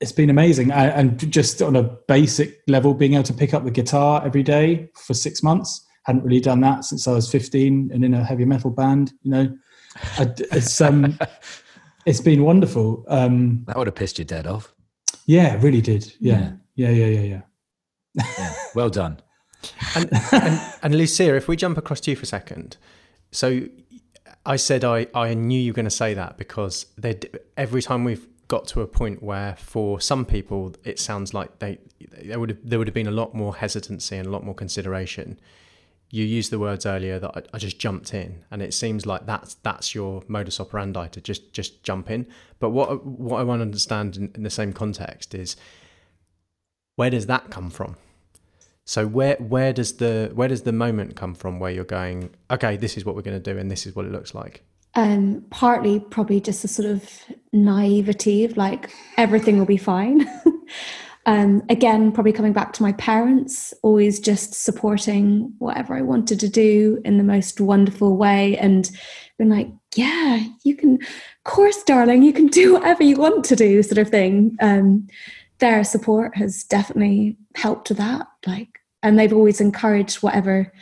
it's 0.00 0.12
been 0.12 0.30
amazing. 0.30 0.72
I, 0.72 0.86
and 0.86 1.30
just 1.30 1.62
on 1.62 1.76
a 1.76 1.82
basic 2.08 2.60
level, 2.66 2.92
being 2.92 3.14
able 3.14 3.22
to 3.24 3.34
pick 3.34 3.54
up 3.54 3.64
the 3.64 3.70
guitar 3.70 4.22
every 4.24 4.42
day 4.42 4.88
for 4.96 5.14
six 5.14 5.42
months 5.42 5.86
hadn't 6.04 6.24
really 6.24 6.40
done 6.40 6.60
that 6.60 6.84
since 6.84 7.06
I 7.06 7.12
was 7.12 7.30
fifteen 7.30 7.88
and 7.94 8.04
in 8.04 8.14
a 8.14 8.24
heavy 8.24 8.44
metal 8.44 8.70
band. 8.70 9.12
You 9.22 9.30
know, 9.30 9.58
I, 10.18 10.32
it's 10.50 10.80
um, 10.80 11.16
it's 12.06 12.20
been 12.20 12.42
wonderful. 12.42 13.04
Um, 13.06 13.62
That 13.68 13.76
would 13.76 13.86
have 13.86 13.94
pissed 13.94 14.18
your 14.18 14.24
dead 14.24 14.48
off. 14.48 14.74
yeah, 15.26 15.54
it 15.54 15.62
really 15.62 15.80
did. 15.80 16.12
Yeah, 16.18 16.54
yeah, 16.74 16.90
yeah, 16.90 17.06
yeah, 17.06 17.20
yeah. 17.20 17.40
Yeah. 18.14 18.54
Well 18.74 18.90
done. 18.90 19.20
And, 19.94 20.10
and, 20.32 20.60
and 20.82 20.94
Lucia, 20.94 21.34
if 21.36 21.48
we 21.48 21.56
jump 21.56 21.78
across 21.78 22.00
to 22.00 22.10
you 22.10 22.16
for 22.16 22.22
a 22.22 22.26
second, 22.26 22.76
so 23.30 23.62
I 24.44 24.56
said 24.56 24.84
I, 24.84 25.06
I 25.14 25.34
knew 25.34 25.60
you 25.60 25.72
were 25.72 25.76
going 25.76 25.84
to 25.84 25.90
say 25.90 26.14
that 26.14 26.36
because 26.36 26.86
every 27.56 27.82
time 27.82 28.04
we've 28.04 28.26
got 28.48 28.66
to 28.68 28.82
a 28.82 28.86
point 28.86 29.22
where 29.22 29.56
for 29.56 30.00
some 30.00 30.24
people 30.24 30.74
it 30.84 30.98
sounds 30.98 31.32
like 31.32 31.58
they 31.58 31.78
there 32.22 32.38
would 32.38 32.50
have, 32.50 32.58
there 32.62 32.78
would 32.78 32.88
have 32.88 32.94
been 32.94 33.06
a 33.06 33.12
lot 33.12 33.34
more 33.34 33.56
hesitancy 33.56 34.16
and 34.16 34.26
a 34.26 34.30
lot 34.30 34.44
more 34.44 34.54
consideration. 34.54 35.38
You 36.10 36.24
used 36.24 36.50
the 36.50 36.58
words 36.58 36.84
earlier 36.84 37.18
that 37.18 37.30
I, 37.34 37.42
I 37.54 37.58
just 37.58 37.78
jumped 37.78 38.12
in, 38.12 38.44
and 38.50 38.60
it 38.60 38.74
seems 38.74 39.06
like 39.06 39.24
that's 39.24 39.54
that's 39.54 39.94
your 39.94 40.22
modus 40.28 40.60
operandi 40.60 41.08
to 41.08 41.20
just 41.20 41.52
just 41.52 41.82
jump 41.82 42.10
in. 42.10 42.26
But 42.58 42.70
what 42.70 43.06
what 43.06 43.40
I 43.40 43.44
want 43.44 43.60
to 43.60 43.62
understand 43.62 44.16
in, 44.16 44.30
in 44.34 44.42
the 44.42 44.50
same 44.50 44.72
context 44.72 45.34
is 45.34 45.56
where 46.96 47.08
does 47.08 47.26
that 47.26 47.50
come 47.50 47.70
from? 47.70 47.96
So 48.92 49.06
where 49.06 49.36
where 49.36 49.72
does 49.72 49.94
the 49.94 50.30
where 50.34 50.48
does 50.48 50.64
the 50.64 50.72
moment 50.72 51.16
come 51.16 51.34
from 51.34 51.58
where 51.58 51.70
you're 51.70 51.82
going, 51.82 52.28
okay, 52.50 52.76
this 52.76 52.98
is 52.98 53.06
what 53.06 53.16
we're 53.16 53.22
going 53.22 53.42
to 53.42 53.52
do 53.52 53.58
and 53.58 53.70
this 53.70 53.86
is 53.86 53.96
what 53.96 54.04
it 54.04 54.12
looks 54.12 54.34
like? 54.34 54.66
Um, 54.94 55.46
partly 55.48 55.98
probably 55.98 56.42
just 56.42 56.62
a 56.62 56.68
sort 56.68 56.90
of 56.90 57.10
naivety 57.54 58.44
of 58.44 58.58
like 58.58 58.90
everything 59.16 59.58
will 59.58 59.64
be 59.64 59.78
fine. 59.78 60.28
um, 61.26 61.62
again, 61.70 62.12
probably 62.12 62.32
coming 62.32 62.52
back 62.52 62.74
to 62.74 62.82
my 62.82 62.92
parents, 62.92 63.72
always 63.82 64.20
just 64.20 64.62
supporting 64.62 65.54
whatever 65.58 65.94
I 65.94 66.02
wanted 66.02 66.38
to 66.40 66.48
do 66.50 67.00
in 67.02 67.16
the 67.16 67.24
most 67.24 67.62
wonderful 67.62 68.18
way 68.18 68.58
and 68.58 68.90
being 69.38 69.48
like, 69.48 69.68
yeah, 69.94 70.44
you 70.64 70.76
can, 70.76 70.96
of 70.96 71.44
course, 71.44 71.82
darling, 71.84 72.22
you 72.22 72.34
can 72.34 72.48
do 72.48 72.74
whatever 72.74 73.02
you 73.02 73.16
want 73.16 73.46
to 73.46 73.56
do, 73.56 73.82
sort 73.82 73.96
of 73.96 74.10
thing. 74.10 74.54
Um, 74.60 75.08
their 75.60 75.82
support 75.82 76.36
has 76.36 76.64
definitely 76.64 77.38
helped 77.54 77.88
with 77.88 77.96
that. 77.96 78.26
Like, 78.46 78.81
and 79.02 79.18
they've 79.18 79.32
always 79.32 79.60
encouraged 79.60 80.22
whatever 80.22 80.72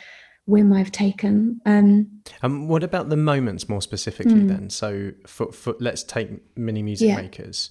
whim 0.45 0.73
I've 0.73 0.91
taken. 0.91 1.61
Um, 1.65 2.21
And 2.41 2.67
what 2.67 2.83
about 2.83 3.09
the 3.09 3.15
moments 3.17 3.69
more 3.69 3.81
specifically 3.81 4.43
then? 4.43 4.69
So 4.69 5.11
for, 5.27 5.51
for 5.51 5.75
let's 5.79 6.03
take 6.03 6.29
mini 6.57 6.81
music 6.83 7.07
Yeah. 7.09 7.21
makers. 7.21 7.69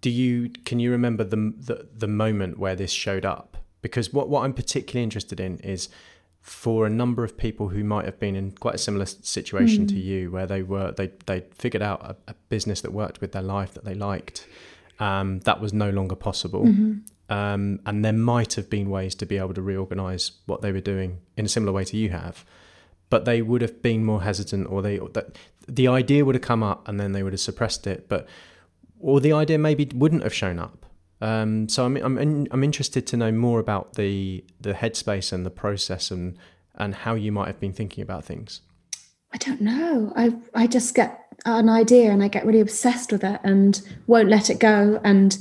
Do 0.00 0.10
you 0.10 0.50
can 0.64 0.80
you 0.80 0.90
remember 0.90 1.22
the, 1.22 1.54
the 1.56 1.88
the 1.96 2.08
moment 2.08 2.58
where 2.58 2.74
this 2.74 2.90
showed 2.90 3.24
up? 3.24 3.56
Because 3.82 4.12
what 4.12 4.28
what 4.28 4.44
I'm 4.44 4.52
particularly 4.54 5.04
interested 5.04 5.38
in 5.38 5.58
is 5.58 5.88
for 6.40 6.86
a 6.86 6.90
number 6.90 7.22
of 7.22 7.36
people 7.36 7.68
who 7.68 7.84
might 7.84 8.04
have 8.04 8.18
been 8.18 8.34
in 8.34 8.50
quite 8.50 8.74
a 8.74 8.78
similar 8.78 9.06
situation 9.06 9.86
to 9.86 10.00
you, 10.00 10.30
where 10.32 10.46
they 10.46 10.62
were 10.64 10.90
they 10.90 11.12
they 11.26 11.44
figured 11.54 11.82
out 11.82 12.00
a, 12.04 12.16
a 12.32 12.34
business 12.48 12.80
that 12.80 12.92
worked 12.92 13.20
with 13.20 13.30
their 13.30 13.42
life 13.42 13.74
that 13.74 13.84
they 13.84 13.94
liked, 13.94 14.48
um, 14.98 15.38
that 15.40 15.60
was 15.60 15.72
no 15.72 15.90
longer 15.90 16.16
possible. 16.16 16.64
Um, 17.28 17.80
and 17.86 18.04
there 18.04 18.12
might 18.12 18.54
have 18.54 18.68
been 18.68 18.90
ways 18.90 19.14
to 19.16 19.26
be 19.26 19.38
able 19.38 19.54
to 19.54 19.62
reorganize 19.62 20.32
what 20.46 20.60
they 20.60 20.72
were 20.72 20.80
doing 20.80 21.20
in 21.36 21.46
a 21.46 21.48
similar 21.48 21.72
way 21.72 21.84
to 21.84 21.96
you 21.96 22.10
have, 22.10 22.44
but 23.08 23.24
they 23.24 23.40
would 23.40 23.62
have 23.62 23.80
been 23.80 24.04
more 24.04 24.22
hesitant, 24.22 24.68
or 24.68 24.82
they 24.82 24.98
that 25.14 25.38
the 25.66 25.88
idea 25.88 26.24
would 26.24 26.34
have 26.34 26.42
come 26.42 26.62
up 26.62 26.86
and 26.88 26.98
then 27.00 27.12
they 27.12 27.22
would 27.22 27.32
have 27.32 27.40
suppressed 27.40 27.86
it, 27.86 28.08
but 28.08 28.26
or 28.98 29.20
the 29.20 29.32
idea 29.32 29.58
maybe 29.58 29.90
wouldn't 29.94 30.22
have 30.22 30.34
shown 30.34 30.58
up. 30.58 30.84
Um, 31.20 31.68
so 31.68 31.84
I'm 31.84 31.96
I'm 31.96 32.18
in, 32.18 32.48
I'm 32.50 32.64
interested 32.64 33.06
to 33.06 33.16
know 33.16 33.32
more 33.32 33.60
about 33.60 33.94
the 33.94 34.44
the 34.60 34.72
headspace 34.72 35.32
and 35.32 35.46
the 35.46 35.50
process 35.50 36.10
and 36.10 36.36
and 36.74 36.94
how 36.94 37.14
you 37.14 37.32
might 37.32 37.46
have 37.46 37.60
been 37.60 37.72
thinking 37.72 38.02
about 38.02 38.24
things. 38.24 38.60
I 39.32 39.38
don't 39.38 39.60
know. 39.60 40.12
I 40.16 40.34
I 40.54 40.66
just 40.66 40.94
get 40.94 41.20
an 41.44 41.68
idea 41.68 42.10
and 42.10 42.22
I 42.22 42.28
get 42.28 42.44
really 42.44 42.60
obsessed 42.60 43.12
with 43.12 43.24
it 43.24 43.40
and 43.42 43.80
won't 44.06 44.28
let 44.28 44.50
it 44.50 44.58
go 44.58 45.00
and 45.04 45.38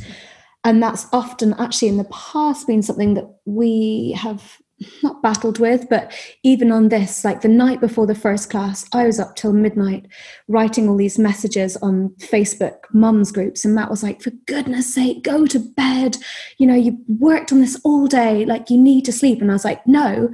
and 0.63 0.81
that's 0.81 1.07
often 1.11 1.53
actually 1.53 1.87
in 1.87 1.97
the 1.97 2.03
past 2.05 2.67
been 2.67 2.81
something 2.81 3.13
that 3.15 3.29
we 3.45 4.15
have 4.17 4.57
not 5.03 5.21
battled 5.21 5.59
with 5.59 5.87
but 5.89 6.11
even 6.41 6.71
on 6.71 6.89
this 6.89 7.23
like 7.23 7.41
the 7.41 7.47
night 7.47 7.79
before 7.79 8.07
the 8.07 8.15
first 8.15 8.49
class 8.49 8.87
I 8.93 9.05
was 9.05 9.19
up 9.19 9.35
till 9.35 9.53
midnight 9.53 10.07
writing 10.47 10.89
all 10.89 10.97
these 10.97 11.19
messages 11.19 11.77
on 11.77 12.09
Facebook 12.17 12.79
mums 12.91 13.31
groups 13.31 13.63
and 13.63 13.75
Matt 13.75 13.91
was 13.91 14.01
like 14.01 14.23
for 14.23 14.31
goodness 14.47 14.95
sake 14.95 15.23
go 15.23 15.45
to 15.45 15.59
bed 15.59 16.17
you 16.57 16.65
know 16.65 16.75
you 16.75 16.97
worked 17.07 17.51
on 17.51 17.59
this 17.59 17.79
all 17.83 18.07
day 18.07 18.43
like 18.43 18.71
you 18.71 18.77
need 18.77 19.05
to 19.05 19.11
sleep 19.11 19.39
and 19.39 19.51
I 19.51 19.53
was 19.53 19.65
like 19.65 19.85
no 19.85 20.31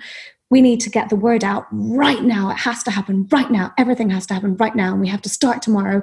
we 0.50 0.62
need 0.62 0.80
to 0.82 0.90
get 0.90 1.10
the 1.10 1.16
word 1.16 1.44
out 1.44 1.66
right 1.72 2.22
now. 2.22 2.50
It 2.50 2.58
has 2.60 2.82
to 2.84 2.92
happen 2.92 3.28
right 3.32 3.52
now. 3.52 3.74
Everything 3.78 4.10
has 4.12 4.26
to 4.28 4.34
happen 4.34 4.56
right 4.56 4.76
now. 4.76 4.94
And 4.94 5.02
we 5.02 5.10
have 5.10 5.22
to 5.24 5.30
start 5.30 5.62
tomorrow. 5.62 6.02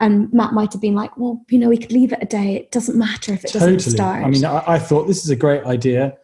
And 0.00 0.32
Matt 0.32 0.52
might 0.54 0.72
have 0.72 0.80
been 0.80 0.94
like, 0.94 1.16
well, 1.18 1.42
you 1.50 1.58
know, 1.58 1.68
we 1.68 1.76
could 1.78 1.92
leave 1.92 2.12
it 2.12 2.18
a 2.22 2.26
day. 2.26 2.56
It 2.56 2.70
doesn't 2.72 2.96
matter 2.98 3.34
if 3.34 3.44
it 3.44 3.52
doesn't 3.52 3.68
totally. 3.74 3.94
start. 3.94 4.24
I 4.24 4.30
mean, 4.30 4.44
I, 4.44 4.62
I 4.66 4.78
thought 4.78 5.06
this 5.06 5.22
is 5.24 5.30
a 5.30 5.36
great 5.36 5.64
idea. 5.64 6.16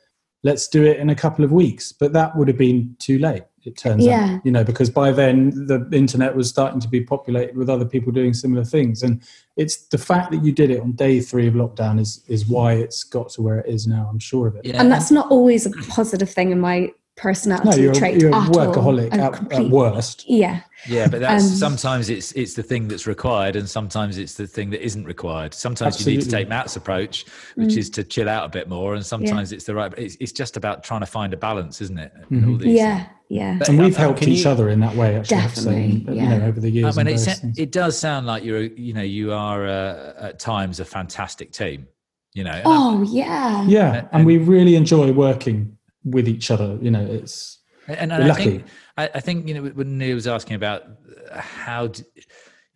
Let's 0.42 0.66
do 0.68 0.84
it 0.84 0.98
in 0.98 1.10
a 1.10 1.14
couple 1.14 1.44
of 1.44 1.52
weeks, 1.52 1.92
but 1.92 2.12
that 2.14 2.36
would 2.36 2.48
have 2.48 2.56
been 2.58 2.96
too 2.98 3.18
late. 3.18 3.42
It 3.64 3.76
turns 3.76 4.04
Yeah. 4.06 4.36
out, 4.36 4.46
you 4.46 4.52
know, 4.52 4.62
because 4.62 4.88
by 4.88 5.10
then 5.10 5.50
the 5.66 5.88
internet 5.92 6.36
was 6.36 6.48
starting 6.48 6.78
to 6.80 6.88
be 6.88 7.00
populated 7.00 7.56
with 7.56 7.68
other 7.68 7.84
people 7.84 8.12
doing 8.12 8.32
similar 8.32 8.64
things, 8.64 9.02
and 9.02 9.20
it's 9.56 9.88
the 9.88 9.98
fact 9.98 10.30
that 10.30 10.44
you 10.44 10.52
did 10.52 10.70
it 10.70 10.80
on 10.80 10.92
day 10.92 11.18
three 11.20 11.48
of 11.48 11.54
lockdown 11.54 11.98
is 11.98 12.22
is 12.28 12.46
why 12.46 12.74
it's 12.74 13.02
got 13.02 13.28
to 13.30 13.42
where 13.42 13.58
it 13.58 13.66
is 13.68 13.88
now. 13.88 14.06
I'm 14.08 14.20
sure 14.20 14.46
of 14.46 14.54
it. 14.54 14.66
Yeah. 14.66 14.80
and 14.80 14.90
that's 14.92 15.10
not 15.10 15.28
always 15.32 15.66
a 15.66 15.70
positive 15.88 16.30
thing 16.30 16.52
in 16.52 16.60
my 16.60 16.92
personality 17.16 17.70
No, 17.70 17.76
you're, 17.76 17.94
trait 17.94 18.20
you're 18.20 18.30
a 18.30 18.34
workaholic 18.34 19.12
all. 19.14 19.20
At, 19.20 19.32
complete- 19.32 19.66
at 19.66 19.70
worst. 19.70 20.28
Yeah. 20.28 20.60
Yeah, 20.86 21.08
but 21.08 21.20
that's 21.20 21.44
Um, 21.44 21.50
sometimes 21.50 22.10
it's 22.10 22.32
it's 22.32 22.54
the 22.54 22.62
thing 22.62 22.86
that's 22.88 23.06
required, 23.06 23.56
and 23.56 23.68
sometimes 23.68 24.18
it's 24.18 24.34
the 24.34 24.46
thing 24.46 24.70
that 24.70 24.84
isn't 24.84 25.04
required. 25.04 25.54
Sometimes 25.54 26.04
you 26.06 26.12
need 26.16 26.22
to 26.22 26.30
take 26.30 26.48
Matt's 26.48 26.76
approach, 26.76 27.24
which 27.56 27.70
Mm. 27.70 27.78
is 27.78 27.90
to 27.90 28.04
chill 28.04 28.28
out 28.28 28.44
a 28.44 28.48
bit 28.50 28.68
more, 28.68 28.94
and 28.94 29.04
sometimes 29.04 29.50
it's 29.52 29.64
the 29.64 29.74
right. 29.74 29.92
It's, 29.96 30.16
it's 30.20 30.32
just 30.32 30.56
about 30.56 30.84
trying 30.84 31.00
to 31.00 31.06
find 31.06 31.32
a 31.32 31.36
balance, 31.36 31.80
isn't 31.80 31.98
it? 31.98 32.12
in 32.30 32.40
Mhm. 32.42 32.50
all 32.50 32.56
these 32.58 32.76
Yeah. 32.76 33.06
Yeah. 33.28 33.56
But- 33.58 33.68
And 33.70 33.78
we've 33.80 33.96
helped 33.96 34.22
each 34.28 34.44
you- 34.44 34.50
other 34.50 34.68
in 34.68 34.78
that 34.80 34.94
way, 34.94 35.16
actually. 35.16 35.38
I 35.38 35.40
have 35.40 35.54
to 35.54 35.60
say, 35.60 35.70
Definitely, 35.88 36.14
you 36.14 36.22
yeah. 36.22 36.38
know, 36.38 36.46
over 36.46 36.60
the 36.60 36.70
years. 36.70 36.96
I 36.96 37.02
mean, 37.02 37.12
and 37.12 37.16
it, 37.16 37.18
sa- 37.18 37.46
it 37.56 37.72
does 37.72 37.98
sound 37.98 38.26
like 38.26 38.44
you're, 38.44 38.62
you 38.62 38.92
know, 38.92 39.02
you 39.02 39.32
are 39.32 39.66
uh, 39.66 40.12
at 40.20 40.38
times 40.38 40.78
a 40.78 40.84
fantastic 40.84 41.50
team. 41.50 41.88
You 42.34 42.44
know, 42.44 42.50
and 42.52 42.68
I- 42.68 42.76
Oh, 42.76 43.02
yeah. 43.02 43.64
yeah, 43.66 43.94
and- 43.94 44.08
and 44.12 44.26
we 44.26 44.36
really 44.36 44.76
enjoy 44.76 45.10
working 45.10 45.75
with 46.06 46.28
each 46.28 46.50
other. 46.50 46.78
You 46.80 46.90
know, 46.90 47.04
it's 47.04 47.58
And, 47.88 48.10
We're 48.10 48.20
and 48.20 48.32
I 48.32 48.34
think 48.34 48.64
I, 48.96 49.10
I 49.14 49.20
think 49.20 49.46
you 49.48 49.54
know 49.54 49.64
when 49.70 49.98
Neil 49.98 50.14
was 50.14 50.26
asking 50.26 50.56
about 50.56 50.82
uh, 51.30 51.40
how 51.40 51.88
did, 51.88 52.06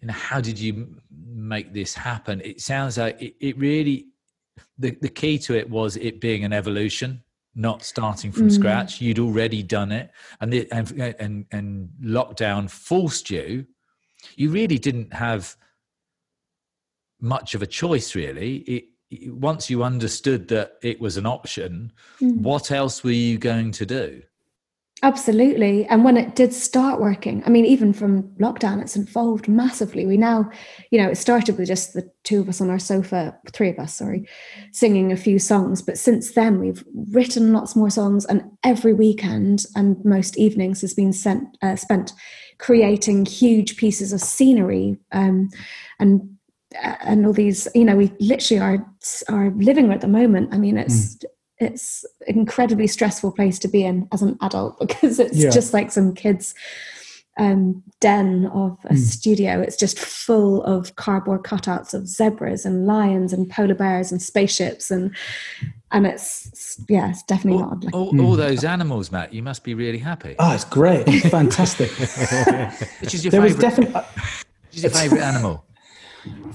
you 0.00 0.06
know 0.08 0.12
how 0.12 0.40
did 0.40 0.58
you 0.58 0.74
make 1.10 1.72
this 1.72 1.94
happen? 1.94 2.40
It 2.42 2.60
sounds 2.60 2.98
like 2.98 3.20
it, 3.20 3.34
it 3.40 3.58
really 3.58 4.08
the 4.78 4.96
the 5.00 5.08
key 5.08 5.38
to 5.38 5.56
it 5.56 5.68
was 5.68 5.96
it 5.96 6.20
being 6.20 6.44
an 6.44 6.52
evolution. 6.52 7.22
not 7.54 7.82
starting 7.82 8.32
from 8.32 8.48
mm. 8.48 8.52
scratch. 8.52 9.00
You'd 9.00 9.18
already 9.18 9.62
done 9.62 9.92
it, 9.92 10.10
and 10.40 10.52
the, 10.52 10.68
and 10.72 11.16
and 11.18 11.46
and 11.50 11.88
lockdown 12.02 12.70
forced 12.70 13.30
you. 13.30 13.66
You 14.36 14.50
really 14.50 14.78
didn't 14.78 15.12
have 15.12 15.56
much 17.20 17.54
of 17.54 17.62
a 17.62 17.66
choice, 17.66 18.14
really. 18.14 18.56
It, 18.56 18.72
it, 18.72 18.84
once 19.26 19.68
you 19.68 19.82
understood 19.82 20.48
that 20.48 20.74
it 20.82 21.00
was 21.00 21.16
an 21.16 21.26
option, 21.26 21.92
mm. 22.20 22.36
what 22.38 22.70
else 22.70 23.02
were 23.02 23.10
you 23.10 23.38
going 23.38 23.72
to 23.72 23.86
do? 23.86 24.22
Absolutely. 25.02 25.86
And 25.86 26.04
when 26.04 26.18
it 26.18 26.36
did 26.36 26.52
start 26.52 27.00
working, 27.00 27.42
I 27.46 27.48
mean, 27.48 27.64
even 27.64 27.94
from 27.94 28.24
lockdown, 28.38 28.82
it's 28.82 28.96
evolved 28.96 29.48
massively. 29.48 30.04
We 30.04 30.18
now, 30.18 30.50
you 30.90 31.00
know, 31.00 31.08
it 31.08 31.16
started 31.16 31.56
with 31.56 31.68
just 31.68 31.94
the 31.94 32.10
two 32.22 32.40
of 32.40 32.50
us 32.50 32.60
on 32.60 32.68
our 32.68 32.78
sofa, 32.78 33.34
three 33.50 33.70
of 33.70 33.78
us, 33.78 33.94
sorry, 33.94 34.28
singing 34.72 35.10
a 35.10 35.16
few 35.16 35.38
songs. 35.38 35.80
But 35.80 35.96
since 35.96 36.32
then, 36.32 36.60
we've 36.60 36.84
written 37.12 37.54
lots 37.54 37.74
more 37.74 37.88
songs, 37.88 38.26
and 38.26 38.42
every 38.62 38.92
weekend 38.92 39.64
and 39.74 39.96
most 40.04 40.36
evenings 40.36 40.82
has 40.82 40.92
been 40.92 41.14
sent, 41.14 41.48
uh, 41.62 41.76
spent 41.76 42.12
creating 42.58 43.24
huge 43.24 43.78
pieces 43.78 44.12
of 44.12 44.20
scenery 44.20 44.98
um, 45.12 45.48
and 45.98 46.36
and 46.82 47.26
all 47.26 47.32
these 47.32 47.66
you 47.74 47.84
know 47.84 47.96
we 47.96 48.12
literally 48.20 48.60
are 48.60 48.86
are 49.28 49.50
living 49.56 49.92
at 49.92 50.00
the 50.00 50.08
moment 50.08 50.52
i 50.54 50.58
mean 50.58 50.76
it's 50.76 51.16
mm 51.16 51.24
it's 51.60 52.06
an 52.26 52.38
incredibly 52.38 52.86
stressful 52.86 53.30
place 53.30 53.58
to 53.58 53.68
be 53.68 53.84
in 53.84 54.08
as 54.12 54.22
an 54.22 54.36
adult 54.40 54.78
because 54.80 55.20
it's 55.20 55.36
yeah. 55.36 55.50
just 55.50 55.72
like 55.72 55.92
some 55.92 56.14
kids 56.14 56.54
um, 57.38 57.82
den 58.00 58.46
of 58.46 58.78
a 58.84 58.94
mm. 58.94 58.98
studio. 58.98 59.60
It's 59.60 59.76
just 59.76 59.98
full 59.98 60.62
of 60.64 60.96
cardboard 60.96 61.42
cutouts 61.42 61.94
of 61.94 62.06
zebras 62.06 62.66
and 62.66 62.86
lions 62.86 63.32
and 63.32 63.48
polar 63.48 63.74
bears 63.74 64.12
and 64.12 64.20
spaceships 64.20 64.90
and 64.90 65.14
and 65.92 66.06
it's 66.06 66.78
yeah, 66.88 67.10
it's 67.10 67.22
definitely 67.22 67.62
all, 67.62 67.70
not 67.70 67.84
like, 67.84 67.94
all, 67.94 68.12
mm. 68.12 68.24
all, 68.24 68.36
those 68.36 68.62
animals, 68.62 69.10
Matt. 69.10 69.32
You 69.32 69.42
must 69.42 69.64
be 69.64 69.74
really 69.74 69.98
happy. 69.98 70.36
Oh, 70.38 70.52
it's 70.52 70.64
great! 70.64 71.04
It's 71.08 71.28
fantastic. 71.28 71.90
Which 73.00 73.14
is 73.14 73.24
your 73.24 73.30
there 73.32 73.42
favorite? 73.42 73.42
Was 73.42 73.56
definitely, 73.56 74.00
which 74.68 74.76
is 74.76 74.82
your 74.82 74.92
favorite 74.92 75.22
animal? 75.22 75.64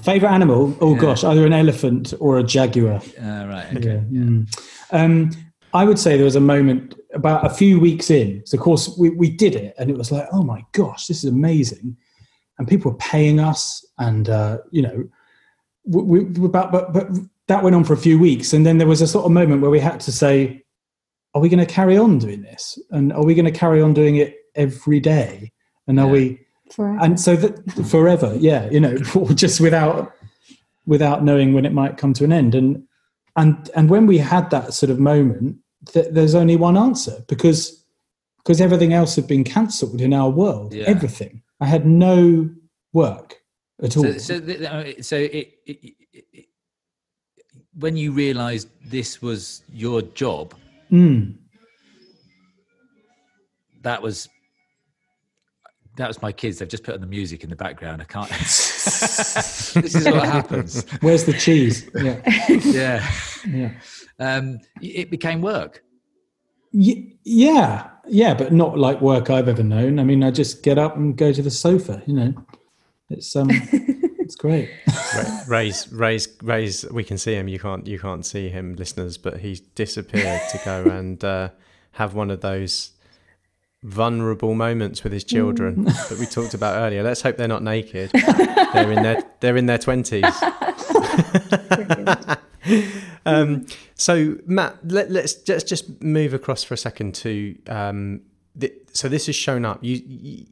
Favorite 0.02 0.30
animal? 0.30 0.76
Oh 0.80 0.94
yeah. 0.94 1.00
gosh, 1.00 1.24
either 1.24 1.44
an 1.46 1.52
elephant 1.52 2.14
or 2.20 2.38
a 2.38 2.42
jaguar. 2.42 3.00
Uh, 3.20 3.46
right. 3.46 3.76
Okay. 3.76 4.02
Yeah. 4.10 4.22
Mm. 4.22 4.58
Um, 4.92 5.30
I 5.74 5.84
would 5.84 5.98
say 5.98 6.16
there 6.16 6.24
was 6.24 6.36
a 6.36 6.40
moment 6.40 6.94
about 7.12 7.44
a 7.44 7.50
few 7.50 7.78
weeks 7.80 8.10
in. 8.10 8.42
So 8.46 8.56
of 8.56 8.62
course 8.62 8.96
we, 8.98 9.10
we 9.10 9.30
did 9.30 9.54
it, 9.54 9.74
and 9.78 9.90
it 9.90 9.98
was 9.98 10.12
like, 10.12 10.26
oh 10.32 10.42
my 10.42 10.64
gosh, 10.72 11.06
this 11.06 11.24
is 11.24 11.30
amazing, 11.30 11.96
and 12.58 12.68
people 12.68 12.92
were 12.92 12.98
paying 12.98 13.40
us, 13.40 13.84
and 13.98 14.28
uh, 14.28 14.58
you 14.70 14.82
know, 14.82 15.08
we, 15.84 16.24
we 16.24 16.46
about 16.46 16.72
but 16.72 16.92
but 16.92 17.08
that 17.48 17.62
went 17.62 17.76
on 17.76 17.84
for 17.84 17.92
a 17.92 17.98
few 17.98 18.18
weeks, 18.18 18.52
and 18.52 18.64
then 18.64 18.78
there 18.78 18.88
was 18.88 19.02
a 19.02 19.06
sort 19.06 19.26
of 19.26 19.32
moment 19.32 19.62
where 19.62 19.70
we 19.70 19.80
had 19.80 20.00
to 20.00 20.12
say, 20.12 20.64
are 21.34 21.40
we 21.40 21.48
going 21.48 21.64
to 21.64 21.72
carry 21.72 21.96
on 21.96 22.18
doing 22.18 22.42
this, 22.42 22.78
and 22.90 23.12
are 23.12 23.24
we 23.24 23.34
going 23.34 23.52
to 23.52 23.58
carry 23.58 23.82
on 23.82 23.92
doing 23.92 24.16
it 24.16 24.36
every 24.54 25.00
day, 25.00 25.52
and 25.86 25.98
are 25.98 26.06
yeah. 26.06 26.12
we 26.12 26.45
Forever. 26.70 26.98
And 27.00 27.20
so 27.20 27.36
that 27.36 27.86
forever, 27.86 28.36
yeah, 28.38 28.68
you 28.70 28.80
know, 28.80 28.96
just 29.34 29.60
without 29.60 30.12
without 30.86 31.24
knowing 31.24 31.52
when 31.52 31.64
it 31.64 31.72
might 31.72 31.96
come 31.96 32.12
to 32.14 32.24
an 32.24 32.32
end. 32.32 32.54
And 32.54 32.82
and 33.36 33.70
and 33.74 33.90
when 33.90 34.06
we 34.06 34.18
had 34.18 34.50
that 34.50 34.74
sort 34.74 34.90
of 34.90 34.98
moment, 34.98 35.58
th- 35.92 36.08
there's 36.10 36.34
only 36.34 36.56
one 36.56 36.76
answer 36.76 37.24
because 37.28 37.84
because 38.38 38.60
everything 38.60 38.92
else 38.92 39.16
had 39.16 39.26
been 39.26 39.44
cancelled 39.44 40.00
in 40.00 40.12
our 40.12 40.30
world. 40.30 40.72
Yeah. 40.72 40.84
Everything. 40.84 41.42
I 41.60 41.66
had 41.66 41.86
no 41.86 42.48
work 42.92 43.36
at 43.82 43.96
all. 43.96 44.04
So, 44.04 44.18
so, 44.18 44.38
the, 44.38 44.96
so 45.00 45.16
it, 45.16 45.50
it, 45.66 45.94
it, 46.12 46.46
when 47.74 47.96
you 47.96 48.12
realised 48.12 48.68
this 48.84 49.20
was 49.20 49.62
your 49.72 50.02
job, 50.02 50.54
mm. 50.90 51.34
that 53.82 54.00
was 54.00 54.28
that 55.96 56.08
was 56.08 56.22
my 56.22 56.32
kids. 56.32 56.58
They've 56.58 56.68
just 56.68 56.84
put 56.84 56.94
on 56.94 57.00
the 57.00 57.06
music 57.06 57.42
in 57.42 57.50
the 57.50 57.56
background. 57.56 58.00
I 58.00 58.04
can't. 58.04 58.28
this 58.30 59.76
is 59.76 60.04
what 60.04 60.24
happens. 60.24 60.88
Where's 61.00 61.24
the 61.24 61.32
cheese? 61.32 61.88
Yeah. 61.94 62.20
yeah. 62.48 63.10
Yeah. 63.48 63.70
Um, 64.18 64.60
it 64.80 65.10
became 65.10 65.40
work. 65.40 65.82
Y- 66.72 67.12
yeah. 67.24 67.88
Yeah. 68.06 68.34
But 68.34 68.52
not 68.52 68.78
like 68.78 69.00
work 69.00 69.30
I've 69.30 69.48
ever 69.48 69.62
known. 69.62 69.98
I 69.98 70.04
mean, 70.04 70.22
I 70.22 70.30
just 70.30 70.62
get 70.62 70.78
up 70.78 70.96
and 70.96 71.16
go 71.16 71.32
to 71.32 71.42
the 71.42 71.50
sofa, 71.50 72.02
you 72.06 72.14
know, 72.14 72.34
it's, 73.08 73.34
um, 73.34 73.48
it's 73.72 74.36
great. 74.36 74.70
Ray's, 75.48 75.90
Ray's, 75.92 76.28
Ray's, 76.42 76.84
we 76.90 77.04
can 77.04 77.16
see 77.18 77.34
him. 77.34 77.48
You 77.48 77.58
can't, 77.58 77.86
you 77.86 77.98
can't 77.98 78.24
see 78.26 78.48
him 78.48 78.74
listeners, 78.76 79.16
but 79.16 79.38
he's 79.38 79.60
disappeared 79.60 80.42
to 80.50 80.60
go 80.64 80.84
and, 80.84 81.22
uh, 81.24 81.50
have 81.92 82.12
one 82.14 82.30
of 82.30 82.42
those 82.42 82.90
vulnerable 83.82 84.54
moments 84.54 85.04
with 85.04 85.12
his 85.12 85.24
children 85.24 85.84
mm. 85.84 86.08
that 86.08 86.18
we 86.18 86.26
talked 86.26 86.54
about 86.54 86.76
earlier. 86.76 87.02
Let's 87.02 87.22
hope 87.22 87.36
they're 87.36 87.48
not 87.48 87.62
naked. 87.62 88.10
they're 88.72 88.92
in 88.92 89.02
their 89.02 89.22
they're 89.40 89.56
in 89.56 89.66
their 89.66 89.78
twenties. 89.78 90.24
um, 93.26 93.66
so 93.94 94.36
Matt, 94.46 94.76
let, 94.84 95.06
us 95.06 95.12
let's, 95.12 95.48
let's 95.48 95.64
just 95.64 96.02
move 96.02 96.34
across 96.34 96.64
for 96.64 96.74
a 96.74 96.78
second 96.78 97.14
to 97.16 97.56
um, 97.68 98.22
the, 98.54 98.72
so 98.92 99.08
this 99.08 99.26
has 99.26 99.36
shown 99.36 99.64
up. 99.64 99.82
You, 99.82 100.02
you, 100.06 100.46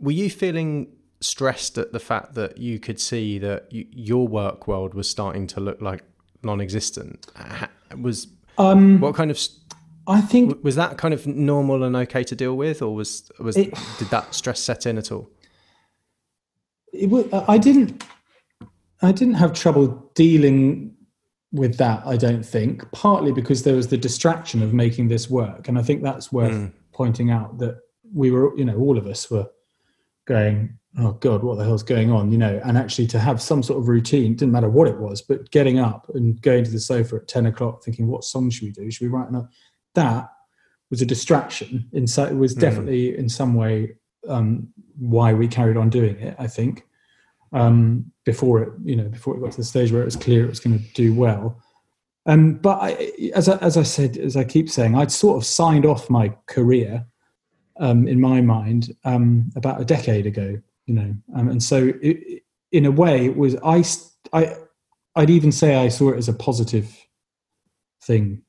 were 0.00 0.12
you 0.12 0.30
feeling 0.30 0.88
stressed 1.20 1.78
at 1.78 1.92
the 1.92 2.00
fact 2.00 2.34
that 2.34 2.58
you 2.58 2.78
could 2.78 3.00
see 3.00 3.38
that 3.38 3.72
you, 3.72 3.86
your 3.92 4.26
work 4.26 4.66
world 4.66 4.94
was 4.94 5.08
starting 5.08 5.46
to 5.48 5.60
look 5.60 5.80
like 5.80 6.02
non-existent? 6.42 7.26
Was 7.96 8.28
um, 8.58 9.00
what 9.00 9.14
kind 9.14 9.30
of 9.30 9.38
I 10.06 10.20
think 10.20 10.62
was 10.64 10.76
that 10.76 10.98
kind 10.98 11.14
of 11.14 11.26
normal 11.26 11.84
and 11.84 11.94
okay 11.94 12.24
to 12.24 12.34
deal 12.34 12.56
with, 12.56 12.82
or 12.82 12.94
was 12.94 13.30
was 13.38 13.56
it, 13.56 13.74
did 13.98 14.08
that 14.08 14.34
stress 14.34 14.60
set 14.60 14.86
in 14.86 14.98
at 14.98 15.12
all? 15.12 15.30
It 16.92 17.08
was, 17.08 17.26
I 17.32 17.58
didn't. 17.58 18.04
I 19.00 19.12
didn't 19.12 19.34
have 19.34 19.52
trouble 19.52 20.10
dealing 20.14 20.94
with 21.52 21.76
that. 21.78 22.06
I 22.06 22.16
don't 22.16 22.44
think 22.44 22.90
partly 22.92 23.32
because 23.32 23.62
there 23.64 23.74
was 23.74 23.88
the 23.88 23.96
distraction 23.96 24.62
of 24.62 24.72
making 24.72 25.08
this 25.08 25.28
work, 25.30 25.68
and 25.68 25.78
I 25.78 25.82
think 25.82 26.02
that's 26.02 26.32
worth 26.32 26.52
mm. 26.52 26.72
pointing 26.92 27.30
out 27.30 27.58
that 27.58 27.78
we 28.14 28.30
were, 28.30 28.56
you 28.56 28.64
know, 28.64 28.76
all 28.76 28.98
of 28.98 29.06
us 29.06 29.30
were 29.30 29.48
going, 30.26 30.78
"Oh 30.98 31.12
God, 31.12 31.42
what 31.42 31.58
the 31.58 31.64
hell's 31.64 31.82
going 31.82 32.10
on?" 32.10 32.32
You 32.32 32.38
know, 32.38 32.60
and 32.64 32.76
actually 32.76 33.06
to 33.08 33.18
have 33.18 33.40
some 33.40 33.62
sort 33.62 33.78
of 33.80 33.88
routine 33.88 34.34
didn't 34.34 34.52
matter 34.52 34.70
what 34.70 34.88
it 34.88 34.98
was, 34.98 35.22
but 35.22 35.50
getting 35.50 35.78
up 35.78 36.10
and 36.14 36.40
going 36.42 36.64
to 36.64 36.70
the 36.70 36.80
sofa 36.80 37.16
at 37.16 37.28
ten 37.28 37.46
o'clock, 37.46 37.84
thinking, 37.84 38.08
"What 38.08 38.24
song 38.24 38.50
should 38.50 38.64
we 38.64 38.72
do? 38.72 38.90
Should 38.90 39.06
we 39.06 39.16
write 39.16 39.28
another?" 39.28 39.48
That 39.94 40.30
was 40.90 41.02
a 41.02 41.06
distraction. 41.06 41.88
It 41.92 42.02
was 42.34 42.52
hmm. 42.52 42.60
definitely 42.60 43.12
mm. 43.12 43.16
in 43.16 43.28
some 43.28 43.54
way 43.54 43.96
um, 44.28 44.68
why 44.98 45.32
we 45.32 45.48
carried 45.48 45.76
on 45.76 45.90
doing 45.90 46.18
it. 46.20 46.36
I 46.38 46.46
think 46.46 46.84
um, 47.52 48.12
before 48.24 48.62
it, 48.62 48.72
you 48.84 48.96
know, 48.96 49.08
before 49.08 49.36
it 49.36 49.40
got 49.40 49.52
to 49.52 49.58
the 49.58 49.64
stage 49.64 49.92
where 49.92 50.02
it 50.02 50.06
was 50.06 50.16
clear 50.16 50.44
it 50.44 50.50
was 50.50 50.60
going 50.60 50.78
to 50.78 50.84
do 50.94 51.14
well. 51.14 51.60
Um, 52.26 52.54
but 52.54 52.78
I, 52.80 53.12
as 53.34 53.48
I, 53.48 53.56
as 53.58 53.76
I 53.76 53.82
said, 53.82 54.16
as 54.16 54.36
I 54.36 54.44
keep 54.44 54.70
saying, 54.70 54.94
I'd 54.94 55.10
sort 55.10 55.36
of 55.36 55.44
signed 55.44 55.84
off 55.84 56.08
my 56.08 56.34
career 56.46 57.04
um, 57.80 58.06
in 58.06 58.20
my 58.20 58.40
mind 58.40 58.94
um, 59.04 59.50
about 59.56 59.80
a 59.80 59.84
decade 59.84 60.26
ago. 60.26 60.60
You 60.86 60.94
know, 60.94 61.14
um, 61.34 61.48
and 61.48 61.62
so 61.62 61.92
it, 62.02 62.42
in 62.70 62.86
a 62.86 62.90
way, 62.90 63.26
it 63.26 63.36
was 63.36 63.56
I. 63.64 63.84
I 64.32 64.56
I'd 65.14 65.30
even 65.30 65.52
say 65.52 65.74
I 65.74 65.88
saw 65.88 66.10
it 66.10 66.16
as 66.16 66.28
a 66.28 66.32
positive 66.32 66.96
thing 68.02 68.42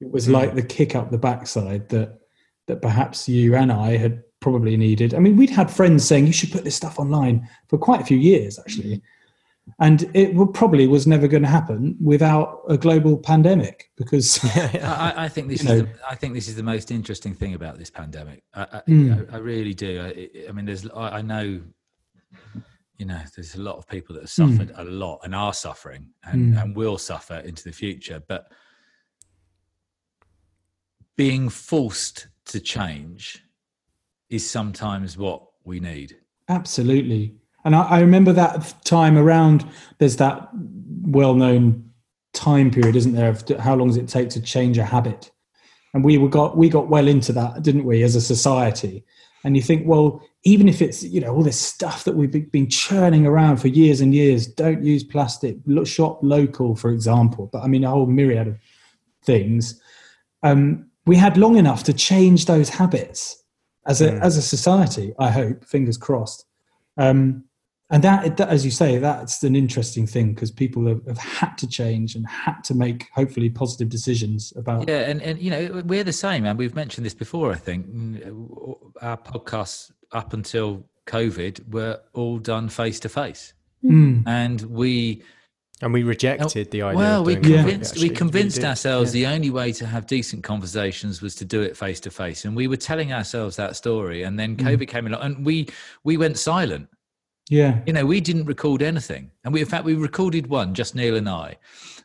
it 0.00 0.10
was 0.10 0.28
mm. 0.28 0.32
like 0.32 0.54
the 0.54 0.62
kick 0.62 0.94
up 0.94 1.10
the 1.10 1.18
backside 1.18 1.88
that 1.90 2.18
that 2.66 2.82
perhaps 2.82 3.28
you 3.28 3.56
and 3.56 3.72
I 3.72 3.96
had 3.96 4.22
probably 4.40 4.76
needed. 4.76 5.14
I 5.14 5.18
mean, 5.18 5.36
we'd 5.36 5.50
had 5.50 5.70
friends 5.70 6.06
saying 6.06 6.26
you 6.26 6.32
should 6.32 6.52
put 6.52 6.64
this 6.64 6.76
stuff 6.76 6.98
online 6.98 7.48
for 7.68 7.78
quite 7.78 8.00
a 8.00 8.04
few 8.04 8.16
years, 8.16 8.58
actually, 8.58 9.02
and 9.78 10.10
it 10.14 10.34
probably 10.54 10.86
was 10.86 11.06
never 11.06 11.28
going 11.28 11.42
to 11.42 11.48
happen 11.48 11.96
without 12.02 12.62
a 12.68 12.76
global 12.76 13.18
pandemic. 13.18 13.90
Because 13.96 14.38
I, 14.54 15.14
I, 15.16 15.28
think 15.28 15.48
this 15.48 15.60
is 15.60 15.66
the, 15.66 15.88
I 16.08 16.14
think 16.14 16.34
this 16.34 16.48
is 16.48 16.56
the 16.56 16.62
most 16.62 16.90
interesting 16.90 17.34
thing 17.34 17.54
about 17.54 17.78
this 17.78 17.90
pandemic. 17.90 18.42
I, 18.54 18.62
I, 18.62 18.82
mm. 18.88 19.32
I 19.32 19.36
really 19.38 19.74
do. 19.74 20.28
I, 20.48 20.52
mean, 20.52 20.64
there's 20.64 20.86
I 20.94 21.22
know. 21.22 21.60
You 22.98 23.06
know, 23.06 23.20
there's 23.34 23.54
a 23.54 23.62
lot 23.62 23.78
of 23.78 23.88
people 23.88 24.14
that 24.14 24.24
have 24.24 24.30
suffered 24.30 24.68
mm. 24.68 24.78
a 24.78 24.84
lot 24.84 25.20
and 25.24 25.34
are 25.34 25.54
suffering 25.54 26.08
and, 26.22 26.52
mm. 26.52 26.62
and 26.62 26.76
will 26.76 26.98
suffer 26.98 27.36
into 27.36 27.64
the 27.64 27.72
future. 27.72 28.22
But 28.28 28.52
being 31.16 31.48
forced 31.48 32.28
to 32.46 32.60
change 32.60 33.44
is 34.28 34.48
sometimes 34.48 35.16
what 35.16 35.42
we 35.64 35.80
need. 35.80 36.16
Absolutely. 36.48 37.34
And 37.64 37.76
I, 37.76 37.82
I 37.82 38.00
remember 38.00 38.32
that 38.32 38.74
time 38.84 39.18
around, 39.18 39.64
there's 39.98 40.16
that 40.16 40.48
well 41.02 41.34
known 41.34 41.90
time 42.32 42.70
period, 42.70 42.96
isn't 42.96 43.12
there, 43.12 43.28
of 43.28 43.46
how 43.58 43.74
long 43.74 43.88
does 43.88 43.96
it 43.96 44.08
take 44.08 44.30
to 44.30 44.40
change 44.40 44.78
a 44.78 44.84
habit? 44.84 45.30
And 45.92 46.04
we 46.04 46.16
got 46.28 46.56
we 46.56 46.68
got 46.68 46.88
well 46.88 47.08
into 47.08 47.32
that, 47.32 47.62
didn't 47.62 47.84
we, 47.84 48.02
as 48.02 48.14
a 48.14 48.20
society? 48.20 49.04
And 49.42 49.56
you 49.56 49.62
think, 49.62 49.86
well, 49.86 50.22
even 50.44 50.68
if 50.68 50.80
it's 50.80 51.02
you 51.02 51.20
know 51.20 51.34
all 51.34 51.42
this 51.42 51.60
stuff 51.60 52.04
that 52.04 52.14
we've 52.14 52.50
been 52.52 52.70
churning 52.70 53.26
around 53.26 53.56
for 53.56 53.68
years 53.68 54.00
and 54.00 54.14
years, 54.14 54.46
don't 54.46 54.84
use 54.84 55.02
plastic, 55.02 55.56
shop 55.84 56.20
local, 56.22 56.76
for 56.76 56.90
example. 56.90 57.48
But 57.52 57.62
I 57.62 57.66
mean 57.66 57.84
a 57.84 57.90
whole 57.90 58.06
myriad 58.06 58.46
of 58.46 58.58
things 59.24 59.80
um, 60.42 60.89
we 61.06 61.16
had 61.16 61.36
long 61.36 61.56
enough 61.56 61.84
to 61.84 61.92
change 61.92 62.46
those 62.46 62.68
habits 62.68 63.42
as 63.86 64.00
a 64.00 64.10
mm. 64.10 64.20
as 64.20 64.36
a 64.36 64.42
society. 64.42 65.12
I 65.18 65.30
hope, 65.30 65.64
fingers 65.64 65.96
crossed. 65.96 66.44
Um, 66.96 67.44
and 67.92 68.04
that, 68.04 68.36
that, 68.36 68.48
as 68.48 68.64
you 68.64 68.70
say, 68.70 68.98
that's 68.98 69.42
an 69.42 69.56
interesting 69.56 70.06
thing 70.06 70.32
because 70.32 70.52
people 70.52 70.86
have, 70.86 71.04
have, 71.06 71.18
had 71.18 71.58
to 71.58 71.66
change 71.66 72.14
and 72.14 72.24
had 72.28 72.62
to 72.64 72.74
make 72.74 73.08
hopefully 73.12 73.50
positive 73.50 73.88
decisions 73.88 74.52
about. 74.54 74.88
Yeah, 74.88 75.00
and 75.00 75.20
and 75.22 75.40
you 75.40 75.50
know 75.50 75.82
we're 75.84 76.04
the 76.04 76.12
same, 76.12 76.46
and 76.46 76.56
we've 76.58 76.74
mentioned 76.74 77.04
this 77.04 77.14
before. 77.14 77.50
I 77.50 77.56
think 77.56 77.88
mm, 77.88 78.76
our 79.02 79.16
podcasts 79.16 79.90
up 80.12 80.32
until 80.32 80.84
COVID 81.06 81.72
were 81.72 82.00
all 82.12 82.38
done 82.38 82.68
face 82.68 83.00
to 83.00 83.08
face, 83.08 83.54
and 84.26 84.60
we 84.62 85.24
and 85.82 85.92
we 85.92 86.02
rejected 86.02 86.70
the 86.70 86.82
idea. 86.82 86.98
Well, 86.98 87.24
we 87.24 87.36
convinced 87.36 87.98
we 87.98 88.10
convinced 88.10 88.58
really 88.58 88.68
ourselves 88.68 89.14
yeah. 89.14 89.28
the 89.28 89.34
only 89.34 89.50
way 89.50 89.72
to 89.72 89.86
have 89.86 90.06
decent 90.06 90.44
conversations 90.44 91.22
was 91.22 91.34
to 91.36 91.44
do 91.44 91.62
it 91.62 91.76
face 91.76 92.00
to 92.00 92.10
face, 92.10 92.44
and 92.44 92.54
we 92.54 92.68
were 92.68 92.76
telling 92.76 93.12
ourselves 93.12 93.56
that 93.56 93.76
story. 93.76 94.24
And 94.24 94.38
then 94.38 94.56
mm. 94.56 94.64
COVID 94.64 94.82
mm. 94.82 94.88
came 94.88 95.06
along, 95.06 95.22
and 95.22 95.46
we 95.46 95.68
we 96.04 96.16
went 96.16 96.38
silent. 96.38 96.88
Yeah, 97.48 97.80
you 97.86 97.92
know, 97.92 98.04
we 98.04 98.20
didn't 98.20 98.44
record 98.44 98.82
anything, 98.82 99.30
and 99.44 99.54
we 99.54 99.60
in 99.60 99.66
fact 99.66 99.84
we 99.84 99.94
recorded 99.94 100.46
one, 100.48 100.74
just 100.74 100.94
Neil 100.94 101.16
and 101.16 101.28
I, 101.28 101.56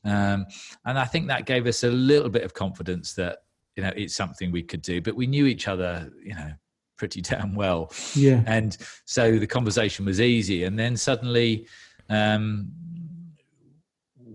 um, 0.06 0.46
and 0.86 0.98
I 0.98 1.06
think 1.06 1.28
that 1.28 1.46
gave 1.46 1.68
us 1.68 1.84
a 1.84 1.92
little 1.92 2.30
bit 2.30 2.44
of 2.44 2.54
confidence 2.54 3.14
that 3.14 3.40
you 3.76 3.84
know 3.84 3.92
it's 3.96 4.16
something 4.16 4.52
we 4.52 4.64
could 4.64 4.82
do. 4.82 5.02
But 5.02 5.16
we 5.16 5.28
knew 5.28 5.46
each 5.48 5.68
other, 5.68 6.12
you 6.24 6.34
know, 6.34 6.52
pretty 6.98 7.22
damn 7.30 7.56
well. 7.56 7.92
Yeah, 8.16 8.42
and 8.48 8.78
so 9.04 9.38
the 9.38 9.48
conversation 9.48 10.06
was 10.06 10.22
easy, 10.22 10.64
and 10.64 10.80
then 10.80 10.96
suddenly. 10.96 11.68
Um, 12.08 12.72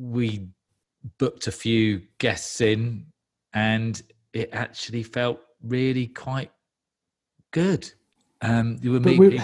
we 0.00 0.48
booked 1.18 1.46
a 1.46 1.52
few 1.52 2.02
guests 2.18 2.60
in 2.60 3.06
and 3.52 4.02
it 4.32 4.50
actually 4.52 5.02
felt 5.02 5.40
really 5.62 6.06
quite 6.06 6.50
good. 7.50 7.90
Um, 8.42 8.78
you 8.80 8.92
were 8.92 9.00
meeting. 9.00 9.42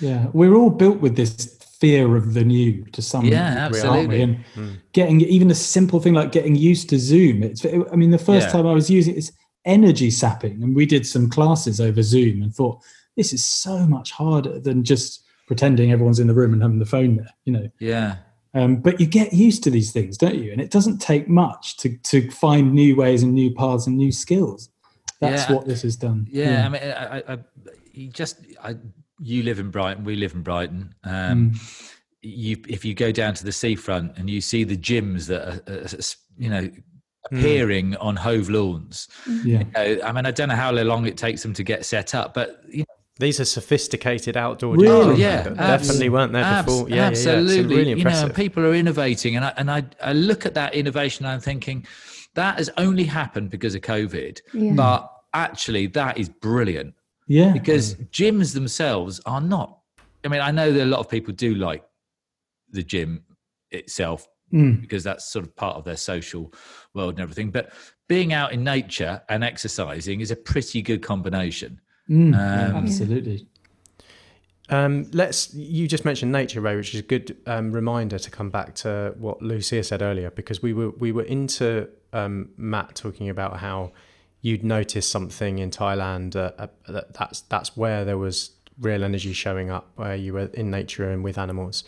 Yeah, 0.00 0.26
we're 0.32 0.54
all 0.54 0.70
built 0.70 0.98
with 0.98 1.16
this 1.16 1.58
fear 1.78 2.16
of 2.16 2.34
the 2.34 2.44
new 2.44 2.84
to 2.86 3.02
some 3.02 3.24
yeah, 3.24 3.68
degree, 3.68 3.80
absolutely. 3.80 4.22
And 4.22 4.44
mm. 4.54 4.78
getting 4.92 5.20
even 5.20 5.50
a 5.50 5.54
simple 5.54 6.00
thing 6.00 6.14
like 6.14 6.32
getting 6.32 6.56
used 6.56 6.88
to 6.90 6.98
Zoom. 6.98 7.42
It's. 7.42 7.64
I 7.64 7.94
mean, 7.94 8.10
the 8.10 8.18
first 8.18 8.46
yeah. 8.46 8.52
time 8.52 8.66
I 8.66 8.72
was 8.72 8.90
using 8.90 9.16
it's 9.16 9.30
energy 9.64 10.10
sapping, 10.10 10.62
and 10.62 10.74
we 10.74 10.86
did 10.86 11.06
some 11.06 11.30
classes 11.30 11.80
over 11.80 12.02
Zoom, 12.02 12.42
and 12.42 12.52
thought 12.52 12.82
this 13.16 13.32
is 13.32 13.44
so 13.44 13.86
much 13.86 14.10
harder 14.10 14.58
than 14.58 14.82
just 14.82 15.24
pretending 15.46 15.92
everyone's 15.92 16.18
in 16.18 16.26
the 16.26 16.34
room 16.34 16.52
and 16.52 16.62
having 16.62 16.78
the 16.78 16.86
phone 16.86 17.16
there. 17.16 17.34
You 17.44 17.52
know. 17.52 17.68
Yeah. 17.78 18.16
Um, 18.54 18.76
but 18.76 19.00
you 19.00 19.06
get 19.06 19.32
used 19.32 19.62
to 19.64 19.70
these 19.70 19.92
things, 19.92 20.18
don't 20.18 20.34
you? 20.34 20.52
And 20.52 20.60
it 20.60 20.70
doesn't 20.70 20.98
take 20.98 21.28
much 21.28 21.76
to 21.78 21.96
to 21.96 22.30
find 22.30 22.72
new 22.72 22.96
ways 22.96 23.22
and 23.22 23.32
new 23.32 23.54
paths 23.54 23.86
and 23.86 23.96
new 23.96 24.12
skills. 24.12 24.68
That's 25.20 25.48
yeah, 25.48 25.56
what 25.56 25.66
this 25.66 25.82
has 25.82 25.96
done. 25.96 26.26
Yeah, 26.30 26.50
yeah. 26.50 26.66
I 26.66 26.68
mean, 26.68 26.82
I, 26.82 27.32
I, 27.34 27.38
you 27.92 28.08
just 28.08 28.38
I, 28.62 28.76
you 29.20 29.42
live 29.42 29.58
in 29.58 29.70
Brighton, 29.70 30.04
we 30.04 30.16
live 30.16 30.34
in 30.34 30.42
Brighton. 30.42 30.94
Um, 31.04 31.52
mm. 31.52 31.92
You, 32.22 32.56
if 32.68 32.84
you 32.84 32.94
go 32.94 33.10
down 33.10 33.34
to 33.34 33.44
the 33.44 33.52
seafront 33.52 34.16
and 34.16 34.28
you 34.28 34.40
see 34.40 34.64
the 34.64 34.76
gyms 34.76 35.26
that 35.26 35.42
are, 35.42 35.72
are 35.72 35.98
you 36.36 36.50
know 36.50 36.70
hmm. 37.30 37.36
appearing 37.36 37.90
mm. 37.92 38.04
on 38.04 38.16
Hove 38.16 38.50
lawns. 38.50 39.08
Yeah. 39.44 39.60
You 39.60 39.96
know, 39.96 40.04
I 40.04 40.12
mean, 40.12 40.26
I 40.26 40.30
don't 40.30 40.48
know 40.48 40.56
how 40.56 40.72
long 40.72 41.06
it 41.06 41.16
takes 41.16 41.42
them 41.42 41.54
to 41.54 41.62
get 41.62 41.86
set 41.86 42.14
up, 42.14 42.34
but 42.34 42.62
you 42.68 42.80
know, 42.80 42.94
these 43.22 43.40
are 43.40 43.44
sophisticated 43.44 44.36
outdoor 44.36 44.74
really? 44.76 44.88
Oh, 44.88 45.10
yeah, 45.12 45.48
definitely 45.48 46.08
weren't 46.08 46.32
there 46.32 46.44
abs- 46.44 46.66
before. 46.66 46.88
Yeah, 46.88 47.06
absolutely. 47.06 47.56
Yeah, 47.56 47.62
yeah. 47.62 47.76
really 47.76 47.90
impressive. 47.92 48.22
You 48.22 48.28
know, 48.28 48.34
people 48.34 48.66
are 48.66 48.74
innovating, 48.74 49.36
and 49.36 49.44
I 49.44 49.52
and 49.56 49.70
I, 49.70 49.84
I 50.02 50.12
look 50.12 50.44
at 50.44 50.54
that 50.54 50.74
innovation 50.74 51.24
and 51.24 51.34
I'm 51.34 51.40
thinking 51.40 51.86
that 52.34 52.58
has 52.58 52.70
only 52.76 53.04
happened 53.04 53.50
because 53.50 53.74
of 53.74 53.82
COVID, 53.82 54.40
yeah. 54.52 54.72
but 54.74 55.10
actually 55.32 55.86
that 55.88 56.18
is 56.18 56.28
brilliant. 56.28 56.94
Yeah, 57.28 57.52
because 57.52 57.94
mm. 57.94 58.10
gyms 58.10 58.52
themselves 58.54 59.20
are 59.24 59.40
not. 59.40 59.78
I 60.24 60.28
mean, 60.28 60.40
I 60.40 60.50
know 60.50 60.72
that 60.72 60.82
a 60.82 60.86
lot 60.86 61.00
of 61.00 61.08
people 61.08 61.32
do 61.32 61.54
like 61.54 61.84
the 62.70 62.82
gym 62.82 63.24
itself 63.70 64.26
mm. 64.52 64.80
because 64.80 65.04
that's 65.04 65.30
sort 65.32 65.44
of 65.44 65.54
part 65.56 65.76
of 65.76 65.84
their 65.84 65.96
social 65.96 66.52
world 66.94 67.14
and 67.14 67.20
everything, 67.20 67.50
but 67.50 67.72
being 68.08 68.32
out 68.32 68.52
in 68.52 68.62
nature 68.64 69.22
and 69.28 69.42
exercising 69.42 70.20
is 70.20 70.30
a 70.30 70.36
pretty 70.36 70.82
good 70.82 71.02
combination. 71.02 71.80
Mm, 72.10 72.34
um, 72.34 72.76
absolutely. 72.76 73.46
Um, 74.68 75.06
let's. 75.12 75.52
You 75.54 75.86
just 75.86 76.04
mentioned 76.04 76.32
nature, 76.32 76.60
Ray, 76.60 76.76
which 76.76 76.94
is 76.94 77.00
a 77.00 77.04
good 77.04 77.36
um, 77.46 77.72
reminder 77.72 78.18
to 78.18 78.30
come 78.30 78.50
back 78.50 78.74
to 78.76 79.14
what 79.18 79.42
Lucia 79.42 79.82
said 79.82 80.02
earlier, 80.02 80.30
because 80.30 80.62
we 80.62 80.72
were 80.72 80.90
we 80.90 81.12
were 81.12 81.24
into 81.24 81.88
um, 82.12 82.50
Matt 82.56 82.94
talking 82.94 83.28
about 83.28 83.58
how 83.58 83.92
you'd 84.40 84.64
noticed 84.64 85.10
something 85.10 85.58
in 85.58 85.70
Thailand. 85.70 86.36
Uh, 86.36 86.52
uh, 86.58 86.66
that, 86.88 87.14
that's 87.14 87.42
that's 87.42 87.76
where 87.76 88.04
there 88.04 88.18
was 88.18 88.50
real 88.80 89.04
energy 89.04 89.32
showing 89.32 89.70
up, 89.70 89.90
where 89.96 90.16
you 90.16 90.32
were 90.32 90.46
in 90.54 90.70
nature 90.70 91.10
and 91.10 91.22
with 91.22 91.38
animals. 91.38 91.84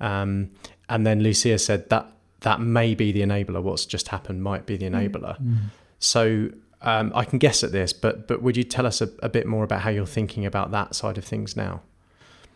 Um, 0.00 0.50
and 0.88 1.06
then 1.06 1.22
Lucia 1.22 1.58
said 1.58 1.88
that 1.90 2.10
that 2.40 2.60
may 2.60 2.94
be 2.94 3.12
the 3.12 3.20
enabler. 3.22 3.62
What's 3.62 3.86
just 3.86 4.08
happened 4.08 4.42
might 4.42 4.66
be 4.66 4.76
the 4.76 4.86
mm. 4.86 5.10
enabler. 5.10 5.40
Mm. 5.40 5.58
So 5.98 6.50
um, 6.84 7.12
I 7.14 7.24
can 7.24 7.38
guess 7.38 7.64
at 7.64 7.72
this, 7.72 7.92
but 7.92 8.28
but 8.28 8.42
would 8.42 8.56
you 8.56 8.62
tell 8.62 8.86
us 8.86 9.00
a, 9.00 9.08
a, 9.22 9.28
bit 9.28 9.46
more 9.46 9.64
about 9.64 9.80
how 9.80 9.90
you're 9.90 10.06
thinking 10.06 10.44
about 10.44 10.70
that 10.72 10.94
side 10.94 11.16
of 11.16 11.24
things 11.24 11.56
now? 11.56 11.82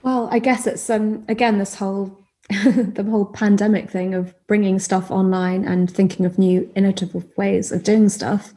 Well, 0.02 0.28
I 0.30 0.38
guess 0.38 0.66
it's 0.66 0.88
um, 0.90 1.24
again 1.28 1.58
this 1.58 1.74
whole 1.74 2.16
the 2.48 3.06
whole 3.08 3.24
pandemic 3.24 3.90
thing 3.90 4.14
of 4.14 4.34
bringing 4.46 4.78
stuff 4.78 5.10
online 5.10 5.64
and 5.64 5.90
thinking 5.90 6.26
of 6.26 6.38
new 6.38 6.70
innovative 6.76 7.26
ways 7.36 7.72
of 7.72 7.82
doing 7.82 8.10
stuff. 8.10 8.52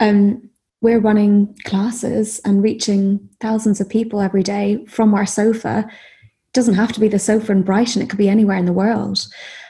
Um, 0.00 0.50
we're 0.80 1.00
running 1.00 1.54
classes 1.64 2.40
and 2.44 2.62
reaching 2.62 3.28
thousands 3.40 3.80
of 3.80 3.88
people 3.88 4.20
every 4.20 4.42
day 4.42 4.84
from 4.86 5.14
our 5.14 5.26
sofa. 5.26 5.84
It 5.88 6.52
doesn't 6.54 6.74
have 6.74 6.92
to 6.94 7.00
be 7.00 7.08
the 7.08 7.18
sofa 7.18 7.52
in 7.52 7.62
Brighton; 7.62 8.00
it 8.00 8.08
could 8.08 8.18
be 8.18 8.30
anywhere 8.30 8.56
in 8.56 8.66
the 8.66 8.72
world. 8.72 9.26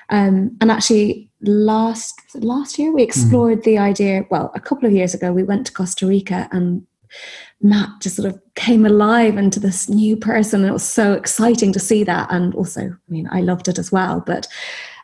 Um, 0.08 0.56
and 0.60 0.70
actually, 0.70 1.30
last 1.46 2.20
last 2.34 2.78
year 2.78 2.92
we 2.92 3.02
mm-hmm. 3.02 3.08
explored 3.08 3.60
mm. 3.60 3.64
the 3.64 3.78
idea. 3.78 4.26
Well, 4.30 4.50
a 4.54 4.60
couple 4.60 4.86
of 4.86 4.92
years 4.92 5.14
ago, 5.14 5.32
we 5.32 5.42
went 5.42 5.66
to 5.66 5.72
Costa 5.72 6.06
Rica, 6.06 6.48
and 6.52 6.86
Matt 7.60 7.88
just 8.00 8.16
sort 8.16 8.32
of 8.32 8.40
came 8.54 8.84
alive 8.84 9.36
into 9.36 9.60
this 9.60 9.88
new 9.88 10.16
person. 10.16 10.60
And 10.60 10.70
it 10.70 10.72
was 10.72 10.82
so 10.82 11.12
exciting 11.12 11.72
to 11.72 11.80
see 11.80 12.04
that. 12.04 12.28
And 12.30 12.54
also, 12.54 12.82
I 12.82 13.10
mean, 13.10 13.28
I 13.30 13.40
loved 13.40 13.68
it 13.68 13.78
as 13.78 13.90
well. 13.90 14.22
But 14.24 14.46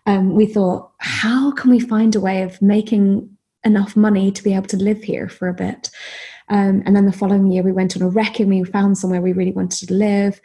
um, 0.07 0.35
we 0.35 0.47
thought, 0.47 0.91
how 0.99 1.53
can 1.53 1.71
we 1.71 1.81
find 1.81 2.15
a 2.15 2.21
way 2.21 2.43
of 2.43 2.61
making 2.61 3.29
enough 3.65 3.97
money 3.97 4.33
to 4.33 4.43
be 4.43 4.55
able 4.55 4.67
to 4.67 4.77
live 4.77 5.03
here 5.03 5.29
for 5.29 5.49
a 5.49 5.55
bit? 5.55 5.91
Um, 6.49 6.83
and 6.85 6.95
then 6.95 7.07
the 7.07 7.13
following 7.13 7.51
year, 7.51 7.63
we 7.63 7.73
went 7.73 7.97
on 7.97 8.03
a 8.03 8.09
wreck 8.09 8.41
and 8.41 8.51
we 8.51 8.65
found 8.65 8.99
somewhere 8.99 9.23
we 9.23 9.33
really 9.33 9.53
wanted 9.53 9.89
to 9.89 9.95
live 9.95 10.41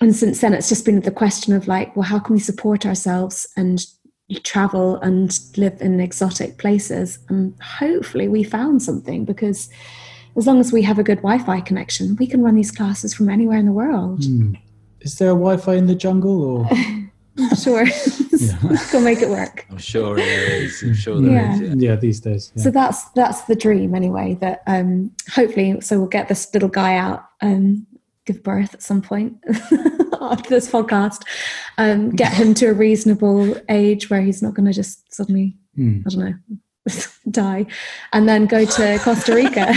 and 0.00 0.16
since 0.16 0.40
then 0.40 0.52
it's 0.52 0.68
just 0.68 0.84
been 0.84 1.00
the 1.00 1.10
question 1.10 1.54
of 1.54 1.68
like 1.68 1.94
well 1.94 2.02
how 2.02 2.18
can 2.18 2.34
we 2.34 2.40
support 2.40 2.84
ourselves 2.84 3.46
and 3.56 3.86
travel 4.42 4.96
and 4.96 5.38
live 5.56 5.80
in 5.80 6.00
exotic 6.00 6.58
places 6.58 7.18
and 7.28 7.54
hopefully 7.60 8.28
we 8.28 8.42
found 8.42 8.82
something 8.82 9.24
because 9.24 9.68
as 10.36 10.46
long 10.46 10.58
as 10.58 10.72
we 10.72 10.82
have 10.82 10.98
a 10.98 11.02
good 11.02 11.18
wi-fi 11.18 11.60
connection 11.60 12.16
we 12.16 12.26
can 12.26 12.42
run 12.42 12.54
these 12.54 12.70
classes 12.70 13.12
from 13.12 13.28
anywhere 13.28 13.58
in 13.58 13.66
the 13.66 13.72
world 13.72 14.20
mm. 14.20 14.58
is 15.00 15.18
there 15.18 15.30
a 15.30 15.34
wi-fi 15.34 15.74
in 15.74 15.86
the 15.86 15.94
jungle 15.94 16.42
or 16.42 16.68
sure 17.56 17.84
let's 17.84 18.92
go 18.92 19.00
make 19.00 19.20
it 19.20 19.28
work 19.28 19.66
i'm 19.70 19.78
sure 19.78 20.16
there 20.16 20.62
is 20.62 20.82
i'm 20.82 20.94
sure 20.94 21.20
there 21.20 21.32
yeah. 21.32 21.54
is. 21.54 21.60
yeah. 21.60 21.74
yeah. 21.76 21.96
these 21.96 22.20
days 22.20 22.52
yeah. 22.54 22.62
so 22.62 22.70
that's 22.70 23.04
that's 23.10 23.42
the 23.42 23.54
dream 23.54 23.94
anyway 23.94 24.34
that 24.40 24.62
um 24.66 25.10
hopefully 25.30 25.80
so 25.80 25.98
we'll 25.98 26.08
get 26.08 26.28
this 26.28 26.52
little 26.54 26.68
guy 26.68 26.96
out 26.96 27.24
um 27.42 27.86
give 28.24 28.42
birth 28.42 28.72
at 28.74 28.82
some 28.82 29.02
point 29.02 29.36
after 29.48 29.76
this 30.48 30.70
podcast, 30.70 31.22
um, 31.78 32.10
get 32.10 32.32
him 32.32 32.54
to 32.54 32.66
a 32.66 32.72
reasonable 32.72 33.56
age 33.68 34.10
where 34.10 34.20
he's 34.20 34.42
not 34.42 34.54
going 34.54 34.66
to 34.66 34.72
just 34.72 35.12
suddenly, 35.12 35.56
mm. 35.78 36.02
I 36.06 36.10
don't 36.10 36.20
know, 36.20 37.02
die, 37.30 37.66
and 38.12 38.28
then 38.28 38.46
go 38.46 38.64
to 38.64 38.98
Costa 39.00 39.34
Rica. 39.34 39.68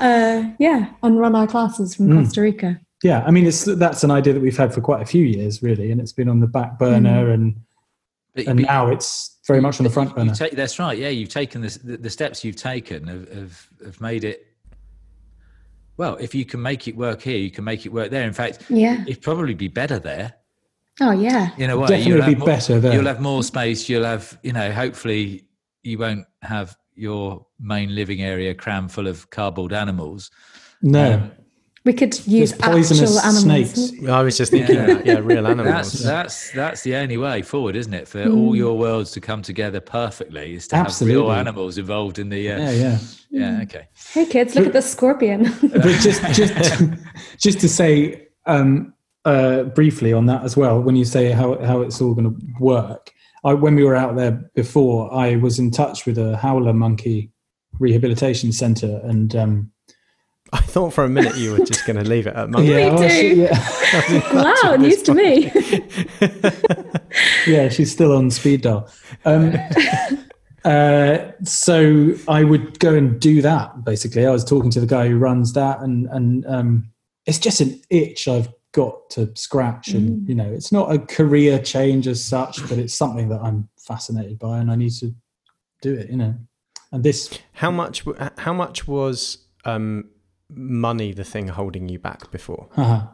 uh, 0.00 0.50
yeah, 0.58 0.90
and 1.02 1.18
run 1.18 1.34
our 1.34 1.46
classes 1.46 1.94
from 1.94 2.08
mm. 2.08 2.22
Costa 2.22 2.42
Rica. 2.42 2.80
Yeah, 3.02 3.22
I 3.24 3.30
mean, 3.30 3.46
it's 3.46 3.64
that's 3.64 4.02
an 4.02 4.10
idea 4.10 4.32
that 4.32 4.40
we've 4.40 4.56
had 4.56 4.74
for 4.74 4.80
quite 4.80 5.02
a 5.02 5.06
few 5.06 5.24
years, 5.24 5.62
really, 5.62 5.92
and 5.92 6.00
it's 6.00 6.12
been 6.12 6.28
on 6.28 6.40
the 6.40 6.48
back 6.48 6.78
burner, 6.78 7.26
mm. 7.26 7.34
and 7.34 7.56
but, 8.34 8.46
and 8.46 8.60
but, 8.60 8.66
now 8.66 8.88
it's 8.88 9.38
very 9.46 9.60
much 9.60 9.80
on 9.80 9.84
the 9.84 9.90
front 9.90 10.14
burner. 10.14 10.34
Take, 10.34 10.52
that's 10.52 10.78
right. 10.78 10.98
Yeah, 10.98 11.08
you've 11.08 11.28
taken 11.28 11.60
this, 11.60 11.76
the, 11.76 11.96
the 11.96 12.10
steps 12.10 12.44
you've 12.44 12.56
taken 12.56 13.06
have, 13.06 13.32
have, 13.32 13.68
have 13.84 14.00
made 14.00 14.24
it 14.24 14.47
well, 15.98 16.16
if 16.16 16.34
you 16.34 16.44
can 16.44 16.62
make 16.62 16.88
it 16.88 16.96
work 16.96 17.20
here, 17.20 17.36
you 17.36 17.50
can 17.50 17.64
make 17.64 17.84
it 17.84 17.92
work 17.92 18.10
there. 18.10 18.26
In 18.26 18.32
fact, 18.32 18.64
yeah, 18.70 19.04
it'd 19.06 19.22
probably 19.22 19.54
be 19.54 19.68
better 19.68 19.98
there. 19.98 20.34
Oh 21.00 21.10
yeah, 21.10 21.50
in 21.58 21.70
a 21.70 21.76
way, 21.76 21.88
definitely 21.88 22.34
be 22.34 22.38
more, 22.38 22.46
better 22.46 22.80
there. 22.80 22.94
You'll 22.94 23.06
have 23.06 23.20
more 23.20 23.42
space. 23.42 23.88
You'll 23.88 24.04
have, 24.04 24.38
you 24.42 24.52
know, 24.52 24.72
hopefully 24.72 25.44
you 25.82 25.98
won't 25.98 26.24
have 26.42 26.76
your 26.94 27.46
main 27.60 27.94
living 27.94 28.22
area 28.22 28.54
crammed 28.54 28.92
full 28.92 29.06
of 29.06 29.28
cardboard 29.30 29.72
animals. 29.72 30.30
No. 30.82 31.14
Um, 31.14 31.32
We 31.88 31.94
could 31.94 32.14
use 32.26 32.52
There's 32.52 32.60
poisonous 32.74 33.16
actual 33.16 33.30
animals. 33.46 33.72
snakes. 33.72 34.08
I 34.10 34.20
was 34.20 34.36
just 34.36 34.50
thinking 34.52 34.76
Yeah. 34.76 34.86
that. 34.92 35.06
Yeah, 35.06 35.20
real 35.22 35.46
animals. 35.46 35.92
That's 35.92 36.02
that's 36.02 36.50
that's 36.52 36.82
the 36.82 36.96
only 36.96 37.16
way 37.16 37.40
forward, 37.40 37.76
isn't 37.76 37.94
it? 37.94 38.06
For 38.06 38.28
all 38.28 38.54
your 38.54 38.76
worlds 38.76 39.10
to 39.12 39.22
come 39.22 39.40
together 39.40 39.80
perfectly, 39.80 40.52
is 40.52 40.68
to 40.68 40.76
have 40.76 41.00
real 41.00 41.32
animals 41.32 41.78
involved 41.78 42.18
in 42.18 42.28
the. 42.28 42.52
Uh, 42.52 42.58
Yeah, 42.58 42.70
yeah. 42.72 42.98
yeah. 43.30 43.60
Okay. 43.62 43.88
Hey 44.12 44.26
kids, 44.26 44.54
look 44.54 44.66
at 44.66 44.74
the 44.74 44.82
scorpion. 44.82 45.44
but 45.62 45.82
just 46.02 46.20
just 46.34 46.82
just 47.38 47.58
to 47.60 47.68
say 47.70 48.28
um, 48.44 48.92
uh, 49.24 49.62
briefly 49.62 50.12
on 50.12 50.26
that 50.26 50.44
as 50.44 50.58
well, 50.58 50.82
when 50.82 50.94
you 50.94 51.06
say 51.06 51.30
how 51.30 51.58
how 51.64 51.80
it's 51.80 52.02
all 52.02 52.12
going 52.12 52.28
to 52.34 52.46
work, 52.60 53.10
I, 53.44 53.54
when 53.54 53.74
we 53.76 53.84
were 53.84 53.96
out 53.96 54.14
there 54.14 54.32
before, 54.54 55.10
I 55.14 55.36
was 55.36 55.58
in 55.58 55.70
touch 55.70 56.04
with 56.04 56.18
a 56.18 56.36
howler 56.36 56.74
monkey 56.74 57.30
rehabilitation 57.80 58.52
centre, 58.52 59.00
and 59.04 59.34
um, 59.34 59.72
I 60.52 60.60
thought 60.60 60.92
for 60.92 61.04
a 61.04 61.08
minute 61.08 61.36
you 61.36 61.52
were 61.52 61.64
just 61.64 61.86
going 61.86 62.02
to 62.02 62.08
leave 62.08 62.26
it 62.26 62.34
at 62.34 62.48
monkey. 62.48 62.68
yeah, 62.72 62.90
Me 62.90 62.96
oh, 62.98 63.08
she- 63.08 63.34
yeah, 63.42 64.62
wow, 64.64 64.76
news 64.76 65.02
to 65.02 65.14
me. 65.14 65.50
yeah, 67.46 67.68
she's 67.68 67.92
still 67.92 68.16
on 68.16 68.30
speed 68.30 68.62
dial. 68.62 68.88
Um, 69.24 69.54
uh, 70.64 71.32
so 71.44 72.14
I 72.28 72.44
would 72.44 72.78
go 72.78 72.94
and 72.94 73.20
do 73.20 73.42
that. 73.42 73.84
Basically, 73.84 74.26
I 74.26 74.30
was 74.30 74.44
talking 74.44 74.70
to 74.70 74.80
the 74.80 74.86
guy 74.86 75.08
who 75.08 75.18
runs 75.18 75.52
that, 75.52 75.80
and 75.80 76.06
and 76.08 76.46
um, 76.46 76.90
it's 77.26 77.38
just 77.38 77.60
an 77.60 77.80
itch 77.90 78.26
I've 78.28 78.48
got 78.72 79.10
to 79.10 79.34
scratch. 79.34 79.88
And 79.88 80.28
you 80.28 80.34
know, 80.34 80.50
it's 80.50 80.72
not 80.72 80.92
a 80.92 80.98
career 80.98 81.58
change 81.58 82.06
as 82.06 82.24
such, 82.24 82.66
but 82.68 82.78
it's 82.78 82.94
something 82.94 83.28
that 83.28 83.40
I'm 83.40 83.68
fascinated 83.78 84.38
by, 84.38 84.58
and 84.58 84.70
I 84.70 84.76
need 84.76 84.92
to 84.94 85.14
do 85.82 85.94
it. 85.94 86.10
You 86.10 86.16
know, 86.16 86.34
and 86.92 87.04
this 87.04 87.38
How 87.52 87.70
much? 87.70 88.04
How 88.38 88.52
much 88.52 88.88
was 88.88 89.38
um, 89.64 90.08
money 90.50 91.12
the 91.12 91.24
thing 91.24 91.48
holding 91.48 91.88
you 91.88 91.98
back 91.98 92.30
before? 92.30 92.68
haha, 92.72 93.06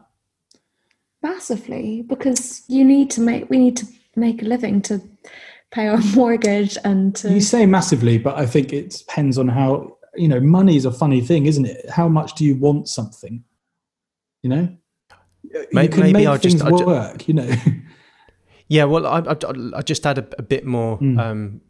Massively, 1.21 2.03
because 2.03 2.63
you 2.67 2.83
need 2.85 3.09
to 3.11 3.21
make 3.21 3.49
we 3.49 3.57
need 3.57 3.75
to 3.77 3.85
make 4.15 4.41
a 4.41 4.45
living 4.45 4.81
to 4.83 5.01
pay 5.71 5.87
our 5.87 5.97
mortgage 6.15 6.77
and 6.83 7.15
to 7.15 7.33
You 7.33 7.41
say 7.41 7.65
massively, 7.65 8.17
but 8.19 8.37
I 8.37 8.45
think 8.45 8.71
it 8.71 8.91
depends 8.91 9.37
on 9.37 9.47
how 9.47 9.97
you 10.15 10.27
know. 10.27 10.39
Money 10.39 10.75
is 10.77 10.85
a 10.85 10.91
funny 10.91 11.21
thing, 11.21 11.47
isn't 11.47 11.65
it? 11.65 11.89
How 11.89 12.07
much 12.07 12.35
do 12.35 12.45
you 12.45 12.55
want 12.55 12.87
something? 12.87 13.43
You 14.43 14.49
know, 14.49 14.77
May- 15.71 15.83
you 15.83 15.89
can 15.89 15.99
maybe 16.01 16.13
make 16.13 16.27
I'll 16.27 16.37
just- 16.37 16.59
things 16.59 16.61
I'll 16.71 16.77
ju- 16.77 16.85
work. 16.85 17.27
You 17.27 17.33
know, 17.35 17.49
Yeah, 18.67 18.85
well, 18.85 19.05
I, 19.05 19.19
I, 19.19 19.35
I 19.77 19.81
just 19.81 20.05
add 20.07 20.17
a, 20.19 20.27
a 20.39 20.41
bit 20.43 20.65
more 20.65 20.97
Hmm. 20.97 21.19
um, 21.19 21.61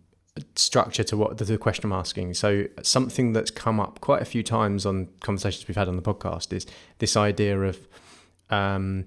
structure 0.56 1.04
to 1.04 1.18
what 1.18 1.38
the, 1.38 1.46
the 1.46 1.58
question 1.58 1.86
I'm 1.86 1.98
asking. 1.98 2.34
So, 2.34 2.66
something 2.82 3.34
that's 3.34 3.52
come 3.52 3.80
up 3.80 4.02
quite 4.02 4.22
a 4.22 4.26
few 4.26 4.44
times 4.44 4.86
on 4.86 5.08
conversations 5.22 5.68
we've 5.68 5.78
had 5.78 5.88
on 5.88 5.96
the 5.96 6.02
podcast 6.02 6.54
is 6.54 6.66
this 7.00 7.16
idea 7.16 7.60
of 7.62 7.88
um, 8.50 9.06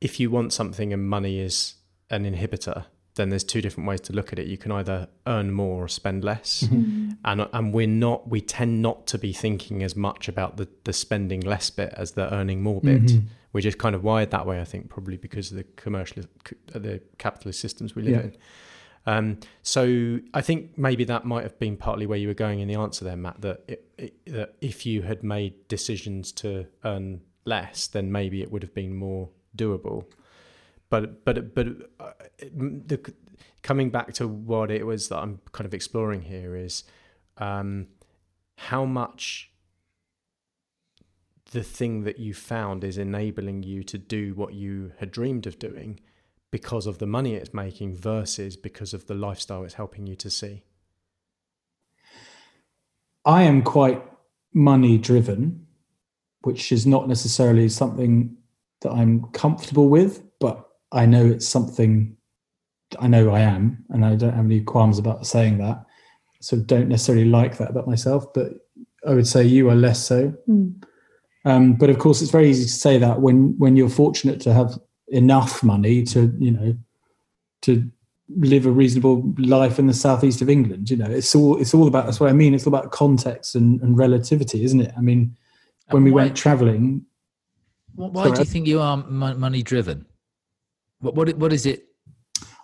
if 0.00 0.20
you 0.20 0.30
want 0.30 0.52
something 0.52 0.92
and 0.92 1.08
money 1.08 1.40
is 1.40 1.74
an 2.10 2.24
inhibitor, 2.24 2.84
then 3.14 3.30
there's 3.30 3.44
two 3.44 3.62
different 3.62 3.88
ways 3.88 4.00
to 4.02 4.12
look 4.12 4.32
at 4.32 4.38
it. 4.38 4.46
You 4.46 4.58
can 4.58 4.70
either 4.70 5.08
earn 5.26 5.50
more 5.50 5.84
or 5.84 5.88
spend 5.88 6.22
less, 6.22 6.64
mm-hmm. 6.64 6.76
Mm-hmm. 6.76 7.10
and 7.24 7.48
and 7.52 7.72
we're 7.72 7.86
not 7.86 8.28
we 8.28 8.40
tend 8.40 8.82
not 8.82 9.06
to 9.08 9.18
be 9.18 9.32
thinking 9.32 9.82
as 9.82 9.96
much 9.96 10.28
about 10.28 10.58
the 10.58 10.68
the 10.84 10.92
spending 10.92 11.40
less 11.40 11.70
bit 11.70 11.92
as 11.96 12.12
the 12.12 12.32
earning 12.32 12.62
more 12.62 12.80
bit. 12.80 13.02
Mm-hmm. 13.02 13.26
We're 13.52 13.62
just 13.62 13.78
kind 13.78 13.94
of 13.94 14.04
wired 14.04 14.32
that 14.32 14.44
way, 14.46 14.60
I 14.60 14.64
think, 14.64 14.90
probably 14.90 15.16
because 15.16 15.50
of 15.50 15.56
the 15.56 15.64
commercial 15.76 16.24
the 16.66 17.00
capitalist 17.16 17.60
systems 17.60 17.94
we 17.94 18.02
live 18.02 18.12
Yeah. 18.12 18.20
in. 18.20 18.36
Um, 19.06 19.38
so 19.62 20.18
I 20.34 20.40
think 20.40 20.76
maybe 20.76 21.04
that 21.04 21.24
might 21.24 21.44
have 21.44 21.58
been 21.58 21.76
partly 21.76 22.06
where 22.06 22.18
you 22.18 22.28
were 22.28 22.34
going 22.34 22.60
in 22.60 22.68
the 22.68 22.74
answer 22.74 23.04
there, 23.04 23.16
Matt. 23.16 23.40
That 23.40 23.62
it, 23.68 23.88
it, 23.96 24.26
that 24.26 24.54
if 24.60 24.84
you 24.84 25.02
had 25.02 25.22
made 25.22 25.68
decisions 25.68 26.32
to 26.32 26.66
earn 26.84 27.20
less, 27.44 27.86
then 27.86 28.10
maybe 28.10 28.42
it 28.42 28.50
would 28.50 28.62
have 28.62 28.74
been 28.74 28.94
more 28.94 29.28
doable. 29.56 30.04
But 30.90 31.24
but 31.24 31.54
but 31.54 31.66
uh, 32.00 32.12
the, 32.40 33.12
coming 33.62 33.90
back 33.90 34.12
to 34.14 34.28
what 34.28 34.70
it 34.70 34.84
was 34.84 35.08
that 35.08 35.18
I'm 35.18 35.40
kind 35.52 35.66
of 35.66 35.74
exploring 35.74 36.22
here 36.22 36.56
is 36.56 36.84
um, 37.38 37.88
how 38.58 38.84
much 38.84 39.50
the 41.52 41.62
thing 41.62 42.02
that 42.02 42.18
you 42.18 42.34
found 42.34 42.82
is 42.82 42.98
enabling 42.98 43.62
you 43.62 43.82
to 43.84 43.98
do 43.98 44.34
what 44.34 44.54
you 44.54 44.92
had 44.98 45.12
dreamed 45.12 45.46
of 45.46 45.58
doing 45.58 46.00
because 46.50 46.86
of 46.86 46.98
the 46.98 47.06
money 47.06 47.34
it's 47.34 47.52
making 47.52 47.96
versus 47.96 48.56
because 48.56 48.94
of 48.94 49.06
the 49.06 49.14
lifestyle 49.14 49.64
it's 49.64 49.74
helping 49.74 50.06
you 50.06 50.16
to 50.16 50.30
see. 50.30 50.62
I 53.24 53.42
am 53.42 53.62
quite 53.62 54.02
money 54.54 54.98
driven, 54.98 55.66
which 56.42 56.70
is 56.70 56.86
not 56.86 57.08
necessarily 57.08 57.68
something 57.68 58.36
that 58.82 58.92
I'm 58.92 59.24
comfortable 59.32 59.88
with, 59.88 60.22
but 60.38 60.66
I 60.92 61.06
know 61.06 61.26
it's 61.26 61.48
something 61.48 62.16
I 63.00 63.08
know 63.08 63.30
I 63.30 63.40
am, 63.40 63.84
and 63.90 64.04
I 64.04 64.14
don't 64.14 64.34
have 64.34 64.44
any 64.44 64.60
qualms 64.60 64.98
about 64.98 65.26
saying 65.26 65.58
that. 65.58 65.84
So 66.40 66.56
don't 66.56 66.88
necessarily 66.88 67.24
like 67.24 67.56
that 67.58 67.70
about 67.70 67.88
myself, 67.88 68.32
but 68.32 68.52
I 69.06 69.14
would 69.14 69.26
say 69.26 69.44
you 69.44 69.68
are 69.70 69.74
less 69.74 70.04
so. 70.04 70.28
Hmm. 70.46 70.68
Um, 71.44 71.72
but 71.74 71.90
of 71.90 71.98
course, 71.98 72.22
it's 72.22 72.30
very 72.30 72.48
easy 72.48 72.64
to 72.64 72.70
say 72.70 72.98
that 72.98 73.20
when 73.20 73.56
when 73.58 73.76
you're 73.76 73.88
fortunate 73.88 74.40
to 74.42 74.52
have 74.52 74.78
enough 75.08 75.62
money 75.62 76.02
to 76.04 76.34
you 76.38 76.50
know 76.50 76.76
to 77.62 77.88
live 78.36 78.66
a 78.66 78.70
reasonable 78.70 79.22
life 79.38 79.78
in 79.78 79.86
the 79.86 79.94
southeast 79.94 80.42
of 80.42 80.50
England. 80.50 80.90
You 80.90 80.96
know, 80.96 81.06
it's 81.10 81.34
all 81.34 81.56
it's 81.60 81.74
all 81.74 81.86
about. 81.86 82.06
That's 82.06 82.18
what 82.20 82.28
I 82.30 82.32
mean. 82.32 82.54
It's 82.54 82.66
all 82.66 82.74
about 82.74 82.90
context 82.92 83.54
and, 83.54 83.80
and 83.82 83.96
relativity, 83.96 84.64
isn't 84.64 84.80
it? 84.80 84.92
I 84.96 85.00
mean, 85.00 85.36
when 85.90 86.02
we 86.04 86.10
why- 86.10 86.24
went 86.24 86.36
travelling, 86.36 87.04
Why 87.94 88.24
Sorry. 88.24 88.32
do 88.32 88.38
you 88.40 88.44
think 88.44 88.66
you 88.66 88.80
are 88.80 88.96
money 88.96 89.62
driven? 89.62 90.06
What 91.00 91.14
what 91.14 91.36
what 91.36 91.52
is 91.52 91.66
it? 91.66 91.84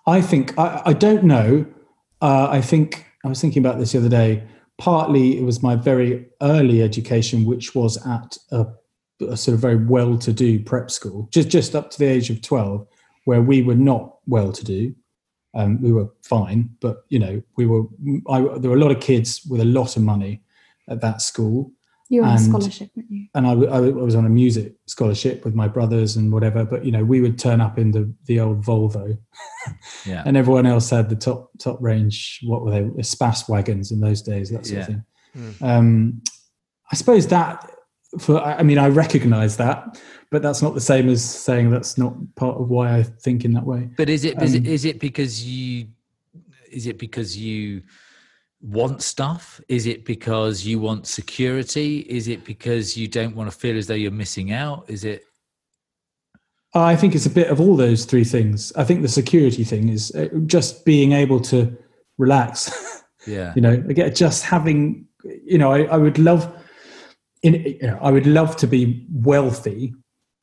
I 0.07 0.21
think 0.21 0.59
I, 0.59 0.83
I 0.87 0.93
don't 0.95 1.25
know. 1.25 1.65
Uh, 2.21 2.49
I 2.51 2.61
think 2.61 3.07
I 3.25 3.29
was 3.29 3.41
thinking 3.41 3.65
about 3.65 3.79
this 3.79 3.93
the 3.93 3.99
other 3.99 4.09
day. 4.09 4.43
Partly, 4.79 5.39
it 5.39 5.45
was 5.45 5.63
my 5.63 5.77
very 5.77 6.27
early 6.41 6.83
education, 6.83 7.45
which 7.45 7.75
was 7.75 8.05
at 8.07 8.37
a, 8.51 8.67
a 9.29 9.37
sort 9.37 9.55
of 9.55 9.61
very 9.61 9.77
well-to-do 9.77 10.61
prep 10.65 10.91
school, 10.91 11.29
just 11.33 11.49
just 11.49 11.75
up 11.75 11.91
to 11.91 11.99
the 11.99 12.07
age 12.07 12.31
of 12.31 12.41
twelve, 12.43 12.87
where 13.25 13.43
we 13.43 13.63
were 13.63 13.75
not 13.75 14.17
well-to-do. 14.27 14.95
Um, 15.55 15.83
we 15.83 15.93
were 15.93 16.09
fine, 16.23 16.71
but 16.81 17.05
you 17.09 17.19
know, 17.19 17.43
we 17.57 17.67
were. 17.67 17.83
I, 18.29 18.41
there 18.59 18.71
were 18.71 18.77
a 18.77 18.81
lot 18.81 18.91
of 18.91 19.01
kids 19.01 19.43
with 19.49 19.61
a 19.61 19.65
lot 19.67 19.97
of 19.97 20.03
money 20.03 20.43
at 20.89 21.01
that 21.03 21.21
school, 21.23 21.71
You 22.09 22.23
were 22.23 22.27
on 22.29 22.35
a 22.37 22.39
scholarship, 22.39 22.91
weren't 22.97 23.11
you? 23.11 23.27
and 23.35 23.47
I 23.47 23.55
was 23.55 24.15
on 24.15 24.25
a 24.27 24.31
music 24.31 24.75
scholarship 24.87 25.45
with 25.45 25.55
my 25.55 25.69
brothers 25.69 26.17
and 26.17 26.33
whatever. 26.33 26.65
But 26.65 26.85
you 26.87 26.91
know, 26.93 27.05
we 27.05 27.21
would 27.21 27.39
turn 27.39 27.61
up 27.61 27.79
in 27.79 27.91
the 27.93 28.13
the 28.27 28.41
old 28.41 28.65
Volvo, 28.65 29.19
Yeah. 30.07 30.23
and 30.27 30.37
everyone 30.37 30.67
else 30.67 30.89
had 30.91 31.09
the 31.11 31.17
top 31.17 31.51
top 31.59 31.79
range. 31.83 32.41
What 32.45 32.63
were 32.65 32.71
they? 32.71 32.83
The 32.97 33.05
Spas 33.05 33.47
wagons 33.49 33.91
in 33.93 34.01
those 34.01 34.23
days, 34.23 34.51
that 34.51 34.67
sort 34.67 34.83
of 34.83 34.89
Yeah. 34.89 34.95
thing. 34.95 35.55
Um, 35.61 36.23
I 36.91 36.95
suppose 36.95 37.27
that 37.29 37.71
for 38.19 38.41
I 38.41 38.63
mean, 38.63 38.79
I 38.79 38.89
recognise 38.89 39.57
that, 39.57 40.01
but 40.31 40.43
that's 40.43 40.63
not 40.63 40.75
the 40.75 40.81
same 40.81 41.09
as 41.09 41.25
saying 41.25 41.71
that's 41.71 41.97
not 41.97 42.15
part 42.35 42.59
of 42.59 42.69
why 42.69 42.97
I 42.97 43.03
think 43.03 43.45
in 43.45 43.53
that 43.53 43.65
way. 43.65 43.91
But 43.97 44.09
is 44.09 44.25
it 44.25 44.41
is 44.43 44.55
it 44.55 44.67
Um, 44.67 44.67
is 44.67 44.85
it 44.85 45.01
because 45.01 45.45
you 45.45 45.89
is 46.71 46.87
it 46.87 46.99
because 46.99 47.37
you 47.37 47.83
want 48.61 49.03
stuff? 49.03 49.61
Is 49.69 49.87
it 49.87 50.05
because 50.05 50.65
you 50.65 50.79
want 50.79 51.07
security? 51.07 52.01
Is 52.01 52.29
it 52.29 52.45
because 52.45 52.97
you 52.97 53.09
don't 53.09 53.35
want 53.35 53.51
to 53.51 53.57
feel 53.57 53.77
as 53.77 53.87
though 53.87 53.95
you're 53.95 54.11
missing 54.11 54.53
out? 54.53 54.85
Is 54.89 55.05
it 55.05 55.25
I 56.75 56.97
think 56.97 57.15
it's 57.15 57.27
a 57.27 57.31
bit 57.31 57.49
of 57.49 57.61
all 57.61 57.77
those 57.77 58.07
three 58.07 58.25
things. 58.25 58.73
I 58.77 58.85
think 58.85 59.03
the 59.03 59.09
security 59.09 59.63
thing 59.63 59.91
is 59.91 60.11
uh, 60.15 60.29
just 60.47 60.87
being 60.87 61.13
able 61.13 61.41
to 61.41 61.77
relax. 62.17 63.03
yeah. 63.27 63.53
you 63.55 63.63
know 63.63 63.73
again 63.73 64.15
just 64.15 64.45
having 64.45 65.07
you 65.45 65.59
know 65.59 65.73
i, 65.73 65.83
I 65.85 65.97
would 65.97 66.19
love 66.19 66.53
in 67.43 67.55
you 67.55 67.87
know, 67.87 67.99
i 68.03 68.11
would 68.11 68.27
love 68.27 68.57
to 68.57 68.67
be 68.67 69.07
wealthy 69.13 69.93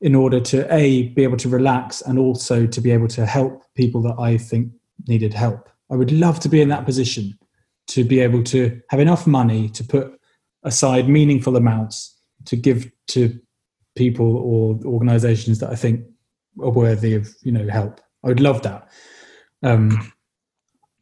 in 0.00 0.14
order 0.14 0.40
to 0.40 0.72
a 0.74 1.08
be 1.08 1.22
able 1.22 1.36
to 1.36 1.48
relax 1.48 2.00
and 2.02 2.18
also 2.18 2.66
to 2.66 2.80
be 2.80 2.90
able 2.90 3.08
to 3.08 3.26
help 3.26 3.62
people 3.74 4.00
that 4.02 4.16
i 4.18 4.36
think 4.36 4.72
needed 5.08 5.34
help. 5.34 5.68
I 5.90 5.96
would 5.96 6.12
love 6.12 6.40
to 6.40 6.48
be 6.48 6.60
in 6.60 6.68
that 6.68 6.84
position 6.84 7.38
to 7.88 8.04
be 8.04 8.20
able 8.20 8.42
to 8.44 8.80
have 8.90 9.00
enough 9.00 9.26
money 9.26 9.68
to 9.70 9.84
put 9.84 10.12
aside 10.62 11.08
meaningful 11.08 11.56
amounts 11.56 12.16
to 12.46 12.56
give 12.56 12.90
to 13.08 13.38
people 13.96 14.36
or 14.36 14.78
organizations 14.84 15.58
that 15.58 15.70
i 15.70 15.74
think 15.74 16.04
are 16.60 16.70
worthy 16.70 17.14
of 17.14 17.34
you 17.42 17.52
know 17.52 17.68
help. 17.68 18.00
I 18.24 18.28
would 18.28 18.40
love 18.40 18.62
that. 18.62 18.88
Um 19.62 20.12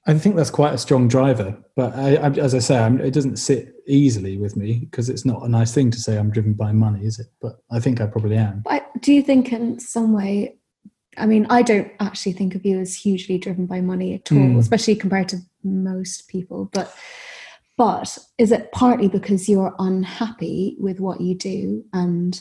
I 0.06 0.14
think 0.14 0.36
that's 0.36 0.50
quite 0.50 0.72
a 0.72 0.78
strong 0.78 1.06
driver, 1.06 1.54
but 1.76 1.94
I, 1.94 2.14
I, 2.14 2.30
as 2.30 2.54
I 2.54 2.60
say, 2.60 2.78
I'm, 2.78 2.98
it 2.98 3.12
doesn't 3.12 3.36
sit 3.36 3.74
easily 3.88 4.36
with 4.36 4.56
me 4.56 4.80
because 4.80 5.08
it's 5.08 5.24
not 5.24 5.42
a 5.42 5.48
nice 5.48 5.74
thing 5.74 5.90
to 5.90 5.98
say 5.98 6.16
I'm 6.16 6.30
driven 6.30 6.52
by 6.52 6.72
money, 6.72 7.04
is 7.04 7.18
it? 7.18 7.26
But 7.40 7.58
I 7.70 7.80
think 7.80 8.00
I 8.00 8.06
probably 8.06 8.36
am. 8.36 8.62
But 8.64 8.88
do 9.00 9.12
you 9.12 9.22
think 9.22 9.52
in 9.52 9.80
some 9.80 10.12
way, 10.12 10.58
I 11.16 11.26
mean, 11.26 11.46
I 11.50 11.62
don't 11.62 11.90
actually 12.00 12.32
think 12.32 12.54
of 12.54 12.64
you 12.64 12.78
as 12.78 12.94
hugely 12.94 13.38
driven 13.38 13.66
by 13.66 13.80
money 13.80 14.14
at 14.14 14.30
all, 14.30 14.38
Mm. 14.38 14.58
especially 14.58 14.94
compared 14.94 15.28
to 15.30 15.38
most 15.64 16.28
people. 16.28 16.70
But 16.72 16.94
but 17.76 18.18
is 18.38 18.50
it 18.50 18.72
partly 18.72 19.06
because 19.06 19.48
you're 19.48 19.74
unhappy 19.78 20.76
with 20.80 20.98
what 20.98 21.20
you 21.20 21.36
do 21.36 21.84
and 21.92 22.40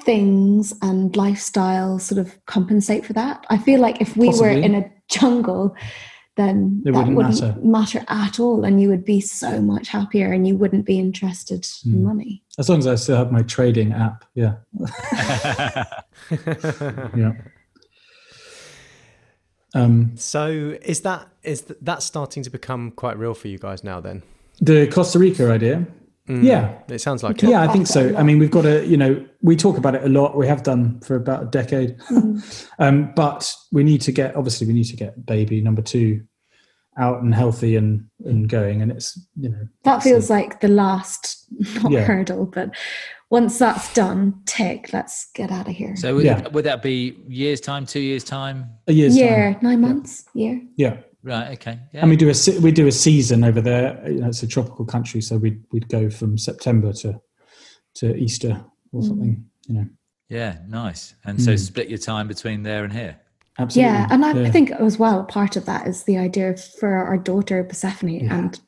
things 0.00 0.72
and 0.82 1.16
lifestyle 1.16 1.98
sort 1.98 2.18
of 2.18 2.44
compensate 2.46 3.04
for 3.04 3.12
that. 3.12 3.44
I 3.50 3.58
feel 3.58 3.80
like 3.80 4.00
if 4.00 4.16
we 4.16 4.28
were 4.30 4.48
in 4.48 4.74
a 4.74 4.90
jungle, 5.08 5.76
then 6.36 6.82
It 6.86 6.92
that 6.92 6.98
wouldn't 6.98 7.16
wouldn't 7.16 7.40
matter. 7.42 7.58
matter. 7.62 8.04
at 8.08 8.40
all, 8.40 8.64
and 8.64 8.80
you 8.80 8.88
would 8.88 9.04
be 9.04 9.20
so 9.20 9.60
much 9.60 9.88
happier, 9.88 10.32
and 10.32 10.46
you 10.48 10.56
wouldn't 10.56 10.86
be 10.86 10.98
interested 10.98 11.66
in 11.84 11.92
Mm. 11.92 12.02
money. 12.02 12.42
As 12.58 12.68
long 12.68 12.78
as 12.78 12.86
I 12.86 12.94
still 12.94 13.16
have 13.16 13.30
my 13.32 13.42
trading 13.42 13.92
app, 13.92 14.24
yeah, 14.34 14.54
yeah. 17.16 17.32
Um, 19.74 20.12
so 20.16 20.76
is 20.82 21.00
that 21.00 21.28
is 21.42 21.62
th- 21.62 21.78
that 21.82 22.02
starting 22.02 22.42
to 22.42 22.50
become 22.50 22.90
quite 22.90 23.18
real 23.18 23.34
for 23.34 23.48
you 23.48 23.58
guys 23.58 23.82
now? 23.82 24.00
Then, 24.00 24.22
the 24.60 24.86
Costa 24.86 25.18
Rica 25.18 25.50
idea, 25.50 25.86
Mm, 26.28 26.44
yeah, 26.44 26.78
it 26.88 27.00
sounds 27.00 27.22
like 27.24 27.42
it. 27.42 27.48
yeah, 27.50 27.62
I 27.62 27.68
think 27.68 27.86
so. 27.88 28.14
I 28.16 28.22
mean, 28.22 28.38
we've 28.38 28.50
got 28.50 28.62
to, 28.62 28.86
you 28.86 28.96
know, 28.96 29.24
we 29.40 29.56
talk 29.56 29.76
about 29.76 29.96
it 29.96 30.04
a 30.04 30.08
lot. 30.08 30.36
We 30.36 30.46
have 30.46 30.62
done 30.62 31.00
for 31.00 31.16
about 31.16 31.42
a 31.42 31.46
decade, 31.46 31.98
Mm. 32.10 32.66
um, 32.78 33.12
but 33.16 33.52
we 33.72 33.82
need 33.82 34.00
to 34.02 34.12
get 34.12 34.36
obviously 34.36 34.66
we 34.68 34.72
need 34.72 34.84
to 34.84 34.96
get 34.96 35.26
baby 35.26 35.60
number 35.60 35.82
two 35.82 36.22
out 36.98 37.22
and 37.22 37.34
healthy 37.34 37.74
and 37.76 38.04
and 38.24 38.48
going. 38.48 38.82
And 38.82 38.92
it's 38.92 39.18
you 39.40 39.48
know 39.48 39.66
That 39.82 40.02
feels 40.04 40.30
like 40.30 40.60
the 40.60 40.68
last 40.68 41.44
not 41.82 41.90
Yeah. 41.90 42.04
hurdle, 42.04 42.46
but 42.46 42.70
once 43.30 43.58
that's 43.58 43.92
done, 43.94 44.34
tick. 44.46 44.92
Let's 44.92 45.28
get 45.34 45.50
out 45.50 45.66
of 45.66 45.74
here. 45.74 45.96
So 45.96 46.14
would, 46.14 46.24
Yeah. 46.24 46.46
would 46.48 46.64
that 46.66 46.82
be 46.82 47.16
years 47.26 47.60
time, 47.60 47.84
two 47.86 47.98
years 48.00 48.22
time? 48.24 48.66
a 48.86 48.92
year's 48.92 49.16
year, 49.16 49.54
time. 49.54 49.58
nine 49.62 49.80
months, 49.80 50.24
year. 50.34 50.60
Yeah, 50.76 50.98
Right. 51.24 51.52
Okay. 51.52 51.78
Yeah. 51.92 52.00
and 52.00 52.10
we 52.10 52.16
do 52.16 52.28
a 52.30 52.34
we 52.60 52.72
do 52.72 52.86
a 52.88 52.92
season 52.92 53.44
over 53.44 53.60
there. 53.60 54.02
You 54.10 54.20
know, 54.20 54.28
it's 54.28 54.42
a 54.42 54.46
tropical 54.48 54.84
country, 54.84 55.20
so 55.20 55.36
we'd 55.36 55.62
we'd 55.72 55.88
go 55.88 56.10
from 56.10 56.36
September 56.36 56.92
to 56.94 57.20
to 57.96 58.16
Easter 58.16 58.64
or 58.92 59.02
Mm. 59.02 59.06
something. 59.08 59.44
You 59.68 59.74
know, 59.74 59.86
yeah. 60.28 60.58
Nice. 60.68 61.14
And 61.24 61.40
so 61.40 61.52
Mm. 61.52 61.58
split 61.58 61.88
your 61.88 61.98
time 61.98 62.26
between 62.28 62.62
there 62.64 62.84
and 62.84 62.92
here. 62.92 63.16
absolutely. 63.58 63.92
Yeah, 63.92 64.06
and 64.10 64.24
I, 64.24 64.32
Yeah. 64.32 64.48
I 64.48 64.50
think 64.50 64.70
as 64.72 64.98
well 64.98 65.24
part 65.24 65.56
of 65.56 65.66
that 65.66 65.86
is 65.86 66.04
the 66.04 66.16
idea 66.18 66.56
for 66.80 66.88
our 66.94 67.18
daughter 67.18 67.62
Persephone 67.62 68.10
Yeah. 68.10 68.34
and 68.38 68.58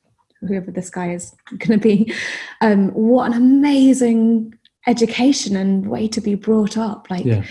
whoever 0.42 0.70
this 0.70 0.90
guy 0.90 1.12
is 1.14 1.32
going 1.58 1.80
to 1.80 1.82
be. 1.82 2.12
Um, 2.60 2.90
what 2.90 3.26
an 3.26 3.32
amazing 3.36 4.52
education 4.86 5.56
and 5.56 5.86
way 5.88 6.06
to 6.08 6.20
be 6.20 6.34
brought 6.34 6.76
up! 6.76 7.08
Like, 7.10 7.24
yeah. 7.24 7.44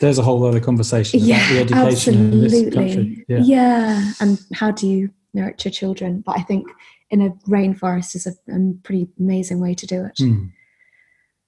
There's 0.00 0.18
a 0.18 0.22
whole 0.22 0.44
other 0.44 0.60
conversation 0.60 1.20
about 1.20 1.28
yeah, 1.28 1.48
the 1.52 1.60
education 1.60 2.14
in 2.32 2.40
this 2.42 2.74
country. 2.74 3.24
yeah. 3.28 3.38
Yeah. 3.42 4.12
and 4.20 4.38
how 4.54 4.70
do 4.70 4.86
you 4.86 5.10
nurture 5.34 5.70
children? 5.70 6.22
But 6.24 6.38
I 6.38 6.42
think 6.42 6.66
in 7.10 7.20
a 7.22 7.30
rainforest 7.48 8.14
is 8.16 8.26
a, 8.26 8.32
a 8.52 8.72
pretty 8.82 9.08
amazing 9.18 9.60
way 9.60 9.74
to 9.74 9.86
do 9.86 10.04
it. 10.04 10.16
Mm. 10.16 10.50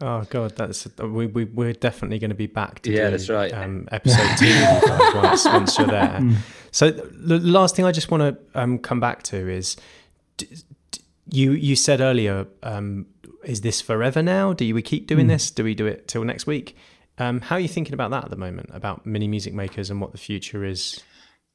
Oh 0.01 0.23
god, 0.31 0.55
that's 0.57 0.87
we 1.01 1.27
we 1.27 1.45
we're 1.45 1.73
definitely 1.73 2.21
going 2.21 2.31
to 2.31 2.37
be 2.37 2.47
back 2.47 2.83
to 2.83 2.93
Yeah, 2.93 3.07
do, 3.07 3.11
that's 3.11 3.29
right. 3.29 3.53
Um, 3.53 3.89
episode 3.91 4.37
two 4.39 4.47
with 4.47 4.83
you 4.83 4.89
guys 4.89 5.15
once, 5.15 5.45
once 5.45 5.79
you're 5.79 5.89
there. 5.89 6.19
Mm. 6.21 6.37
So 6.71 6.91
the 6.93 7.39
last 7.41 7.75
thing 7.75 7.85
I 7.85 7.91
just 7.91 8.09
want 8.11 8.23
to 8.23 8.61
um, 8.61 8.79
come 8.79 9.01
back 9.01 9.25
to 9.25 9.37
is 9.51 9.77
d- 10.37 10.47
d- 10.93 11.01
you 11.33 11.51
you 11.53 11.75
said 11.75 12.01
earlier, 12.01 12.47
um, 12.63 13.07
is 13.43 13.63
this 13.63 13.81
forever 13.81 14.23
now? 14.23 14.53
Do 14.53 14.73
we 14.73 14.83
keep 14.83 15.09
doing 15.09 15.27
Mm. 15.27 15.31
this? 15.31 15.51
Do 15.51 15.65
we 15.65 15.75
do 15.75 15.87
it 15.87 16.07
till 16.07 16.23
next 16.23 16.47
week? 16.47 16.77
Um, 17.19 17.41
how 17.41 17.57
are 17.57 17.61
you 17.61 17.69
thinking 17.69 17.95
about 17.95 18.11
that 18.11 18.25
at 18.25 18.31
the 18.31 18.37
moment? 18.37 18.71
About 18.73 19.05
mini 19.07 19.29
music 19.29 19.55
makers 19.55 19.91
and 19.91 20.01
what 20.01 20.13
the 20.13 20.19
future 20.19 20.65
is? 20.65 21.03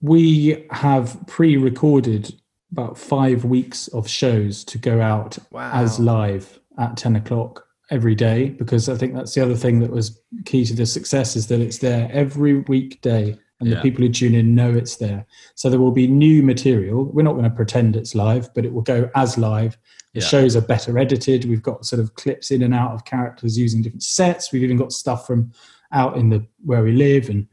We 0.01 0.65
have 0.71 1.17
pre-recorded 1.27 2.33
about 2.71 2.97
five 2.97 3.45
weeks 3.45 3.87
of 3.89 4.07
shows 4.07 4.63
to 4.65 4.77
go 4.77 4.99
out 4.99 5.37
Wow. 5.51 5.71
as 5.73 5.99
live 5.99 6.59
at 6.79 6.97
10 6.97 7.15
o'clock 7.15 7.65
every 7.91 8.15
day 8.15 8.49
because 8.49 8.89
i 8.89 8.95
think 8.95 9.13
that's 9.13 9.35
the 9.35 9.41
other 9.41 9.55
thing 9.55 9.79
that 9.79 9.91
was 9.91 10.19
key 10.45 10.65
to 10.65 10.73
the 10.73 10.85
success 10.85 11.35
is 11.35 11.47
that 11.47 11.59
it's 11.59 11.79
there 11.79 12.09
every 12.11 12.61
weekday 12.61 13.37
and 13.63 13.71
the 13.77 13.81
people 13.81 14.03
who 14.05 14.11
tune 14.11 14.33
in 14.35 14.53
know 14.55 14.71
it's 14.73 14.97
there 14.97 15.25
so 15.55 15.69
there 15.69 15.79
will 15.79 15.91
be 15.91 16.07
new 16.07 16.43
material 16.43 17.05
we're 17.05 17.23
not 17.23 17.33
going 17.33 17.43
to 17.43 17.49
pretend 17.49 17.95
it's 17.95 18.15
live 18.15 18.53
but 18.53 18.65
it 18.65 18.73
will 18.73 18.81
go 18.81 19.09
as 19.15 19.37
live 19.37 19.77
the 20.13 20.19
Yeah. 20.21 20.27
shows 20.27 20.55
are 20.55 20.61
better 20.61 20.97
edited 20.99 21.45
we've 21.45 21.63
got 21.63 21.85
sort 21.85 21.99
of 21.99 22.15
clips 22.15 22.51
in 22.51 22.61
and 22.61 22.73
out 22.73 22.91
of 22.91 23.05
characters 23.05 23.57
using 23.57 23.81
different 23.81 24.03
sets 24.03 24.51
we've 24.51 24.63
even 24.63 24.77
got 24.77 24.91
stuff 24.91 25.25
from 25.27 25.51
out 25.91 26.17
in 26.17 26.29
the 26.29 26.45
where 26.65 26.83
we 26.83 26.91
live 26.91 27.29
and 27.29 27.47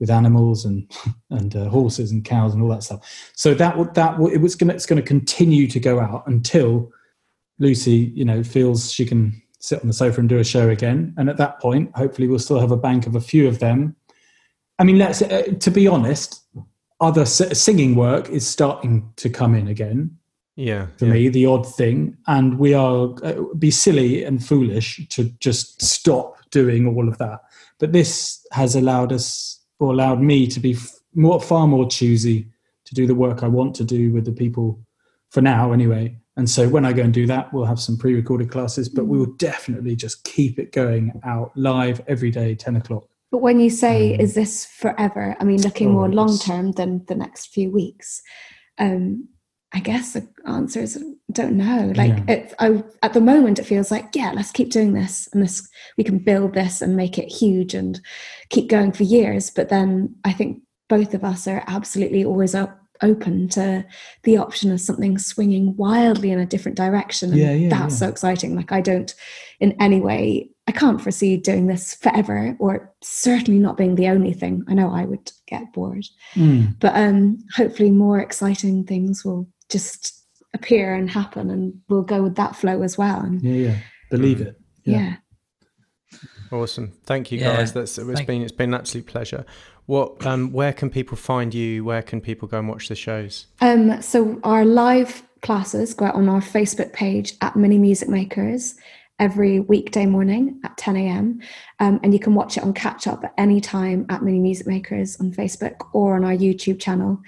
with 0.00 0.10
animals 0.10 0.64
and 0.64 0.90
and 1.30 1.54
uh, 1.54 1.68
horses 1.68 2.10
and 2.10 2.24
cows 2.24 2.54
and 2.54 2.62
all 2.62 2.68
that 2.70 2.82
stuff. 2.82 3.30
So 3.36 3.54
that 3.54 3.76
would 3.78 3.94
that 3.94 4.18
it 4.32 4.38
was 4.38 4.56
to 4.56 4.68
it's 4.70 4.86
going 4.86 5.00
to 5.00 5.06
continue 5.06 5.68
to 5.68 5.78
go 5.78 6.00
out 6.00 6.26
until 6.26 6.90
Lucy, 7.58 8.10
you 8.14 8.24
know, 8.24 8.42
feels 8.42 8.90
she 8.90 9.04
can 9.04 9.40
sit 9.60 9.80
on 9.82 9.86
the 9.86 9.92
sofa 9.92 10.20
and 10.20 10.28
do 10.28 10.38
a 10.38 10.44
show 10.44 10.70
again. 10.70 11.14
And 11.18 11.28
at 11.28 11.36
that 11.36 11.60
point, 11.60 11.94
hopefully, 11.94 12.26
we'll 12.26 12.38
still 12.38 12.58
have 12.58 12.72
a 12.72 12.76
bank 12.76 13.06
of 13.06 13.14
a 13.14 13.20
few 13.20 13.46
of 13.46 13.58
them. 13.58 13.94
I 14.80 14.84
mean, 14.84 14.98
let's 14.98 15.20
uh, 15.22 15.42
to 15.60 15.70
be 15.70 15.86
honest, 15.86 16.42
other 17.00 17.22
s- 17.22 17.58
singing 17.66 17.94
work 17.96 18.28
is 18.30 18.46
starting 18.46 19.12
to 19.16 19.28
come 19.30 19.54
in 19.54 19.68
again 19.68 20.16
Yeah, 20.56 20.86
for 20.96 21.04
yeah. 21.06 21.12
me, 21.12 21.28
the 21.28 21.46
odd 21.46 21.66
thing, 21.76 22.16
and 22.26 22.58
we 22.58 22.74
are 22.74 23.14
uh, 23.22 23.42
be 23.58 23.70
silly 23.70 24.24
and 24.24 24.42
foolish 24.44 25.06
to 25.10 25.24
just 25.38 25.82
stop 25.82 26.36
doing 26.50 26.86
all 26.88 27.06
of 27.08 27.18
that. 27.18 27.40
But 27.78 27.92
this 27.92 28.44
has 28.52 28.74
allowed 28.74 29.12
us, 29.12 29.60
or 29.78 29.92
allowed 29.92 30.20
me, 30.20 30.46
to 30.48 30.60
be 30.60 30.72
f- 30.72 30.90
more, 31.14 31.40
far 31.40 31.66
more 31.66 31.86
choosy 31.88 32.48
to 32.86 32.94
do 32.94 33.06
the 33.06 33.14
work 33.14 33.42
I 33.42 33.48
want 33.48 33.74
to 33.76 33.84
do 33.84 34.12
with 34.14 34.24
the 34.24 34.32
people, 34.44 34.80
for 35.30 35.42
now 35.42 35.72
anyway. 35.72 36.16
And 36.36 36.48
so 36.48 36.68
when 36.68 36.86
I 36.86 36.92
go 36.94 37.02
and 37.02 37.12
do 37.12 37.26
that, 37.26 37.52
we'll 37.52 37.66
have 37.66 37.80
some 37.80 37.98
pre-recorded 37.98 38.50
classes, 38.50 38.88
but 38.88 39.04
we 39.04 39.18
will 39.18 39.34
definitely 39.36 39.94
just 39.94 40.24
keep 40.24 40.58
it 40.58 40.72
going 40.72 41.20
out 41.22 41.52
live 41.54 42.00
every 42.08 42.30
day, 42.30 42.54
ten 42.54 42.76
o'clock. 42.76 43.04
But 43.30 43.38
when 43.38 43.60
you 43.60 43.70
say, 43.70 44.14
Um, 44.14 44.20
is 44.20 44.34
this 44.34 44.66
forever? 44.66 45.36
I 45.38 45.44
mean, 45.44 45.62
looking 45.62 45.88
oh, 45.88 45.92
more 45.92 46.08
long 46.08 46.36
term 46.38 46.72
than 46.72 47.04
the 47.06 47.14
next 47.14 47.46
few 47.48 47.70
weeks. 47.70 48.22
Um, 48.78 49.28
I 49.72 49.78
guess 49.78 50.14
the 50.14 50.26
answer 50.46 50.80
is 50.80 50.96
I 50.96 51.32
don't 51.32 51.56
know. 51.56 51.92
Like 51.94 52.18
Yeah. 52.26 52.34
it, 52.34 52.54
I, 52.58 52.82
at 53.02 53.12
the 53.12 53.20
moment, 53.20 53.60
it 53.60 53.66
feels 53.66 53.90
like 53.90 54.16
yeah, 54.16 54.32
let's 54.32 54.50
keep 54.50 54.70
doing 54.70 54.94
this, 54.94 55.28
and 55.32 55.42
this 55.42 55.68
we 55.96 56.02
can 56.02 56.18
build 56.18 56.54
this 56.54 56.82
and 56.82 56.96
make 56.96 57.18
it 57.18 57.28
huge 57.30 57.74
and 57.74 58.00
keep 58.48 58.68
going 58.68 58.90
for 58.90 59.04
years. 59.04 59.50
But 59.50 59.68
then 59.68 60.16
I 60.24 60.32
think 60.32 60.62
both 60.88 61.14
of 61.14 61.22
us 61.22 61.46
are 61.46 61.62
absolutely 61.68 62.24
always 62.24 62.54
up, 62.54 62.79
open 63.02 63.48
to 63.50 63.84
the 64.24 64.36
option 64.36 64.70
of 64.70 64.80
something 64.80 65.18
swinging 65.18 65.76
wildly 65.76 66.30
in 66.30 66.38
a 66.38 66.46
different 66.46 66.76
direction. 66.76 67.30
And 67.30 67.38
Yeah, 67.40 67.52
yeah, 67.52 67.68
that's 67.70 67.94
yeah. 67.94 67.98
so 68.06 68.08
exciting. 68.08 68.54
Like 68.54 68.72
I 68.72 68.80
don't 68.80 69.14
in 69.60 69.72
any 69.80 70.00
way 70.00 70.50
I 70.66 70.72
can't 70.72 71.00
foresee 71.00 71.36
doing 71.36 71.66
this 71.66 71.94
forever 71.94 72.56
or 72.60 72.92
certainly 73.02 73.58
not 73.60 73.76
being 73.76 73.96
the 73.96 74.08
only 74.08 74.32
thing. 74.32 74.62
I 74.68 74.74
know 74.74 74.90
I 74.92 75.04
would 75.04 75.32
get 75.46 75.72
bored. 75.72 76.06
Mm. 76.34 76.78
But 76.78 76.94
um 76.96 77.38
hopefully 77.56 77.90
more 77.90 78.20
exciting 78.20 78.84
things 78.84 79.24
will 79.24 79.48
just 79.68 80.16
appear 80.54 80.94
and 80.94 81.08
happen 81.10 81.50
and 81.50 81.74
we'll 81.88 82.02
go 82.02 82.22
with 82.22 82.36
that 82.36 82.56
flow 82.56 82.82
as 82.82 82.98
well. 82.98 83.20
And 83.20 83.40
Yeah, 83.42 83.54
yeah, 83.70 83.76
believe 84.10 84.38
Mm. 84.38 84.46
it. 84.46 84.60
yeah. 84.84 85.16
Awesome. 86.52 86.92
Thank 87.04 87.30
you 87.32 87.38
Yeah, 87.38 87.56
guys. 87.56 87.72
That's 87.72 87.96
it's 87.98 88.12
thank- 88.12 88.26
been 88.26 88.42
it's 88.42 88.52
been 88.52 88.74
an 88.74 88.80
absolute 88.80 89.06
pleasure. 89.06 89.44
What 89.86 90.24
um 90.26 90.52
where 90.52 90.72
can 90.72 90.90
people 90.90 91.16
find 91.16 91.54
you? 91.54 91.84
Where 91.84 92.02
can 92.02 92.20
people 92.20 92.48
go 92.48 92.58
and 92.58 92.68
watch 92.68 92.88
the 92.88 92.96
shows? 92.96 93.46
Um, 93.60 94.02
so 94.02 94.40
our 94.44 94.64
live 94.64 95.22
classes 95.42 95.94
go 95.94 96.06
out 96.06 96.14
on 96.16 96.28
our 96.28 96.40
Facebook 96.40 96.92
page 96.92 97.34
at 97.40 97.54
Mini 97.56 97.78
Music 97.78 98.08
Makers 98.08 98.74
every 99.18 99.60
weekday 99.60 100.06
morning 100.06 100.60
at 100.64 100.76
10 100.78 100.96
a.m. 100.96 101.40
Um, 101.78 102.00
and 102.02 102.12
you 102.12 102.18
can 102.18 102.34
watch 102.34 102.56
it 102.56 102.62
on 102.62 102.72
catch 102.72 103.06
up 103.06 103.22
at 103.24 103.34
any 103.38 103.60
time 103.60 104.06
at 104.08 104.22
Mini 104.22 104.38
Music 104.38 104.66
Makers 104.66 105.18
on 105.20 105.30
Facebook 105.32 105.86
or 105.92 106.16
on 106.16 106.24
our 106.24 106.32
YouTube 106.36 106.80
channel. 106.80 107.20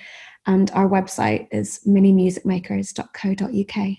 And 0.47 0.71
our 0.73 0.89
website 0.89 1.49
is 1.53 1.81
minimusicmakers.co.uk. 1.87 3.97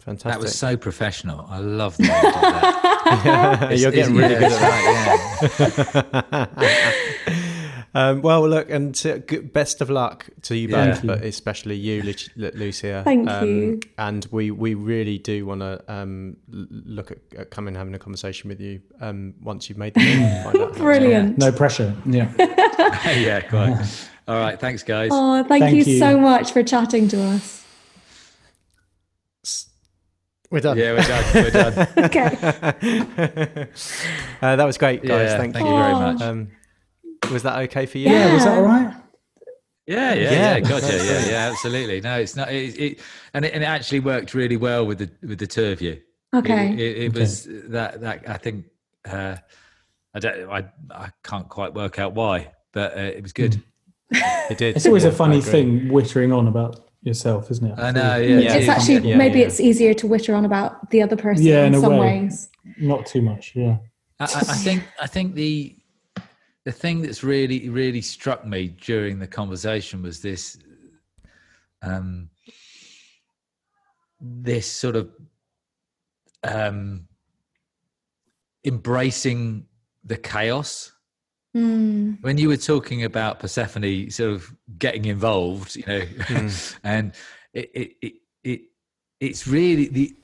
Fantastic. 0.00 0.32
That 0.32 0.40
was 0.40 0.58
so 0.58 0.76
professional. 0.76 1.46
I 1.48 1.58
love 1.58 1.96
the 1.98 2.04
way 2.04 2.08
you 2.08 2.14
did 2.22 2.32
that. 2.32 2.96
It's- 3.12 3.80
You're 3.80 3.92
getting 3.92 4.16
really 4.16 4.34
yeah, 4.34 4.40
good 4.40 4.52
at 4.52 4.60
that's 5.50 5.92
that. 6.50 7.34
um, 7.94 8.22
well, 8.22 8.48
look, 8.48 8.70
and 8.70 8.94
to, 8.96 9.18
best 9.52 9.80
of 9.80 9.90
luck 9.90 10.26
to 10.42 10.56
you 10.56 10.68
both, 10.68 10.98
Thank 10.98 11.06
but 11.06 11.22
especially 11.24 11.76
you, 11.76 12.02
Lu- 12.02 12.12
Lu- 12.36 12.50
Lucia. 12.54 13.02
Thank 13.04 13.28
um, 13.28 13.46
you. 13.46 13.80
And 13.98 14.26
we, 14.30 14.50
we 14.50 14.74
really 14.74 15.18
do 15.18 15.44
want 15.46 15.60
to 15.60 15.82
um, 15.88 16.36
look 16.48 17.10
at, 17.10 17.18
at 17.36 17.50
coming 17.50 17.68
and 17.68 17.76
having 17.76 17.94
a 17.94 17.98
conversation 17.98 18.48
with 18.48 18.60
you 18.60 18.80
um, 19.00 19.34
once 19.42 19.68
you've 19.68 19.78
made 19.78 19.94
the 19.94 20.00
move. 20.00 20.08
and 20.18 20.44
find 20.44 20.56
out 20.56 20.60
how 20.62 20.68
it's 20.68 20.78
Brilliant. 20.78 21.38
No 21.38 21.52
pressure. 21.52 21.94
Yeah. 22.06 22.32
yeah, 22.38 23.40
quite. 23.40 24.06
All 24.28 24.36
right, 24.38 24.60
thanks, 24.60 24.82
guys. 24.84 25.10
Oh, 25.12 25.42
thank, 25.44 25.64
Thank 25.64 25.76
you, 25.76 25.82
you. 25.92 25.98
so 25.98 26.16
much 26.20 26.52
for 26.52 26.62
chatting 26.62 27.08
to 27.08 27.20
us. 27.20 27.59
We're 30.50 30.60
done. 30.60 30.76
Yeah, 30.78 30.92
we're 30.94 31.02
done. 31.02 31.24
We're 31.34 31.50
done. 31.50 31.88
Okay. 32.06 32.24
uh, 34.42 34.56
that 34.56 34.64
was 34.64 34.78
great, 34.78 35.04
guys. 35.04 35.30
Yeah, 35.30 35.36
thank, 35.38 35.54
thank 35.54 35.66
you 35.68 35.72
you 35.74 35.78
very 35.78 35.94
much. 35.94 36.20
Um, 36.20 36.48
was 37.30 37.42
that 37.44 37.58
okay 37.64 37.86
for 37.86 37.98
you? 37.98 38.10
Yeah, 38.10 38.34
was 38.34 38.44
that 38.44 38.58
all 38.58 38.64
right? 38.64 38.94
Yeah, 39.86 40.14
yeah, 40.14 40.22
Yeah. 40.22 40.30
yeah, 40.30 40.60
gotcha. 40.60 40.96
Yeah, 40.96 41.26
yeah, 41.30 41.50
absolutely. 41.50 42.00
No, 42.00 42.18
it's 42.18 42.34
not. 42.34 42.50
It, 42.52 42.78
it 42.78 43.00
and 43.34 43.44
it, 43.44 43.54
and 43.54 43.62
it 43.62 43.66
actually 43.66 44.00
worked 44.00 44.34
really 44.34 44.56
well 44.56 44.86
with 44.86 44.98
the 44.98 45.10
with 45.26 45.38
the 45.38 45.46
two 45.46 45.66
of 45.66 45.80
you. 45.80 46.00
Okay. 46.34 46.72
It, 46.72 46.78
it, 46.80 46.96
it 46.98 47.08
Okay. 47.10 47.20
was 47.20 47.44
that 47.68 48.00
that 48.00 48.28
I 48.28 48.36
think 48.36 48.66
uh, 49.04 49.36
I 50.14 50.18
don't, 50.18 50.50
I, 50.50 50.64
I 50.90 51.10
can't 51.22 51.48
quite 51.48 51.74
work 51.74 51.98
out 52.00 52.14
why, 52.14 52.52
but 52.72 52.96
uh, 52.96 53.00
it 53.02 53.22
was 53.22 53.32
good. 53.32 53.62
It 54.10 54.58
did. 54.58 54.74
It's 54.76 54.86
always 54.86 55.04
Yeah, 55.04 55.10
a 55.10 55.12
funny 55.12 55.40
thing 55.40 55.88
wittering 55.88 56.36
on 56.36 56.48
about 56.48 56.89
yourself, 57.02 57.50
isn't 57.50 57.66
it? 57.66 57.78
I 57.78 57.90
know, 57.92 58.16
yeah, 58.16 58.38
Yeah. 58.40 58.54
It's 58.56 58.66
Yeah. 58.66 58.72
actually 58.72 59.08
Yeah, 59.10 59.16
maybe 59.16 59.40
yeah. 59.40 59.46
it's 59.46 59.60
easier 59.60 59.94
to 59.94 60.06
witter 60.06 60.34
on 60.34 60.44
about 60.44 60.90
the 60.90 61.02
other 61.02 61.16
person 61.16 61.44
Yeah, 61.44 61.60
in, 61.60 61.68
in 61.68 61.74
a 61.74 61.80
some 61.80 61.92
way. 61.96 62.20
ways. 62.22 62.50
Not 62.78 63.06
too 63.06 63.22
much, 63.22 63.52
yeah. 63.54 63.78
I, 64.18 64.24
I 64.24 64.26
I 64.26 64.54
think 64.56 64.84
I 65.00 65.06
think 65.06 65.34
the 65.34 65.76
the 66.66 66.72
thing 66.72 67.00
that's 67.00 67.24
really 67.24 67.68
really 67.70 68.02
struck 68.02 68.44
me 68.46 68.68
during 68.68 69.18
the 69.18 69.26
conversation 69.26 70.02
was 70.02 70.20
this 70.20 70.58
um 71.82 72.28
this 74.20 74.66
sort 74.70 74.94
of 74.96 75.10
um 76.44 77.08
embracing 78.64 79.66
the 80.04 80.18
chaos 80.18 80.92
Mm. 81.56 82.18
when 82.22 82.38
you 82.38 82.46
were 82.48 82.56
talking 82.56 83.02
about 83.02 83.40
Persephone 83.40 84.08
sort 84.10 84.30
of 84.32 84.54
getting 84.78 85.06
involved, 85.06 85.74
you 85.74 85.84
know, 85.84 86.02
and 86.84 87.12
it, 87.52 87.70
it, 87.74 87.92
it, 88.00 88.12
it, 88.44 88.60
it's 89.18 89.48
really 89.48 89.88
the, 89.88 90.14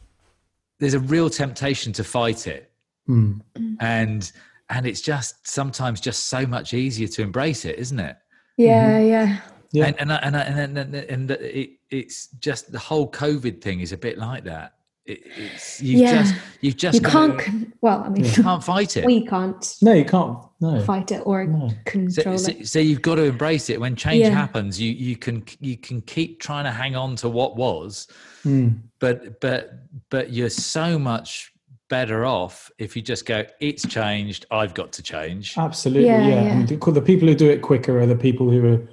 there's 0.79 0.95
a 0.95 1.01
real 1.01 1.29
temptation 1.29 1.93
to 1.95 2.05
fight 2.05 2.47
it. 2.47 2.71
Hmm. 3.07 3.39
And, 3.81 4.31
and 4.71 4.87
it's 4.87 5.01
just 5.01 5.47
sometimes 5.49 6.01
just 6.01 6.27
so 6.27 6.47
much 6.47 6.75
easier 6.75 7.09
to 7.09 7.23
embrace 7.23 7.65
it, 7.65 7.77
isn't 7.79 7.99
it? 7.99 8.17
Yeah, 8.57 9.01
yeah. 9.01 9.41
Yeah. 9.73 9.87
And, 9.87 9.97
and, 10.01 10.13
I- 10.13 10.17
and, 10.19 10.37
and, 10.37 10.79
and, 10.79 10.95
and 10.95 11.31
it, 11.33 11.71
it's 11.91 12.29
just 12.39 12.71
the 12.71 12.79
whole 12.79 13.11
COVID 13.11 13.61
thing 13.61 13.81
is 13.81 13.93
a 13.93 13.97
bit 13.97 14.17
like 14.17 14.45
that. 14.45 14.75
It, 15.07 15.23
it's, 15.37 15.81
you've 15.81 16.01
Yeah. 16.01 16.23
just, 16.23 16.35
you've 16.61 16.77
just, 16.77 16.95
You 16.97 17.01
can't, 17.09 17.39
con- 17.39 17.73
well, 17.81 18.03
I 18.05 18.09
mean, 18.09 18.25
you 18.25 18.31
can't 18.33 18.63
fight 18.63 18.97
it. 18.97 19.05
we 19.13 19.25
can't 19.25 19.77
No, 19.81 19.93
you 19.93 20.05
can't. 20.05 20.39
No. 20.61 20.81
fight 20.83 21.13
it 21.13 21.23
or 21.25 21.45
No. 21.45 21.71
control 21.85 22.39
so, 22.39 22.53
so, 22.53 22.59
it. 22.59 22.67
so 22.69 22.79
you've 22.79 23.03
got 23.03 23.17
to 23.17 23.23
embrace 23.25 23.71
it 23.71 23.79
when 23.81 23.95
change 23.95 24.21
Yeah. 24.21 24.31
happens 24.31 24.81
you 24.81 24.91
you 24.91 25.15
can 25.17 25.45
you 25.61 25.77
can 25.77 26.01
keep 26.01 26.41
trying 26.41 26.65
to 26.65 26.71
hang 26.71 26.97
on 26.97 27.15
to 27.17 27.29
what 27.29 27.57
was 27.57 28.09
Hmm. 28.43 28.69
but 28.99 29.39
but 29.41 29.83
but 30.09 30.33
you're 30.33 30.49
so 30.51 30.99
much 30.99 31.53
better 31.91 32.25
off 32.25 32.71
if 32.79 32.97
you 32.97 33.03
just 33.03 33.27
go 33.27 33.45
it's 33.61 33.87
changed 33.87 34.47
i've 34.51 34.73
got 34.73 34.93
to 34.93 35.03
change 35.03 35.57
Absolutely, 35.59 36.07
Yeah, 36.07 36.27
yeah. 36.27 36.35
yeah. 36.43 36.53
And 36.53 36.69
the, 36.69 36.91
the 36.91 37.03
people 37.03 37.29
who 37.29 37.35
do 37.35 37.51
it 37.51 37.61
quicker 37.61 38.01
are 38.01 38.07
the 38.07 38.17
people 38.17 38.51
who 38.51 38.67
are 38.75 38.89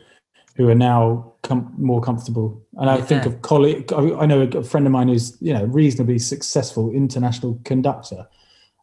who 0.56 0.70
are 0.70 0.76
now 0.76 1.34
com- 1.44 1.74
more 1.78 2.00
comfortable. 2.02 2.62
And 2.78 2.90
I 2.90 3.02
think 3.02 3.24
Yeah. 3.24 3.30
of 3.32 3.42
colleague. 3.42 3.92
I 3.94 4.02
I 4.22 4.26
know 4.26 4.42
a 4.42 4.64
friend 4.64 4.86
of 4.86 4.92
mine 4.92 5.08
who's 5.08 5.38
you 5.42 5.54
know 5.54 5.66
reasonably 5.66 6.20
successful 6.20 6.92
international 6.92 7.60
conductor, 7.66 8.28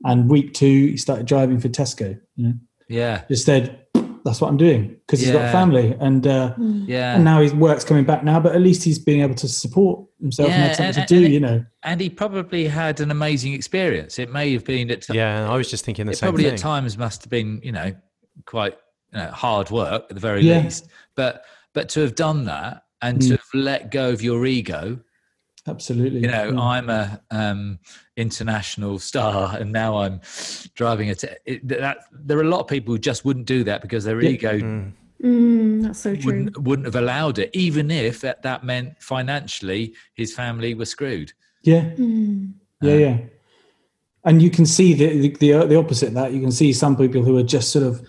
and 0.05 0.29
week 0.29 0.55
two 0.55 0.87
he 0.89 0.97
started 0.97 1.27
driving 1.27 1.61
for 1.61 1.69
Tesco. 1.69 2.19
You 2.37 2.45
know, 2.49 2.55
yeah 2.89 3.23
just 3.29 3.45
said 3.47 3.79
that's 4.25 4.39
what 4.41 4.49
I'm 4.49 4.59
doing 4.59 4.97
because 5.07 5.21
he's 5.21 5.31
got 5.31 5.47
a 5.49 5.53
family, 5.53 5.97
and 6.01 6.27
uh, 6.27 6.55
yeah 6.59 7.15
and 7.15 7.25
now 7.25 7.41
his 7.41 7.55
work's 7.55 7.85
coming 7.85 8.05
back 8.05 8.23
now. 8.25 8.39
But 8.41 8.55
at 8.55 8.61
least 8.61 8.83
he's 8.85 8.99
being 8.99 9.23
able 9.23 9.35
to 9.37 9.49
support 9.49 10.05
himself 10.21 10.51
and 10.51 10.59
Yeah, 10.63 10.73
something 10.73 11.01
and- 11.01 11.09
to 11.09 11.15
do. 11.15 11.17
and 11.17 11.27
it- 11.27 11.33
you 11.33 11.41
know, 11.41 11.65
and 11.85 12.01
he 12.01 12.11
probably 12.11 12.67
had 12.67 13.01
an 13.01 13.11
amazing 13.11 13.55
experience 13.55 14.19
it 14.19 14.31
may 14.31 14.53
have 14.53 14.65
been 14.65 14.91
at 14.91 15.09
Yeah, 15.09 15.51
I 15.51 15.57
was 15.57 15.71
just 15.71 15.85
thinking 15.87 16.05
the 16.07 16.13
it 16.13 16.17
same 16.19 16.27
probably 16.29 16.45
thing. 16.45 16.55
at 16.55 16.59
times 16.59 16.99
must 16.99 17.23
have 17.25 17.31
been 17.31 17.61
you 17.63 17.73
know 17.73 17.95
quite 18.45 18.77
you 19.13 19.19
know, 19.19 19.27
hard 19.31 19.71
work 19.71 20.05
at 20.11 20.15
the 20.15 20.21
very 20.21 20.43
Yeah. 20.43 20.61
least 20.61 20.87
but 21.17 21.43
but 21.75 21.89
to 21.91 22.01
have 22.01 22.15
done 22.15 22.45
that 22.45 22.83
and 23.03 23.19
Mm. 23.19 23.29
to 23.29 23.31
have 23.33 23.55
let 23.55 23.91
go 23.91 24.11
of 24.11 24.23
your 24.23 24.45
ego 24.47 24.99
absolutely. 25.67 26.21
you 26.21 26.27
know 26.29 26.51
yeah. 26.53 26.61
i'm 26.61 26.91
a 26.91 27.21
um 27.31 27.79
international 28.17 28.99
star 28.99 29.57
and 29.61 29.73
now 29.73 29.97
i'm 29.99 30.21
driving 30.75 31.11
a 31.11 31.15
it, 31.47 31.67
that 31.69 31.99
there 32.13 32.39
are 32.39 32.43
a 32.43 32.49
lot 32.49 32.61
of 32.61 32.67
people 32.67 32.95
who 32.95 32.99
just 32.99 33.25
wouldn't 33.25 33.47
do 33.47 33.65
that 33.65 33.83
because 33.83 34.05
their 34.05 34.21
Yeah. 34.21 34.31
ego 34.31 34.59
Mm. 34.59 34.93
Mm, 35.23 35.83
that's 35.83 35.99
so 35.99 36.15
true. 36.17 36.25
wouldn't 36.25 36.59
wouldn't 36.63 36.87
have 36.87 36.97
allowed 36.97 37.39
it 37.39 37.51
even 37.53 37.91
if 37.91 38.23
that, 38.23 38.41
that 38.43 38.65
meant 38.65 38.95
financially 39.03 39.93
his 40.15 40.33
family 40.35 40.73
were 40.75 40.87
screwed 40.87 41.33
yeah. 41.63 41.83
Mm. 41.99 42.55
Yeah, 42.81 42.93
Um, 42.95 43.01
yeah. 43.01 43.19
And 44.25 44.41
you 44.41 44.51
can 44.51 44.65
see 44.65 44.95
the, 44.95 45.07
the 45.21 45.29
the 45.43 45.67
the 45.67 45.77
opposite 45.77 46.09
of 46.09 46.15
that. 46.15 46.33
You 46.33 46.41
can 46.41 46.51
see 46.53 46.73
some 46.73 46.97
people 46.97 47.23
who 47.23 47.37
are 47.37 47.43
just 47.43 47.71
sort 47.71 47.85
of 47.87 48.01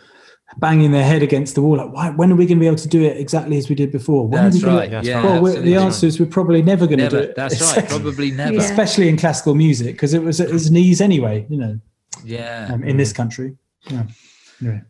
banging 0.57 0.91
their 0.91 1.03
head 1.05 1.23
against 1.23 1.55
the 1.55 1.61
wall, 1.61 1.77
like, 1.77 1.93
"Why? 1.93 2.09
When 2.09 2.31
are 2.31 2.35
we 2.35 2.45
going 2.45 2.57
to 2.57 2.61
be 2.61 2.67
able 2.67 2.77
to 2.77 2.87
do 2.87 3.01
it 3.03 3.17
exactly 3.17 3.57
as 3.57 3.69
we 3.69 3.75
did 3.75 3.91
before?" 3.91 4.27
When 4.27 4.43
that's 4.43 4.55
are 4.55 4.59
we 4.59 4.61
gonna- 4.65 4.77
right 4.77 4.91
That's 4.91 5.07
yeah 5.07 5.25
right. 5.25 5.41
Well, 5.41 5.61
the 5.61 5.75
answer 5.75 6.05
is 6.07 6.19
we're 6.19 6.25
probably 6.25 6.61
never 6.61 6.85
going 6.87 6.99
to 6.99 7.09
do 7.09 7.17
it. 7.17 7.35
that's 7.35 7.61
right 7.75 7.87
probably 7.87 8.31
never 8.41 8.53
Yeah. 8.53 8.59
Especially 8.61 9.07
in 9.09 9.17
classical 9.17 9.55
music, 9.55 9.95
because 9.95 10.13
it 10.13 10.21
was 10.21 10.39
it 10.39 10.51
was 10.51 10.67
an 10.67 10.75
ease 10.77 11.01
anyway. 11.01 11.45
You 11.49 11.57
know, 11.57 11.79
yeah 12.25 12.69
um, 12.71 12.83
in 12.83 12.97
this 12.97 13.13
country. 13.13 13.55
Yeah. 13.89 14.03
Anyway, 14.61 14.81